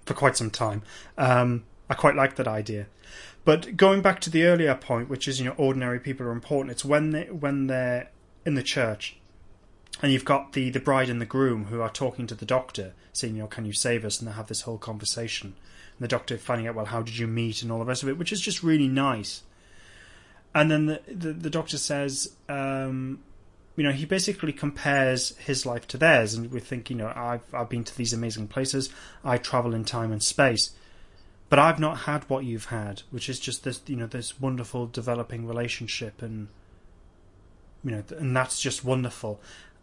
for 0.06 0.14
quite 0.14 0.38
some 0.38 0.50
time. 0.50 0.82
Um, 1.18 1.64
I 1.90 1.94
quite 1.94 2.16
like 2.16 2.36
that 2.38 2.48
idea. 2.48 2.88
But 3.44 3.76
going 3.76 4.02
back 4.02 4.20
to 4.22 4.30
the 4.30 4.44
earlier 4.44 4.76
point, 4.76 5.10
which 5.10 5.28
is 5.28 5.40
you 5.40 5.46
know 5.46 5.56
ordinary 5.58 6.00
people 6.00 6.26
are 6.28 6.32
important. 6.32 6.72
It's 6.72 6.86
when 6.86 7.12
they 7.12 7.26
when 7.26 7.68
they're 7.68 8.10
in 8.46 8.56
the 8.56 8.64
church, 8.64 9.18
and 10.02 10.12
you've 10.12 10.26
got 10.26 10.54
the 10.54 10.70
the 10.70 10.80
bride 10.80 11.10
and 11.10 11.20
the 11.20 11.26
groom 11.26 11.66
who 11.66 11.82
are 11.82 11.90
talking 11.90 12.28
to 12.28 12.36
the 12.36 12.46
doctor, 12.46 12.94
saying 13.14 13.36
you 13.36 13.42
know 13.42 13.48
can 13.48 13.66
you 13.66 13.74
save 13.74 14.06
us, 14.06 14.20
and 14.20 14.28
they 14.28 14.34
have 14.34 14.48
this 14.48 14.62
whole 14.62 14.78
conversation. 14.78 15.56
And 15.98 16.04
the 16.04 16.08
doctor 16.08 16.38
finding 16.38 16.68
out 16.68 16.76
well 16.76 16.86
how 16.86 17.02
did 17.02 17.18
you 17.18 17.28
meet 17.28 17.64
and 17.64 17.72
all 17.72 17.80
the 17.80 17.86
rest 17.86 18.04
of 18.04 18.10
it, 18.10 18.18
which 18.18 18.32
is 18.32 18.42
just 18.42 18.64
really 18.64 18.88
nice. 18.88 19.42
And 20.54 20.70
then 20.70 20.86
the 20.86 21.02
the, 21.08 21.34
the 21.34 21.50
doctor 21.50 21.78
says, 21.78 22.36
um, 22.48 23.20
you 23.76 23.84
know, 23.84 23.92
he 23.92 24.06
basically 24.06 24.54
compares 24.54 25.36
his 25.38 25.66
life 25.66 25.88
to 25.88 25.98
theirs, 25.98 26.36
and 26.36 26.52
we 26.52 26.60
think, 26.60 26.92
you 26.92 26.96
know, 26.96 27.12
I've 27.16 27.42
I've 27.54 27.70
been 27.70 27.86
to 27.86 27.98
these 27.98 28.14
amazing 28.14 28.50
places, 28.50 28.90
I 29.24 29.38
travel 29.38 29.74
in 29.74 29.86
time 29.86 30.12
and 30.12 30.22
space, 30.22 30.72
but 31.52 31.60
I've 31.60 31.82
not 31.82 31.98
had 31.98 32.24
what 32.30 32.46
you've 32.46 32.68
had, 32.68 33.02
which 33.12 33.28
is 33.28 33.38
just 33.38 33.66
this, 33.66 33.82
you 33.86 33.98
know, 33.98 34.08
this 34.08 34.40
wonderful 34.40 34.88
developing 34.88 35.46
relationship 35.46 36.22
and 36.22 36.48
you 37.84 37.92
know, 37.92 38.04
and 38.18 38.34
that's 38.34 38.62
just 38.62 38.86
wonderful. 38.86 39.42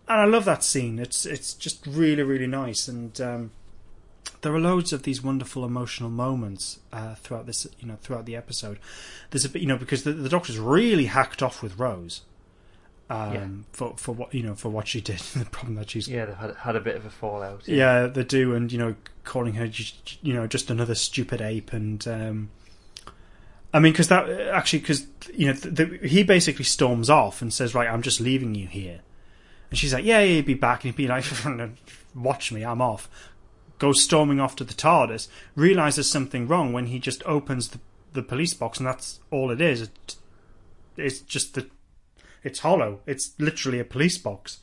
And 0.09 0.19
I 0.19 0.25
love 0.25 0.47
that 0.47 0.65
scene. 0.65 0.99
It's 0.99 1.27
it's 1.27 1.53
just 1.53 1.87
really 1.87 2.23
really 2.23 2.47
nice, 2.47 2.89
and 2.89 3.21
um, 3.21 3.51
there 4.41 4.55
are 4.55 4.59
loads 4.59 4.95
of 4.95 5.03
these 5.03 5.23
wonderful 5.23 5.63
emotional 5.63 6.09
moments 6.09 6.79
uh, 6.91 7.17
throughout 7.17 7.45
this, 7.45 7.67
you 7.79 7.87
know, 7.87 7.99
throughout 8.01 8.25
the 8.25 8.35
episode. 8.35 8.79
There's 9.31 9.45
a 9.45 9.61
you 9.61 9.67
know, 9.67 9.77
because 9.77 10.05
the, 10.05 10.15
the 10.15 10.31
Doctor's 10.31 10.59
really 10.59 11.05
hacked 11.05 11.43
off 11.43 11.63
with 11.63 11.79
Rose. 11.79 12.23
Um, 13.11 13.33
Yeah. 13.35 13.47
for 13.73 13.95
for 13.97 14.13
what 14.13 14.35
you 14.35 14.43
know 14.43 14.55
for 14.55 14.69
what 14.69 14.87
she 14.89 15.01
did, 15.01 15.19
the 15.35 15.45
problem 15.47 15.77
that 15.77 15.91
she's 15.91 16.09
Yeah, 16.09 16.27
they've 16.27 16.37
had, 16.37 16.55
had 16.57 16.77
a 16.77 16.81
bit 16.81 16.97
of 16.97 17.07
a 17.07 17.11
fallout. 17.11 17.67
yeah, 17.67 18.07
they 18.07 18.25
do, 18.25 18.55
and 18.55 18.71
you 18.71 18.79
know, 18.79 18.95
calling 19.25 19.55
her, 19.55 19.65
you 20.23 20.35
know, 20.35 20.47
just 20.47 20.71
another 20.71 20.95
stupid 20.95 21.41
ape, 21.41 21.73
and 21.73 22.07
um, 22.07 22.51
I 23.73 23.79
mean, 23.81 23.93
because 23.93 24.09
that 24.09 24.29
actually, 24.31 24.81
because 24.81 25.07
you 25.35 25.47
know, 25.47 25.53
th- 25.55 25.75
th- 25.75 26.11
he 26.11 26.23
basically 26.23 26.65
storms 26.65 27.09
off 27.11 27.41
and 27.43 27.53
says, 27.53 27.75
"Right, 27.75 27.89
I'm 27.89 28.03
just 28.03 28.21
leaving 28.21 28.55
you 28.55 28.67
here," 28.67 29.01
and 29.71 29.79
she's 29.79 29.93
like, 29.95 30.05
"Yeah, 30.05 30.21
yeah, 30.21 30.35
he'd 30.37 30.47
be 30.47 30.55
back," 30.55 30.85
and 30.85 30.93
he'd 30.95 30.97
be 31.03 31.09
like, 31.09 31.25
"Watch 32.15 32.53
me, 32.53 32.63
I'm 32.65 32.81
off." 32.83 33.09
Goes 33.79 34.03
storming 34.03 34.41
off 34.41 34.57
to 34.57 34.65
the 34.65 34.75
TARDIS, 34.75 35.29
realizes 35.55 36.11
something 36.11 36.49
wrong 36.49 36.73
when 36.73 36.87
he 36.87 36.99
just 36.99 37.23
opens 37.25 37.69
the, 37.69 37.79
the 38.13 38.23
police 38.23 38.53
box, 38.53 38.79
and 38.79 38.87
that's 38.87 39.21
all 39.31 39.51
it 39.53 39.61
is. 39.61 39.83
It, 39.83 40.17
it's 40.97 41.21
just 41.21 41.55
the, 41.55 41.67
it's 42.43 42.61
hollow. 42.61 43.01
It's 43.07 43.33
literally 43.39 43.81
a 43.81 43.85
police 43.85 44.19
box 44.19 44.61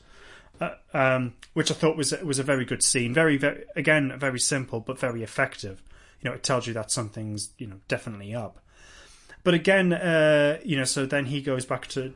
uh, 0.59 0.71
um, 0.93 1.33
which 1.53 1.71
I 1.71 1.73
thought 1.73 1.97
was 1.97 2.11
was 2.23 2.39
a 2.39 2.43
very 2.43 2.65
good 2.65 2.83
scene. 2.83 3.13
Very, 3.13 3.37
very 3.37 3.65
again, 3.75 4.13
very 4.17 4.39
simple 4.39 4.79
but 4.79 4.99
very 4.99 5.23
effective. 5.23 5.81
You 6.21 6.29
know, 6.29 6.35
it 6.35 6.43
tells 6.43 6.67
you 6.67 6.73
that 6.73 6.91
something's 6.91 7.49
you 7.57 7.67
know 7.67 7.79
definitely 7.87 8.33
up. 8.33 8.59
But 9.43 9.53
again, 9.53 9.93
uh, 9.93 10.59
you 10.63 10.77
know, 10.77 10.85
so 10.85 11.05
then 11.05 11.25
he 11.25 11.41
goes 11.41 11.65
back 11.65 11.87
to 11.87 12.13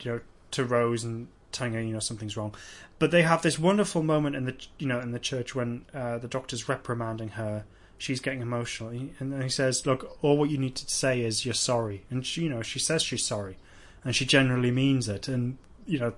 you 0.00 0.10
know 0.10 0.20
to 0.52 0.64
Rose 0.64 1.04
and 1.04 1.28
telling 1.52 1.74
her 1.74 1.80
you 1.80 1.92
know 1.92 2.00
something's 2.00 2.36
wrong. 2.36 2.54
But 2.98 3.10
they 3.10 3.22
have 3.22 3.42
this 3.42 3.58
wonderful 3.58 4.02
moment 4.02 4.36
in 4.36 4.44
the 4.44 4.56
you 4.78 4.86
know 4.86 5.00
in 5.00 5.12
the 5.12 5.18
church 5.20 5.54
when 5.54 5.84
uh, 5.94 6.18
the 6.18 6.28
doctor's 6.28 6.68
reprimanding 6.68 7.30
her. 7.30 7.64
She's 7.98 8.18
getting 8.18 8.42
emotional, 8.42 8.88
and 8.88 9.32
then 9.32 9.42
he 9.42 9.48
says, 9.48 9.86
"Look, 9.86 10.18
all 10.22 10.36
what 10.36 10.50
you 10.50 10.58
need 10.58 10.74
to 10.74 10.90
say 10.90 11.20
is 11.20 11.44
you're 11.44 11.54
sorry." 11.54 12.04
And 12.10 12.26
she, 12.26 12.42
you 12.42 12.48
know, 12.48 12.60
she 12.60 12.80
says 12.80 13.00
she's 13.00 13.24
sorry, 13.24 13.58
and 14.04 14.14
she 14.14 14.24
generally 14.24 14.70
means 14.70 15.08
it. 15.08 15.28
And 15.28 15.58
you 15.86 15.98
know, 15.98 16.12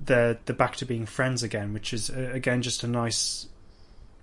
they're 0.00 0.38
they're 0.44 0.56
back 0.56 0.76
to 0.76 0.86
being 0.86 1.06
friends 1.06 1.42
again, 1.42 1.72
which 1.72 1.92
is 1.92 2.10
uh, 2.10 2.30
again 2.32 2.62
just 2.62 2.82
a 2.82 2.88
nice 2.88 3.46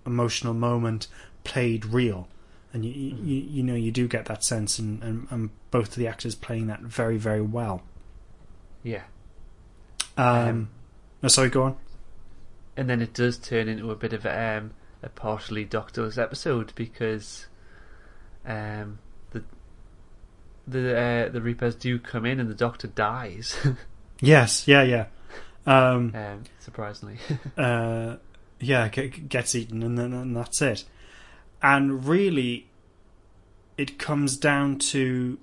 emotional 0.05 0.53
moment 0.53 1.07
played 1.43 1.85
real, 1.85 2.27
and 2.73 2.85
you 2.85 2.91
you, 2.91 3.41
you 3.41 3.63
know 3.63 3.75
you 3.75 3.91
do 3.91 4.07
get 4.07 4.25
that 4.25 4.43
sense, 4.43 4.79
and, 4.79 5.01
and, 5.03 5.27
and 5.29 5.49
both 5.71 5.89
of 5.89 5.95
the 5.95 6.07
actors 6.07 6.35
playing 6.35 6.67
that 6.67 6.81
very 6.81 7.17
very 7.17 7.41
well. 7.41 7.83
Yeah. 8.83 9.03
Um, 10.15 10.69
no, 11.21 11.29
sorry, 11.29 11.49
go 11.49 11.63
on. 11.63 11.75
And 12.75 12.89
then 12.89 13.01
it 13.01 13.13
does 13.13 13.37
turn 13.37 13.67
into 13.67 13.91
a 13.91 13.95
bit 13.95 14.13
of 14.13 14.25
a, 14.25 14.57
um, 14.57 14.71
a 15.01 15.09
partially 15.09 15.65
doctorless 15.65 16.17
episode 16.17 16.73
because 16.75 17.47
um, 18.45 18.99
the 20.67 20.79
the 20.79 20.99
uh, 20.99 21.29
the 21.29 21.41
Reapers 21.41 21.75
do 21.75 21.99
come 21.99 22.25
in 22.25 22.39
and 22.39 22.49
the 22.49 22.55
Doctor 22.55 22.87
dies. 22.87 23.57
Yes, 24.19 24.67
yeah, 24.67 24.81
yeah, 24.81 25.05
um, 25.67 26.11
um, 26.15 26.43
surprisingly. 26.59 27.19
uh, 27.57 28.15
yeah, 28.59 28.89
g- 28.89 29.09
gets 29.09 29.53
eaten, 29.53 29.83
and 29.83 29.97
then 29.97 30.11
and 30.11 30.35
that's 30.35 30.59
it. 30.59 30.85
And 31.61 32.03
really, 32.03 32.67
it 33.77 33.99
comes 33.99 34.37
down 34.37 34.79
to 34.79 35.37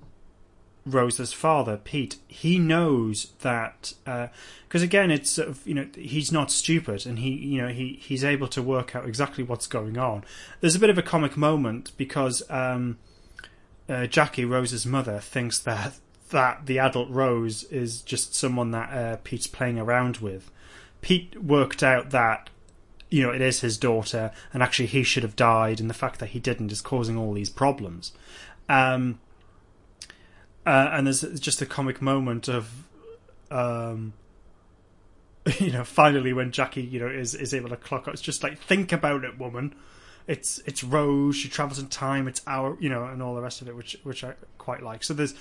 Rose's 0.85 1.33
father, 1.33 1.77
Pete. 1.77 2.17
He 2.27 2.59
knows 2.59 3.31
that 3.41 3.93
because 4.03 4.81
again, 4.81 5.09
it's 5.09 5.31
sort 5.31 5.47
of, 5.47 5.65
you 5.65 5.73
know 5.73 5.87
he's 5.95 6.31
not 6.31 6.51
stupid, 6.51 7.05
and 7.05 7.19
he 7.19 7.29
you 7.29 7.61
know 7.61 7.69
he 7.69 7.99
he's 8.01 8.23
able 8.23 8.47
to 8.49 8.61
work 8.61 8.95
out 8.95 9.07
exactly 9.07 9.43
what's 9.43 9.67
going 9.67 9.97
on. 9.97 10.23
There's 10.59 10.75
a 10.75 10.79
bit 10.79 10.89
of 10.89 10.97
a 10.97 11.01
comic 11.01 11.37
moment 11.37 11.91
because 11.97 12.43
um, 12.49 12.97
uh, 13.87 14.07
Jackie 14.07 14.45
Rose's 14.45 14.85
mother 14.85 15.19
thinks 15.19 15.59
that 15.59 15.95
that 16.31 16.65
the 16.65 16.79
adult 16.79 17.09
Rose 17.09 17.63
is 17.65 18.01
just 18.01 18.33
someone 18.33 18.71
that 18.71 18.89
uh, 18.91 19.17
Pete's 19.23 19.47
playing 19.47 19.77
around 19.77 20.17
with. 20.17 20.49
Pete 21.01 21.41
worked 21.41 21.83
out 21.83 22.09
that 22.09 22.49
you 23.09 23.21
know 23.21 23.31
it 23.31 23.41
is 23.41 23.61
his 23.61 23.77
daughter, 23.77 24.31
and 24.53 24.63
actually 24.63 24.87
he 24.87 25.03
should 25.03 25.23
have 25.23 25.35
died, 25.35 25.79
and 25.79 25.89
the 25.89 25.93
fact 25.93 26.19
that 26.19 26.29
he 26.29 26.39
didn't 26.39 26.71
is 26.71 26.81
causing 26.81 27.17
all 27.17 27.33
these 27.33 27.49
problems. 27.49 28.11
Um, 28.67 29.19
uh, 30.65 30.89
and 30.91 31.05
there's 31.05 31.21
just 31.39 31.61
a 31.61 31.65
comic 31.65 32.01
moment 32.01 32.47
of, 32.47 32.71
um, 33.51 34.13
you 35.59 35.71
know, 35.71 35.83
finally 35.83 36.33
when 36.33 36.51
Jackie, 36.51 36.81
you 36.81 36.99
know, 36.99 37.07
is 37.07 37.35
is 37.35 37.53
able 37.53 37.69
to 37.69 37.77
clock 37.77 38.07
up. 38.07 38.13
It's 38.15 38.21
just 38.21 38.41
like 38.41 38.57
think 38.57 38.91
about 38.91 39.23
it, 39.23 39.37
woman. 39.37 39.75
It's 40.27 40.59
it's 40.65 40.83
Rose. 40.83 41.35
She 41.35 41.49
travels 41.49 41.79
in 41.79 41.87
time. 41.87 42.27
It's 42.27 42.41
our, 42.47 42.77
you 42.79 42.89
know, 42.89 43.05
and 43.05 43.21
all 43.21 43.35
the 43.35 43.41
rest 43.41 43.61
of 43.61 43.67
it, 43.67 43.75
which 43.75 43.97
which 44.03 44.23
I 44.23 44.33
quite 44.57 44.81
like. 44.81 45.03
So 45.03 45.13
there's, 45.13 45.35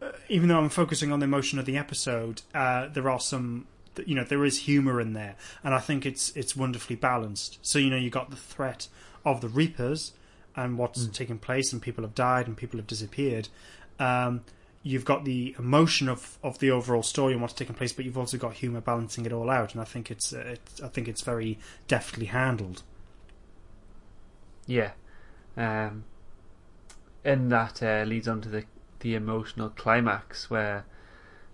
uh, 0.00 0.12
even 0.28 0.48
though 0.48 0.58
I'm 0.58 0.70
focusing 0.70 1.12
on 1.12 1.20
the 1.20 1.24
emotion 1.24 1.58
of 1.58 1.66
the 1.66 1.76
episode, 1.76 2.42
uh, 2.54 2.88
there 2.88 3.08
are 3.10 3.20
some, 3.20 3.66
you 4.06 4.14
know, 4.14 4.24
there 4.24 4.44
is 4.44 4.60
humor 4.60 5.00
in 5.00 5.12
there, 5.12 5.36
and 5.62 5.74
I 5.74 5.78
think 5.78 6.06
it's 6.06 6.34
it's 6.36 6.56
wonderfully 6.56 6.96
balanced. 6.96 7.58
So 7.62 7.78
you 7.78 7.90
know, 7.90 7.96
you 7.96 8.10
got 8.10 8.30
the 8.30 8.36
threat 8.36 8.88
of 9.24 9.40
the 9.40 9.48
Reapers 9.48 10.12
and 10.56 10.78
what's 10.78 11.06
taking 11.08 11.38
place, 11.38 11.72
and 11.72 11.82
people 11.82 12.04
have 12.04 12.14
died 12.14 12.46
and 12.46 12.56
people 12.56 12.78
have 12.78 12.86
disappeared. 12.86 13.48
Um, 13.98 14.42
you've 14.82 15.04
got 15.04 15.24
the 15.24 15.54
emotion 15.58 16.08
of, 16.08 16.38
of 16.42 16.58
the 16.58 16.70
overall 16.70 17.02
story 17.02 17.32
and 17.32 17.42
what's 17.42 17.54
taking 17.54 17.74
place, 17.74 17.92
but 17.92 18.04
you've 18.04 18.18
also 18.18 18.36
got 18.36 18.54
humor 18.54 18.80
balancing 18.80 19.26
it 19.26 19.32
all 19.32 19.50
out, 19.50 19.72
and 19.72 19.80
I 19.80 19.84
think 19.84 20.10
it's, 20.10 20.32
uh, 20.32 20.44
it's 20.46 20.80
I 20.80 20.88
think 20.88 21.08
it's 21.08 21.22
very 21.22 21.58
deftly 21.88 22.26
handled. 22.26 22.82
Yeah, 24.66 24.92
um, 25.56 26.04
and 27.24 27.50
that 27.52 27.82
uh, 27.82 28.04
leads 28.06 28.28
on 28.28 28.40
to 28.42 28.48
the 28.48 28.64
the 29.00 29.14
emotional 29.14 29.68
climax 29.68 30.48
where, 30.48 30.86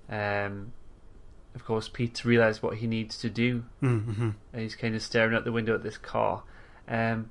um, 0.09 0.73
of 1.55 1.65
course, 1.65 1.89
Pete's 1.89 2.25
realised 2.25 2.63
what 2.63 2.77
he 2.77 2.87
needs 2.87 3.19
to 3.19 3.29
do, 3.31 3.65
Mm-hmm. 3.83 4.31
and 4.53 4.63
he's 4.63 4.77
kind 4.77 4.95
of 4.95 5.03
staring 5.03 5.35
out 5.35 5.45
the 5.45 5.53
window 5.53 5.75
at 5.75 5.83
this 5.83 5.99
car, 5.99 6.45
um, 6.87 7.31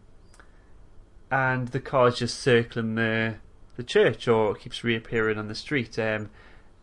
and 1.32 1.69
the 1.69 1.80
car's 1.80 2.17
just 2.19 2.39
circling 2.39 2.95
the 2.95 3.36
the 3.77 3.84
church 3.84 4.27
or 4.27 4.55
keeps 4.55 4.84
reappearing 4.84 5.38
on 5.38 5.47
the 5.47 5.55
street. 5.55 5.97
Um, 5.97 6.30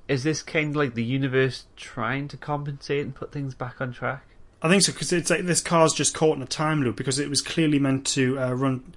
is 0.08 0.22
this 0.22 0.40
kind 0.40 0.70
of 0.70 0.76
like 0.76 0.94
the 0.94 1.04
universe 1.04 1.66
trying 1.76 2.28
to 2.28 2.36
compensate 2.38 3.04
and 3.04 3.14
put 3.14 3.32
things 3.32 3.54
back 3.54 3.80
on 3.80 3.92
track? 3.92 4.24
I 4.62 4.68
think 4.68 4.82
so 4.82 4.92
because 4.92 5.12
it's 5.12 5.30
like 5.30 5.44
this 5.44 5.60
car's 5.60 5.92
just 5.92 6.14
caught 6.14 6.36
in 6.36 6.42
a 6.42 6.46
time 6.46 6.82
loop 6.82 6.96
because 6.96 7.18
it 7.18 7.28
was 7.28 7.42
clearly 7.42 7.78
meant 7.78 8.06
to 8.08 8.38
uh, 8.38 8.52
run 8.52 8.94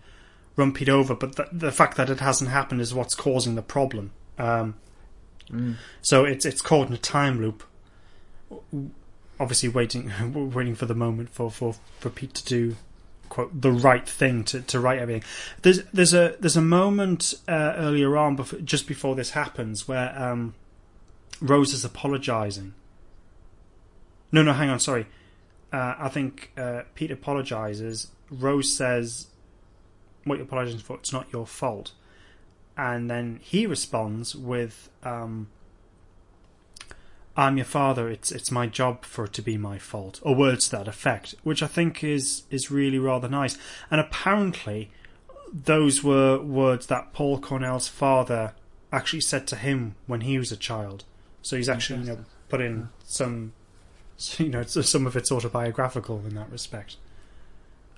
run 0.56 0.74
Pete 0.74 0.90
over, 0.90 1.16
but 1.16 1.36
the, 1.36 1.48
the 1.52 1.72
fact 1.72 1.98
that 1.98 2.10
it 2.10 2.20
hasn't 2.20 2.50
happened 2.50 2.82
is 2.82 2.94
what's 2.94 3.16
causing 3.16 3.56
the 3.56 3.62
problem. 3.62 4.12
Um, 4.38 4.76
So 6.02 6.26
it's 6.26 6.46
it's 6.46 6.62
caught 6.62 6.88
in 6.88 6.94
a 6.94 6.98
time 6.98 7.42
loop. 7.42 7.64
Obviously, 9.40 9.70
waiting 9.70 10.12
waiting 10.54 10.76
for 10.76 10.86
the 10.86 10.96
moment 10.96 11.30
for, 11.30 11.50
for, 11.50 11.76
for 12.00 12.10
Pete 12.10 12.34
to 12.36 12.46
do 12.46 12.76
quote 13.30 13.62
the 13.62 13.72
right 13.72 14.08
thing 14.08 14.44
to, 14.44 14.62
to 14.62 14.80
write 14.80 15.00
everything. 15.00 15.24
There's 15.62 15.84
there's 15.86 16.14
a 16.14 16.36
there's 16.40 16.58
a 16.58 16.62
moment 16.62 17.34
uh, 17.48 17.74
earlier 17.78 18.18
on 18.18 18.36
before, 18.36 18.60
just 18.60 18.88
before 18.88 19.16
this 19.16 19.32
happens 19.32 19.88
where 19.88 20.18
um, 20.20 20.54
Rose 21.42 21.74
is 21.74 21.86
apologising. 21.86 22.74
No, 24.32 24.44
no, 24.44 24.54
hang 24.54 24.70
on, 24.70 24.80
sorry. 24.80 25.08
Uh, 25.72 25.96
I 26.00 26.10
think 26.10 26.52
uh, 26.58 26.82
Pete 26.96 27.12
apologizes. 27.12 28.12
Rose 28.32 28.74
says, 28.74 29.28
"What 30.24 30.36
you're 30.36 30.46
apologizing 30.46 30.80
for? 30.80 30.98
It's 30.98 31.14
not 31.14 31.32
your 31.32 31.46
fault." 31.46 31.94
And 32.78 33.10
then 33.10 33.40
he 33.44 33.66
responds 33.66 34.36
with, 34.36 34.90
um, 35.04 35.50
"I'm 37.36 37.58
your 37.58 37.66
father. 37.66 38.10
It's 38.10 38.32
it's 38.32 38.52
my 38.52 38.68
job 38.68 39.06
for 39.06 39.26
it 39.26 39.34
to 39.34 39.42
be 39.42 39.58
my 39.58 39.78
fault," 39.78 40.20
or 40.24 40.36
words 40.36 40.70
to 40.70 40.78
that 40.78 40.88
effect, 40.88 41.36
which 41.44 41.62
I 41.62 41.68
think 41.68 42.04
is 42.04 42.44
is 42.50 42.72
really 42.72 43.00
rather 43.00 43.30
nice. 43.30 43.58
And 43.92 44.02
apparently, 44.02 44.92
those 45.54 46.04
were 46.04 46.42
words 46.42 46.88
that 46.88 47.14
Paul 47.14 47.40
Cornell's 47.40 47.88
father 47.88 48.54
actually 48.92 49.22
said 49.22 49.46
to 49.48 49.56
him 49.56 49.96
when 50.08 50.22
he 50.22 50.38
was 50.40 50.52
a 50.52 50.58
child. 50.58 51.04
So 51.42 51.58
he's 51.58 51.70
actually 51.70 52.06
you 52.06 52.06
know 52.08 52.26
put 52.50 52.62
in 52.62 52.90
some 53.04 53.54
you 54.40 54.50
know, 54.50 54.62
it's, 54.62 54.90
some 54.90 55.08
of 55.08 55.16
it's 55.16 55.32
autobiographical 55.32 56.22
in 56.28 56.36
that 56.36 56.52
respect. 56.52 56.98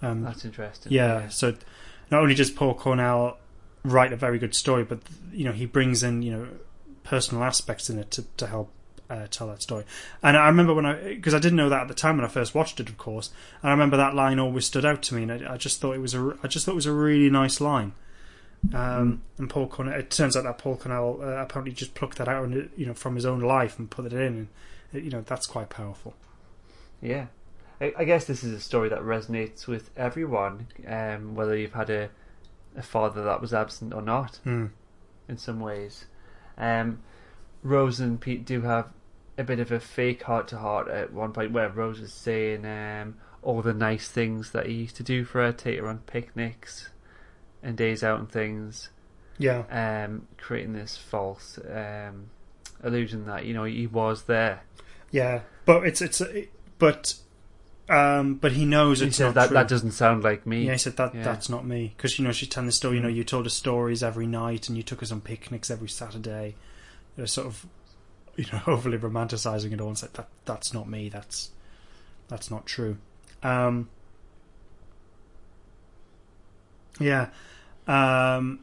Um, 0.02 0.24
That's 0.24 0.46
interesting. 0.46 0.92
yeah, 0.92 1.30
so 1.30 1.56
not 2.10 2.22
only 2.22 2.34
does 2.34 2.50
Paul 2.50 2.74
Cornell 2.74 3.38
write 3.84 4.12
a 4.12 4.16
very 4.16 4.40
good 4.40 4.56
story, 4.56 4.84
but 4.84 5.00
you 5.32 5.46
know 5.46 5.52
he 5.52 5.66
brings 5.66 6.04
in 6.04 6.22
you 6.22 6.32
know 6.32 6.48
personal 7.04 7.44
aspects 7.44 7.90
in 7.90 8.00
it 8.00 8.12
to 8.12 8.24
to 8.38 8.48
help 8.48 8.72
uh, 9.10 9.28
tell 9.30 9.48
that 9.48 9.62
story. 9.62 9.84
And 10.24 10.38
I 10.38 10.48
remember 10.48 10.74
when 10.74 10.86
I 10.86 11.16
because 11.16 11.34
I 11.34 11.40
didn't 11.40 11.58
know 11.58 11.70
that 11.70 11.82
at 11.82 11.88
the 11.88 11.94
time 11.94 12.18
when 12.18 12.26
I 12.26 12.30
first 12.30 12.56
watched 12.56 12.80
it, 12.80 12.90
of 12.90 12.98
course. 12.98 13.30
And 13.62 13.70
I 13.70 13.74
remember 13.74 13.98
that 13.98 14.16
line 14.16 14.40
always 14.40 14.66
stood 14.66 14.86
out 14.86 15.04
to 15.04 15.16
me, 15.16 15.24
and 15.24 15.32
I, 15.32 15.54
I 15.54 15.58
just 15.58 15.82
thought 15.82 15.96
it 15.96 16.02
was 16.02 16.16
a 16.16 16.38
I 16.44 16.48
just 16.48 16.66
thought 16.66 16.74
it 16.74 16.76
was 16.76 16.86
a 16.86 16.94
really 16.94 17.30
nice 17.30 17.62
line. 17.62 17.94
Um, 18.74 19.24
and 19.40 19.50
Paul 19.50 19.68
Cornell, 19.68 20.00
it 20.00 20.12
turns 20.12 20.38
out 20.38 20.44
that 20.44 20.60
Paul 20.60 20.78
Cornell 20.78 21.20
uh, 21.22 21.42
apparently 21.42 21.74
just 21.74 21.96
plucked 21.96 22.18
that 22.20 22.28
out, 22.28 22.44
and 22.46 22.70
you 22.78 22.86
know, 22.86 22.94
from 22.94 23.16
his 23.16 23.26
own 23.26 23.42
life 23.42 23.80
and 23.80 23.90
put 23.90 24.06
it 24.06 24.14
in, 24.14 24.20
and, 24.20 24.48
you 24.94 25.10
know 25.10 25.22
that's 25.22 25.48
quite 25.48 25.70
powerful. 25.70 26.14
Yeah. 27.02 27.28
I, 27.80 27.94
I 27.98 28.04
guess 28.04 28.26
this 28.26 28.44
is 28.44 28.54
a 28.54 28.60
story 28.60 28.89
that 28.89 29.00
resonates 29.02 29.66
with 29.68 29.89
everyone, 29.98 30.68
um, 30.88 31.34
whether 31.36 31.56
you've 31.58 31.74
had 31.74 31.89
a, 31.89 32.10
a 32.76 32.82
father 32.84 33.24
that 33.24 33.42
was 33.42 33.54
absent 33.54 33.94
or 33.94 34.02
not, 34.02 34.36
Hmm. 34.44 34.68
in 35.28 35.38
some 35.38 35.60
ways. 35.60 36.06
Um, 36.58 37.00
Rose 37.64 38.00
and 38.00 38.20
Pete 38.22 38.46
do 38.46 38.62
have 38.62 38.89
a 39.38 39.44
bit 39.44 39.60
of 39.60 39.72
a 39.72 39.80
fake 39.80 40.24
heart 40.24 40.48
to 40.50 40.58
heart 40.60 40.88
at 40.89 41.12
one 41.14 41.32
point 41.32 41.52
where 41.54 41.70
Rose 41.70 42.00
is 42.00 42.14
saying 42.14 42.66
um, 42.66 43.16
all 43.42 43.62
the 43.64 43.74
nice 43.74 44.10
things 44.10 44.52
that 44.52 44.68
he 44.68 44.74
used 44.74 44.96
to 44.98 45.04
do 45.04 45.24
for 45.26 45.42
her, 45.42 45.52
take 45.52 45.80
her 45.80 45.88
on 45.88 46.00
picnics 46.00 46.89
and 47.64 47.76
days 47.78 48.04
out 48.04 48.20
and 48.20 48.32
things, 48.32 48.89
Yeah, 49.39 49.64
um, 50.06 50.28
creating 50.38 50.74
this 50.74 50.98
false 50.98 51.58
um, 51.68 52.30
illusion 52.84 53.26
that, 53.26 53.46
you 53.46 53.54
know, 53.54 53.64
he 53.64 53.88
was 53.88 54.24
there. 54.24 54.64
yeah, 55.12 55.42
but 55.66 55.86
it's 55.86 56.02
it's 56.02 56.22
but 56.80 57.14
um, 57.90 58.36
but 58.36 58.54
he 58.54 58.66
knows 58.66 59.00
He 59.02 59.08
it's 59.08 59.18
says 59.18 59.28
not 59.28 59.36
that, 59.36 59.48
true. 59.48 59.54
that 59.56 59.68
doesn't 59.68 59.92
sound 59.92 60.24
like 60.24 60.46
me. 60.48 60.66
Yeah, 60.66 60.72
he 60.74 60.78
said 60.78 60.98
that 60.98 61.14
Yeah. 61.14 61.24
that's 61.24 61.50
not 61.50 61.66
me 61.66 61.94
because 61.96 62.18
you 62.18 62.24
know 62.26 62.32
she's 62.32 62.50
telling 62.50 62.68
the 62.68 62.72
story. 62.72 62.96
You 62.98 63.02
know, 63.04 63.10
you 63.10 63.24
told 63.24 63.46
us 63.46 63.54
stories 63.54 64.02
every 64.02 64.28
night, 64.28 64.68
and 64.70 64.78
you 64.78 64.84
took 64.84 65.04
us 65.04 65.12
on 65.12 65.22
picnics 65.22 65.70
every 65.70 65.90
Saturday. 65.90 66.56
They're 67.18 67.28
sort 67.28 67.48
of, 67.48 67.66
you 68.38 68.46
know, 68.54 68.62
overly 68.68 68.98
romanticizing 68.98 69.74
it 69.74 69.82
all 69.82 69.90
and 69.90 69.98
said 69.98 70.14
that 70.14 70.30
that's 70.46 70.74
not 70.74 70.88
me. 70.90 71.10
That's 71.10 71.52
that's 72.30 72.50
not 72.50 72.66
true. 72.66 72.98
Um, 73.44 73.90
yeah, 77.00 77.30
um, 77.88 78.60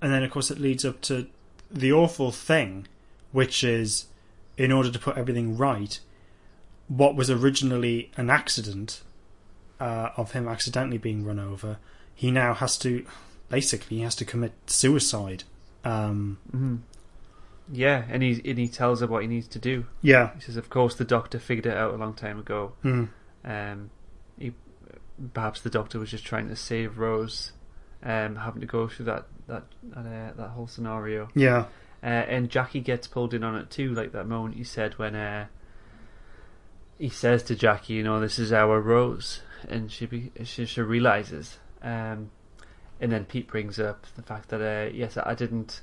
and 0.00 0.12
then 0.12 0.22
of 0.22 0.30
course 0.30 0.50
it 0.50 0.58
leads 0.58 0.84
up 0.84 1.00
to 1.02 1.26
the 1.70 1.92
awful 1.92 2.30
thing, 2.32 2.86
which 3.32 3.64
is 3.64 4.06
in 4.56 4.70
order 4.70 4.90
to 4.90 4.98
put 4.98 5.16
everything 5.16 5.56
right, 5.56 5.98
what 6.88 7.16
was 7.16 7.30
originally 7.30 8.10
an 8.16 8.28
accident 8.30 9.02
uh, 9.80 10.10
of 10.16 10.32
him 10.32 10.46
accidentally 10.46 10.98
being 10.98 11.24
run 11.24 11.38
over, 11.38 11.78
he 12.14 12.30
now 12.30 12.54
has 12.54 12.78
to 12.78 13.04
basically 13.48 13.96
he 13.98 14.02
has 14.02 14.14
to 14.14 14.24
commit 14.24 14.52
suicide. 14.66 15.44
Um, 15.84 16.38
Mhm. 16.54 16.80
Yeah, 17.70 18.04
and 18.10 18.22
he 18.22 18.40
and 18.48 18.58
he 18.58 18.68
tells 18.68 19.00
her 19.00 19.06
what 19.06 19.22
he 19.22 19.28
needs 19.28 19.48
to 19.48 19.58
do. 19.58 19.86
yeah, 20.02 20.34
He 20.34 20.40
says, 20.42 20.56
"Of 20.56 20.68
course, 20.68 20.94
the 20.94 21.04
doctor 21.04 21.38
figured 21.38 21.66
it 21.66 21.76
out 21.76 21.94
a 21.94 21.96
long 21.96 22.12
time 22.14 22.38
ago. 22.38 22.72
Hmm. 22.82 23.04
Um, 23.44 23.90
he, 24.38 24.52
perhaps 25.32 25.60
the 25.60 25.70
doctor 25.70 25.98
was 25.98 26.10
just 26.10 26.24
trying 26.24 26.48
to 26.48 26.56
save 26.56 26.98
Rose, 26.98 27.52
um, 28.02 28.36
having 28.36 28.60
to 28.60 28.66
go 28.66 28.88
through 28.88 29.06
that 29.06 29.26
that 29.46 29.64
that, 29.84 29.98
uh, 30.06 30.32
that 30.36 30.48
whole 30.50 30.66
scenario. 30.66 31.28
yeah, 31.34 31.64
Uh, 32.02 32.06
and 32.06 32.50
Jackie 32.50 32.80
gets 32.80 33.06
pulled 33.06 33.32
in 33.32 33.44
on 33.44 33.54
it 33.54 33.70
too, 33.70 33.94
like 33.94 34.10
that 34.12 34.26
moment 34.26 34.56
you 34.56 34.64
said 34.64 34.98
when 34.98 35.14
uh, 35.14 35.46
he 36.98 37.08
says 37.08 37.42
to 37.44 37.54
Jackie, 37.54 37.94
"You 37.94 38.02
know, 38.02 38.20
this 38.20 38.38
is 38.38 38.52
our 38.52 38.80
Rose," 38.80 39.42
and 39.68 39.90
she 39.90 40.06
be, 40.06 40.32
she, 40.42 40.66
she 40.66 40.80
realizes. 40.80 41.58
Um, 41.82 42.30
and 43.00 43.10
then 43.10 43.24
Pete 43.24 43.48
brings 43.48 43.78
up 43.78 44.06
the 44.16 44.22
fact 44.22 44.48
that 44.50 44.60
uh, 44.60 44.90
yes, 44.92 45.16
I 45.16 45.34
didn't, 45.34 45.80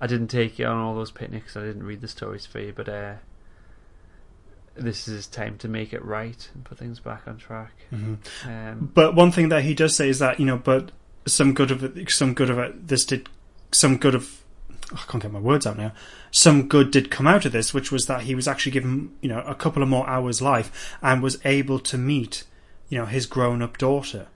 I 0.00 0.06
didn't 0.06 0.28
take 0.28 0.58
you 0.58 0.66
on 0.66 0.76
all 0.76 0.94
those 0.94 1.10
picnics. 1.10 1.56
I 1.56 1.60
didn't 1.62 1.84
read 1.84 2.00
the 2.00 2.08
stories 2.08 2.46
for 2.46 2.58
you, 2.60 2.72
but 2.72 2.88
uh, 2.88 3.14
this 4.74 5.06
is 5.08 5.26
time 5.26 5.58
to 5.58 5.68
make 5.68 5.92
it 5.92 6.04
right 6.04 6.48
and 6.54 6.64
put 6.64 6.78
things 6.78 6.98
back 7.00 7.28
on 7.28 7.36
track. 7.36 7.72
Mhm. 7.92 8.18
Um, 8.44 8.90
But 8.92 9.14
one 9.14 9.30
thing 9.30 9.50
that 9.50 9.62
he 9.62 9.74
does 9.74 9.94
say 9.94 10.08
is 10.08 10.18
that 10.18 10.40
you 10.40 10.46
know, 10.46 10.58
but 10.58 10.90
some 11.26 11.54
good 11.54 11.70
of 11.70 11.82
it, 11.84 12.10
some 12.10 12.34
good 12.34 12.50
of 12.50 12.58
it, 12.58 12.88
this 12.88 13.04
did 13.04 13.28
some 13.70 13.96
good 13.98 14.14
of. 14.16 14.40
I 14.92 14.96
can't 15.08 15.22
get 15.22 15.32
my 15.32 15.40
words 15.40 15.66
out 15.66 15.78
now. 15.78 15.92
Some 16.30 16.68
good 16.68 16.90
did 16.90 17.10
come 17.10 17.26
out 17.26 17.44
of 17.44 17.52
this, 17.52 17.72
which 17.72 17.90
was 17.90 18.06
that 18.06 18.22
he 18.22 18.34
was 18.34 18.46
actually 18.46 18.72
given, 18.72 19.16
you 19.20 19.28
know, 19.28 19.40
a 19.40 19.54
couple 19.54 19.82
of 19.82 19.88
more 19.88 20.08
hours 20.08 20.42
life 20.42 20.96
and 21.02 21.22
was 21.22 21.38
able 21.44 21.78
to 21.80 21.96
meet, 21.96 22.44
you 22.88 22.98
know, 22.98 23.06
his 23.06 23.26
grown-up 23.26 23.78
daughter. 23.78 24.26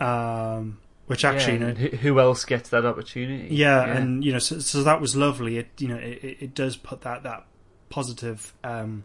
Um, 0.00 0.78
which 1.06 1.24
actually, 1.24 1.58
yeah, 1.58 1.68
you 1.68 1.90
know, 1.90 1.96
who, 1.98 2.20
else 2.20 2.44
gets 2.44 2.70
that 2.70 2.86
opportunity? 2.86 3.54
yeah, 3.54 3.84
and 3.84 4.24
you 4.24 4.32
know, 4.32 4.38
so, 4.38 4.60
so 4.60 4.82
that 4.82 5.00
was 5.00 5.14
lovely. 5.16 5.58
It 5.58 5.68
you 5.78 5.88
know, 5.88 5.96
it, 5.96 6.24
it 6.24 6.36
it 6.40 6.54
does 6.54 6.76
put 6.76 7.02
that 7.02 7.22
that 7.24 7.44
positive 7.90 8.54
um, 8.64 9.04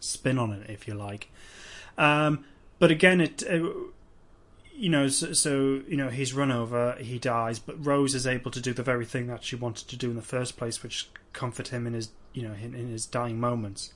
spin 0.00 0.38
on 0.38 0.52
it, 0.52 0.68
if 0.70 0.88
you 0.88 0.94
like. 0.94 1.30
Um, 1.96 2.44
but 2.78 2.90
again, 2.90 3.20
it 3.20 3.42
uh, 3.48 3.68
you 4.74 4.88
know, 4.88 5.08
so, 5.08 5.32
so 5.32 5.80
you 5.88 5.96
know, 5.96 6.08
he's 6.08 6.32
run 6.34 6.50
over, 6.50 6.96
he 7.00 7.18
dies, 7.18 7.58
but 7.58 7.84
Rose 7.84 8.14
is 8.14 8.26
able 8.26 8.50
to 8.50 8.60
do 8.60 8.72
the 8.72 8.82
very 8.82 9.04
thing 9.04 9.26
that 9.28 9.44
she 9.44 9.56
wanted 9.56 9.88
to 9.88 9.96
do 9.96 10.10
in 10.10 10.16
the 10.16 10.22
first 10.22 10.56
place, 10.56 10.82
which 10.82 11.08
comfort 11.32 11.68
him 11.68 11.86
in 11.86 11.92
his 11.94 12.10
you 12.32 12.42
know 12.42 12.54
in, 12.54 12.74
in 12.74 12.88
his 12.88 13.06
dying 13.06 13.38
moments, 13.40 13.92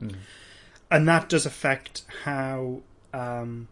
Mm. 0.00 0.14
and 0.90 1.08
that 1.08 1.28
does 1.28 1.44
affect 1.46 2.04
how 2.24 2.80
um, 3.12 3.68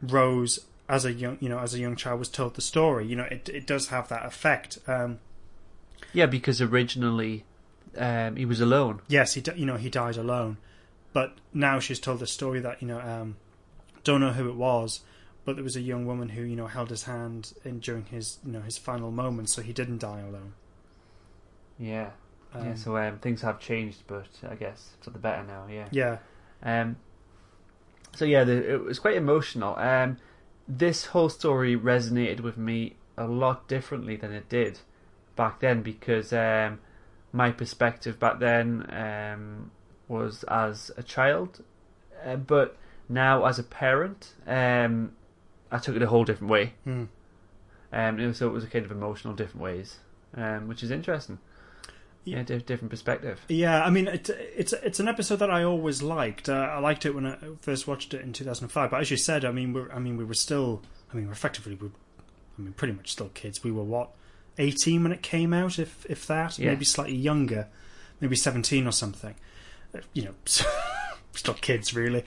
Rose. 0.00 0.60
As 0.88 1.04
a 1.06 1.12
young, 1.12 1.38
you 1.40 1.48
know, 1.48 1.58
as 1.58 1.72
a 1.72 1.78
young 1.78 1.96
child, 1.96 2.18
was 2.18 2.28
told 2.28 2.54
the 2.54 2.60
story. 2.60 3.06
You 3.06 3.16
know, 3.16 3.24
it 3.24 3.48
it 3.48 3.66
does 3.66 3.88
have 3.88 4.08
that 4.08 4.26
effect. 4.26 4.78
Um, 4.86 5.20
Yeah, 6.12 6.26
because 6.26 6.60
originally 6.60 7.44
um, 7.96 8.36
he 8.36 8.44
was 8.44 8.60
alone. 8.60 9.00
yes, 9.08 9.34
he 9.34 9.42
you 9.56 9.64
know 9.64 9.76
he 9.76 9.88
died 9.88 10.16
alone, 10.18 10.58
but 11.14 11.38
now 11.54 11.78
she's 11.78 11.98
told 12.00 12.18
the 12.18 12.26
story 12.26 12.60
that 12.60 12.82
you 12.82 12.88
know 12.88 13.00
um, 13.00 13.36
don't 14.04 14.20
know 14.20 14.32
who 14.32 14.48
it 14.50 14.56
was, 14.56 15.00
but 15.44 15.56
there 15.56 15.64
was 15.64 15.76
a 15.76 15.80
young 15.80 16.06
woman 16.06 16.30
who 16.30 16.42
you 16.42 16.56
know 16.56 16.66
held 16.66 16.90
his 16.90 17.04
hand 17.04 17.52
in 17.64 17.80
during 17.80 18.06
his 18.06 18.38
you 18.44 18.52
know 18.52 18.60
his 18.60 18.78
final 18.78 19.10
moments, 19.10 19.52
so 19.52 19.62
he 19.62 19.72
didn't 19.72 19.98
die 19.98 20.20
alone. 20.20 20.54
Yeah. 21.78 22.10
Um, 22.54 22.66
yeah, 22.66 22.74
so 22.74 22.96
um, 22.98 23.18
things 23.18 23.40
have 23.42 23.58
changed, 23.58 24.02
but 24.06 24.28
I 24.48 24.54
guess 24.54 24.90
for 25.00 25.10
the 25.10 25.18
better 25.18 25.42
now. 25.42 25.66
Yeah. 25.70 25.88
yeah, 25.90 26.18
Um. 26.62 26.96
So 28.14 28.24
yeah, 28.24 28.44
the, 28.44 28.74
it 28.74 28.84
was 28.84 28.98
quite 28.98 29.16
emotional. 29.16 29.76
Um, 29.78 30.18
this 30.68 31.06
whole 31.06 31.28
story 31.28 31.76
resonated 31.76 32.40
with 32.40 32.56
me 32.56 32.96
a 33.16 33.26
lot 33.26 33.68
differently 33.68 34.16
than 34.16 34.32
it 34.32 34.48
did 34.48 34.80
back 35.34 35.60
then 35.60 35.82
because 35.82 36.32
um, 36.32 36.78
my 37.32 37.50
perspective 37.50 38.18
back 38.18 38.38
then 38.38 38.86
um, 38.90 39.70
was 40.08 40.44
as 40.44 40.90
a 40.96 41.02
child, 41.02 41.64
uh, 42.24 42.36
but 42.36 42.76
now 43.08 43.44
as 43.44 43.58
a 43.58 43.62
parent, 43.62 44.34
um, 44.46 45.12
I 45.72 45.78
took 45.78 45.96
it 45.96 46.02
a 46.02 46.06
whole 46.06 46.24
different 46.24 46.50
way. 46.52 46.74
Hmm. 46.84 47.04
Um, 47.92 48.32
so 48.34 48.46
it 48.48 48.52
was 48.52 48.62
a 48.64 48.68
kind 48.68 48.84
of 48.84 48.90
emotional, 48.92 49.34
different 49.34 49.62
ways, 49.62 49.98
um, 50.36 50.68
which 50.68 50.82
is 50.82 50.90
interesting. 50.90 51.38
Yeah. 52.24 52.36
Yeah, 52.36 52.42
di- 52.44 52.58
different 52.60 52.90
perspective. 52.90 53.40
yeah. 53.48 53.84
I 53.84 53.90
mean, 53.90 54.06
it, 54.06 54.30
it's 54.30 54.72
it's 54.72 55.00
an 55.00 55.08
episode 55.08 55.36
that 55.40 55.50
I 55.50 55.64
always 55.64 56.02
liked. 56.02 56.48
Uh, 56.48 56.52
I 56.52 56.78
liked 56.78 57.04
it 57.04 57.16
when 57.16 57.26
I 57.26 57.36
first 57.62 57.88
watched 57.88 58.14
it 58.14 58.20
in 58.22 58.32
two 58.32 58.44
thousand 58.44 58.68
five. 58.68 58.92
But 58.92 59.00
as 59.00 59.10
you 59.10 59.16
said, 59.16 59.44
I 59.44 59.50
mean, 59.50 59.72
we're 59.72 59.90
I 59.90 59.98
mean 59.98 60.16
we 60.16 60.24
were 60.24 60.34
still. 60.34 60.82
I 61.12 61.16
mean, 61.16 61.26
we're 61.26 61.32
effectively, 61.32 61.74
we 61.74 61.88
I 61.88 62.62
mean, 62.62 62.72
pretty 62.74 62.94
much 62.94 63.10
still 63.10 63.30
kids. 63.30 63.64
We 63.64 63.72
were 63.72 63.82
what 63.82 64.10
eighteen 64.56 65.02
when 65.02 65.10
it 65.10 65.20
came 65.22 65.52
out, 65.52 65.80
if 65.80 66.06
if 66.08 66.24
that, 66.28 66.60
Yeah. 66.60 66.68
maybe 66.70 66.84
slightly 66.84 67.16
younger, 67.16 67.66
maybe 68.20 68.36
seventeen 68.36 68.86
or 68.86 68.92
something. 68.92 69.34
Uh, 69.92 69.98
You 70.12 70.26
know, 70.26 70.34
still 71.34 71.54
kids, 71.54 71.92
really. 71.92 72.24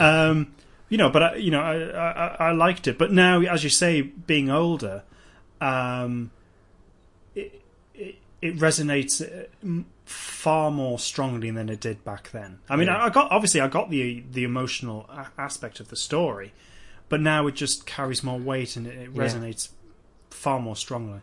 Um, 0.00 0.54
you 0.88 0.98
know, 0.98 1.10
but 1.10 1.22
I, 1.22 1.34
you 1.36 1.50
know, 1.50 1.60
I, 1.60 1.76
I 1.90 2.36
I 2.48 2.52
liked 2.52 2.86
it. 2.86 2.98
But 2.98 3.12
now, 3.12 3.40
as 3.40 3.64
you 3.64 3.70
say, 3.70 4.02
being 4.02 4.50
older, 4.50 5.02
um, 5.60 6.30
it 7.34 7.60
it, 7.94 8.16
it 8.42 8.56
resonates 8.58 9.20
uh, 9.22 9.82
far 10.04 10.70
more 10.70 10.98
strongly 10.98 11.50
than 11.50 11.68
it 11.68 11.80
did 11.80 12.04
back 12.04 12.30
then. 12.30 12.58
I 12.68 12.76
mean, 12.76 12.86
Yeah. 12.88 12.98
I, 12.98 13.06
I 13.06 13.10
got 13.10 13.30
obviously 13.32 13.60
I 13.60 13.68
got 13.68 13.90
the 13.90 14.22
the 14.30 14.44
emotional 14.44 15.08
aspect 15.38 15.80
of 15.80 15.88
the 15.88 15.96
story, 15.96 16.52
but 17.08 17.20
now 17.20 17.46
it 17.46 17.54
just 17.56 17.86
carries 17.86 18.22
more 18.22 18.38
weight 18.38 18.76
and 18.76 18.86
it, 18.86 18.96
it 18.96 19.10
Yeah. 19.14 19.22
resonates 19.24 19.70
far 20.30 20.60
more 20.60 20.76
strongly. 20.76 21.20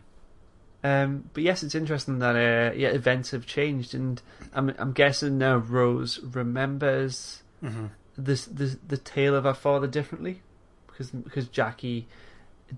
Um, 0.82 1.30
but 1.32 1.42
yes, 1.42 1.62
it's 1.62 1.74
interesting 1.74 2.18
that 2.18 2.36
uh, 2.36 2.74
yeah, 2.76 2.88
events 2.88 3.30
have 3.30 3.46
changed, 3.46 3.94
and 3.94 4.20
I'm 4.52 4.74
I'm 4.78 4.92
guessing 4.92 5.38
now 5.38 5.56
Rose 5.56 6.20
remembers 6.22 7.40
Mm-hmm. 7.64 7.86
This 8.16 8.44
the 8.46 8.78
the 8.86 8.96
tale 8.96 9.34
of 9.34 9.44
her 9.44 9.54
father 9.54 9.86
differently, 9.86 10.42
because 10.86 11.10
because 11.10 11.48
Jackie 11.48 12.06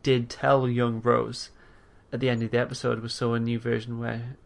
did 0.03 0.29
tell 0.31 0.69
young 0.69 1.01
Rose 1.03 1.51
at 2.13 2.21
the 2.21 2.29
end 2.29 2.43
of 2.43 2.51
the 2.51 2.59
episode 2.59 3.01
we 3.03 3.09
saw 3.09 3.35
a 3.35 3.41
new 3.41 3.59
version 3.59 3.99
where 3.99 4.37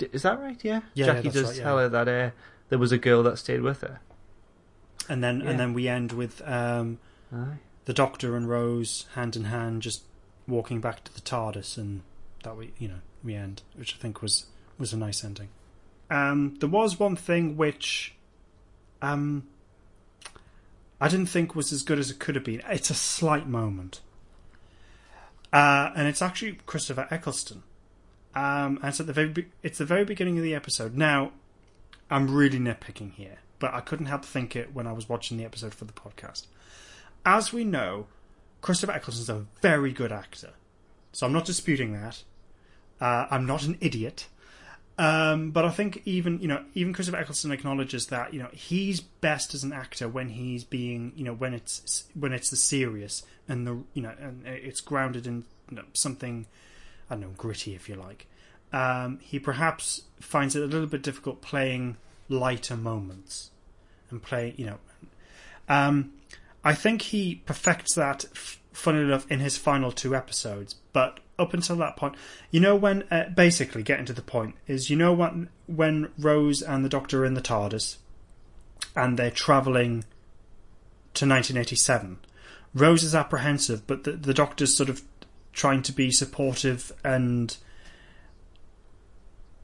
is 0.00 0.22
that 0.22 0.40
right? 0.40 0.58
Yeah, 0.64 0.80
Yeah, 0.94 1.06
yeah, 1.06 1.06
Jackie 1.06 1.22
that's 1.28 1.34
does 1.34 1.44
right, 1.48 1.56
yeah. 1.56 1.62
tell 1.62 1.78
her 1.78 1.88
that 1.88 2.08
uh, 2.08 2.30
there 2.68 2.78
was 2.78 2.92
a 2.92 2.98
girl 2.98 3.22
that 3.24 3.38
stayed 3.38 3.62
with 3.62 3.80
her. 3.82 4.00
And 5.08 5.22
then 5.22 5.40
Yeah. 5.40 5.50
and 5.50 5.60
then 5.60 5.72
we 5.74 5.86
end 5.88 6.12
with 6.12 6.42
um, 6.46 6.98
the 7.84 7.94
Doctor 7.94 8.36
and 8.36 8.48
Rose 8.48 9.06
hand 9.14 9.36
in 9.36 9.44
hand, 9.44 9.82
just 9.82 10.02
walking 10.46 10.80
back 10.80 11.04
to 11.04 11.14
the 11.14 11.20
TARDIS, 11.20 11.78
and 11.78 12.02
that 12.42 12.56
we 12.56 12.72
you 12.78 12.88
know 12.88 13.00
we 13.22 13.34
end, 13.34 13.62
which 13.76 13.94
I 13.94 13.98
think 13.98 14.20
was 14.20 14.46
was 14.78 14.92
a 14.92 14.96
nice 14.96 15.24
ending. 15.24 15.48
Um, 16.10 16.56
there 16.60 16.68
was 16.68 16.98
one 16.98 17.16
thing 17.16 17.56
which 17.56 18.14
um, 19.02 19.46
I 21.00 21.08
didn't 21.08 21.26
think 21.26 21.54
was 21.54 21.72
as 21.72 21.82
good 21.82 21.98
as 21.98 22.10
it 22.10 22.18
could 22.18 22.34
have 22.34 22.44
been. 22.44 22.62
It's 22.68 22.90
a 22.90 22.94
slight 22.94 23.46
moment, 23.46 24.00
uh, 25.52 25.90
and 25.94 26.08
it's 26.08 26.22
actually 26.22 26.58
Christopher 26.66 27.06
Eccleston. 27.10 27.62
Um, 28.34 28.78
and 28.82 28.86
it's 28.90 29.00
at 29.00 29.06
the 29.06 29.12
very 29.12 29.28
be- 29.28 29.46
it's 29.62 29.78
the 29.78 29.84
very 29.84 30.04
beginning 30.04 30.36
of 30.38 30.44
the 30.44 30.54
episode. 30.54 30.96
Now, 30.96 31.32
I'm 32.10 32.34
really 32.34 32.58
nitpicking 32.58 33.14
here, 33.14 33.38
but 33.58 33.72
I 33.74 33.80
couldn't 33.80 34.06
help 34.06 34.24
think 34.24 34.54
it 34.54 34.74
when 34.74 34.86
I 34.86 34.92
was 34.92 35.08
watching 35.08 35.38
the 35.38 35.44
episode 35.44 35.74
for 35.74 35.84
the 35.84 35.92
podcast. 35.92 36.46
As 37.24 37.52
we 37.52 37.64
know, 37.64 38.06
Christopher 38.60 38.92
Eccleston's 38.92 39.28
a 39.28 39.46
very 39.60 39.92
good 39.92 40.12
actor, 40.12 40.50
so 41.12 41.26
I'm 41.26 41.32
not 41.32 41.44
disputing 41.44 41.92
that. 41.92 42.22
Uh, 43.00 43.26
I'm 43.30 43.46
not 43.46 43.64
an 43.64 43.76
idiot. 43.80 44.26
Um, 44.98 45.52
but 45.52 45.64
I 45.64 45.70
think 45.70 46.02
even 46.04 46.40
you 46.40 46.48
know 46.48 46.64
even 46.74 46.92
Christopher 46.92 47.18
Eccleston 47.18 47.52
acknowledges 47.52 48.08
that 48.08 48.34
you 48.34 48.40
know 48.40 48.48
he's 48.52 49.00
best 49.00 49.54
as 49.54 49.62
an 49.62 49.72
actor 49.72 50.08
when 50.08 50.30
he's 50.30 50.64
being 50.64 51.12
you 51.14 51.24
know 51.24 51.32
when 51.32 51.54
it's 51.54 52.04
when 52.14 52.32
it's 52.32 52.50
the 52.50 52.56
serious 52.56 53.22
and 53.48 53.64
the 53.64 53.78
you 53.94 54.02
know 54.02 54.12
and 54.20 54.44
it's 54.44 54.80
grounded 54.80 55.26
in 55.26 55.44
you 55.70 55.76
know, 55.76 55.84
something 55.92 56.46
I 57.08 57.14
don't 57.14 57.20
know 57.20 57.28
gritty 57.36 57.76
if 57.76 57.88
you 57.88 57.94
like. 57.94 58.26
Um, 58.72 59.20
he 59.22 59.38
perhaps 59.38 60.02
finds 60.20 60.56
it 60.56 60.62
a 60.62 60.66
little 60.66 60.88
bit 60.88 61.02
difficult 61.02 61.42
playing 61.42 61.96
lighter 62.28 62.76
moments 62.76 63.50
and 64.10 64.20
play 64.20 64.52
you 64.56 64.66
know. 64.66 64.78
Um, 65.68 66.14
I 66.64 66.74
think 66.74 67.02
he 67.02 67.36
perfects 67.46 67.94
that, 67.94 68.24
f- 68.32 68.60
funnily 68.72 69.04
enough, 69.04 69.30
in 69.30 69.38
his 69.38 69.56
final 69.56 69.92
two 69.92 70.16
episodes. 70.16 70.74
But 70.92 71.20
up 71.38 71.54
until 71.54 71.76
that 71.76 71.96
point, 71.96 72.14
you 72.50 72.60
know, 72.60 72.74
when 72.74 73.04
uh, 73.10 73.28
basically 73.30 73.82
getting 73.82 74.06
to 74.06 74.12
the 74.12 74.22
point 74.22 74.54
is, 74.66 74.90
you 74.90 74.96
know, 74.96 75.12
when 75.12 75.48
when 75.66 76.10
Rose 76.18 76.62
and 76.62 76.84
the 76.84 76.88
Doctor 76.88 77.22
are 77.22 77.26
in 77.26 77.34
the 77.34 77.40
TARDIS 77.40 77.96
and 78.96 79.18
they're 79.18 79.30
traveling 79.30 80.04
to 81.14 81.26
1987. 81.26 82.18
Rose 82.74 83.02
is 83.02 83.14
apprehensive, 83.14 83.86
but 83.86 84.04
the, 84.04 84.12
the 84.12 84.34
Doctor's 84.34 84.74
sort 84.74 84.88
of 84.88 85.02
trying 85.52 85.82
to 85.82 85.92
be 85.92 86.10
supportive 86.10 86.92
and 87.02 87.56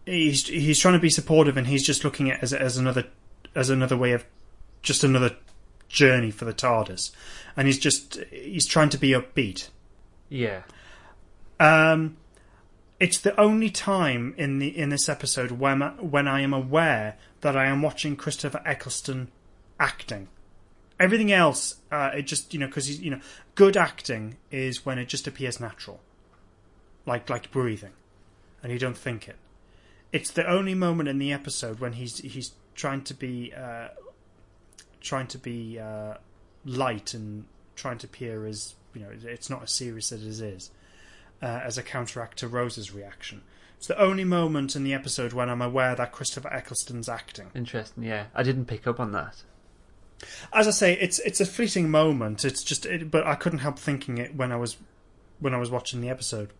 he's 0.07 0.47
he's 0.49 0.79
trying 0.79 0.95
to 0.95 1.01
be 1.01 1.11
supportive 1.11 1.57
and 1.57 1.67
he's 1.67 1.85
just 1.85 2.05
looking 2.05 2.31
at 2.31 2.39
it 2.39 2.43
as 2.43 2.53
as 2.53 2.77
another 2.77 3.05
as 3.55 3.71
another 3.71 3.97
way 3.97 4.13
of 4.13 4.25
just 4.83 5.05
another 5.05 5.37
journey 5.89 6.31
for 6.31 6.45
the 6.45 6.53
TARDIS, 6.53 7.11
and 7.57 7.67
he's 7.67 7.79
just 7.79 8.17
he's 8.31 8.67
trying 8.67 8.91
to 8.91 8.99
be 8.99 9.11
upbeat. 9.11 9.69
Yeah. 10.29 10.63
Um, 11.61 12.17
it's 13.01 13.19
the 13.19 13.39
only 13.41 13.71
time 13.71 14.35
in 14.37 14.59
the 14.59 14.77
in 14.77 14.89
this 14.89 15.09
episode 15.09 15.53
when 15.53 15.83
I, 15.83 15.91
when 15.91 16.29
I 16.29 16.41
am 16.41 16.55
aware 16.55 17.17
that 17.41 17.57
I 17.57 17.67
am 17.67 17.83
watching 17.83 18.17
Christopher 18.17 18.63
Eccleston 18.65 19.29
acting. 19.79 20.29
Everything 21.01 21.33
else, 21.33 21.77
uh, 21.91 22.13
it 22.15 22.23
just 22.23 22.55
you 22.55 22.61
know 22.61 22.67
because 22.67 23.01
you 23.01 23.11
know 23.11 23.21
good 23.55 23.77
acting 23.77 24.37
is 24.51 24.87
when 24.87 24.99
it 24.99 25.09
just 25.09 25.27
appears 25.27 25.59
natural, 25.61 26.01
like 27.05 27.29
like 27.29 27.51
breathing, 27.51 27.93
and 28.63 28.73
you 28.73 28.79
don't 28.79 28.97
think 28.97 29.29
it. 29.29 29.37
It's 30.13 30.31
the 30.31 30.49
only 30.49 30.75
moment 30.75 31.09
in 31.09 31.19
the 31.19 31.33
episode 31.33 31.81
when 31.81 31.95
he's 31.95 32.19
he's 32.19 32.53
trying 32.77 33.03
to 33.03 33.15
be 33.15 33.53
uh, 33.53 33.89
trying 35.01 35.27
to 35.27 35.39
be 35.39 35.81
uh, 35.81 36.15
light 36.65 37.13
and 37.13 37.45
trying 37.75 37.99
to 37.99 38.07
appear 38.07 38.47
as 38.47 38.77
you 38.95 39.01
know 39.01 39.09
it's 39.11 39.51
not 39.51 39.65
as 39.65 39.73
serious 39.73 40.13
as 40.13 40.41
it 40.41 40.47
is 40.47 40.71
uh, 41.43 41.61
as 41.65 41.79
a 41.79 41.83
counteract 41.83 42.39
to 42.39 42.49
Rose's 42.49 42.93
reaction. 42.93 43.43
It's 43.77 43.87
the 43.87 44.01
only 44.01 44.25
moment 44.25 44.77
in 44.77 44.85
the 44.85 44.95
episode 44.95 45.33
when 45.33 45.51
I'm 45.51 45.61
aware 45.61 45.95
that 45.95 46.13
Christopher 46.13 46.49
Eccleston's 46.49 47.09
acting. 47.09 47.51
Interesting. 47.55 48.05
Yeah, 48.05 48.27
I 48.35 48.43
didn't 48.43 48.67
pick 48.67 48.87
up 48.87 48.99
on 48.99 49.13
that. 49.13 49.43
As 50.53 50.67
I 50.67 50.71
say, 50.71 50.95
it's 50.95 51.19
it's 51.19 51.41
a 51.41 51.47
fleeting 51.47 51.91
moment. 51.91 52.45
It's 52.45 52.63
just, 52.63 52.87
it, 52.87 53.11
but 53.11 53.27
I 53.27 53.35
couldn't 53.35 53.59
help 53.59 53.79
thinking 53.79 54.19
it 54.19 54.35
when 54.35 54.53
I 54.53 54.57
was 54.57 54.77
when 55.41 55.53
I 55.53 55.59
was 55.59 55.71
watching 55.71 56.01
the 56.01 56.09
episode. 56.09 56.51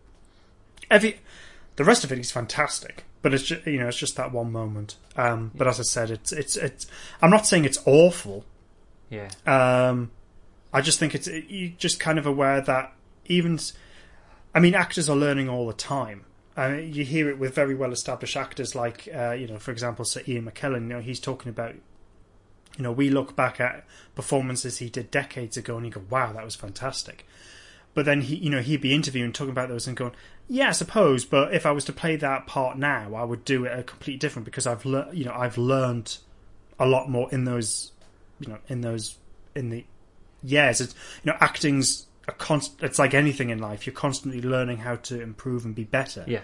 Every 0.91 1.19
the 1.77 1.83
rest 1.83 2.03
of 2.03 2.11
it 2.11 2.19
is 2.19 2.31
fantastic, 2.31 3.05
but 3.21 3.33
it's 3.33 3.43
just, 3.43 3.65
you 3.65 3.79
know 3.79 3.87
it's 3.87 3.97
just 3.97 4.17
that 4.17 4.31
one 4.31 4.51
moment. 4.51 4.97
Um, 5.15 5.51
but 5.55 5.67
as 5.67 5.79
I 5.79 5.83
said, 5.83 6.11
it's 6.11 6.31
it's 6.31 6.57
it's. 6.57 6.85
I'm 7.21 7.31
not 7.31 7.47
saying 7.47 7.65
it's 7.65 7.81
awful. 7.85 8.45
Yeah. 9.09 9.29
Um, 9.45 10.11
I 10.73 10.81
just 10.81 10.99
think 10.99 11.15
it's 11.15 11.27
you 11.27 11.69
just 11.77 11.99
kind 11.99 12.19
of 12.19 12.25
aware 12.25 12.61
that 12.61 12.93
even, 13.25 13.59
I 14.55 14.61
mean, 14.61 14.73
actors 14.73 15.09
are 15.09 15.17
learning 15.17 15.49
all 15.49 15.67
the 15.67 15.73
time. 15.73 16.23
Uh, 16.57 16.77
you 16.77 17.03
hear 17.03 17.29
it 17.29 17.37
with 17.37 17.53
very 17.53 17.75
well 17.75 17.91
established 17.91 18.37
actors 18.37 18.73
like, 18.73 19.09
uh, 19.13 19.31
you 19.31 19.47
know, 19.47 19.59
for 19.59 19.71
example, 19.71 20.05
Sir 20.05 20.21
Ian 20.25 20.49
McKellen. 20.49 20.83
You 20.83 20.87
know, 20.87 21.01
he's 21.01 21.19
talking 21.19 21.49
about, 21.49 21.75
you 22.77 22.83
know, 22.83 22.93
we 22.93 23.09
look 23.09 23.35
back 23.35 23.59
at 23.59 23.85
performances 24.15 24.77
he 24.77 24.89
did 24.89 25.11
decades 25.11 25.57
ago 25.57 25.75
and 25.75 25.85
you 25.85 25.91
go, 25.91 26.03
wow, 26.09 26.31
that 26.31 26.45
was 26.45 26.55
fantastic. 26.55 27.27
But 27.93 28.05
then 28.05 28.21
he, 28.21 28.35
you 28.37 28.49
know, 28.49 28.61
he'd 28.61 28.79
be 28.79 28.93
interviewing, 28.93 29.33
talking 29.33 29.51
about 29.51 29.69
those, 29.69 29.87
and 29.87 29.95
going, 29.95 30.11
"Yeah, 30.49 30.67
I 30.67 30.71
suppose." 30.73 31.23
But 31.23 31.53
if 31.53 31.65
I 31.65 31.71
was 31.71 31.85
to 31.85 31.93
play 31.93 32.17
that 32.17 32.45
part 32.45 32.77
now, 32.77 33.15
I 33.15 33.23
would 33.23 33.45
do 33.45 33.63
it 33.63 33.79
a 33.79 33.83
completely 33.83 34.19
different 34.19 34.45
because 34.45 34.67
I've, 34.67 34.83
learned, 34.83 35.17
you 35.17 35.23
know, 35.23 35.33
I've 35.33 35.57
learned 35.57 36.17
a 36.77 36.85
lot 36.85 37.09
more 37.09 37.29
in 37.31 37.45
those, 37.45 37.93
you 38.41 38.49
know, 38.49 38.59
in 38.67 38.81
those, 38.81 39.15
in 39.55 39.69
the 39.69 39.85
years. 40.43 40.81
It's, 40.81 40.93
you 41.23 41.31
know, 41.31 41.37
acting's 41.39 42.05
a 42.27 42.31
const. 42.31 42.81
It's 42.81 42.99
like 42.99 43.13
anything 43.13 43.49
in 43.49 43.59
life; 43.59 43.85
you're 43.85 43.95
constantly 43.95 44.41
learning 44.41 44.79
how 44.79 44.95
to 44.95 45.21
improve 45.21 45.65
and 45.65 45.75
be 45.75 45.83
better. 45.83 46.23
Yeah. 46.27 46.41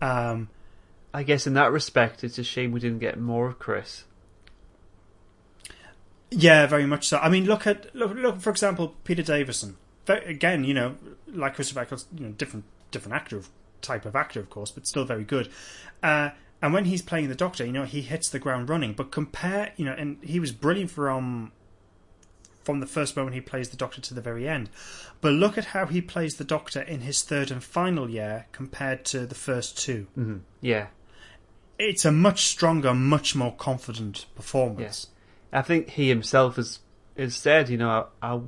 Um, 0.00 0.48
I 1.12 1.22
guess 1.22 1.46
in 1.46 1.54
that 1.54 1.72
respect, 1.72 2.24
it's 2.24 2.38
a 2.38 2.44
shame 2.44 2.72
we 2.72 2.80
didn't 2.80 2.98
get 2.98 3.18
more 3.18 3.48
of 3.48 3.58
Chris. 3.58 4.04
Yeah, 6.30 6.66
very 6.66 6.86
much 6.86 7.08
so. 7.08 7.18
I 7.18 7.28
mean, 7.28 7.46
look 7.46 7.66
at 7.66 7.94
look, 7.94 8.14
look 8.14 8.40
for 8.40 8.50
example, 8.50 8.94
Peter 9.04 9.22
Davison. 9.22 9.76
Again, 10.08 10.64
you 10.64 10.74
know, 10.74 10.96
like 11.26 11.54
Christopher 11.54 11.80
Eccleston, 11.80 12.18
you 12.18 12.26
know, 12.26 12.32
different 12.32 12.64
different 12.90 13.14
actor 13.14 13.42
type 13.80 14.04
of 14.04 14.14
actor, 14.16 14.40
of 14.40 14.50
course, 14.50 14.70
but 14.70 14.86
still 14.86 15.04
very 15.04 15.24
good. 15.24 15.48
Uh, 16.02 16.30
and 16.62 16.72
when 16.72 16.86
he's 16.86 17.02
playing 17.02 17.28
the 17.28 17.34
Doctor, 17.34 17.64
you 17.64 17.72
know, 17.72 17.84
he 17.84 18.02
hits 18.02 18.28
the 18.28 18.38
ground 18.38 18.68
running. 18.68 18.92
But 18.92 19.10
compare, 19.10 19.72
you 19.76 19.84
know, 19.84 19.92
and 19.92 20.18
he 20.22 20.40
was 20.40 20.52
brilliant 20.52 20.90
from 20.90 21.52
from 22.66 22.80
the 22.80 22.86
first 22.86 23.16
moment 23.16 23.34
he 23.34 23.40
plays 23.40 23.68
the 23.68 23.76
Doctor 23.76 24.00
to 24.00 24.12
the 24.12 24.20
very 24.20 24.48
end. 24.48 24.68
But 25.20 25.32
look 25.32 25.56
at 25.56 25.66
how 25.66 25.86
he 25.86 26.00
plays 26.02 26.34
the 26.34 26.44
Doctor 26.44 26.82
in 26.82 27.02
his 27.02 27.22
third 27.22 27.52
and 27.52 27.62
final 27.62 28.10
year 28.10 28.46
compared 28.50 29.04
to 29.06 29.24
the 29.24 29.36
first 29.36 29.78
two. 29.78 30.08
Mm-hmm. 30.18 30.38
Yeah. 30.60 30.88
It's 31.78 32.04
a 32.04 32.10
much 32.10 32.46
stronger, 32.46 32.92
much 32.92 33.36
more 33.36 33.54
confident 33.54 34.26
performance. 34.34 35.06
I 35.52 35.62
think 35.62 35.90
he 35.90 36.08
himself 36.08 36.56
has, 36.56 36.80
has 37.16 37.36
said, 37.36 37.68
you 37.68 37.78
know, 37.78 38.08
I, 38.20 38.34
I, 38.34 38.40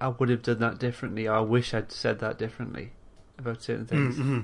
I 0.00 0.08
would 0.08 0.30
have 0.30 0.42
done 0.42 0.58
that 0.58 0.78
differently. 0.78 1.28
I 1.28 1.38
wish 1.38 1.72
I'd 1.72 1.92
said 1.92 2.18
that 2.18 2.38
differently 2.38 2.90
about 3.38 3.62
certain 3.62 3.86
things. 3.86 4.16
Mm-hmm. 4.16 4.40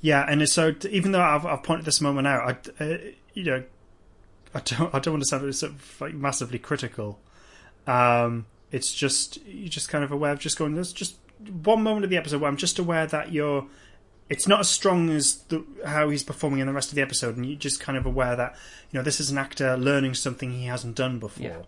Yeah, 0.00 0.24
and 0.26 0.48
so 0.48 0.74
even 0.88 1.12
though 1.12 1.20
I've, 1.20 1.44
I've 1.44 1.62
pointed 1.62 1.84
this 1.84 2.00
moment 2.00 2.26
out, 2.26 2.70
I, 2.80 2.84
uh, 2.84 2.98
you 3.34 3.44
know, 3.44 3.64
I 4.54 4.60
don't 4.60 4.94
I 4.94 4.98
don't 4.98 5.14
want 5.14 5.22
to 5.24 5.28
sound 5.28 5.54
sort 5.54 5.72
of 5.72 6.00
like 6.00 6.14
massively 6.14 6.58
critical. 6.58 7.20
Um, 7.86 8.46
it's 8.72 8.92
just 8.92 9.44
you're 9.46 9.68
just 9.68 9.88
kind 9.88 10.04
of 10.04 10.12
aware 10.12 10.32
of 10.32 10.38
just 10.38 10.58
going. 10.58 10.74
There's 10.74 10.92
just 10.92 11.16
one 11.62 11.82
moment 11.82 12.04
of 12.04 12.10
the 12.10 12.16
episode 12.16 12.40
where 12.40 12.50
I'm 12.50 12.56
just 12.56 12.78
aware 12.78 13.06
that 13.06 13.32
you're. 13.32 13.66
It's 14.28 14.46
not 14.46 14.60
as 14.60 14.68
strong 14.68 15.10
as 15.10 15.38
the, 15.48 15.64
how 15.84 16.08
he's 16.08 16.22
performing 16.22 16.60
in 16.60 16.68
the 16.68 16.72
rest 16.72 16.90
of 16.90 16.94
the 16.94 17.02
episode, 17.02 17.36
and 17.36 17.44
you're 17.44 17.58
just 17.58 17.80
kind 17.80 17.98
of 17.98 18.06
aware 18.06 18.36
that 18.36 18.54
you 18.90 18.98
know 18.98 19.02
this 19.02 19.18
is 19.18 19.30
an 19.30 19.38
actor 19.38 19.76
learning 19.76 20.14
something 20.14 20.52
he 20.52 20.66
hasn't 20.66 20.94
done 20.96 21.18
before. 21.18 21.46
Yeah. 21.46 21.62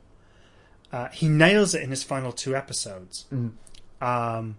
Uh, 0.93 1.09
he 1.09 1.29
nails 1.29 1.75
it 1.75 1.83
in 1.83 1.91
his 1.91 2.03
final 2.05 2.33
two 2.33 2.55
episodes. 2.55 3.25
Mhm. 3.33 3.53
Um, 4.01 4.57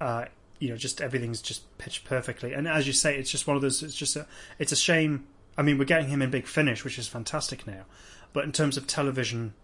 uh, 0.00 0.24
you 0.58 0.68
know, 0.68 0.76
just 0.76 1.00
everything's 1.00 1.40
just 1.40 1.62
pitched 1.78 2.04
perfectly. 2.04 2.52
And 2.52 2.68
as 2.68 2.86
you 2.86 2.92
say, 2.92 3.16
it's 3.16 3.30
just 3.30 3.46
one 3.46 3.56
of 3.56 3.62
those. 3.62 3.82
It's 3.82 3.94
just 3.94 4.16
a. 4.16 4.26
It's 4.58 4.72
a 4.72 4.76
shame. 4.76 5.26
I 5.56 5.62
mean, 5.62 5.78
we're 5.78 5.84
getting 5.84 6.08
him 6.08 6.20
in 6.22 6.30
Big 6.30 6.46
Finish, 6.46 6.84
which 6.84 6.98
is 6.98 7.08
fantastic 7.08 7.66
now. 7.66 7.84
But 8.32 8.44
in 8.44 8.52
terms 8.52 8.76
of 8.76 8.86
television, 8.86 9.54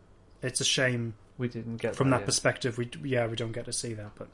it's 0.43 0.61
a 0.61 0.65
shame 0.65 1.15
We 1.39 1.49
didn't 1.49 1.77
get 1.77 1.97
from 1.97 2.11
that 2.11 2.21
yet. 2.21 2.27
perspective. 2.27 2.79
We 2.79 2.91
yeah, 3.05 3.27
we 3.27 3.37
don't 3.37 3.53
get 3.53 3.65
to 3.67 3.73
see 3.73 3.95
that. 3.95 4.13
But 4.17 4.29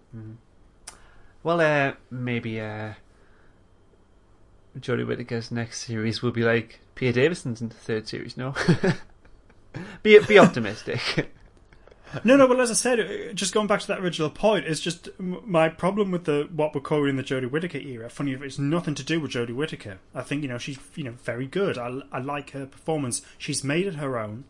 Well, 1.43 1.61
uh, 1.61 1.95
maybe 2.11 2.61
uh, 2.61 2.95
Jodie 4.79 5.07
Whittaker's 5.07 5.51
next 5.51 5.83
series 5.85 6.23
will 6.23 6.31
be 6.33 6.43
like 6.43 6.81
Peter 6.95 7.12
Davison's 7.20 7.61
in 7.61 7.69
the 7.69 7.74
third 7.74 8.09
series. 8.09 8.37
No, 8.37 8.55
be 10.03 10.19
be 10.20 10.39
optimistic. 10.39 11.31
no, 12.24 12.37
no. 12.37 12.47
Well, 12.47 12.61
as 12.61 12.70
I 12.70 12.74
said, 12.74 13.01
uh, 13.01 13.33
just 13.33 13.53
going 13.53 13.66
back 13.66 13.81
to 13.81 13.87
that 13.89 14.01
original 14.01 14.31
point, 14.31 14.66
it's 14.66 14.81
just 14.81 15.09
my 15.19 15.69
problem 15.69 16.11
with 16.11 16.24
the 16.24 16.49
what 16.55 16.74
we're 16.74 16.81
calling 16.81 17.16
the 17.16 17.23
Jodie 17.23 17.51
Whittaker 17.51 17.79
era. 17.79 18.09
Funny, 18.09 18.33
it's 18.33 18.59
nothing 18.59 18.95
to 18.95 19.03
do 19.05 19.20
with 19.20 19.33
Jodie 19.33 19.55
Whittaker. 19.55 19.99
I 20.15 20.23
think 20.23 20.43
you 20.43 20.49
know 20.49 20.59
she's 20.59 20.79
you 20.95 21.05
know 21.05 21.15
very 21.23 21.47
good. 21.47 21.77
I 21.77 22.01
I 22.11 22.20
like 22.20 22.51
her 22.51 22.66
performance. 22.66 23.23
She's 23.39 23.62
made 23.62 23.87
it 23.87 23.97
her 23.97 24.19
own, 24.19 24.45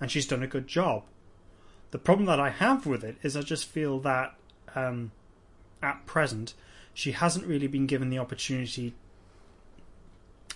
and 0.00 0.10
she's 0.10 0.26
done 0.26 0.42
a 0.42 0.46
good 0.46 0.66
job. 0.66 1.04
The 1.90 1.98
problem 1.98 2.26
that 2.26 2.40
I 2.40 2.50
have 2.50 2.86
with 2.86 3.02
it 3.04 3.16
is 3.22 3.36
I 3.36 3.42
just 3.42 3.66
feel 3.66 3.98
that 4.00 4.34
um, 4.74 5.10
at 5.82 6.06
present 6.06 6.54
she 6.94 7.12
hasn't 7.12 7.46
really 7.46 7.66
been 7.66 7.86
given 7.86 8.10
the 8.10 8.18
opportunity 8.18 8.94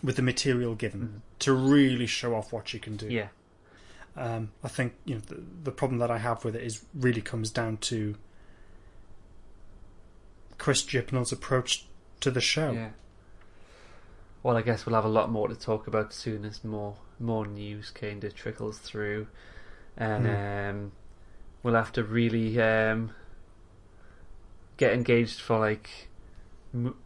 with 0.02 0.16
the 0.16 0.22
material 0.22 0.74
given 0.74 1.22
to 1.40 1.52
really 1.52 2.06
show 2.06 2.34
off 2.34 2.52
what 2.52 2.68
she 2.68 2.78
can 2.78 2.96
do. 2.96 3.06
yeah, 3.08 3.28
Um, 4.16 4.50
I 4.62 4.68
think 4.68 4.94
you 5.04 5.14
know 5.16 5.20
the, 5.20 5.42
the 5.64 5.70
problem 5.72 5.98
that 5.98 6.10
I 6.10 6.18
have 6.18 6.44
with 6.44 6.54
it 6.56 6.62
is 6.62 6.84
really 6.94 7.22
comes 7.22 7.50
down 7.50 7.78
to 7.78 8.16
Chris 10.58 10.82
Chibnall's 10.82 11.32
approach 11.32 11.86
to 12.20 12.30
the 12.30 12.40
show. 12.40 12.72
yeah. 12.72 12.90
Well, 14.42 14.56
I 14.58 14.62
guess 14.62 14.84
we'll 14.84 14.94
have 14.94 15.06
a 15.06 15.08
lot 15.08 15.30
more 15.30 15.48
to 15.48 15.54
talk 15.54 15.86
about 15.86 16.12
soon 16.12 16.44
as 16.44 16.62
more 16.62 16.96
more 17.18 17.46
news 17.46 17.90
kind 17.90 18.22
of 18.24 18.34
trickles 18.34 18.78
through, 18.78 19.26
and 19.96 20.26
um, 20.26 20.92
we'll 21.62 21.74
have 21.74 21.92
to 21.92 22.04
really 22.04 22.60
um, 22.60 23.12
get 24.76 24.92
engaged 24.92 25.40
for 25.40 25.58
like 25.58 26.08
m- 26.72 26.96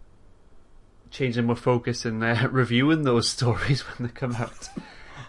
changing 1.10 1.46
more 1.46 1.56
focus 1.56 2.04
and 2.04 2.22
uh, 2.22 2.48
reviewing 2.50 3.02
those 3.02 3.28
stories 3.36 3.80
when 3.82 4.08
they 4.08 4.12
come 4.12 4.34
out. 4.36 4.68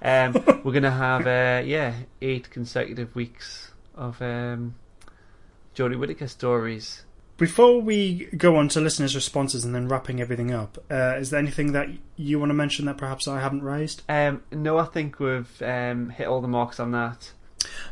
Um, 0.02 0.62
we're 0.64 0.74
gonna 0.74 0.92
have 0.92 1.28
uh, 1.28 1.66
yeah 1.66 1.94
eight 2.22 2.50
consecutive 2.50 3.16
weeks 3.16 3.72
of 3.96 4.22
um, 4.22 4.76
Jodie 5.76 6.00
Whittaker 6.00 6.28
stories. 6.28 7.04
Before 7.40 7.80
we 7.80 8.26
go 8.36 8.58
on 8.58 8.68
to 8.68 8.82
listeners' 8.82 9.16
responses 9.16 9.64
and 9.64 9.74
then 9.74 9.88
wrapping 9.88 10.20
everything 10.20 10.52
up, 10.52 10.78
uh, 10.92 11.16
is 11.18 11.30
there 11.30 11.40
anything 11.40 11.72
that 11.72 11.88
you 12.18 12.38
want 12.38 12.50
to 12.50 12.54
mention 12.54 12.84
that 12.88 12.98
perhaps 12.98 13.30
I 13.30 13.40
haven't 13.40 13.64
raised? 13.64 14.02
Um, 14.10 14.44
no, 14.52 14.78
I 14.78 14.84
think 14.84 15.22
we've 15.22 15.62
um, 15.62 16.10
hit 16.10 16.28
all 16.28 16.42
the 16.42 16.50
marks 16.50 16.82
on 16.82 16.92
that. 16.92 17.32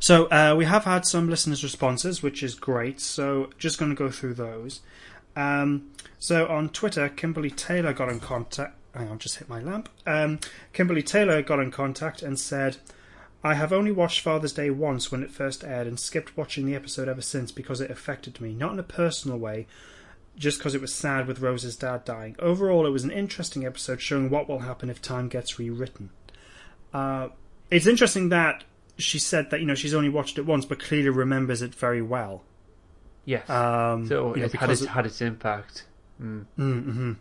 So 0.01 0.25
uh, 0.25 0.53
we 0.57 0.65
have 0.65 0.83
had 0.83 1.05
some 1.05 1.29
listeners' 1.29 1.63
responses, 1.63 2.21
which 2.21 2.43
is 2.43 2.55
great. 2.55 2.99
So 2.99 3.49
just 3.57 3.79
going 3.79 3.89
to 3.89 3.95
go 3.95 4.09
through 4.09 4.33
those. 4.33 4.81
Um, 5.37 5.91
so 6.19 6.45
on 6.47 6.67
Twitter, 6.67 7.07
Kimberly 7.07 7.49
Taylor 7.49 7.93
got 7.93 8.09
in 8.09 8.19
contact. 8.19 8.75
Hang 8.93 9.07
on, 9.07 9.17
just 9.17 9.37
hit 9.37 9.47
my 9.47 9.61
lamp. 9.61 9.87
Um, 10.05 10.39
Kimberly 10.73 11.03
Taylor 11.03 11.41
got 11.41 11.59
in 11.59 11.71
contact 11.71 12.21
and 12.21 12.37
said, 12.37 12.77
"I 13.43 13.53
have 13.53 13.73
only 13.73 13.91
watched 13.91 14.21
Father's 14.21 14.53
Day 14.53 14.69
once 14.69 15.11
when 15.11 15.23
it 15.23 15.31
first 15.31 15.63
aired, 15.63 15.87
and 15.87 15.99
skipped 15.99 16.37
watching 16.37 16.65
the 16.65 16.75
episode 16.75 17.07
ever 17.07 17.21
since 17.21 17.51
because 17.51 17.81
it 17.81 17.91
affected 17.91 18.41
me, 18.41 18.53
not 18.53 18.73
in 18.73 18.79
a 18.79 18.83
personal 18.83 19.37
way." 19.37 19.67
Just 20.35 20.59
because 20.59 20.75
it 20.75 20.81
was 20.81 20.93
sad 20.93 21.25
with 21.25 21.39
Rose's 21.39 21.75
dad 21.75 22.05
dying. 22.05 22.35
Overall, 22.37 22.85
it 22.85 22.91
was 22.91 23.03
an 23.03 23.09
interesting 23.09 23.65
episode 23.65 23.99
showing 23.99 24.29
what 24.29 24.47
will 24.47 24.59
happen 24.59 24.87
if 24.87 25.01
time 25.01 25.29
gets 25.29 25.57
rewritten. 25.57 26.11
Uh, 26.93 27.29
it's 27.71 27.87
interesting 27.87 28.29
that 28.29 28.63
she 28.97 29.19
said 29.19 29.49
that 29.49 29.59
you 29.59 29.65
know 29.65 29.75
she's 29.75 29.93
only 29.93 30.09
watched 30.09 30.37
it 30.37 30.45
once, 30.45 30.65
but 30.65 30.79
clearly 30.79 31.09
remembers 31.09 31.61
it 31.61 31.73
very 31.73 32.01
well. 32.01 32.43
Yes. 33.25 33.49
Um, 33.49 34.07
so 34.07 34.35
you 34.35 34.41
know, 34.41 34.45
it 34.45 34.53
had 34.53 34.69
its, 34.69 34.85
had 34.85 35.05
its 35.05 35.21
impact. 35.21 35.85
Mm. 36.21 36.45
Mm-hmm. 36.57 37.13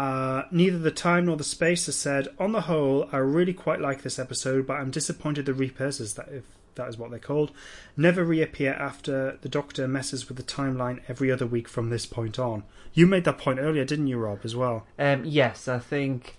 Uh, 0.00 0.44
neither 0.50 0.78
the 0.78 0.90
time 0.90 1.26
nor 1.26 1.36
the 1.36 1.44
space 1.44 1.84
has 1.84 1.94
said. 1.96 2.26
On 2.38 2.52
the 2.52 2.62
whole, 2.62 3.06
I 3.12 3.18
really 3.18 3.52
quite 3.52 3.82
like 3.82 4.00
this 4.02 4.18
episode, 4.18 4.66
but 4.66 4.78
I'm 4.78 4.90
disappointed 4.90 5.44
the 5.44 5.52
Reapers, 5.52 6.00
is 6.00 6.14
that 6.14 6.28
if 6.30 6.44
that 6.76 6.88
is 6.88 6.96
what 6.96 7.10
they're 7.10 7.18
called, 7.18 7.50
never 7.98 8.24
reappear 8.24 8.72
after 8.72 9.36
the 9.42 9.48
Doctor 9.50 9.86
messes 9.86 10.26
with 10.26 10.38
the 10.38 10.42
timeline 10.42 11.02
every 11.06 11.30
other 11.30 11.46
week 11.46 11.68
from 11.68 11.90
this 11.90 12.06
point 12.06 12.38
on. 12.38 12.62
You 12.94 13.06
made 13.06 13.24
that 13.24 13.36
point 13.36 13.58
earlier, 13.58 13.84
didn't 13.84 14.06
you, 14.06 14.16
Rob? 14.16 14.40
As 14.42 14.56
well. 14.56 14.86
Um, 14.98 15.26
yes, 15.26 15.68
I 15.68 15.78
think 15.78 16.38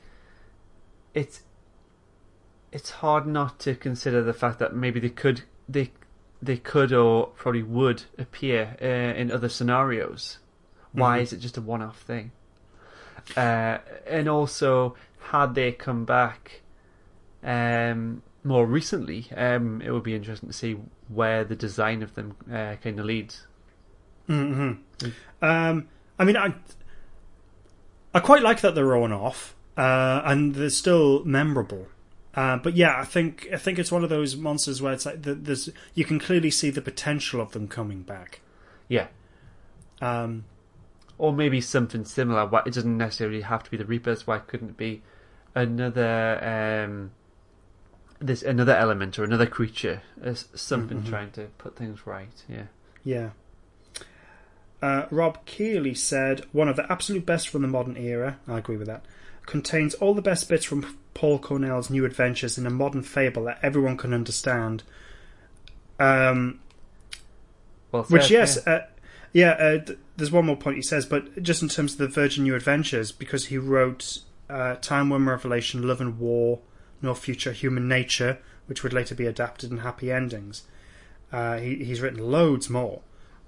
it's 1.14 1.42
it's 2.72 2.90
hard 2.90 3.28
not 3.28 3.60
to 3.60 3.76
consider 3.76 4.24
the 4.24 4.34
fact 4.34 4.58
that 4.58 4.76
maybe 4.76 5.00
they 5.00 5.10
could 5.10 5.42
they 5.70 5.92
they 6.42 6.58
could 6.58 6.92
or 6.92 7.28
probably 7.36 7.62
would 7.62 8.04
appear 8.18 8.76
uh, 8.82 8.86
in 9.20 9.30
other 9.32 9.50
scenarios. 9.50 10.40
Why 10.94 11.20
Mhm. 11.20 11.22
is 11.22 11.34
it 11.34 11.38
just 11.42 11.58
a 11.58 11.62
one-off 11.62 12.02
thing? 12.02 12.32
Uh, 13.36 13.78
and 14.08 14.28
also, 14.28 14.96
had 15.20 15.56
they 15.56 15.72
come 15.72 16.06
back 16.06 16.62
um, 17.44 18.22
more 18.44 18.66
recently, 18.66 19.28
um, 19.36 19.82
it 19.82 19.92
would 19.92 20.04
be 20.04 20.16
interesting 20.16 20.50
to 20.50 20.54
see 20.54 20.78
where 21.08 21.44
the 21.44 21.56
design 21.56 22.04
of 22.04 22.16
them 22.16 22.36
uh, 22.52 22.76
kind 22.84 23.00
of 23.00 23.06
leads. 23.06 23.48
hmm 24.28 24.74
Um, 25.42 25.88
I 26.20 26.24
mean, 26.24 26.38
I 26.38 26.54
I 28.14 28.20
quite 28.20 28.44
like 28.44 28.62
that 28.62 28.76
they're 28.76 28.96
on 28.96 29.12
off, 29.12 29.56
uh, 29.78 30.22
and 30.26 30.56
they're 30.56 30.70
still 30.70 31.24
memorable. 31.24 31.88
Uh, 32.34 32.58
but 32.58 32.76
yeah, 32.76 32.96
I 32.98 33.06
think 33.06 33.48
I 33.54 33.58
think 33.58 33.80
it's 33.80 33.92
one 33.92 34.04
of 34.04 34.10
those 34.10 34.36
monsters 34.36 34.82
where 34.82 34.94
it's 34.94 35.06
like 35.06 35.24
the, 35.24 35.34
there's 35.34 35.70
you 35.94 36.06
can 36.06 36.20
clearly 36.20 36.52
see 36.52 36.70
the 36.70 36.82
potential 36.82 37.42
of 37.42 37.52
them 37.52 37.68
coming 37.68 38.04
back. 38.04 38.42
Yeah. 38.88 39.08
Um, 40.02 40.46
or 41.22 41.32
maybe 41.32 41.62
something 41.62 42.04
similar. 42.04 42.48
Why 42.48 42.64
it 42.66 42.74
doesn't 42.74 42.98
necessarily 42.98 43.42
have 43.42 43.62
to 43.64 43.70
be 43.70 43.78
the 43.78 43.86
Reapers. 43.86 44.26
Why 44.26 44.40
couldn't 44.40 44.70
it 44.72 44.78
be 44.78 45.04
another 45.54 46.84
um, 46.88 47.12
this 48.20 48.42
another 48.42 48.76
element 48.76 49.20
or 49.20 49.24
another 49.24 49.46
creature 49.46 50.02
as 50.24 50.48
something 50.56 51.04
Mhm. 51.04 51.10
trying 51.10 51.32
to 51.32 51.44
put 51.60 51.76
things 51.76 52.08
right? 52.08 52.44
Yeah. 52.50 52.64
Yeah. 53.04 53.30
Uh, 54.82 55.06
Rob 55.12 55.46
Keeley 55.46 55.94
said, 55.94 56.42
one 56.52 56.68
of 56.68 56.76
the 56.76 56.92
absolute 56.92 57.24
best 57.24 57.50
from 57.50 57.62
the 57.62 57.68
modern 57.68 57.96
era, 57.98 58.40
I 58.48 58.58
agree 58.58 58.78
with 58.78 58.88
that, 58.88 59.06
contains 59.46 59.94
all 59.96 60.16
the 60.16 60.24
best 60.24 60.50
bits 60.50 60.66
from 60.66 60.98
Paul 61.14 61.38
Cornell's 61.38 61.92
new 61.92 62.04
adventures 62.04 62.58
in 62.58 62.66
a 62.66 62.72
modern 62.72 63.04
fable 63.04 63.44
that 63.44 63.60
everyone 63.62 63.96
can 63.98 64.12
understand. 64.12 64.82
Um, 66.00 66.60
Well, 67.92 68.04
which, 68.06 68.32
yes, 68.32 68.58
yeah. 68.66 68.74
uh, 68.74 68.86
yeah, 69.34 69.52
uh, 69.52 69.78
th- 69.80 70.00
there's 70.18 70.32
one 70.32 70.46
more 70.46 70.58
point 70.58 70.76
he 70.78 70.82
says, 70.82 71.06
but 71.06 71.42
just 71.42 71.62
in 71.62 71.70
terms 71.70 71.94
of 71.94 71.98
the 72.00 72.08
Virgin 72.08 72.44
New 72.44 72.56
Adventures, 72.56 73.12
because 73.12 73.46
he 73.46 73.58
wrote 73.58 74.20
uh, 74.50 74.76
Timewyrm 74.82 75.28
Revelation, 75.28 75.88
Love 75.88 76.02
and 76.02 76.20
War, 76.20 76.60
No 77.02 77.14
Future 77.14 77.52
Human 77.52 77.88
Nature, 77.88 78.40
which 78.68 78.84
would 78.84 78.94
later 78.94 79.16
be 79.16 79.26
adapted 79.26 79.72
in 79.72 79.80
happy 79.80 80.12
endings. 80.12 80.64
Uh, 81.32 81.58
he, 81.58 81.84
he's 81.84 82.02
written 82.02 82.32
loads 82.32 82.70
more 82.70 83.02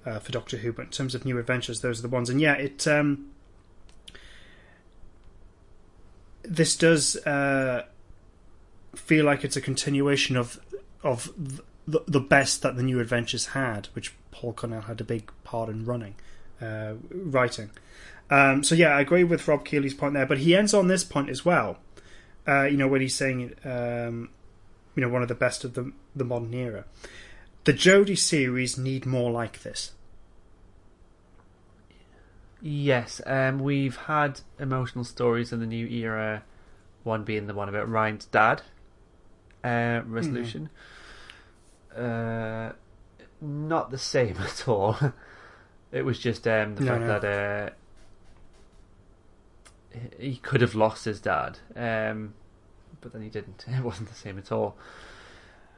uh, 0.05 0.19
for 0.19 0.31
Doctor 0.31 0.57
Who, 0.57 0.71
but 0.71 0.85
in 0.85 0.91
terms 0.91 1.15
of 1.15 1.25
new 1.25 1.37
adventures, 1.37 1.81
those 1.81 1.99
are 1.99 2.03
the 2.03 2.07
ones. 2.07 2.29
And 2.29 2.39
yeah, 2.39 2.53
it 2.53 2.87
um, 2.87 3.29
this 6.43 6.75
does 6.75 7.15
uh, 7.25 7.85
feel 8.95 9.25
like 9.25 9.43
it's 9.43 9.57
a 9.57 9.61
continuation 9.61 10.37
of 10.37 10.59
of 11.03 11.29
the, 11.87 12.01
the 12.07 12.19
best 12.19 12.61
that 12.61 12.75
the 12.75 12.83
new 12.83 12.99
adventures 12.99 13.47
had, 13.47 13.87
which 13.93 14.13
Paul 14.31 14.53
Cornell 14.53 14.81
had 14.81 15.01
a 15.01 15.03
big 15.03 15.31
part 15.43 15.69
in 15.69 15.85
running, 15.85 16.15
uh, 16.61 16.93
writing. 17.11 17.71
Um, 18.29 18.63
so 18.63 18.75
yeah, 18.75 18.95
I 18.95 19.01
agree 19.01 19.23
with 19.23 19.47
Rob 19.47 19.65
Keeley's 19.65 19.93
point 19.93 20.13
there, 20.13 20.25
but 20.25 20.39
he 20.39 20.55
ends 20.55 20.73
on 20.73 20.87
this 20.87 21.03
point 21.03 21.29
as 21.29 21.43
well. 21.45 21.77
Uh, 22.47 22.63
you 22.63 22.77
know 22.77 22.87
when 22.87 23.01
he's 23.01 23.15
saying, 23.15 23.53
um, 23.63 24.29
you 24.95 25.01
know, 25.01 25.09
one 25.09 25.21
of 25.21 25.27
the 25.27 25.35
best 25.35 25.63
of 25.63 25.73
the 25.73 25.91
the 26.15 26.25
modern 26.25 26.53
era. 26.53 26.85
The 27.63 27.73
Jodie 27.73 28.17
series 28.17 28.77
need 28.77 29.05
more 29.05 29.31
like 29.31 29.63
this. 29.63 29.91
Yes, 32.61 33.21
um, 33.25 33.59
we've 33.59 33.95
had 33.95 34.41
emotional 34.59 35.03
stories 35.03 35.51
in 35.51 35.59
the 35.59 35.65
new 35.65 35.87
era. 35.87 36.43
One 37.03 37.23
being 37.23 37.47
the 37.47 37.53
one 37.53 37.67
about 37.67 37.89
Ryan's 37.89 38.25
dad 38.25 38.61
uh, 39.63 40.01
resolution. 40.05 40.69
Uh, 41.95 42.71
not 43.41 43.91
the 43.91 43.97
same 43.97 44.37
at 44.39 44.67
all. 44.67 44.97
it 45.91 46.03
was 46.03 46.19
just 46.19 46.47
um, 46.47 46.75
the 46.75 46.83
No, 46.83 46.91
fact 46.91 47.01
no. 47.01 47.19
that 47.19 47.25
uh, 47.25 47.69
he- 50.19 50.37
could 50.37 50.61
have 50.61 50.75
lost 50.75 51.05
his 51.05 51.19
dad, 51.19 51.59
um, 51.75 52.33
but 53.01 53.13
then 53.13 53.21
he 53.21 53.29
didn't. 53.29 53.65
It 53.67 53.83
wasn't 53.83 54.09
the 54.09 54.15
same 54.15 54.37
at 54.37 54.51
all. 54.51 54.75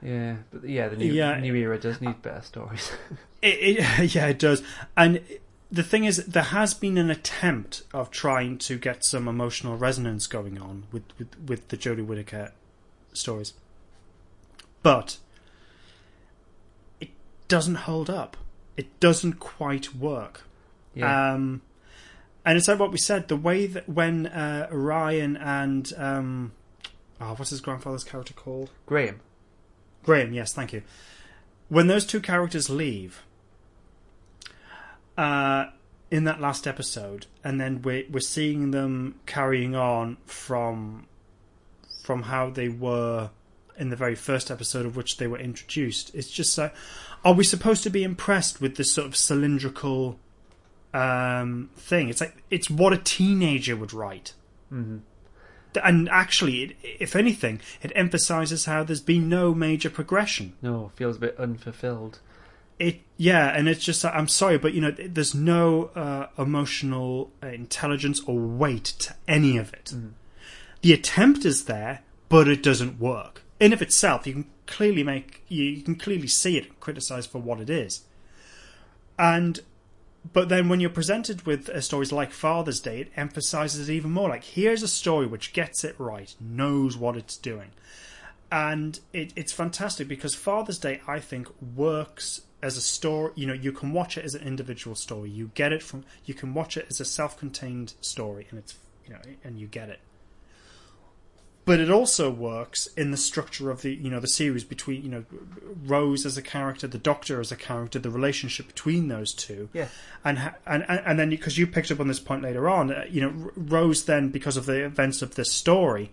Yeah, 0.01 0.35
but 0.51 0.67
yeah, 0.69 0.87
the 0.89 0.97
new 0.97 1.11
Yeah. 1.11 1.39
new 1.39 1.55
era 1.55 1.79
does 1.79 2.01
need 2.01 2.21
better 2.21 2.41
stories. 2.41 2.91
It, 3.41 3.77
it, 3.77 4.15
yeah, 4.15 4.25
it 4.25 4.39
does. 4.39 4.63
And 4.97 5.21
the 5.71 5.83
thing 5.83 6.05
is, 6.05 6.25
there 6.25 6.41
has 6.41 6.73
been 6.73 6.97
an 6.97 7.11
attempt 7.11 7.83
of 7.93 8.09
trying 8.09 8.57
to 8.59 8.79
get 8.79 9.05
some 9.05 9.27
emotional 9.27 9.77
resonance 9.77 10.25
going 10.25 10.59
on 10.59 10.85
with, 10.91 11.03
with, 11.19 11.27
with 11.47 11.67
the 11.67 11.77
Jodie 11.77 12.03
Whittaker 12.03 12.53
stories. 13.13 13.53
But 14.81 15.17
doesn't 17.47 17.75
hold 17.75 18.09
up. 18.09 18.37
It 18.77 18.99
doesn't 18.99 19.33
quite 19.39 19.95
work. 19.95 20.43
yeah, 20.93 21.33
Um, 21.33 21.61
and 22.45 22.57
it's 22.57 22.67
like 22.67 22.79
what 22.79 22.91
we 22.91 22.97
said 22.97 23.27
the 23.27 23.35
way 23.35 23.67
that 23.67 23.87
when 23.89 24.27
uh, 24.27 24.67
Ryan 24.71 25.37
and. 25.37 25.91
Um, 25.97 26.51
oh, 27.19 27.35
what's 27.35 27.51
his 27.51 27.61
grandfather's 27.61 28.03
character 28.03 28.33
called? 28.33 28.71
Graham. 28.85 29.21
Graham, 30.03 30.33
yes, 30.33 30.53
thank 30.53 30.73
you. 30.73 30.83
When 31.69 31.87
those 31.87 32.05
two 32.05 32.19
characters 32.19 32.69
leave, 32.69 33.23
uh, 35.17 35.65
in 36.11 36.25
that 36.25 36.39
last 36.39 36.67
episode, 36.67 37.25
and 37.43 37.59
then 37.59 37.81
we're 37.81 38.05
we're 38.09 38.19
seeing 38.19 38.71
them 38.71 39.15
carrying 39.25 39.75
on 39.75 40.17
from 40.25 41.07
from 42.03 42.23
how 42.23 42.49
they 42.49 42.69
were 42.69 43.31
in 43.77 43.89
the 43.89 43.95
very 43.95 44.15
first 44.15 44.51
episode 44.51 44.85
of 44.85 44.95
which 44.95 45.17
they 45.17 45.27
were 45.27 45.39
introduced. 45.39 46.13
It's 46.13 46.29
just 46.29 46.57
like, 46.57 46.73
are 47.25 47.33
we 47.33 47.43
supposed 47.43 47.83
to 47.83 47.89
be 47.89 48.03
impressed 48.03 48.61
with 48.61 48.77
this 48.77 48.91
sort 48.93 49.07
of 49.07 49.15
cylindrical 49.15 50.19
um, 50.93 51.69
thing? 51.75 52.07
It's 52.07 52.21
like 52.21 52.43
it's 52.49 52.69
what 52.69 52.93
a 52.93 52.97
teenager 52.97 53.75
would 53.75 53.91
write 53.91 54.33
hmm 54.69 54.99
and 55.83 56.09
actually, 56.09 56.63
it, 56.63 56.75
if 56.99 57.15
anything, 57.15 57.59
it 57.81 57.91
emphasizes 57.95 58.65
how 58.65 58.83
there's 58.83 59.01
been 59.01 59.29
no 59.29 59.53
major 59.53 59.89
progression. 59.89 60.53
No, 60.61 60.91
feels 60.95 61.17
a 61.17 61.19
bit 61.19 61.39
unfulfilled. 61.39 62.19
It, 62.77 63.01
yeah, 63.17 63.55
and 63.55 63.69
it's 63.69 63.83
just 63.83 64.03
I'm 64.03 64.27
sorry, 64.27 64.57
but 64.57 64.73
you 64.73 64.81
know, 64.81 64.91
there's 64.91 65.33
no 65.33 65.85
uh, 65.95 66.27
emotional 66.37 67.31
uh, 67.41 67.47
intelligence 67.47 68.21
or 68.27 68.37
weight 68.37 68.83
to 68.99 69.15
any 69.27 69.57
of 69.57 69.73
it. 69.73 69.93
The 70.81 70.93
attempt 70.93 71.45
is 71.45 71.65
there, 71.65 72.01
but 72.27 72.47
it 72.47 72.61
doesn't 72.61 72.99
work 72.99 73.43
in 73.59 73.73
of 73.73 73.81
itself. 73.81 74.27
You 74.27 74.33
can 74.33 74.45
clearly 74.67 75.03
make 75.03 75.43
you, 75.47 75.63
you 75.63 75.81
can 75.81 75.95
clearly 75.95 76.27
see 76.27 76.57
it 76.57 76.67
and 76.67 76.79
criticize 76.79 77.25
for 77.25 77.39
what 77.39 77.59
it 77.59 77.69
is, 77.69 78.01
and 79.17 79.59
but 80.33 80.49
then 80.49 80.69
when 80.69 80.79
you're 80.79 80.89
presented 80.89 81.45
with 81.45 81.69
uh, 81.69 81.81
stories 81.81 82.11
like 82.11 82.31
Father's 82.31 82.79
Day, 82.79 83.01
it 83.01 83.11
emphasizes 83.15 83.89
it 83.89 83.93
even 83.93 84.11
more. 84.11 84.29
Like 84.29 84.43
here's 84.43 84.83
a 84.83 84.87
story 84.87 85.27
which 85.27 85.53
gets 85.53 85.83
it 85.83 85.95
right, 85.99 86.33
knows 86.39 86.97
what 86.97 87.15
it's 87.15 87.37
doing, 87.37 87.71
and 88.51 88.99
it, 89.13 89.33
it's 89.35 89.53
fantastic 89.53 90.07
because 90.07 90.35
Father's 90.35 90.79
Day, 90.79 91.01
I 91.07 91.19
think, 91.19 91.47
works 91.75 92.41
as 92.61 92.77
a 92.77 92.81
story. 92.81 93.31
You 93.35 93.47
know, 93.47 93.53
you 93.53 93.71
can 93.71 93.91
watch 93.93 94.17
it 94.17 94.25
as 94.25 94.33
an 94.33 94.45
individual 94.45 94.95
story. 94.95 95.29
You 95.29 95.51
get 95.53 95.71
it 95.71 95.83
from. 95.83 96.03
You 96.25 96.33
can 96.33 96.53
watch 96.53 96.77
it 96.77 96.87
as 96.89 96.99
a 96.99 97.05
self-contained 97.05 97.93
story, 98.01 98.47
and 98.49 98.59
it's 98.59 98.75
you 99.05 99.13
know, 99.13 99.21
and 99.43 99.59
you 99.59 99.67
get 99.67 99.89
it. 99.89 99.99
But 101.65 101.79
it 101.79 101.89
also 101.89 102.29
works 102.29 102.85
in 102.95 103.09
the 103.09 103.17
structure 103.17 103.71
of 103.71 103.81
the 103.81 103.93
you 103.93 104.11
know 104.11 104.19
the 104.19 104.27
series 104.27 104.63
between 104.63 105.01
you 105.03 105.09
know 105.09 105.25
Rose 105.85 106.23
as 106.25 106.37
a 106.37 106.41
character, 106.41 106.85
the 106.87 106.99
Doctor 106.99 107.39
as 107.41 107.51
a 107.51 107.55
character, 107.55 107.97
the 107.97 108.11
relationship 108.11 108.67
between 108.67 109.07
those 109.07 109.33
two, 109.33 109.69
Yeah. 109.73 109.87
and 110.23 110.53
and 110.67 110.85
and 110.87 111.17
then 111.17 111.29
because 111.31 111.57
you 111.57 111.65
picked 111.65 111.89
up 111.91 111.99
on 111.99 112.07
this 112.07 112.19
point 112.19 112.43
later 112.43 112.69
on, 112.69 112.91
uh, 112.91 113.05
you 113.09 113.19
know 113.21 113.51
Rose 113.55 114.05
then 114.05 114.29
because 114.29 114.57
of 114.57 114.67
the 114.67 114.85
events 114.85 115.23
of 115.23 115.33
this 115.35 115.51
story 115.51 116.11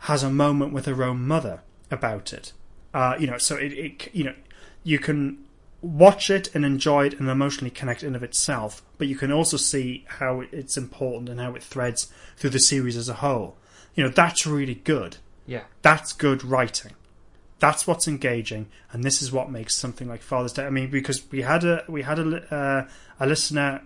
has 0.00 0.22
a 0.22 0.30
moment 0.30 0.72
with 0.72 0.86
her 0.86 1.02
own 1.02 1.26
mother 1.26 1.62
about 1.90 2.32
it. 2.32 2.52
Uh, 2.94 3.16
you 3.18 3.26
know, 3.26 3.38
so 3.38 3.56
it, 3.56 3.72
it 3.72 4.14
you 4.14 4.22
know 4.22 4.34
you 4.84 5.00
can 5.00 5.44
watch 5.82 6.30
it 6.30 6.54
and 6.54 6.64
enjoy 6.64 7.06
it 7.06 7.18
and 7.18 7.28
emotionally 7.28 7.70
connect 7.70 8.04
in 8.04 8.14
of 8.14 8.22
itself, 8.22 8.82
but 8.98 9.08
you 9.08 9.16
can 9.16 9.32
also 9.32 9.56
see 9.56 10.04
how 10.06 10.42
it's 10.52 10.76
important 10.76 11.28
and 11.28 11.40
how 11.40 11.54
it 11.56 11.62
threads 11.62 12.10
through 12.36 12.50
the 12.50 12.60
series 12.60 12.96
as 12.96 13.08
a 13.08 13.14
whole. 13.14 13.56
You 13.96 14.04
know, 14.04 14.10
that's 14.10 14.46
really 14.46 14.76
good. 14.76 15.16
Yeah. 15.46 15.64
That's 15.82 16.12
good 16.12 16.44
writing. 16.44 16.92
That's 17.58 17.86
what's 17.86 18.06
engaging, 18.06 18.68
and 18.92 19.02
this 19.02 19.22
is 19.22 19.32
what 19.32 19.50
makes 19.50 19.74
something 19.74 20.06
like 20.06 20.20
Father's 20.20 20.52
Day. 20.52 20.66
I 20.66 20.70
mean, 20.70 20.90
because 20.90 21.22
we 21.32 21.40
had 21.40 21.64
a 21.64 21.84
we 21.88 22.02
had 22.02 22.18
a 22.18 22.54
uh, 22.54 22.88
a 23.18 23.26
listener, 23.26 23.80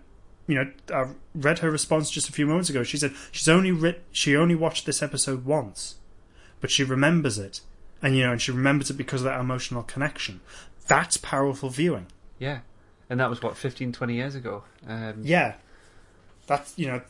you 0.49 0.57
know, 0.57 0.71
I 0.93 1.07
read 1.37 1.61
her 1.61 1.71
response 1.71 2.11
just 2.11 2.29
a 2.29 2.33
few 2.33 2.47
moments 2.47 2.69
ago. 2.69 2.83
She 2.83 2.97
said 2.97 3.13
she's 3.31 3.49
only 3.49 3.71
writ- 3.71 4.03
she 4.11 4.35
only 4.37 4.57
watched 4.57 4.87
this 4.87 5.03
episode 5.05 5.45
once, 5.45 5.95
but 6.61 6.73
she 6.73 6.83
remembers 6.83 7.39
it, 7.39 7.61
and 8.03 8.17
you 8.17 8.25
know, 8.25 8.33
and 8.33 8.43
she 8.43 8.51
remembers 8.51 8.91
it 8.91 8.95
because 8.95 9.21
of 9.21 9.27
that 9.27 9.39
emotional 9.39 9.85
connection. 9.85 10.41
That's 10.89 11.17
powerful 11.17 11.69
viewing. 11.69 12.07
Yeah. 12.41 12.61
And 13.09 13.21
that 13.21 13.31
was 13.31 13.41
what 13.43 13.57
15, 13.57 13.93
20 13.93 14.15
years 14.15 14.35
ago. 14.35 14.65
Um, 14.87 15.21
Yeah, 15.23 15.55
that's 16.49 16.77
you 16.77 16.87
know, 16.89 17.03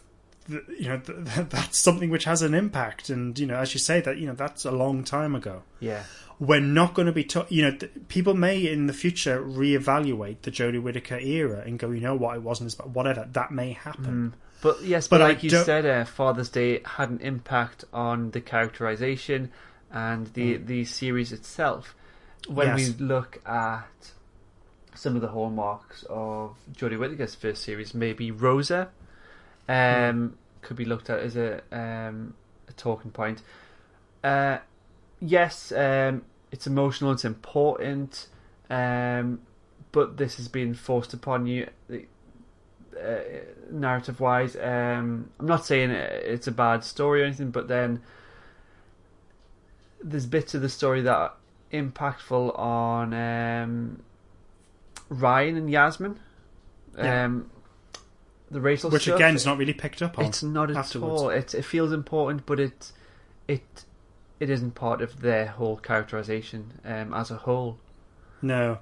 you 0.49 0.89
know, 0.89 0.99
th- 0.99 1.19
that's 1.51 1.79
something 1.79 2.11
which 2.11 2.25
has 2.25 2.43
an 2.43 2.55
impact, 2.55 3.09
and 3.11 3.39
you 3.39 3.47
know, 3.47 3.57
as 3.57 3.75
you 3.75 3.81
say, 3.81 4.01
that 4.01 4.19
you 4.19 4.27
know, 4.27 4.35
that's 4.35 4.65
a 4.65 4.71
long 4.71 5.05
time 5.05 5.35
ago. 5.35 5.62
Yeah. 5.81 6.03
we're 6.39 6.59
not 6.61 6.95
going 6.95 7.05
to 7.07 7.12
be, 7.12 7.29
you 7.51 7.62
know, 7.62 7.77
th- 7.77 7.93
people 8.09 8.33
may 8.35 8.59
in 8.67 8.87
the 8.87 8.93
future 8.95 9.43
reevaluate 9.45 10.41
the 10.43 10.51
Jodie 10.51 10.83
Whittaker 10.83 11.19
era 11.19 11.62
and 11.67 11.79
go, 11.79 11.91
you 11.91 12.01
know 12.01 12.15
what, 12.15 12.35
it 12.37 12.43
wasn't 12.43 12.67
as 12.69 12.75
bad, 12.75 12.95
whatever. 12.95 13.29
That 13.31 13.51
may 13.51 13.73
happen. 13.73 14.35
But 14.62 14.83
yes, 14.83 15.07
But 15.07 15.19
but, 15.19 15.23
I 15.23 15.29
like 15.29 15.43
you 15.43 15.51
don't- 15.51 15.65
said, 15.67 15.85
uh, 15.87 16.05
Father's 16.07 16.49
Day 16.49 16.81
had 16.85 17.11
an 17.11 17.21
impact 17.21 17.85
on 17.93 18.31
the 18.31 18.41
characterization 18.41 19.51
and 19.93 20.29
the 20.35 20.57
the 20.57 20.85
series 20.87 21.33
itself. 21.33 21.95
When 22.49 22.69
Mm. 22.69 22.79
Yes. 22.79 22.89
we 22.99 23.05
look 23.07 23.41
at 23.47 24.12
some 24.95 25.15
of 25.17 25.21
the 25.23 25.29
hallmarks 25.29 26.05
of 26.09 26.57
Jodie 26.75 26.99
Whittaker's 26.99 27.35
first 27.35 27.62
series, 27.62 27.93
maybe 27.95 28.31
Rosa 28.31 28.89
um, 29.70 30.30
Mm. 30.30 30.32
could 30.62 30.76
be 30.76 30.84
looked 30.84 31.09
at 31.10 31.20
as 31.20 31.36
a 31.36 31.62
um, 31.72 32.34
a 32.68 32.72
talking 32.72 33.10
point. 33.10 33.42
Uh, 34.22 34.59
yes, 35.20 35.72
um, 35.72 36.22
it's 36.52 36.66
emotional, 36.66 37.12
it's 37.12 37.24
important, 37.24 38.28
um, 38.68 39.40
but 39.92 40.16
this 40.16 40.36
has 40.36 40.48
been 40.48 40.74
forced 40.74 41.14
upon 41.14 41.47
you 41.47 41.68
uh, 41.90 43.16
narrative 43.70 44.20
wise. 44.20 44.56
Um, 44.56 45.30
I'm 45.38 45.47
not 45.47 45.64
saying 45.64 45.90
it's 45.90 46.47
a 46.47 46.52
bad 46.52 46.84
story 46.84 47.22
or 47.22 47.24
anything, 47.26 47.51
but 47.51 47.68
then 47.68 48.02
there's 50.02 50.26
bits 50.26 50.55
of 50.55 50.62
the 50.62 50.68
story 50.68 51.02
that 51.02 51.14
are 51.14 51.32
impactful 51.72 52.59
on 52.59 53.14
um, 53.14 54.02
Ryan 55.09 55.56
and 55.56 55.70
Yasmin. 55.70 56.18
Yeah. 56.97 57.24
Um, 57.24 57.51
the 58.51 58.60
racial 58.60 58.90
Which 58.90 59.02
stuff, 59.02 59.16
again 59.16 59.35
is 59.35 59.47
not 59.47 59.59
really 59.59 59.72
picked 59.74 60.02
up 60.02 60.18
on. 60.18 60.27
it's 60.27 60.43
not 60.43 60.70
at 60.70 60.77
afterwards. 60.77 61.22
all. 61.22 61.31
It 61.31 61.55
it 61.55 61.62
feels 61.64 61.93
important, 61.93 62.47
but 62.47 62.59
it 62.60 62.93
it 63.48 63.85
it 64.39 64.51
isn't 64.51 64.74
part 64.74 65.02
of 65.02 65.20
their 65.20 65.47
whole 65.47 65.77
characterization 65.77 66.81
um, 66.85 67.12
as 67.14 67.31
a 67.31 67.36
whole. 67.36 67.78
No, 68.43 68.78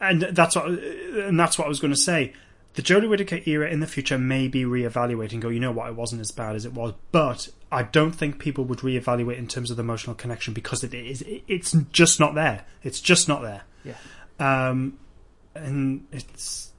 and 0.00 0.22
that's 0.22 0.56
what, 0.56 0.66
and 0.68 1.38
that's 1.38 1.58
what 1.58 1.66
I 1.66 1.68
was 1.68 1.80
going 1.80 1.92
to 1.92 1.98
say. 2.00 2.32
The 2.74 2.82
Jodie 2.82 3.08
Whittaker 3.08 3.40
era 3.46 3.68
in 3.68 3.80
the 3.80 3.86
future 3.88 4.16
may 4.16 4.46
be 4.46 4.62
reevaluating. 4.62 5.32
and 5.32 5.42
Go, 5.42 5.48
you 5.48 5.58
know 5.58 5.72
what? 5.72 5.88
It 5.88 5.96
wasn't 5.96 6.20
as 6.20 6.30
bad 6.30 6.54
as 6.54 6.64
it 6.64 6.72
was, 6.72 6.94
but 7.10 7.48
I 7.72 7.82
don't 7.82 8.12
think 8.12 8.38
people 8.38 8.64
would 8.66 8.78
reevaluate 8.78 9.36
in 9.38 9.48
terms 9.48 9.72
of 9.72 9.76
the 9.76 9.82
emotional 9.82 10.14
connection 10.14 10.54
because 10.54 10.84
it 10.84 10.94
is. 10.94 11.24
It's 11.48 11.72
just 11.90 12.20
not 12.20 12.36
there. 12.36 12.64
It's 12.84 13.00
just 13.00 13.26
not 13.26 13.42
there. 13.42 13.62
Yeah. 13.84 13.96
Um, 14.38 14.98
and 15.56 16.06
it's 16.12 16.69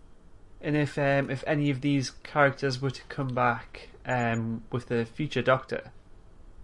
And 0.63 0.77
if 0.77 0.97
um, 0.97 1.29
if 1.29 1.43
any 1.47 1.69
of 1.69 1.81
these 1.81 2.11
characters 2.23 2.81
were 2.81 2.91
to 2.91 3.01
come 3.03 3.29
back 3.29 3.89
um, 4.05 4.63
with 4.71 4.87
the 4.87 5.05
future 5.05 5.41
Doctor, 5.41 5.91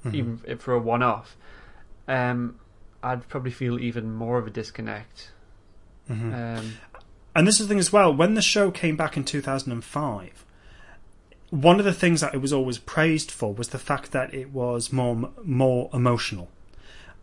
Mm-hmm. 0.05 0.15
even 0.15 0.57
for 0.59 0.73
a 0.75 0.79
one-off, 0.79 1.35
um, 2.07 2.59
I'd 3.01 3.27
probably 3.27 3.51
feel 3.51 3.79
even 3.79 4.13
more 4.13 4.37
of 4.37 4.45
a 4.47 4.51
disconnect. 4.51 5.31
Mm-hmm. 6.09 6.33
Um, 6.33 6.73
And 7.35 7.47
this 7.47 7.59
is 7.59 7.67
the 7.67 7.71
thing 7.71 7.79
as 7.79 7.91
well. 7.91 8.13
When 8.13 8.35
the 8.35 8.41
show 8.41 8.71
came 8.71 8.95
back 8.95 9.17
in 9.17 9.23
2005, 9.23 10.45
one 11.49 11.79
of 11.79 11.85
the 11.85 11.93
things 11.93 12.21
that 12.21 12.33
it 12.33 12.41
was 12.41 12.53
always 12.53 12.77
praised 12.77 13.31
for 13.31 13.53
was 13.53 13.69
the 13.69 13.79
fact 13.79 14.11
that 14.11 14.33
it 14.33 14.51
was 14.51 14.93
more 14.93 15.31
more 15.43 15.89
emotional, 15.93 16.49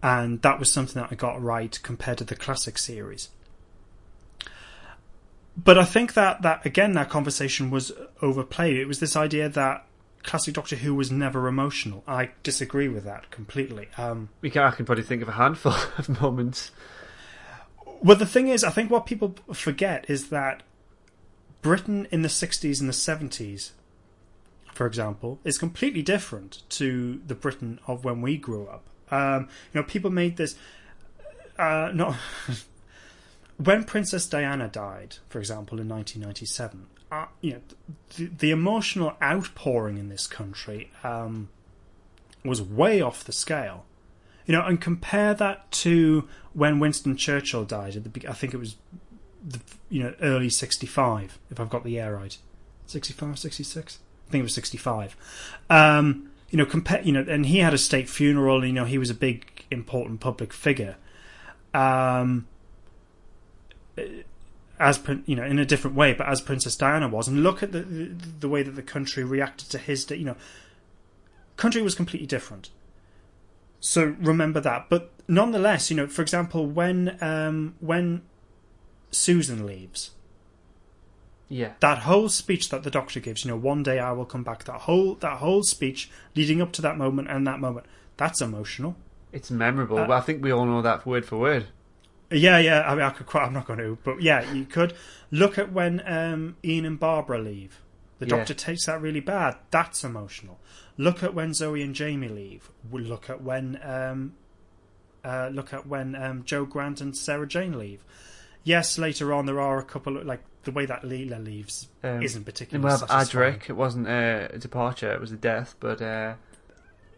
and 0.02 0.42
that 0.42 0.59
was 0.59 0.70
something 0.70 1.01
that 1.01 1.12
I 1.12 1.14
got 1.14 1.40
right 1.42 1.78
compared 1.82 2.18
to 2.18 2.24
the 2.24 2.36
classic 2.36 2.78
series. 2.78 3.28
But 5.56 5.78
I 5.78 5.85
think 5.85 6.14
that 6.14 6.43
that 6.43 6.66
again 6.66 6.93
that 6.93 7.09
conversation 7.09 7.70
was 7.70 7.93
overplayed. 8.20 8.76
It 8.76 8.86
was 8.86 9.01
this 9.01 9.16
idea 9.16 9.48
that 9.48 9.86
classic 10.24 10.55
Doctor 10.55 10.76
Who 10.76 10.94
was 10.94 11.10
never 11.12 11.47
emotional. 11.47 12.02
I 12.09 12.31
disagree 12.43 12.89
with 12.89 13.05
that 13.05 13.31
completely. 13.31 13.89
Um, 13.97 14.31
we 14.40 14.51
can, 14.51 14.62
I 14.62 14.70
can 14.70 14.85
probably 14.85 15.05
think 15.05 15.22
of 15.22 15.28
a 15.28 15.32
handful 15.32 15.74
of 15.98 16.20
moments. 16.20 16.72
Well, 18.02 18.16
the 18.16 18.26
thing 18.26 18.48
is, 18.48 18.64
I 18.64 18.70
think 18.70 18.90
what 18.90 19.06
people 19.06 19.36
forget 19.52 20.05
is 20.09 20.31
that 20.31 20.62
Britain 21.62 22.06
in 22.10 22.22
the 22.22 22.28
60s 22.28 22.81
and 22.81 22.89
the 22.89 22.93
70s, 22.93 23.70
for 24.74 24.86
example, 24.86 25.39
is 25.44 25.56
completely 25.56 26.02
different 26.02 26.68
to 26.70 27.22
the 27.26 27.35
Britain 27.35 27.78
of 27.86 28.05
when 28.05 28.20
we 28.20 28.36
grew 28.36 28.66
up. 28.66 28.85
Um, 29.10 29.48
you 29.72 29.81
know, 29.81 29.86
people 29.86 30.10
made 30.10 30.36
this. 30.36 30.56
Uh, 31.59 31.93
not 31.94 32.16
when 33.56 33.85
Princess 33.85 34.26
Diana 34.26 34.68
died, 34.68 35.16
for 35.28 35.39
example, 35.39 35.81
in 35.81 35.89
1997. 35.89 36.86
Uh, 37.12 37.26
you 37.40 37.52
know, 37.52 37.60
the, 38.16 38.26
the 38.26 38.51
emotional 38.51 39.16
outpouring 39.22 39.98
in 39.98 40.09
this 40.09 40.26
country 40.26 40.90
um, 41.05 41.48
was 42.44 42.60
way 42.60 43.01
off 43.01 43.24
the 43.24 43.32
scale. 43.32 43.85
You 44.47 44.52
know, 44.52 44.66
and 44.66 44.81
compare 44.81 45.32
that 45.35 45.70
to 45.72 46.28
when 46.52 46.78
Winston 46.78 47.16
Churchill 47.16 47.64
died 47.64 47.97
at 47.97 48.05
the 48.05 48.28
I 48.28 48.32
think 48.35 48.52
it 48.52 48.59
was 48.59 48.76
the 49.44 49.60
you 49.90 50.02
know 50.02 50.14
early 50.20 50.48
65 50.48 51.39
if 51.51 51.60
I've 51.60 51.68
got 51.68 51.85
the 51.85 51.90
year 51.90 52.14
right 52.16 52.36
65 52.86 53.39
66 53.39 53.98
I 54.26 54.31
think 54.31 54.40
it 54.40 54.44
was 54.44 54.55
65 54.55 55.16
um 55.68 56.31
you 56.51 56.56
know 56.56 56.64
compare 56.64 57.02
you 57.02 57.12
know 57.12 57.24
and 57.28 57.47
he 57.47 57.59
had 57.59 57.74
a 57.74 57.78
state 57.78 58.09
funeral 58.09 58.64
you 58.64 58.72
know 58.72 58.85
he 58.85 58.97
was 58.97 59.10
a 59.10 59.14
big 59.14 59.66
important 59.70 60.20
public 60.20 60.52
figure 60.52 60.97
um 61.74 62.47
as 64.81 65.01
you 65.27 65.37
know 65.37 65.45
in 65.45 65.59
a 65.59 65.65
different 65.65 65.97
way 65.97 66.12
but 66.12 66.27
as 66.29 66.41
Princess 66.41 66.77
Diana 66.77 67.09
was 67.09 67.29
and 67.29 67.43
look 67.43 67.62
at 67.62 67.73
the 67.73 67.81
the, 67.81 68.27
the 68.41 68.49
way 68.49 68.62
that 68.62 68.73
the 68.73 68.83
country 68.83 69.23
reacted 69.25 69.69
to 69.71 69.79
his 69.79 70.11
you 70.11 70.25
know 70.25 70.37
country 71.57 71.83
was 71.83 71.95
completely 71.95 72.27
different 72.27 72.71
so 73.85 74.16
remember 74.19 74.61
that. 74.61 74.87
But 74.89 75.11
nonetheless, 75.29 75.91
you 75.91 75.97
know, 75.97 76.07
for 76.07 76.23
example, 76.23 76.65
when 76.66 77.19
um, 77.21 77.75
when 77.81 78.23
Susan 79.11 79.66
leaves, 79.66 80.12
Yeah, 81.51 81.73
that 81.81 81.99
whole 81.99 82.31
speech 82.31 82.71
that 82.71 82.83
the 82.83 82.91
Doctor 82.91 83.21
gives, 83.21 83.45
you 83.45 83.51
know, 83.51 83.59
one 83.59 83.83
day 83.83 83.99
I 83.99 84.12
will 84.12 84.25
come 84.25 84.43
back. 84.43 84.65
That 84.65 84.81
whole 84.83 85.16
that 85.16 85.37
whole 85.37 85.62
speech 85.65 86.11
leading 86.35 86.62
up 86.62 86.73
to 86.73 86.83
that 86.83 86.97
moment 86.97 87.29
and 87.29 87.47
that 87.47 87.61
moment, 87.61 87.85
that's 88.16 88.41
emotional. 88.41 88.97
it's 89.33 89.51
memorable, 89.51 89.99
Uh, 89.99 90.09
I 90.09 90.21
think 90.23 90.43
we 90.43 90.51
all 90.51 90.65
know 90.65 90.81
that 90.81 91.05
word 91.05 91.27
for 91.27 91.37
word. 91.37 91.66
Yeah, 92.30 92.59
yeah. 92.59 92.82
I 92.82 92.94
mean, 92.94 93.02
I 93.05 93.10
could. 93.10 93.26
Quite, 93.26 93.44
I'm 93.44 93.52
not 93.52 93.66
going 93.66 93.78
to, 93.78 93.98
but 94.02 94.20
yeah, 94.22 94.51
you 94.52 94.64
could 94.64 94.94
look 95.30 95.59
at 95.59 95.72
when 95.72 96.02
um, 96.06 96.56
Ian 96.64 96.84
and 96.84 96.98
Barbara 97.01 97.38
leave. 97.38 97.80
The 98.18 98.26
Yeah. 98.26 98.36
Doctor 98.38 98.55
takes 98.55 98.86
that 98.86 99.01
really 99.01 99.20
bad. 99.20 99.56
That's 99.70 100.05
emotional. 100.05 100.59
Look 100.96 101.22
at 101.22 101.34
when 101.34 101.52
Zoe 101.55 101.82
and 101.82 101.94
Jamie 101.94 102.28
leave. 102.28 102.70
Look 102.90 103.28
at 103.28 103.42
when 103.42 103.78
um, 103.82 104.34
uh, 105.24 105.51
look 105.52 105.72
at 105.72 105.86
when 105.86 106.14
um, 106.14 106.44
Jo 106.44 106.64
Grant 106.64 107.01
and 107.01 107.16
Sarah 107.16 107.46
Jane 107.46 107.78
leave. 107.78 108.05
Yes, 108.62 108.98
later 108.98 109.32
on 109.32 109.46
there 109.46 109.60
are 109.60 109.78
a 109.78 109.84
couple 109.84 110.16
of 110.16 110.24
like 110.26 110.42
the 110.62 110.70
way 110.70 110.86
that 110.86 111.02
Leela 111.02 111.44
leaves 111.44 111.88
Um, 112.02 112.22
isn't 112.22 112.44
particularly. 112.44 112.84
we 112.84 112.90
have. 112.98 113.09
Adric. 113.10 113.68
It 113.68 113.74
wasn't 113.74 114.09
a 114.09 114.56
departure; 114.59 115.12
it 115.12 115.20
was 115.20 115.32
a 115.32 115.36
death. 115.36 115.74
But 115.80 116.01
uh, 116.01 116.34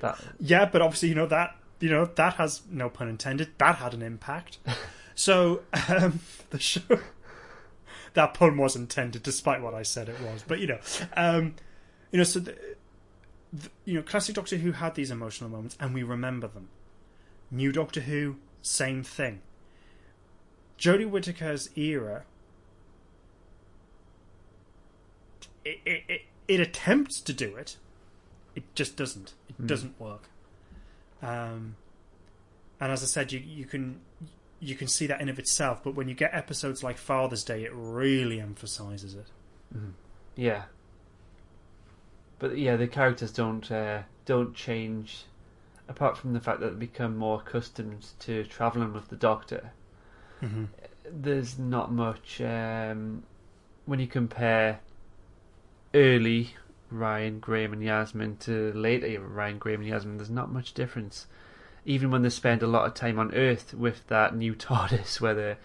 that 0.01 0.19
Yeah, 0.41 0.65
but 0.65 0.83
obviously, 0.83 1.11
you 1.11 1.15
know 1.15 1.27
that 1.27 1.55
you 1.79 1.91
know 1.91 2.07
that 2.07 2.35
has 2.35 2.63
no 2.71 2.89
pun 2.89 3.09
intended. 3.09 3.51
That 3.59 3.77
had 3.77 3.95
an 3.95 4.03
impact. 4.03 4.59
so 5.17 5.63
um, 5.89 6.21
the 6.51 6.61
show 6.61 7.01
that 8.15 8.35
pun 8.35 8.57
was 8.57 8.77
intended, 8.77 9.25
despite 9.25 9.61
what 9.61 9.75
I 9.75 9.83
said 9.83 10.09
it 10.09 10.21
was. 10.21 10.45
But 10.47 10.61
you 10.61 10.69
know, 10.69 10.79
um, 11.17 11.57
you 12.13 12.19
know, 12.19 12.25
so 12.25 12.39
the, 12.39 12.57
the, 13.53 13.69
you 13.85 13.95
know, 13.95 14.03
classic 14.03 14.37
Doctor 14.37 14.59
Who 14.59 14.73
had 14.73 14.95
these 14.95 15.11
emotional 15.11 15.51
moments, 15.51 15.77
and 15.81 15.93
we 15.93 16.05
remember 16.05 16.47
them. 16.47 16.69
New 17.51 17.73
Doctor 17.73 18.01
Who, 18.01 18.37
same 18.63 19.03
thing. 19.03 19.41
Jodie 20.79 21.09
Whittaker's 21.09 21.71
era. 21.77 22.25
It, 25.65 25.81
it, 25.85 26.03
it, 26.09 26.21
it 26.47 26.61
attempts 26.61 27.21
to 27.23 27.33
do 27.33 27.57
it, 27.57 27.77
it 28.55 28.63
just 28.75 28.97
doesn't. 28.97 29.35
It 29.49 29.67
doesn't 29.67 29.99
work. 29.99 30.29
Um, 31.23 31.77
and 32.79 32.93
as 32.93 33.03
I 33.03 33.07
said, 33.07 33.33
you 33.33 33.41
you 33.41 33.65
can 33.65 34.01
you 34.61 34.75
can 34.75 34.89
see 34.89 35.07
that 35.07 35.21
in 35.21 35.29
of 35.29 35.39
itself. 35.39 35.83
But 35.83 35.95
when 35.95 36.09
you 36.09 36.15
get 36.15 36.35
episodes 36.35 36.83
like 36.83 36.99
Father's 36.99 37.45
Day, 37.45 37.65
it 37.65 37.73
really 37.75 38.41
emphasizes 38.41 39.15
it. 39.15 39.27
yeah. 40.35 40.63
But 42.39 42.59
yeah, 42.59 42.77
the 42.77 42.87
characters 42.87 43.33
don't 43.33 43.71
uh, 43.71 44.03
don't 44.25 44.55
change, 44.55 45.25
apart 45.89 46.19
from 46.19 46.35
the 46.35 46.41
fact 46.41 46.61
that 46.61 46.71
they 46.71 46.87
become 46.87 47.17
more 47.17 47.43
accustomed 47.47 48.07
to 48.21 48.45
traveling 48.45 48.93
with 48.93 49.09
the 49.09 49.17
Doctor. 49.17 49.73
There's 51.11 51.59
not 51.59 51.93
much 51.93 52.41
um, 52.41 53.23
when 53.87 54.01
you 54.01 54.07
compare 54.07 54.81
early 55.95 56.55
Ryan, 56.91 57.41
Graham, 57.41 57.73
and 57.73 57.83
Yasmin 57.83 58.37
to 58.39 58.73
later 58.73 59.21
Ryan, 59.21 59.59
Graham, 59.59 59.81
and 59.81 59.89
Yasmin. 59.89 60.19
There's 60.19 60.31
not 60.31 60.53
much 60.53 60.75
difference. 60.75 61.27
Even 61.87 62.11
when 62.11 62.23
they 62.23 62.29
spend 62.29 62.63
a 62.63 62.67
lot 62.67 62.87
of 62.87 62.95
time 62.95 63.19
on 63.19 63.35
Earth 63.35 63.73
with 63.73 64.07
that 64.09 64.37
new 64.37 64.55
TARDIS, 64.57 65.21
where 65.21 65.35
they're 65.35 65.59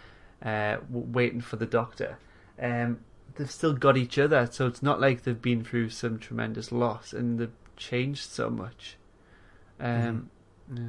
uh, 0.43 0.77
waiting 0.89 1.41
for 1.41 1.57
the 1.57 1.65
Doctor, 1.65 2.17
um, 2.59 3.01
they've 3.35 3.51
still 3.51 3.73
got 3.73 3.97
each 3.97 4.17
other. 4.17 4.47
So 4.49 4.67
it's 4.67 4.81
not 4.81 5.01
like 5.01 5.23
they've 5.23 5.41
been 5.41 5.63
through 5.63 5.89
some 5.89 6.19
tremendous 6.19 6.71
loss 6.71 7.11
and 7.11 7.39
they've 7.39 7.51
changed 7.75 8.29
so 8.29 8.49
much. 8.49 8.97
Um, 9.79 10.29
yeah. 10.73 10.83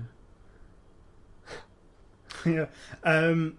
yeah. 2.47 2.67
Um, 3.03 3.57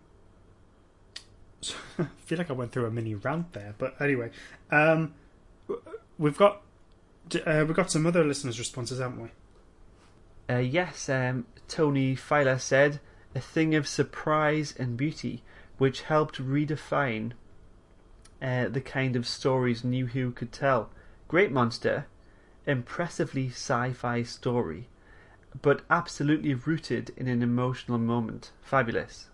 so, 1.62 1.76
I 2.00 2.08
feel 2.26 2.38
like 2.38 2.50
I 2.50 2.54
went 2.54 2.72
through 2.72 2.86
a 2.86 2.92
mini 2.92 3.16
rant 3.16 3.54
there, 3.54 3.74
but 3.78 4.00
anyway, 4.00 4.30
um, 4.70 5.14
we've 6.18 6.38
got 6.38 6.62
uh, 7.46 7.64
we've 7.66 7.76
got 7.76 7.90
some 7.92 8.06
other 8.06 8.24
listeners' 8.24 8.60
responses, 8.60 9.00
haven't 9.00 9.22
we? 9.22 9.30
Uh, 10.50 10.58
yes, 10.58 11.10
um, 11.10 11.46
Tony 11.68 12.16
Filer 12.16 12.60
said, 12.60 13.00
a 13.36 13.40
thing 13.40 13.74
of 13.76 13.88
surprise 13.88 14.74
and 14.78 14.98
beauty, 14.98 15.44
which 15.78 16.02
helped 16.02 16.42
redefine 16.42 17.32
uh, 18.42 18.68
the 18.68 18.82
kind 18.82 19.16
of 19.16 19.28
stories 19.28 19.84
New 19.84 20.08
Who 20.08 20.32
could 20.32 20.52
tell. 20.52 20.90
Great 21.28 21.52
monster, 21.52 22.06
impressively 22.68 23.48
sci 23.50 23.94
fi 23.94 24.24
story, 24.24 24.90
but 25.62 25.82
absolutely 25.90 26.54
rooted 26.54 27.12
in 27.16 27.28
an 27.28 27.42
emotional 27.42 27.98
moment. 27.98 28.52
Fabulous. 28.62 29.30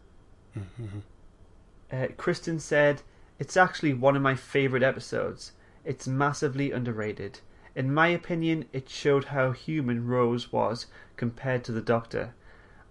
Uh, 1.92 2.08
Kristen 2.18 2.60
said, 2.60 3.02
It's 3.40 3.58
actually 3.58 3.94
one 3.94 4.16
of 4.16 4.22
my 4.22 4.36
favourite 4.36 4.84
episodes. 4.84 5.54
It's 5.84 6.08
massively 6.08 6.72
underrated. 6.72 7.40
In 7.80 7.94
my 7.94 8.10
opinion, 8.10 8.66
it 8.74 8.90
showed 8.90 9.26
how 9.26 9.54
human 9.54 10.06
Rose 10.06 10.52
was 10.52 10.88
compared 11.16 11.64
to 11.64 11.72
the 11.72 11.80
Doctor. 11.82 12.34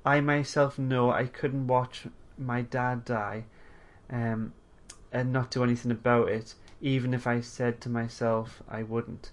I 0.02 0.23
myself 0.23 0.78
know 0.78 1.10
I 1.10 1.27
couldn't 1.27 1.66
watch 1.66 2.06
my 2.39 2.62
dad 2.62 3.05
die 3.05 3.44
um, 4.09 4.55
and 5.12 5.31
not 5.31 5.51
do 5.51 5.62
anything 5.62 5.90
about 5.90 6.31
it, 6.31 6.55
even 6.81 7.12
if 7.12 7.27
I 7.27 7.43
said 7.43 7.82
to 7.82 7.90
myself 7.90 8.62
I 8.66 8.82
wouldn't. 8.82 9.31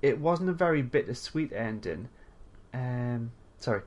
It 0.00 0.20
wasn't 0.20 0.48
a 0.48 0.54
very 0.54 0.80
bittersweet 0.80 1.52
ending. 1.52 2.08
Um, 2.72 3.32
sorry. 3.58 3.82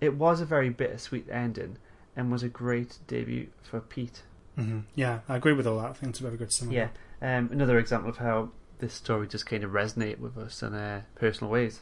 It 0.00 0.16
was 0.16 0.40
a 0.40 0.44
very 0.44 0.70
bittersweet 0.70 1.28
ending 1.30 1.76
and 2.16 2.32
was 2.32 2.42
a 2.42 2.48
great 2.48 2.98
debut 3.06 3.46
for 3.62 3.78
Pete. 3.78 4.22
Mm-hmm. 4.58 4.80
Yeah, 4.96 5.20
I 5.28 5.36
agree 5.36 5.52
with 5.52 5.68
all 5.68 5.78
that. 5.78 5.90
I 5.90 5.92
think 5.92 6.10
it's 6.10 6.18
a 6.18 6.24
very 6.24 6.36
good 6.36 6.52
summary. 6.52 6.74
Yeah, 6.74 6.88
um, 7.22 7.50
another 7.52 7.78
example 7.78 8.10
of 8.10 8.16
how 8.16 8.50
this 8.80 8.94
story 8.94 9.26
just 9.26 9.46
kind 9.46 9.64
of 9.64 9.70
resonate 9.70 10.18
with 10.18 10.36
us 10.36 10.62
in 10.62 10.74
uh, 10.74 11.02
personal 11.14 11.50
ways. 11.50 11.80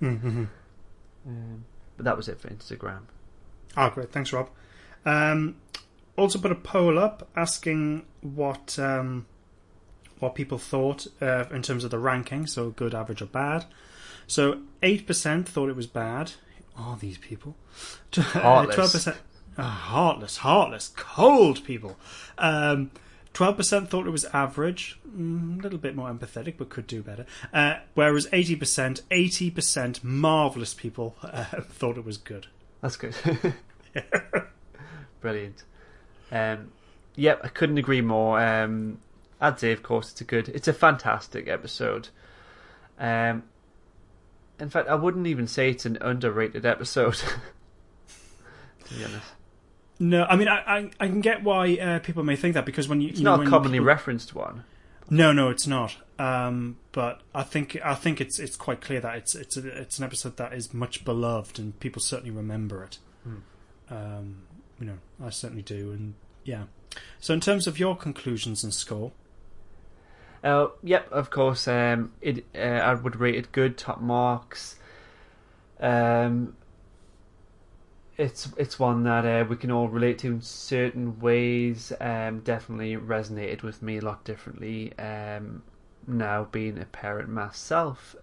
Mm-hmm. 0.00 0.44
Um, 1.26 1.64
but 1.96 2.04
that 2.04 2.16
was 2.16 2.28
it 2.28 2.40
for 2.40 2.48
Instagram. 2.48 3.02
Oh, 3.76 3.90
great. 3.90 4.10
Thanks, 4.10 4.32
Rob. 4.32 4.50
Um, 5.04 5.56
also 6.16 6.38
put 6.38 6.52
a 6.52 6.56
poll 6.56 6.98
up 6.98 7.28
asking 7.36 8.04
what 8.20 8.78
um, 8.78 9.26
what 10.18 10.34
people 10.34 10.58
thought 10.58 11.06
uh, 11.20 11.44
in 11.50 11.62
terms 11.62 11.84
of 11.84 11.90
the 11.90 11.98
ranking, 11.98 12.46
so 12.46 12.70
good, 12.70 12.94
average, 12.94 13.22
or 13.22 13.26
bad. 13.26 13.64
So 14.26 14.60
eight 14.82 15.06
percent 15.06 15.48
thought 15.48 15.68
it 15.68 15.76
was 15.76 15.86
bad. 15.86 16.32
Are 16.76 16.96
these 16.96 17.18
people? 17.18 17.56
Heartless. 18.14 18.74
Twelve 18.74 18.92
percent. 18.92 19.16
heartless, 19.58 20.38
heartless, 20.38 20.92
cold 20.96 21.64
people. 21.64 21.96
Um, 22.38 22.90
Twelve 23.32 23.56
percent 23.56 23.88
thought 23.88 24.06
it 24.06 24.10
was 24.10 24.26
average, 24.26 24.98
mm, 25.08 25.58
a 25.58 25.62
little 25.62 25.78
bit 25.78 25.96
more 25.96 26.10
empathetic, 26.10 26.54
but 26.58 26.68
could 26.68 26.86
do 26.86 27.02
better. 27.02 27.24
Uh, 27.52 27.76
whereas 27.94 28.28
eighty 28.32 28.56
percent, 28.56 29.02
eighty 29.10 29.50
percent 29.50 30.04
marvelous 30.04 30.74
people 30.74 31.16
uh, 31.22 31.44
thought 31.62 31.96
it 31.96 32.04
was 32.04 32.18
good. 32.18 32.48
That's 32.80 32.96
good. 32.96 33.14
Brilliant. 35.20 35.64
Um, 36.30 36.72
yep, 37.14 37.40
I 37.42 37.48
couldn't 37.48 37.78
agree 37.78 38.00
more. 38.00 38.40
Um, 38.40 38.98
I'd 39.40 39.58
say, 39.58 39.72
of 39.72 39.82
course, 39.82 40.12
it's 40.12 40.20
a 40.20 40.24
good, 40.24 40.48
it's 40.48 40.68
a 40.68 40.72
fantastic 40.72 41.48
episode. 41.48 42.08
Um, 42.98 43.44
in 44.60 44.70
fact, 44.70 44.88
I 44.88 44.94
wouldn't 44.94 45.26
even 45.26 45.46
say 45.46 45.70
it's 45.70 45.86
an 45.86 45.98
underrated 46.00 46.64
episode. 46.64 47.14
to 48.84 48.94
be 48.94 49.04
honest, 49.04 49.26
No, 50.02 50.24
I 50.24 50.34
mean 50.36 50.48
I 50.48 50.58
I, 50.66 50.90
I 50.98 51.06
can 51.06 51.20
get 51.20 51.42
why 51.44 51.74
uh, 51.76 51.98
people 52.00 52.24
may 52.24 52.34
think 52.36 52.54
that 52.54 52.66
because 52.66 52.88
when 52.88 53.00
you 53.00 53.10
it's 53.10 53.18
you 53.20 53.24
know, 53.24 53.36
not 53.36 53.46
a 53.46 53.50
commonly 53.50 53.78
people- 53.78 53.86
referenced 53.86 54.34
one. 54.34 54.64
No, 55.10 55.32
no, 55.32 55.50
it's 55.50 55.66
not. 55.66 55.96
Um, 56.18 56.78
but 56.92 57.20
I 57.34 57.42
think 57.42 57.78
I 57.84 57.94
think 57.94 58.20
it's 58.20 58.38
it's 58.38 58.56
quite 58.56 58.80
clear 58.80 59.00
that 59.00 59.16
it's 59.16 59.34
it's 59.34 59.56
a, 59.56 59.66
it's 59.82 59.98
an 59.98 60.04
episode 60.04 60.36
that 60.38 60.52
is 60.54 60.72
much 60.74 61.04
beloved 61.04 61.58
and 61.58 61.78
people 61.80 62.00
certainly 62.02 62.30
remember 62.30 62.82
it. 62.82 62.98
Um, 63.90 64.42
you 64.80 64.86
know, 64.86 64.98
I 65.22 65.30
certainly 65.30 65.62
do, 65.62 65.92
and 65.92 66.14
yeah. 66.44 66.64
So 67.20 67.34
in 67.34 67.40
terms 67.40 67.66
of 67.66 67.78
your 67.78 67.94
conclusions 67.96 68.64
and 68.64 68.72
score, 68.72 69.12
Uh, 70.42 70.68
yep, 70.82 71.10
of 71.12 71.30
course. 71.30 71.68
Um, 71.68 72.12
it 72.20 72.44
uh, 72.54 72.58
I 72.58 72.94
would 72.94 73.16
rate 73.16 73.34
it 73.36 73.52
good, 73.52 73.76
top 73.78 74.00
marks. 74.00 74.76
Um, 75.80 76.56
it's 78.18 78.50
it's 78.56 78.78
one 78.78 79.04
that 79.04 79.24
uh, 79.24 79.44
we 79.48 79.56
can 79.56 79.70
all 79.70 79.88
relate 79.88 80.18
to 80.18 80.28
in 80.28 80.40
certain 80.42 81.18
ways. 81.20 81.92
Um, 82.00 82.40
definitely 82.40 82.96
resonated 82.96 83.62
with 83.62 83.82
me 83.82 83.98
a 83.98 84.02
lot 84.02 84.24
differently. 84.24 84.96
Um, 84.98 85.62
now 86.06 86.44
being 86.50 86.78
a 86.78 86.84
parent 86.84 87.28
myself, 87.28 88.14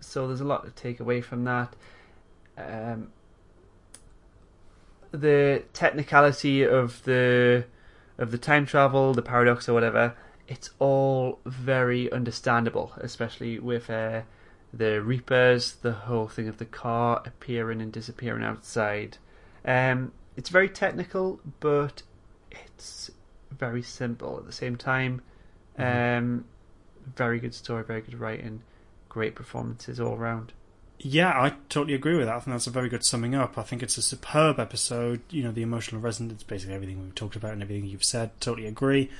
so 0.00 0.26
there's 0.26 0.40
a 0.40 0.44
lot 0.44 0.64
to 0.64 0.70
take 0.70 1.00
away 1.00 1.20
from 1.20 1.44
that. 1.44 1.74
Um, 2.58 3.12
the 5.12 5.64
technicality 5.72 6.62
of 6.62 7.02
the 7.04 7.64
of 8.18 8.30
the 8.30 8.38
time 8.38 8.66
travel, 8.66 9.14
the 9.14 9.22
paradox 9.22 9.68
or 9.68 9.72
whatever, 9.72 10.14
it's 10.46 10.70
all 10.78 11.38
very 11.46 12.12
understandable, 12.12 12.92
especially 12.98 13.58
with 13.58 13.88
uh, 13.88 14.22
the 14.72 15.00
Reapers, 15.02 15.72
the 15.72 15.92
whole 15.92 16.28
thing 16.28 16.46
of 16.46 16.58
the 16.58 16.66
car 16.66 17.22
appearing 17.24 17.80
and 17.80 17.90
disappearing 17.90 18.44
outside. 18.44 19.16
Um, 19.64 20.12
it's 20.36 20.48
very 20.48 20.68
technical, 20.68 21.40
but 21.60 22.02
it's 22.50 23.10
very 23.50 23.82
simple 23.82 24.38
at 24.38 24.46
the 24.46 24.52
same 24.52 24.76
time. 24.76 25.22
Um, 25.78 26.44
very 27.16 27.40
good 27.40 27.54
story, 27.54 27.82
very 27.84 28.00
good 28.02 28.18
writing, 28.20 28.62
great 29.08 29.34
performances 29.34 29.98
all 29.98 30.14
around. 30.14 30.52
yeah, 30.98 31.30
I 31.30 31.54
totally 31.70 31.94
agree 31.94 32.16
with 32.16 32.26
that. 32.26 32.36
I 32.36 32.40
think 32.40 32.54
that's 32.54 32.66
a 32.66 32.70
very 32.70 32.88
good 32.90 33.04
summing 33.04 33.34
up. 33.34 33.56
I 33.56 33.62
think 33.62 33.82
it's 33.82 33.96
a 33.96 34.02
superb 34.02 34.60
episode. 34.60 35.20
You 35.30 35.42
know, 35.44 35.52
the 35.52 35.62
emotional 35.62 36.00
resonance, 36.00 36.42
basically 36.42 36.74
everything 36.74 37.00
we've 37.02 37.14
talked 37.14 37.36
about 37.36 37.52
and 37.52 37.62
everything 37.62 37.86
you've 37.86 38.04
said. 38.04 38.38
Totally 38.40 38.66
agree. 38.66 39.10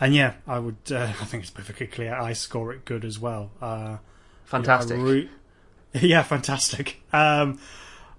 And 0.00 0.14
yeah, 0.14 0.34
I 0.46 0.58
would. 0.60 0.76
Uh, 0.90 1.12
I 1.20 1.24
think 1.24 1.42
it's 1.42 1.50
perfectly 1.50 1.86
clear. 1.88 2.14
I 2.14 2.32
score 2.34 2.72
it 2.72 2.84
good 2.84 3.04
as 3.04 3.18
well. 3.18 3.50
Uh, 3.60 3.96
Fantastic. 4.44 4.96
Yeah, 4.98 5.02
I 5.02 5.06
re- 5.06 5.30
yeah, 5.94 6.22
fantastic. 6.22 7.02
Um, 7.12 7.58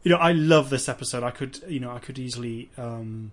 you 0.06 0.12
know, 0.12 0.18
I 0.18 0.34
love 0.34 0.70
this 0.70 0.88
episode. 0.88 1.24
I 1.24 1.32
could, 1.32 1.60
you 1.68 1.80
know, 1.80 1.92
I 1.92 1.98
could 1.98 2.20
easily 2.20 2.70
um, 2.78 3.32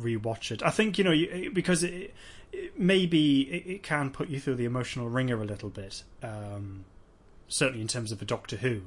rewatch 0.00 0.50
it. 0.50 0.62
I 0.62 0.70
think, 0.70 0.96
you 0.96 1.04
know, 1.04 1.10
you, 1.10 1.50
because 1.52 1.84
it, 1.84 2.14
it 2.52 2.80
maybe 2.80 3.42
it, 3.42 3.70
it 3.70 3.82
can 3.82 4.08
put 4.10 4.30
you 4.30 4.40
through 4.40 4.54
the 4.54 4.64
emotional 4.64 5.10
ringer 5.10 5.40
a 5.40 5.44
little 5.44 5.68
bit. 5.68 6.02
Um, 6.22 6.86
certainly 7.48 7.82
in 7.82 7.88
terms 7.88 8.12
of 8.12 8.22
a 8.22 8.24
Doctor 8.24 8.56
Who. 8.56 8.82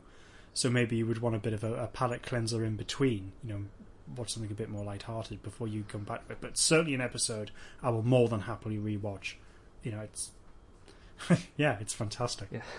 So 0.56 0.72
maybe 0.72 0.96
you 0.96 1.06
would 1.06 1.22
want 1.22 1.36
a 1.36 1.40
bit 1.40 1.54
of 1.54 1.64
a, 1.64 1.76
a 1.84 1.88
palate 1.88 2.24
cleanser 2.24 2.66
in 2.66 2.78
between. 2.78 3.34
You 3.44 3.54
know, 3.54 3.66
watch 4.18 4.34
something 4.34 4.52
a 4.52 4.56
bit 4.56 4.70
more 4.70 4.84
light-hearted 4.84 5.44
before 5.44 5.68
you 5.68 5.84
come 5.88 6.06
back 6.06 6.26
to 6.26 6.34
it. 6.34 6.40
But 6.42 6.58
certainly 6.58 6.96
an 6.96 7.02
episode 7.02 7.52
I 7.84 7.92
will 7.92 8.02
more 8.02 8.28
than 8.28 8.42
happily 8.42 8.78
rewatch. 8.78 9.36
You 9.84 9.92
know, 9.92 10.00
it's 10.00 10.32
yeah, 11.58 11.78
it's 11.80 11.94
fantastic. 11.94 12.48
Yeah. 12.52 12.62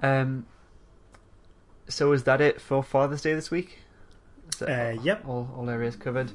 Um. 0.00 0.46
So 1.88 2.12
is 2.12 2.24
that 2.24 2.40
it 2.40 2.60
for 2.60 2.82
Father's 2.82 3.22
Day 3.22 3.34
this 3.34 3.50
week? 3.50 3.78
Uh, 4.60 4.94
yep. 5.02 5.24
All 5.26 5.48
all 5.56 5.68
areas 5.68 5.96
covered. 5.96 6.32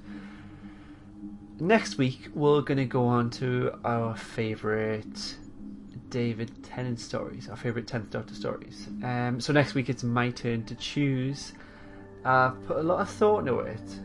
Next 1.59 1.97
week 1.97 2.29
we're 2.33 2.61
going 2.61 2.77
to 2.77 2.85
go 2.85 3.05
on 3.05 3.29
to 3.31 3.77
our 3.83 4.15
favourite 4.15 5.35
David 6.09 6.63
Tennant 6.63 6.99
stories, 6.99 7.49
our 7.49 7.57
favourite 7.57 7.87
Tenth 7.87 8.09
Doctor 8.09 8.33
stories. 8.33 8.87
Um. 9.03 9.39
So 9.39 9.53
next 9.53 9.73
week 9.73 9.89
it's 9.89 10.03
my 10.03 10.29
turn 10.29 10.65
to 10.65 10.75
choose. 10.75 11.53
I've 12.25 12.65
put 12.67 12.77
a 12.77 12.83
lot 12.83 12.99
of 12.99 13.09
thought 13.09 13.39
into 13.39 13.59
it. 13.59 13.99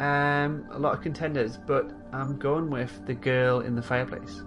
Um, 0.00 0.66
a 0.70 0.78
lot 0.78 0.94
of 0.94 1.02
contenders, 1.02 1.56
but 1.56 1.90
I'm 2.12 2.38
going 2.38 2.70
with 2.70 3.04
the 3.06 3.14
girl 3.14 3.60
in 3.60 3.74
the 3.74 3.82
fireplace. 3.82 4.42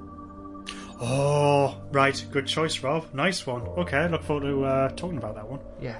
Oh, 1.03 1.81
right. 1.91 2.23
Good 2.31 2.45
choice, 2.45 2.79
Rob. 2.83 3.11
Nice 3.11 3.45
one. 3.47 3.63
Okay, 3.63 4.07
look 4.07 4.21
forward 4.21 4.47
to 4.47 4.63
uh, 4.63 4.89
talking 4.89 5.17
about 5.17 5.33
that 5.33 5.47
one. 5.47 5.59
Yeah. 5.81 5.99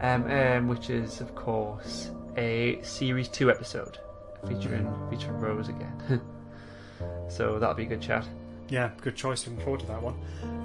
Um, 0.00 0.24
um, 0.30 0.68
which 0.68 0.90
is, 0.90 1.20
of 1.20 1.34
course, 1.36 2.10
a 2.36 2.80
series 2.82 3.28
two 3.28 3.50
episode 3.50 3.98
featuring 4.48 4.92
featuring 5.10 5.38
Rose 5.38 5.68
again. 5.68 6.20
so 7.28 7.58
that'll 7.60 7.76
be 7.76 7.84
a 7.84 7.86
good 7.86 8.02
chat. 8.02 8.26
Yeah, 8.68 8.90
good 9.00 9.14
choice. 9.14 9.46
Looking 9.46 9.62
forward 9.62 9.80
to 9.80 9.86
that 9.86 10.02
one. 10.02 10.16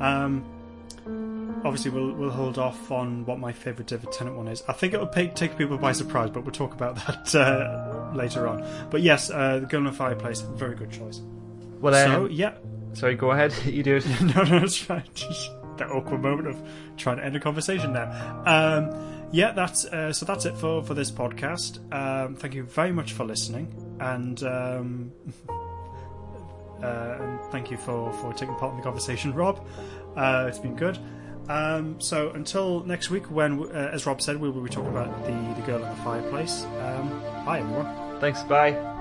Um, 0.01 1.61
obviously, 1.63 1.91
we'll 1.91 2.13
we'll 2.13 2.31
hold 2.31 2.57
off 2.57 2.91
on 2.91 3.25
what 3.25 3.37
my 3.37 3.51
favourite 3.51 3.87
David 3.87 4.11
Tennant 4.11 4.37
one 4.37 4.47
is. 4.47 4.63
I 4.67 4.73
think 4.73 4.93
it'll 4.93 5.07
take, 5.07 5.35
take 5.35 5.55
people 5.57 5.77
by 5.77 5.91
surprise, 5.91 6.31
but 6.31 6.43
we'll 6.43 6.53
talk 6.53 6.73
about 6.73 6.95
that 7.07 7.35
uh, 7.35 8.11
later 8.15 8.47
on. 8.47 8.65
But 8.89 9.01
yes, 9.01 9.29
uh, 9.29 9.59
the 9.59 9.77
in 9.77 9.83
the 9.83 9.91
Fireplace, 9.91 10.41
very 10.41 10.75
good 10.75 10.91
choice. 10.91 11.21
Well, 11.79 11.93
so 11.93 12.25
um, 12.25 12.31
yeah, 12.31 12.53
sorry, 12.95 13.15
go 13.15 13.31
ahead. 13.31 13.53
you 13.65 13.83
do 13.83 13.97
it. 13.97 14.05
no, 14.21 14.43
no, 14.43 14.57
it's 14.57 14.77
fine. 14.77 15.03
Just 15.13 15.51
that 15.77 15.91
awkward 15.91 16.21
moment 16.21 16.47
of 16.47 16.61
trying 16.97 17.17
to 17.17 17.25
end 17.25 17.35
a 17.35 17.39
conversation 17.39 17.93
there. 17.93 18.07
Um, 18.45 19.27
yeah, 19.31 19.51
that's 19.51 19.85
uh, 19.85 20.13
so. 20.13 20.25
That's 20.25 20.45
it 20.45 20.55
for 20.55 20.83
for 20.83 20.93
this 20.93 21.11
podcast. 21.11 21.79
Um, 21.93 22.35
thank 22.35 22.53
you 22.53 22.63
very 22.63 22.91
much 22.91 23.13
for 23.13 23.25
listening, 23.25 23.73
and 23.99 24.41
um, 24.43 25.11
uh, 26.81 27.17
and 27.19 27.39
thank 27.51 27.71
you 27.71 27.77
for 27.77 28.13
for 28.13 28.31
taking 28.33 28.55
part 28.55 28.71
in 28.71 28.77
the 28.77 28.83
conversation, 28.83 29.33
Rob. 29.33 29.65
Uh, 30.15 30.45
it's 30.47 30.59
been 30.59 30.75
good. 30.75 30.97
Um, 31.49 31.99
so 31.99 32.31
until 32.31 32.83
next 32.85 33.09
week, 33.09 33.29
when 33.29 33.63
uh, 33.63 33.89
as 33.91 34.05
Rob 34.05 34.21
said, 34.21 34.37
we 34.39 34.49
will 34.49 34.61
be 34.61 34.69
talking 34.69 34.91
about 34.91 35.25
the 35.25 35.31
the 35.59 35.65
girl 35.65 35.83
in 35.83 35.89
the 35.89 36.03
fireplace. 36.03 36.63
Um, 36.63 37.09
bye, 37.45 37.59
everyone. 37.59 38.19
Thanks. 38.19 38.43
Bye. 38.43 38.94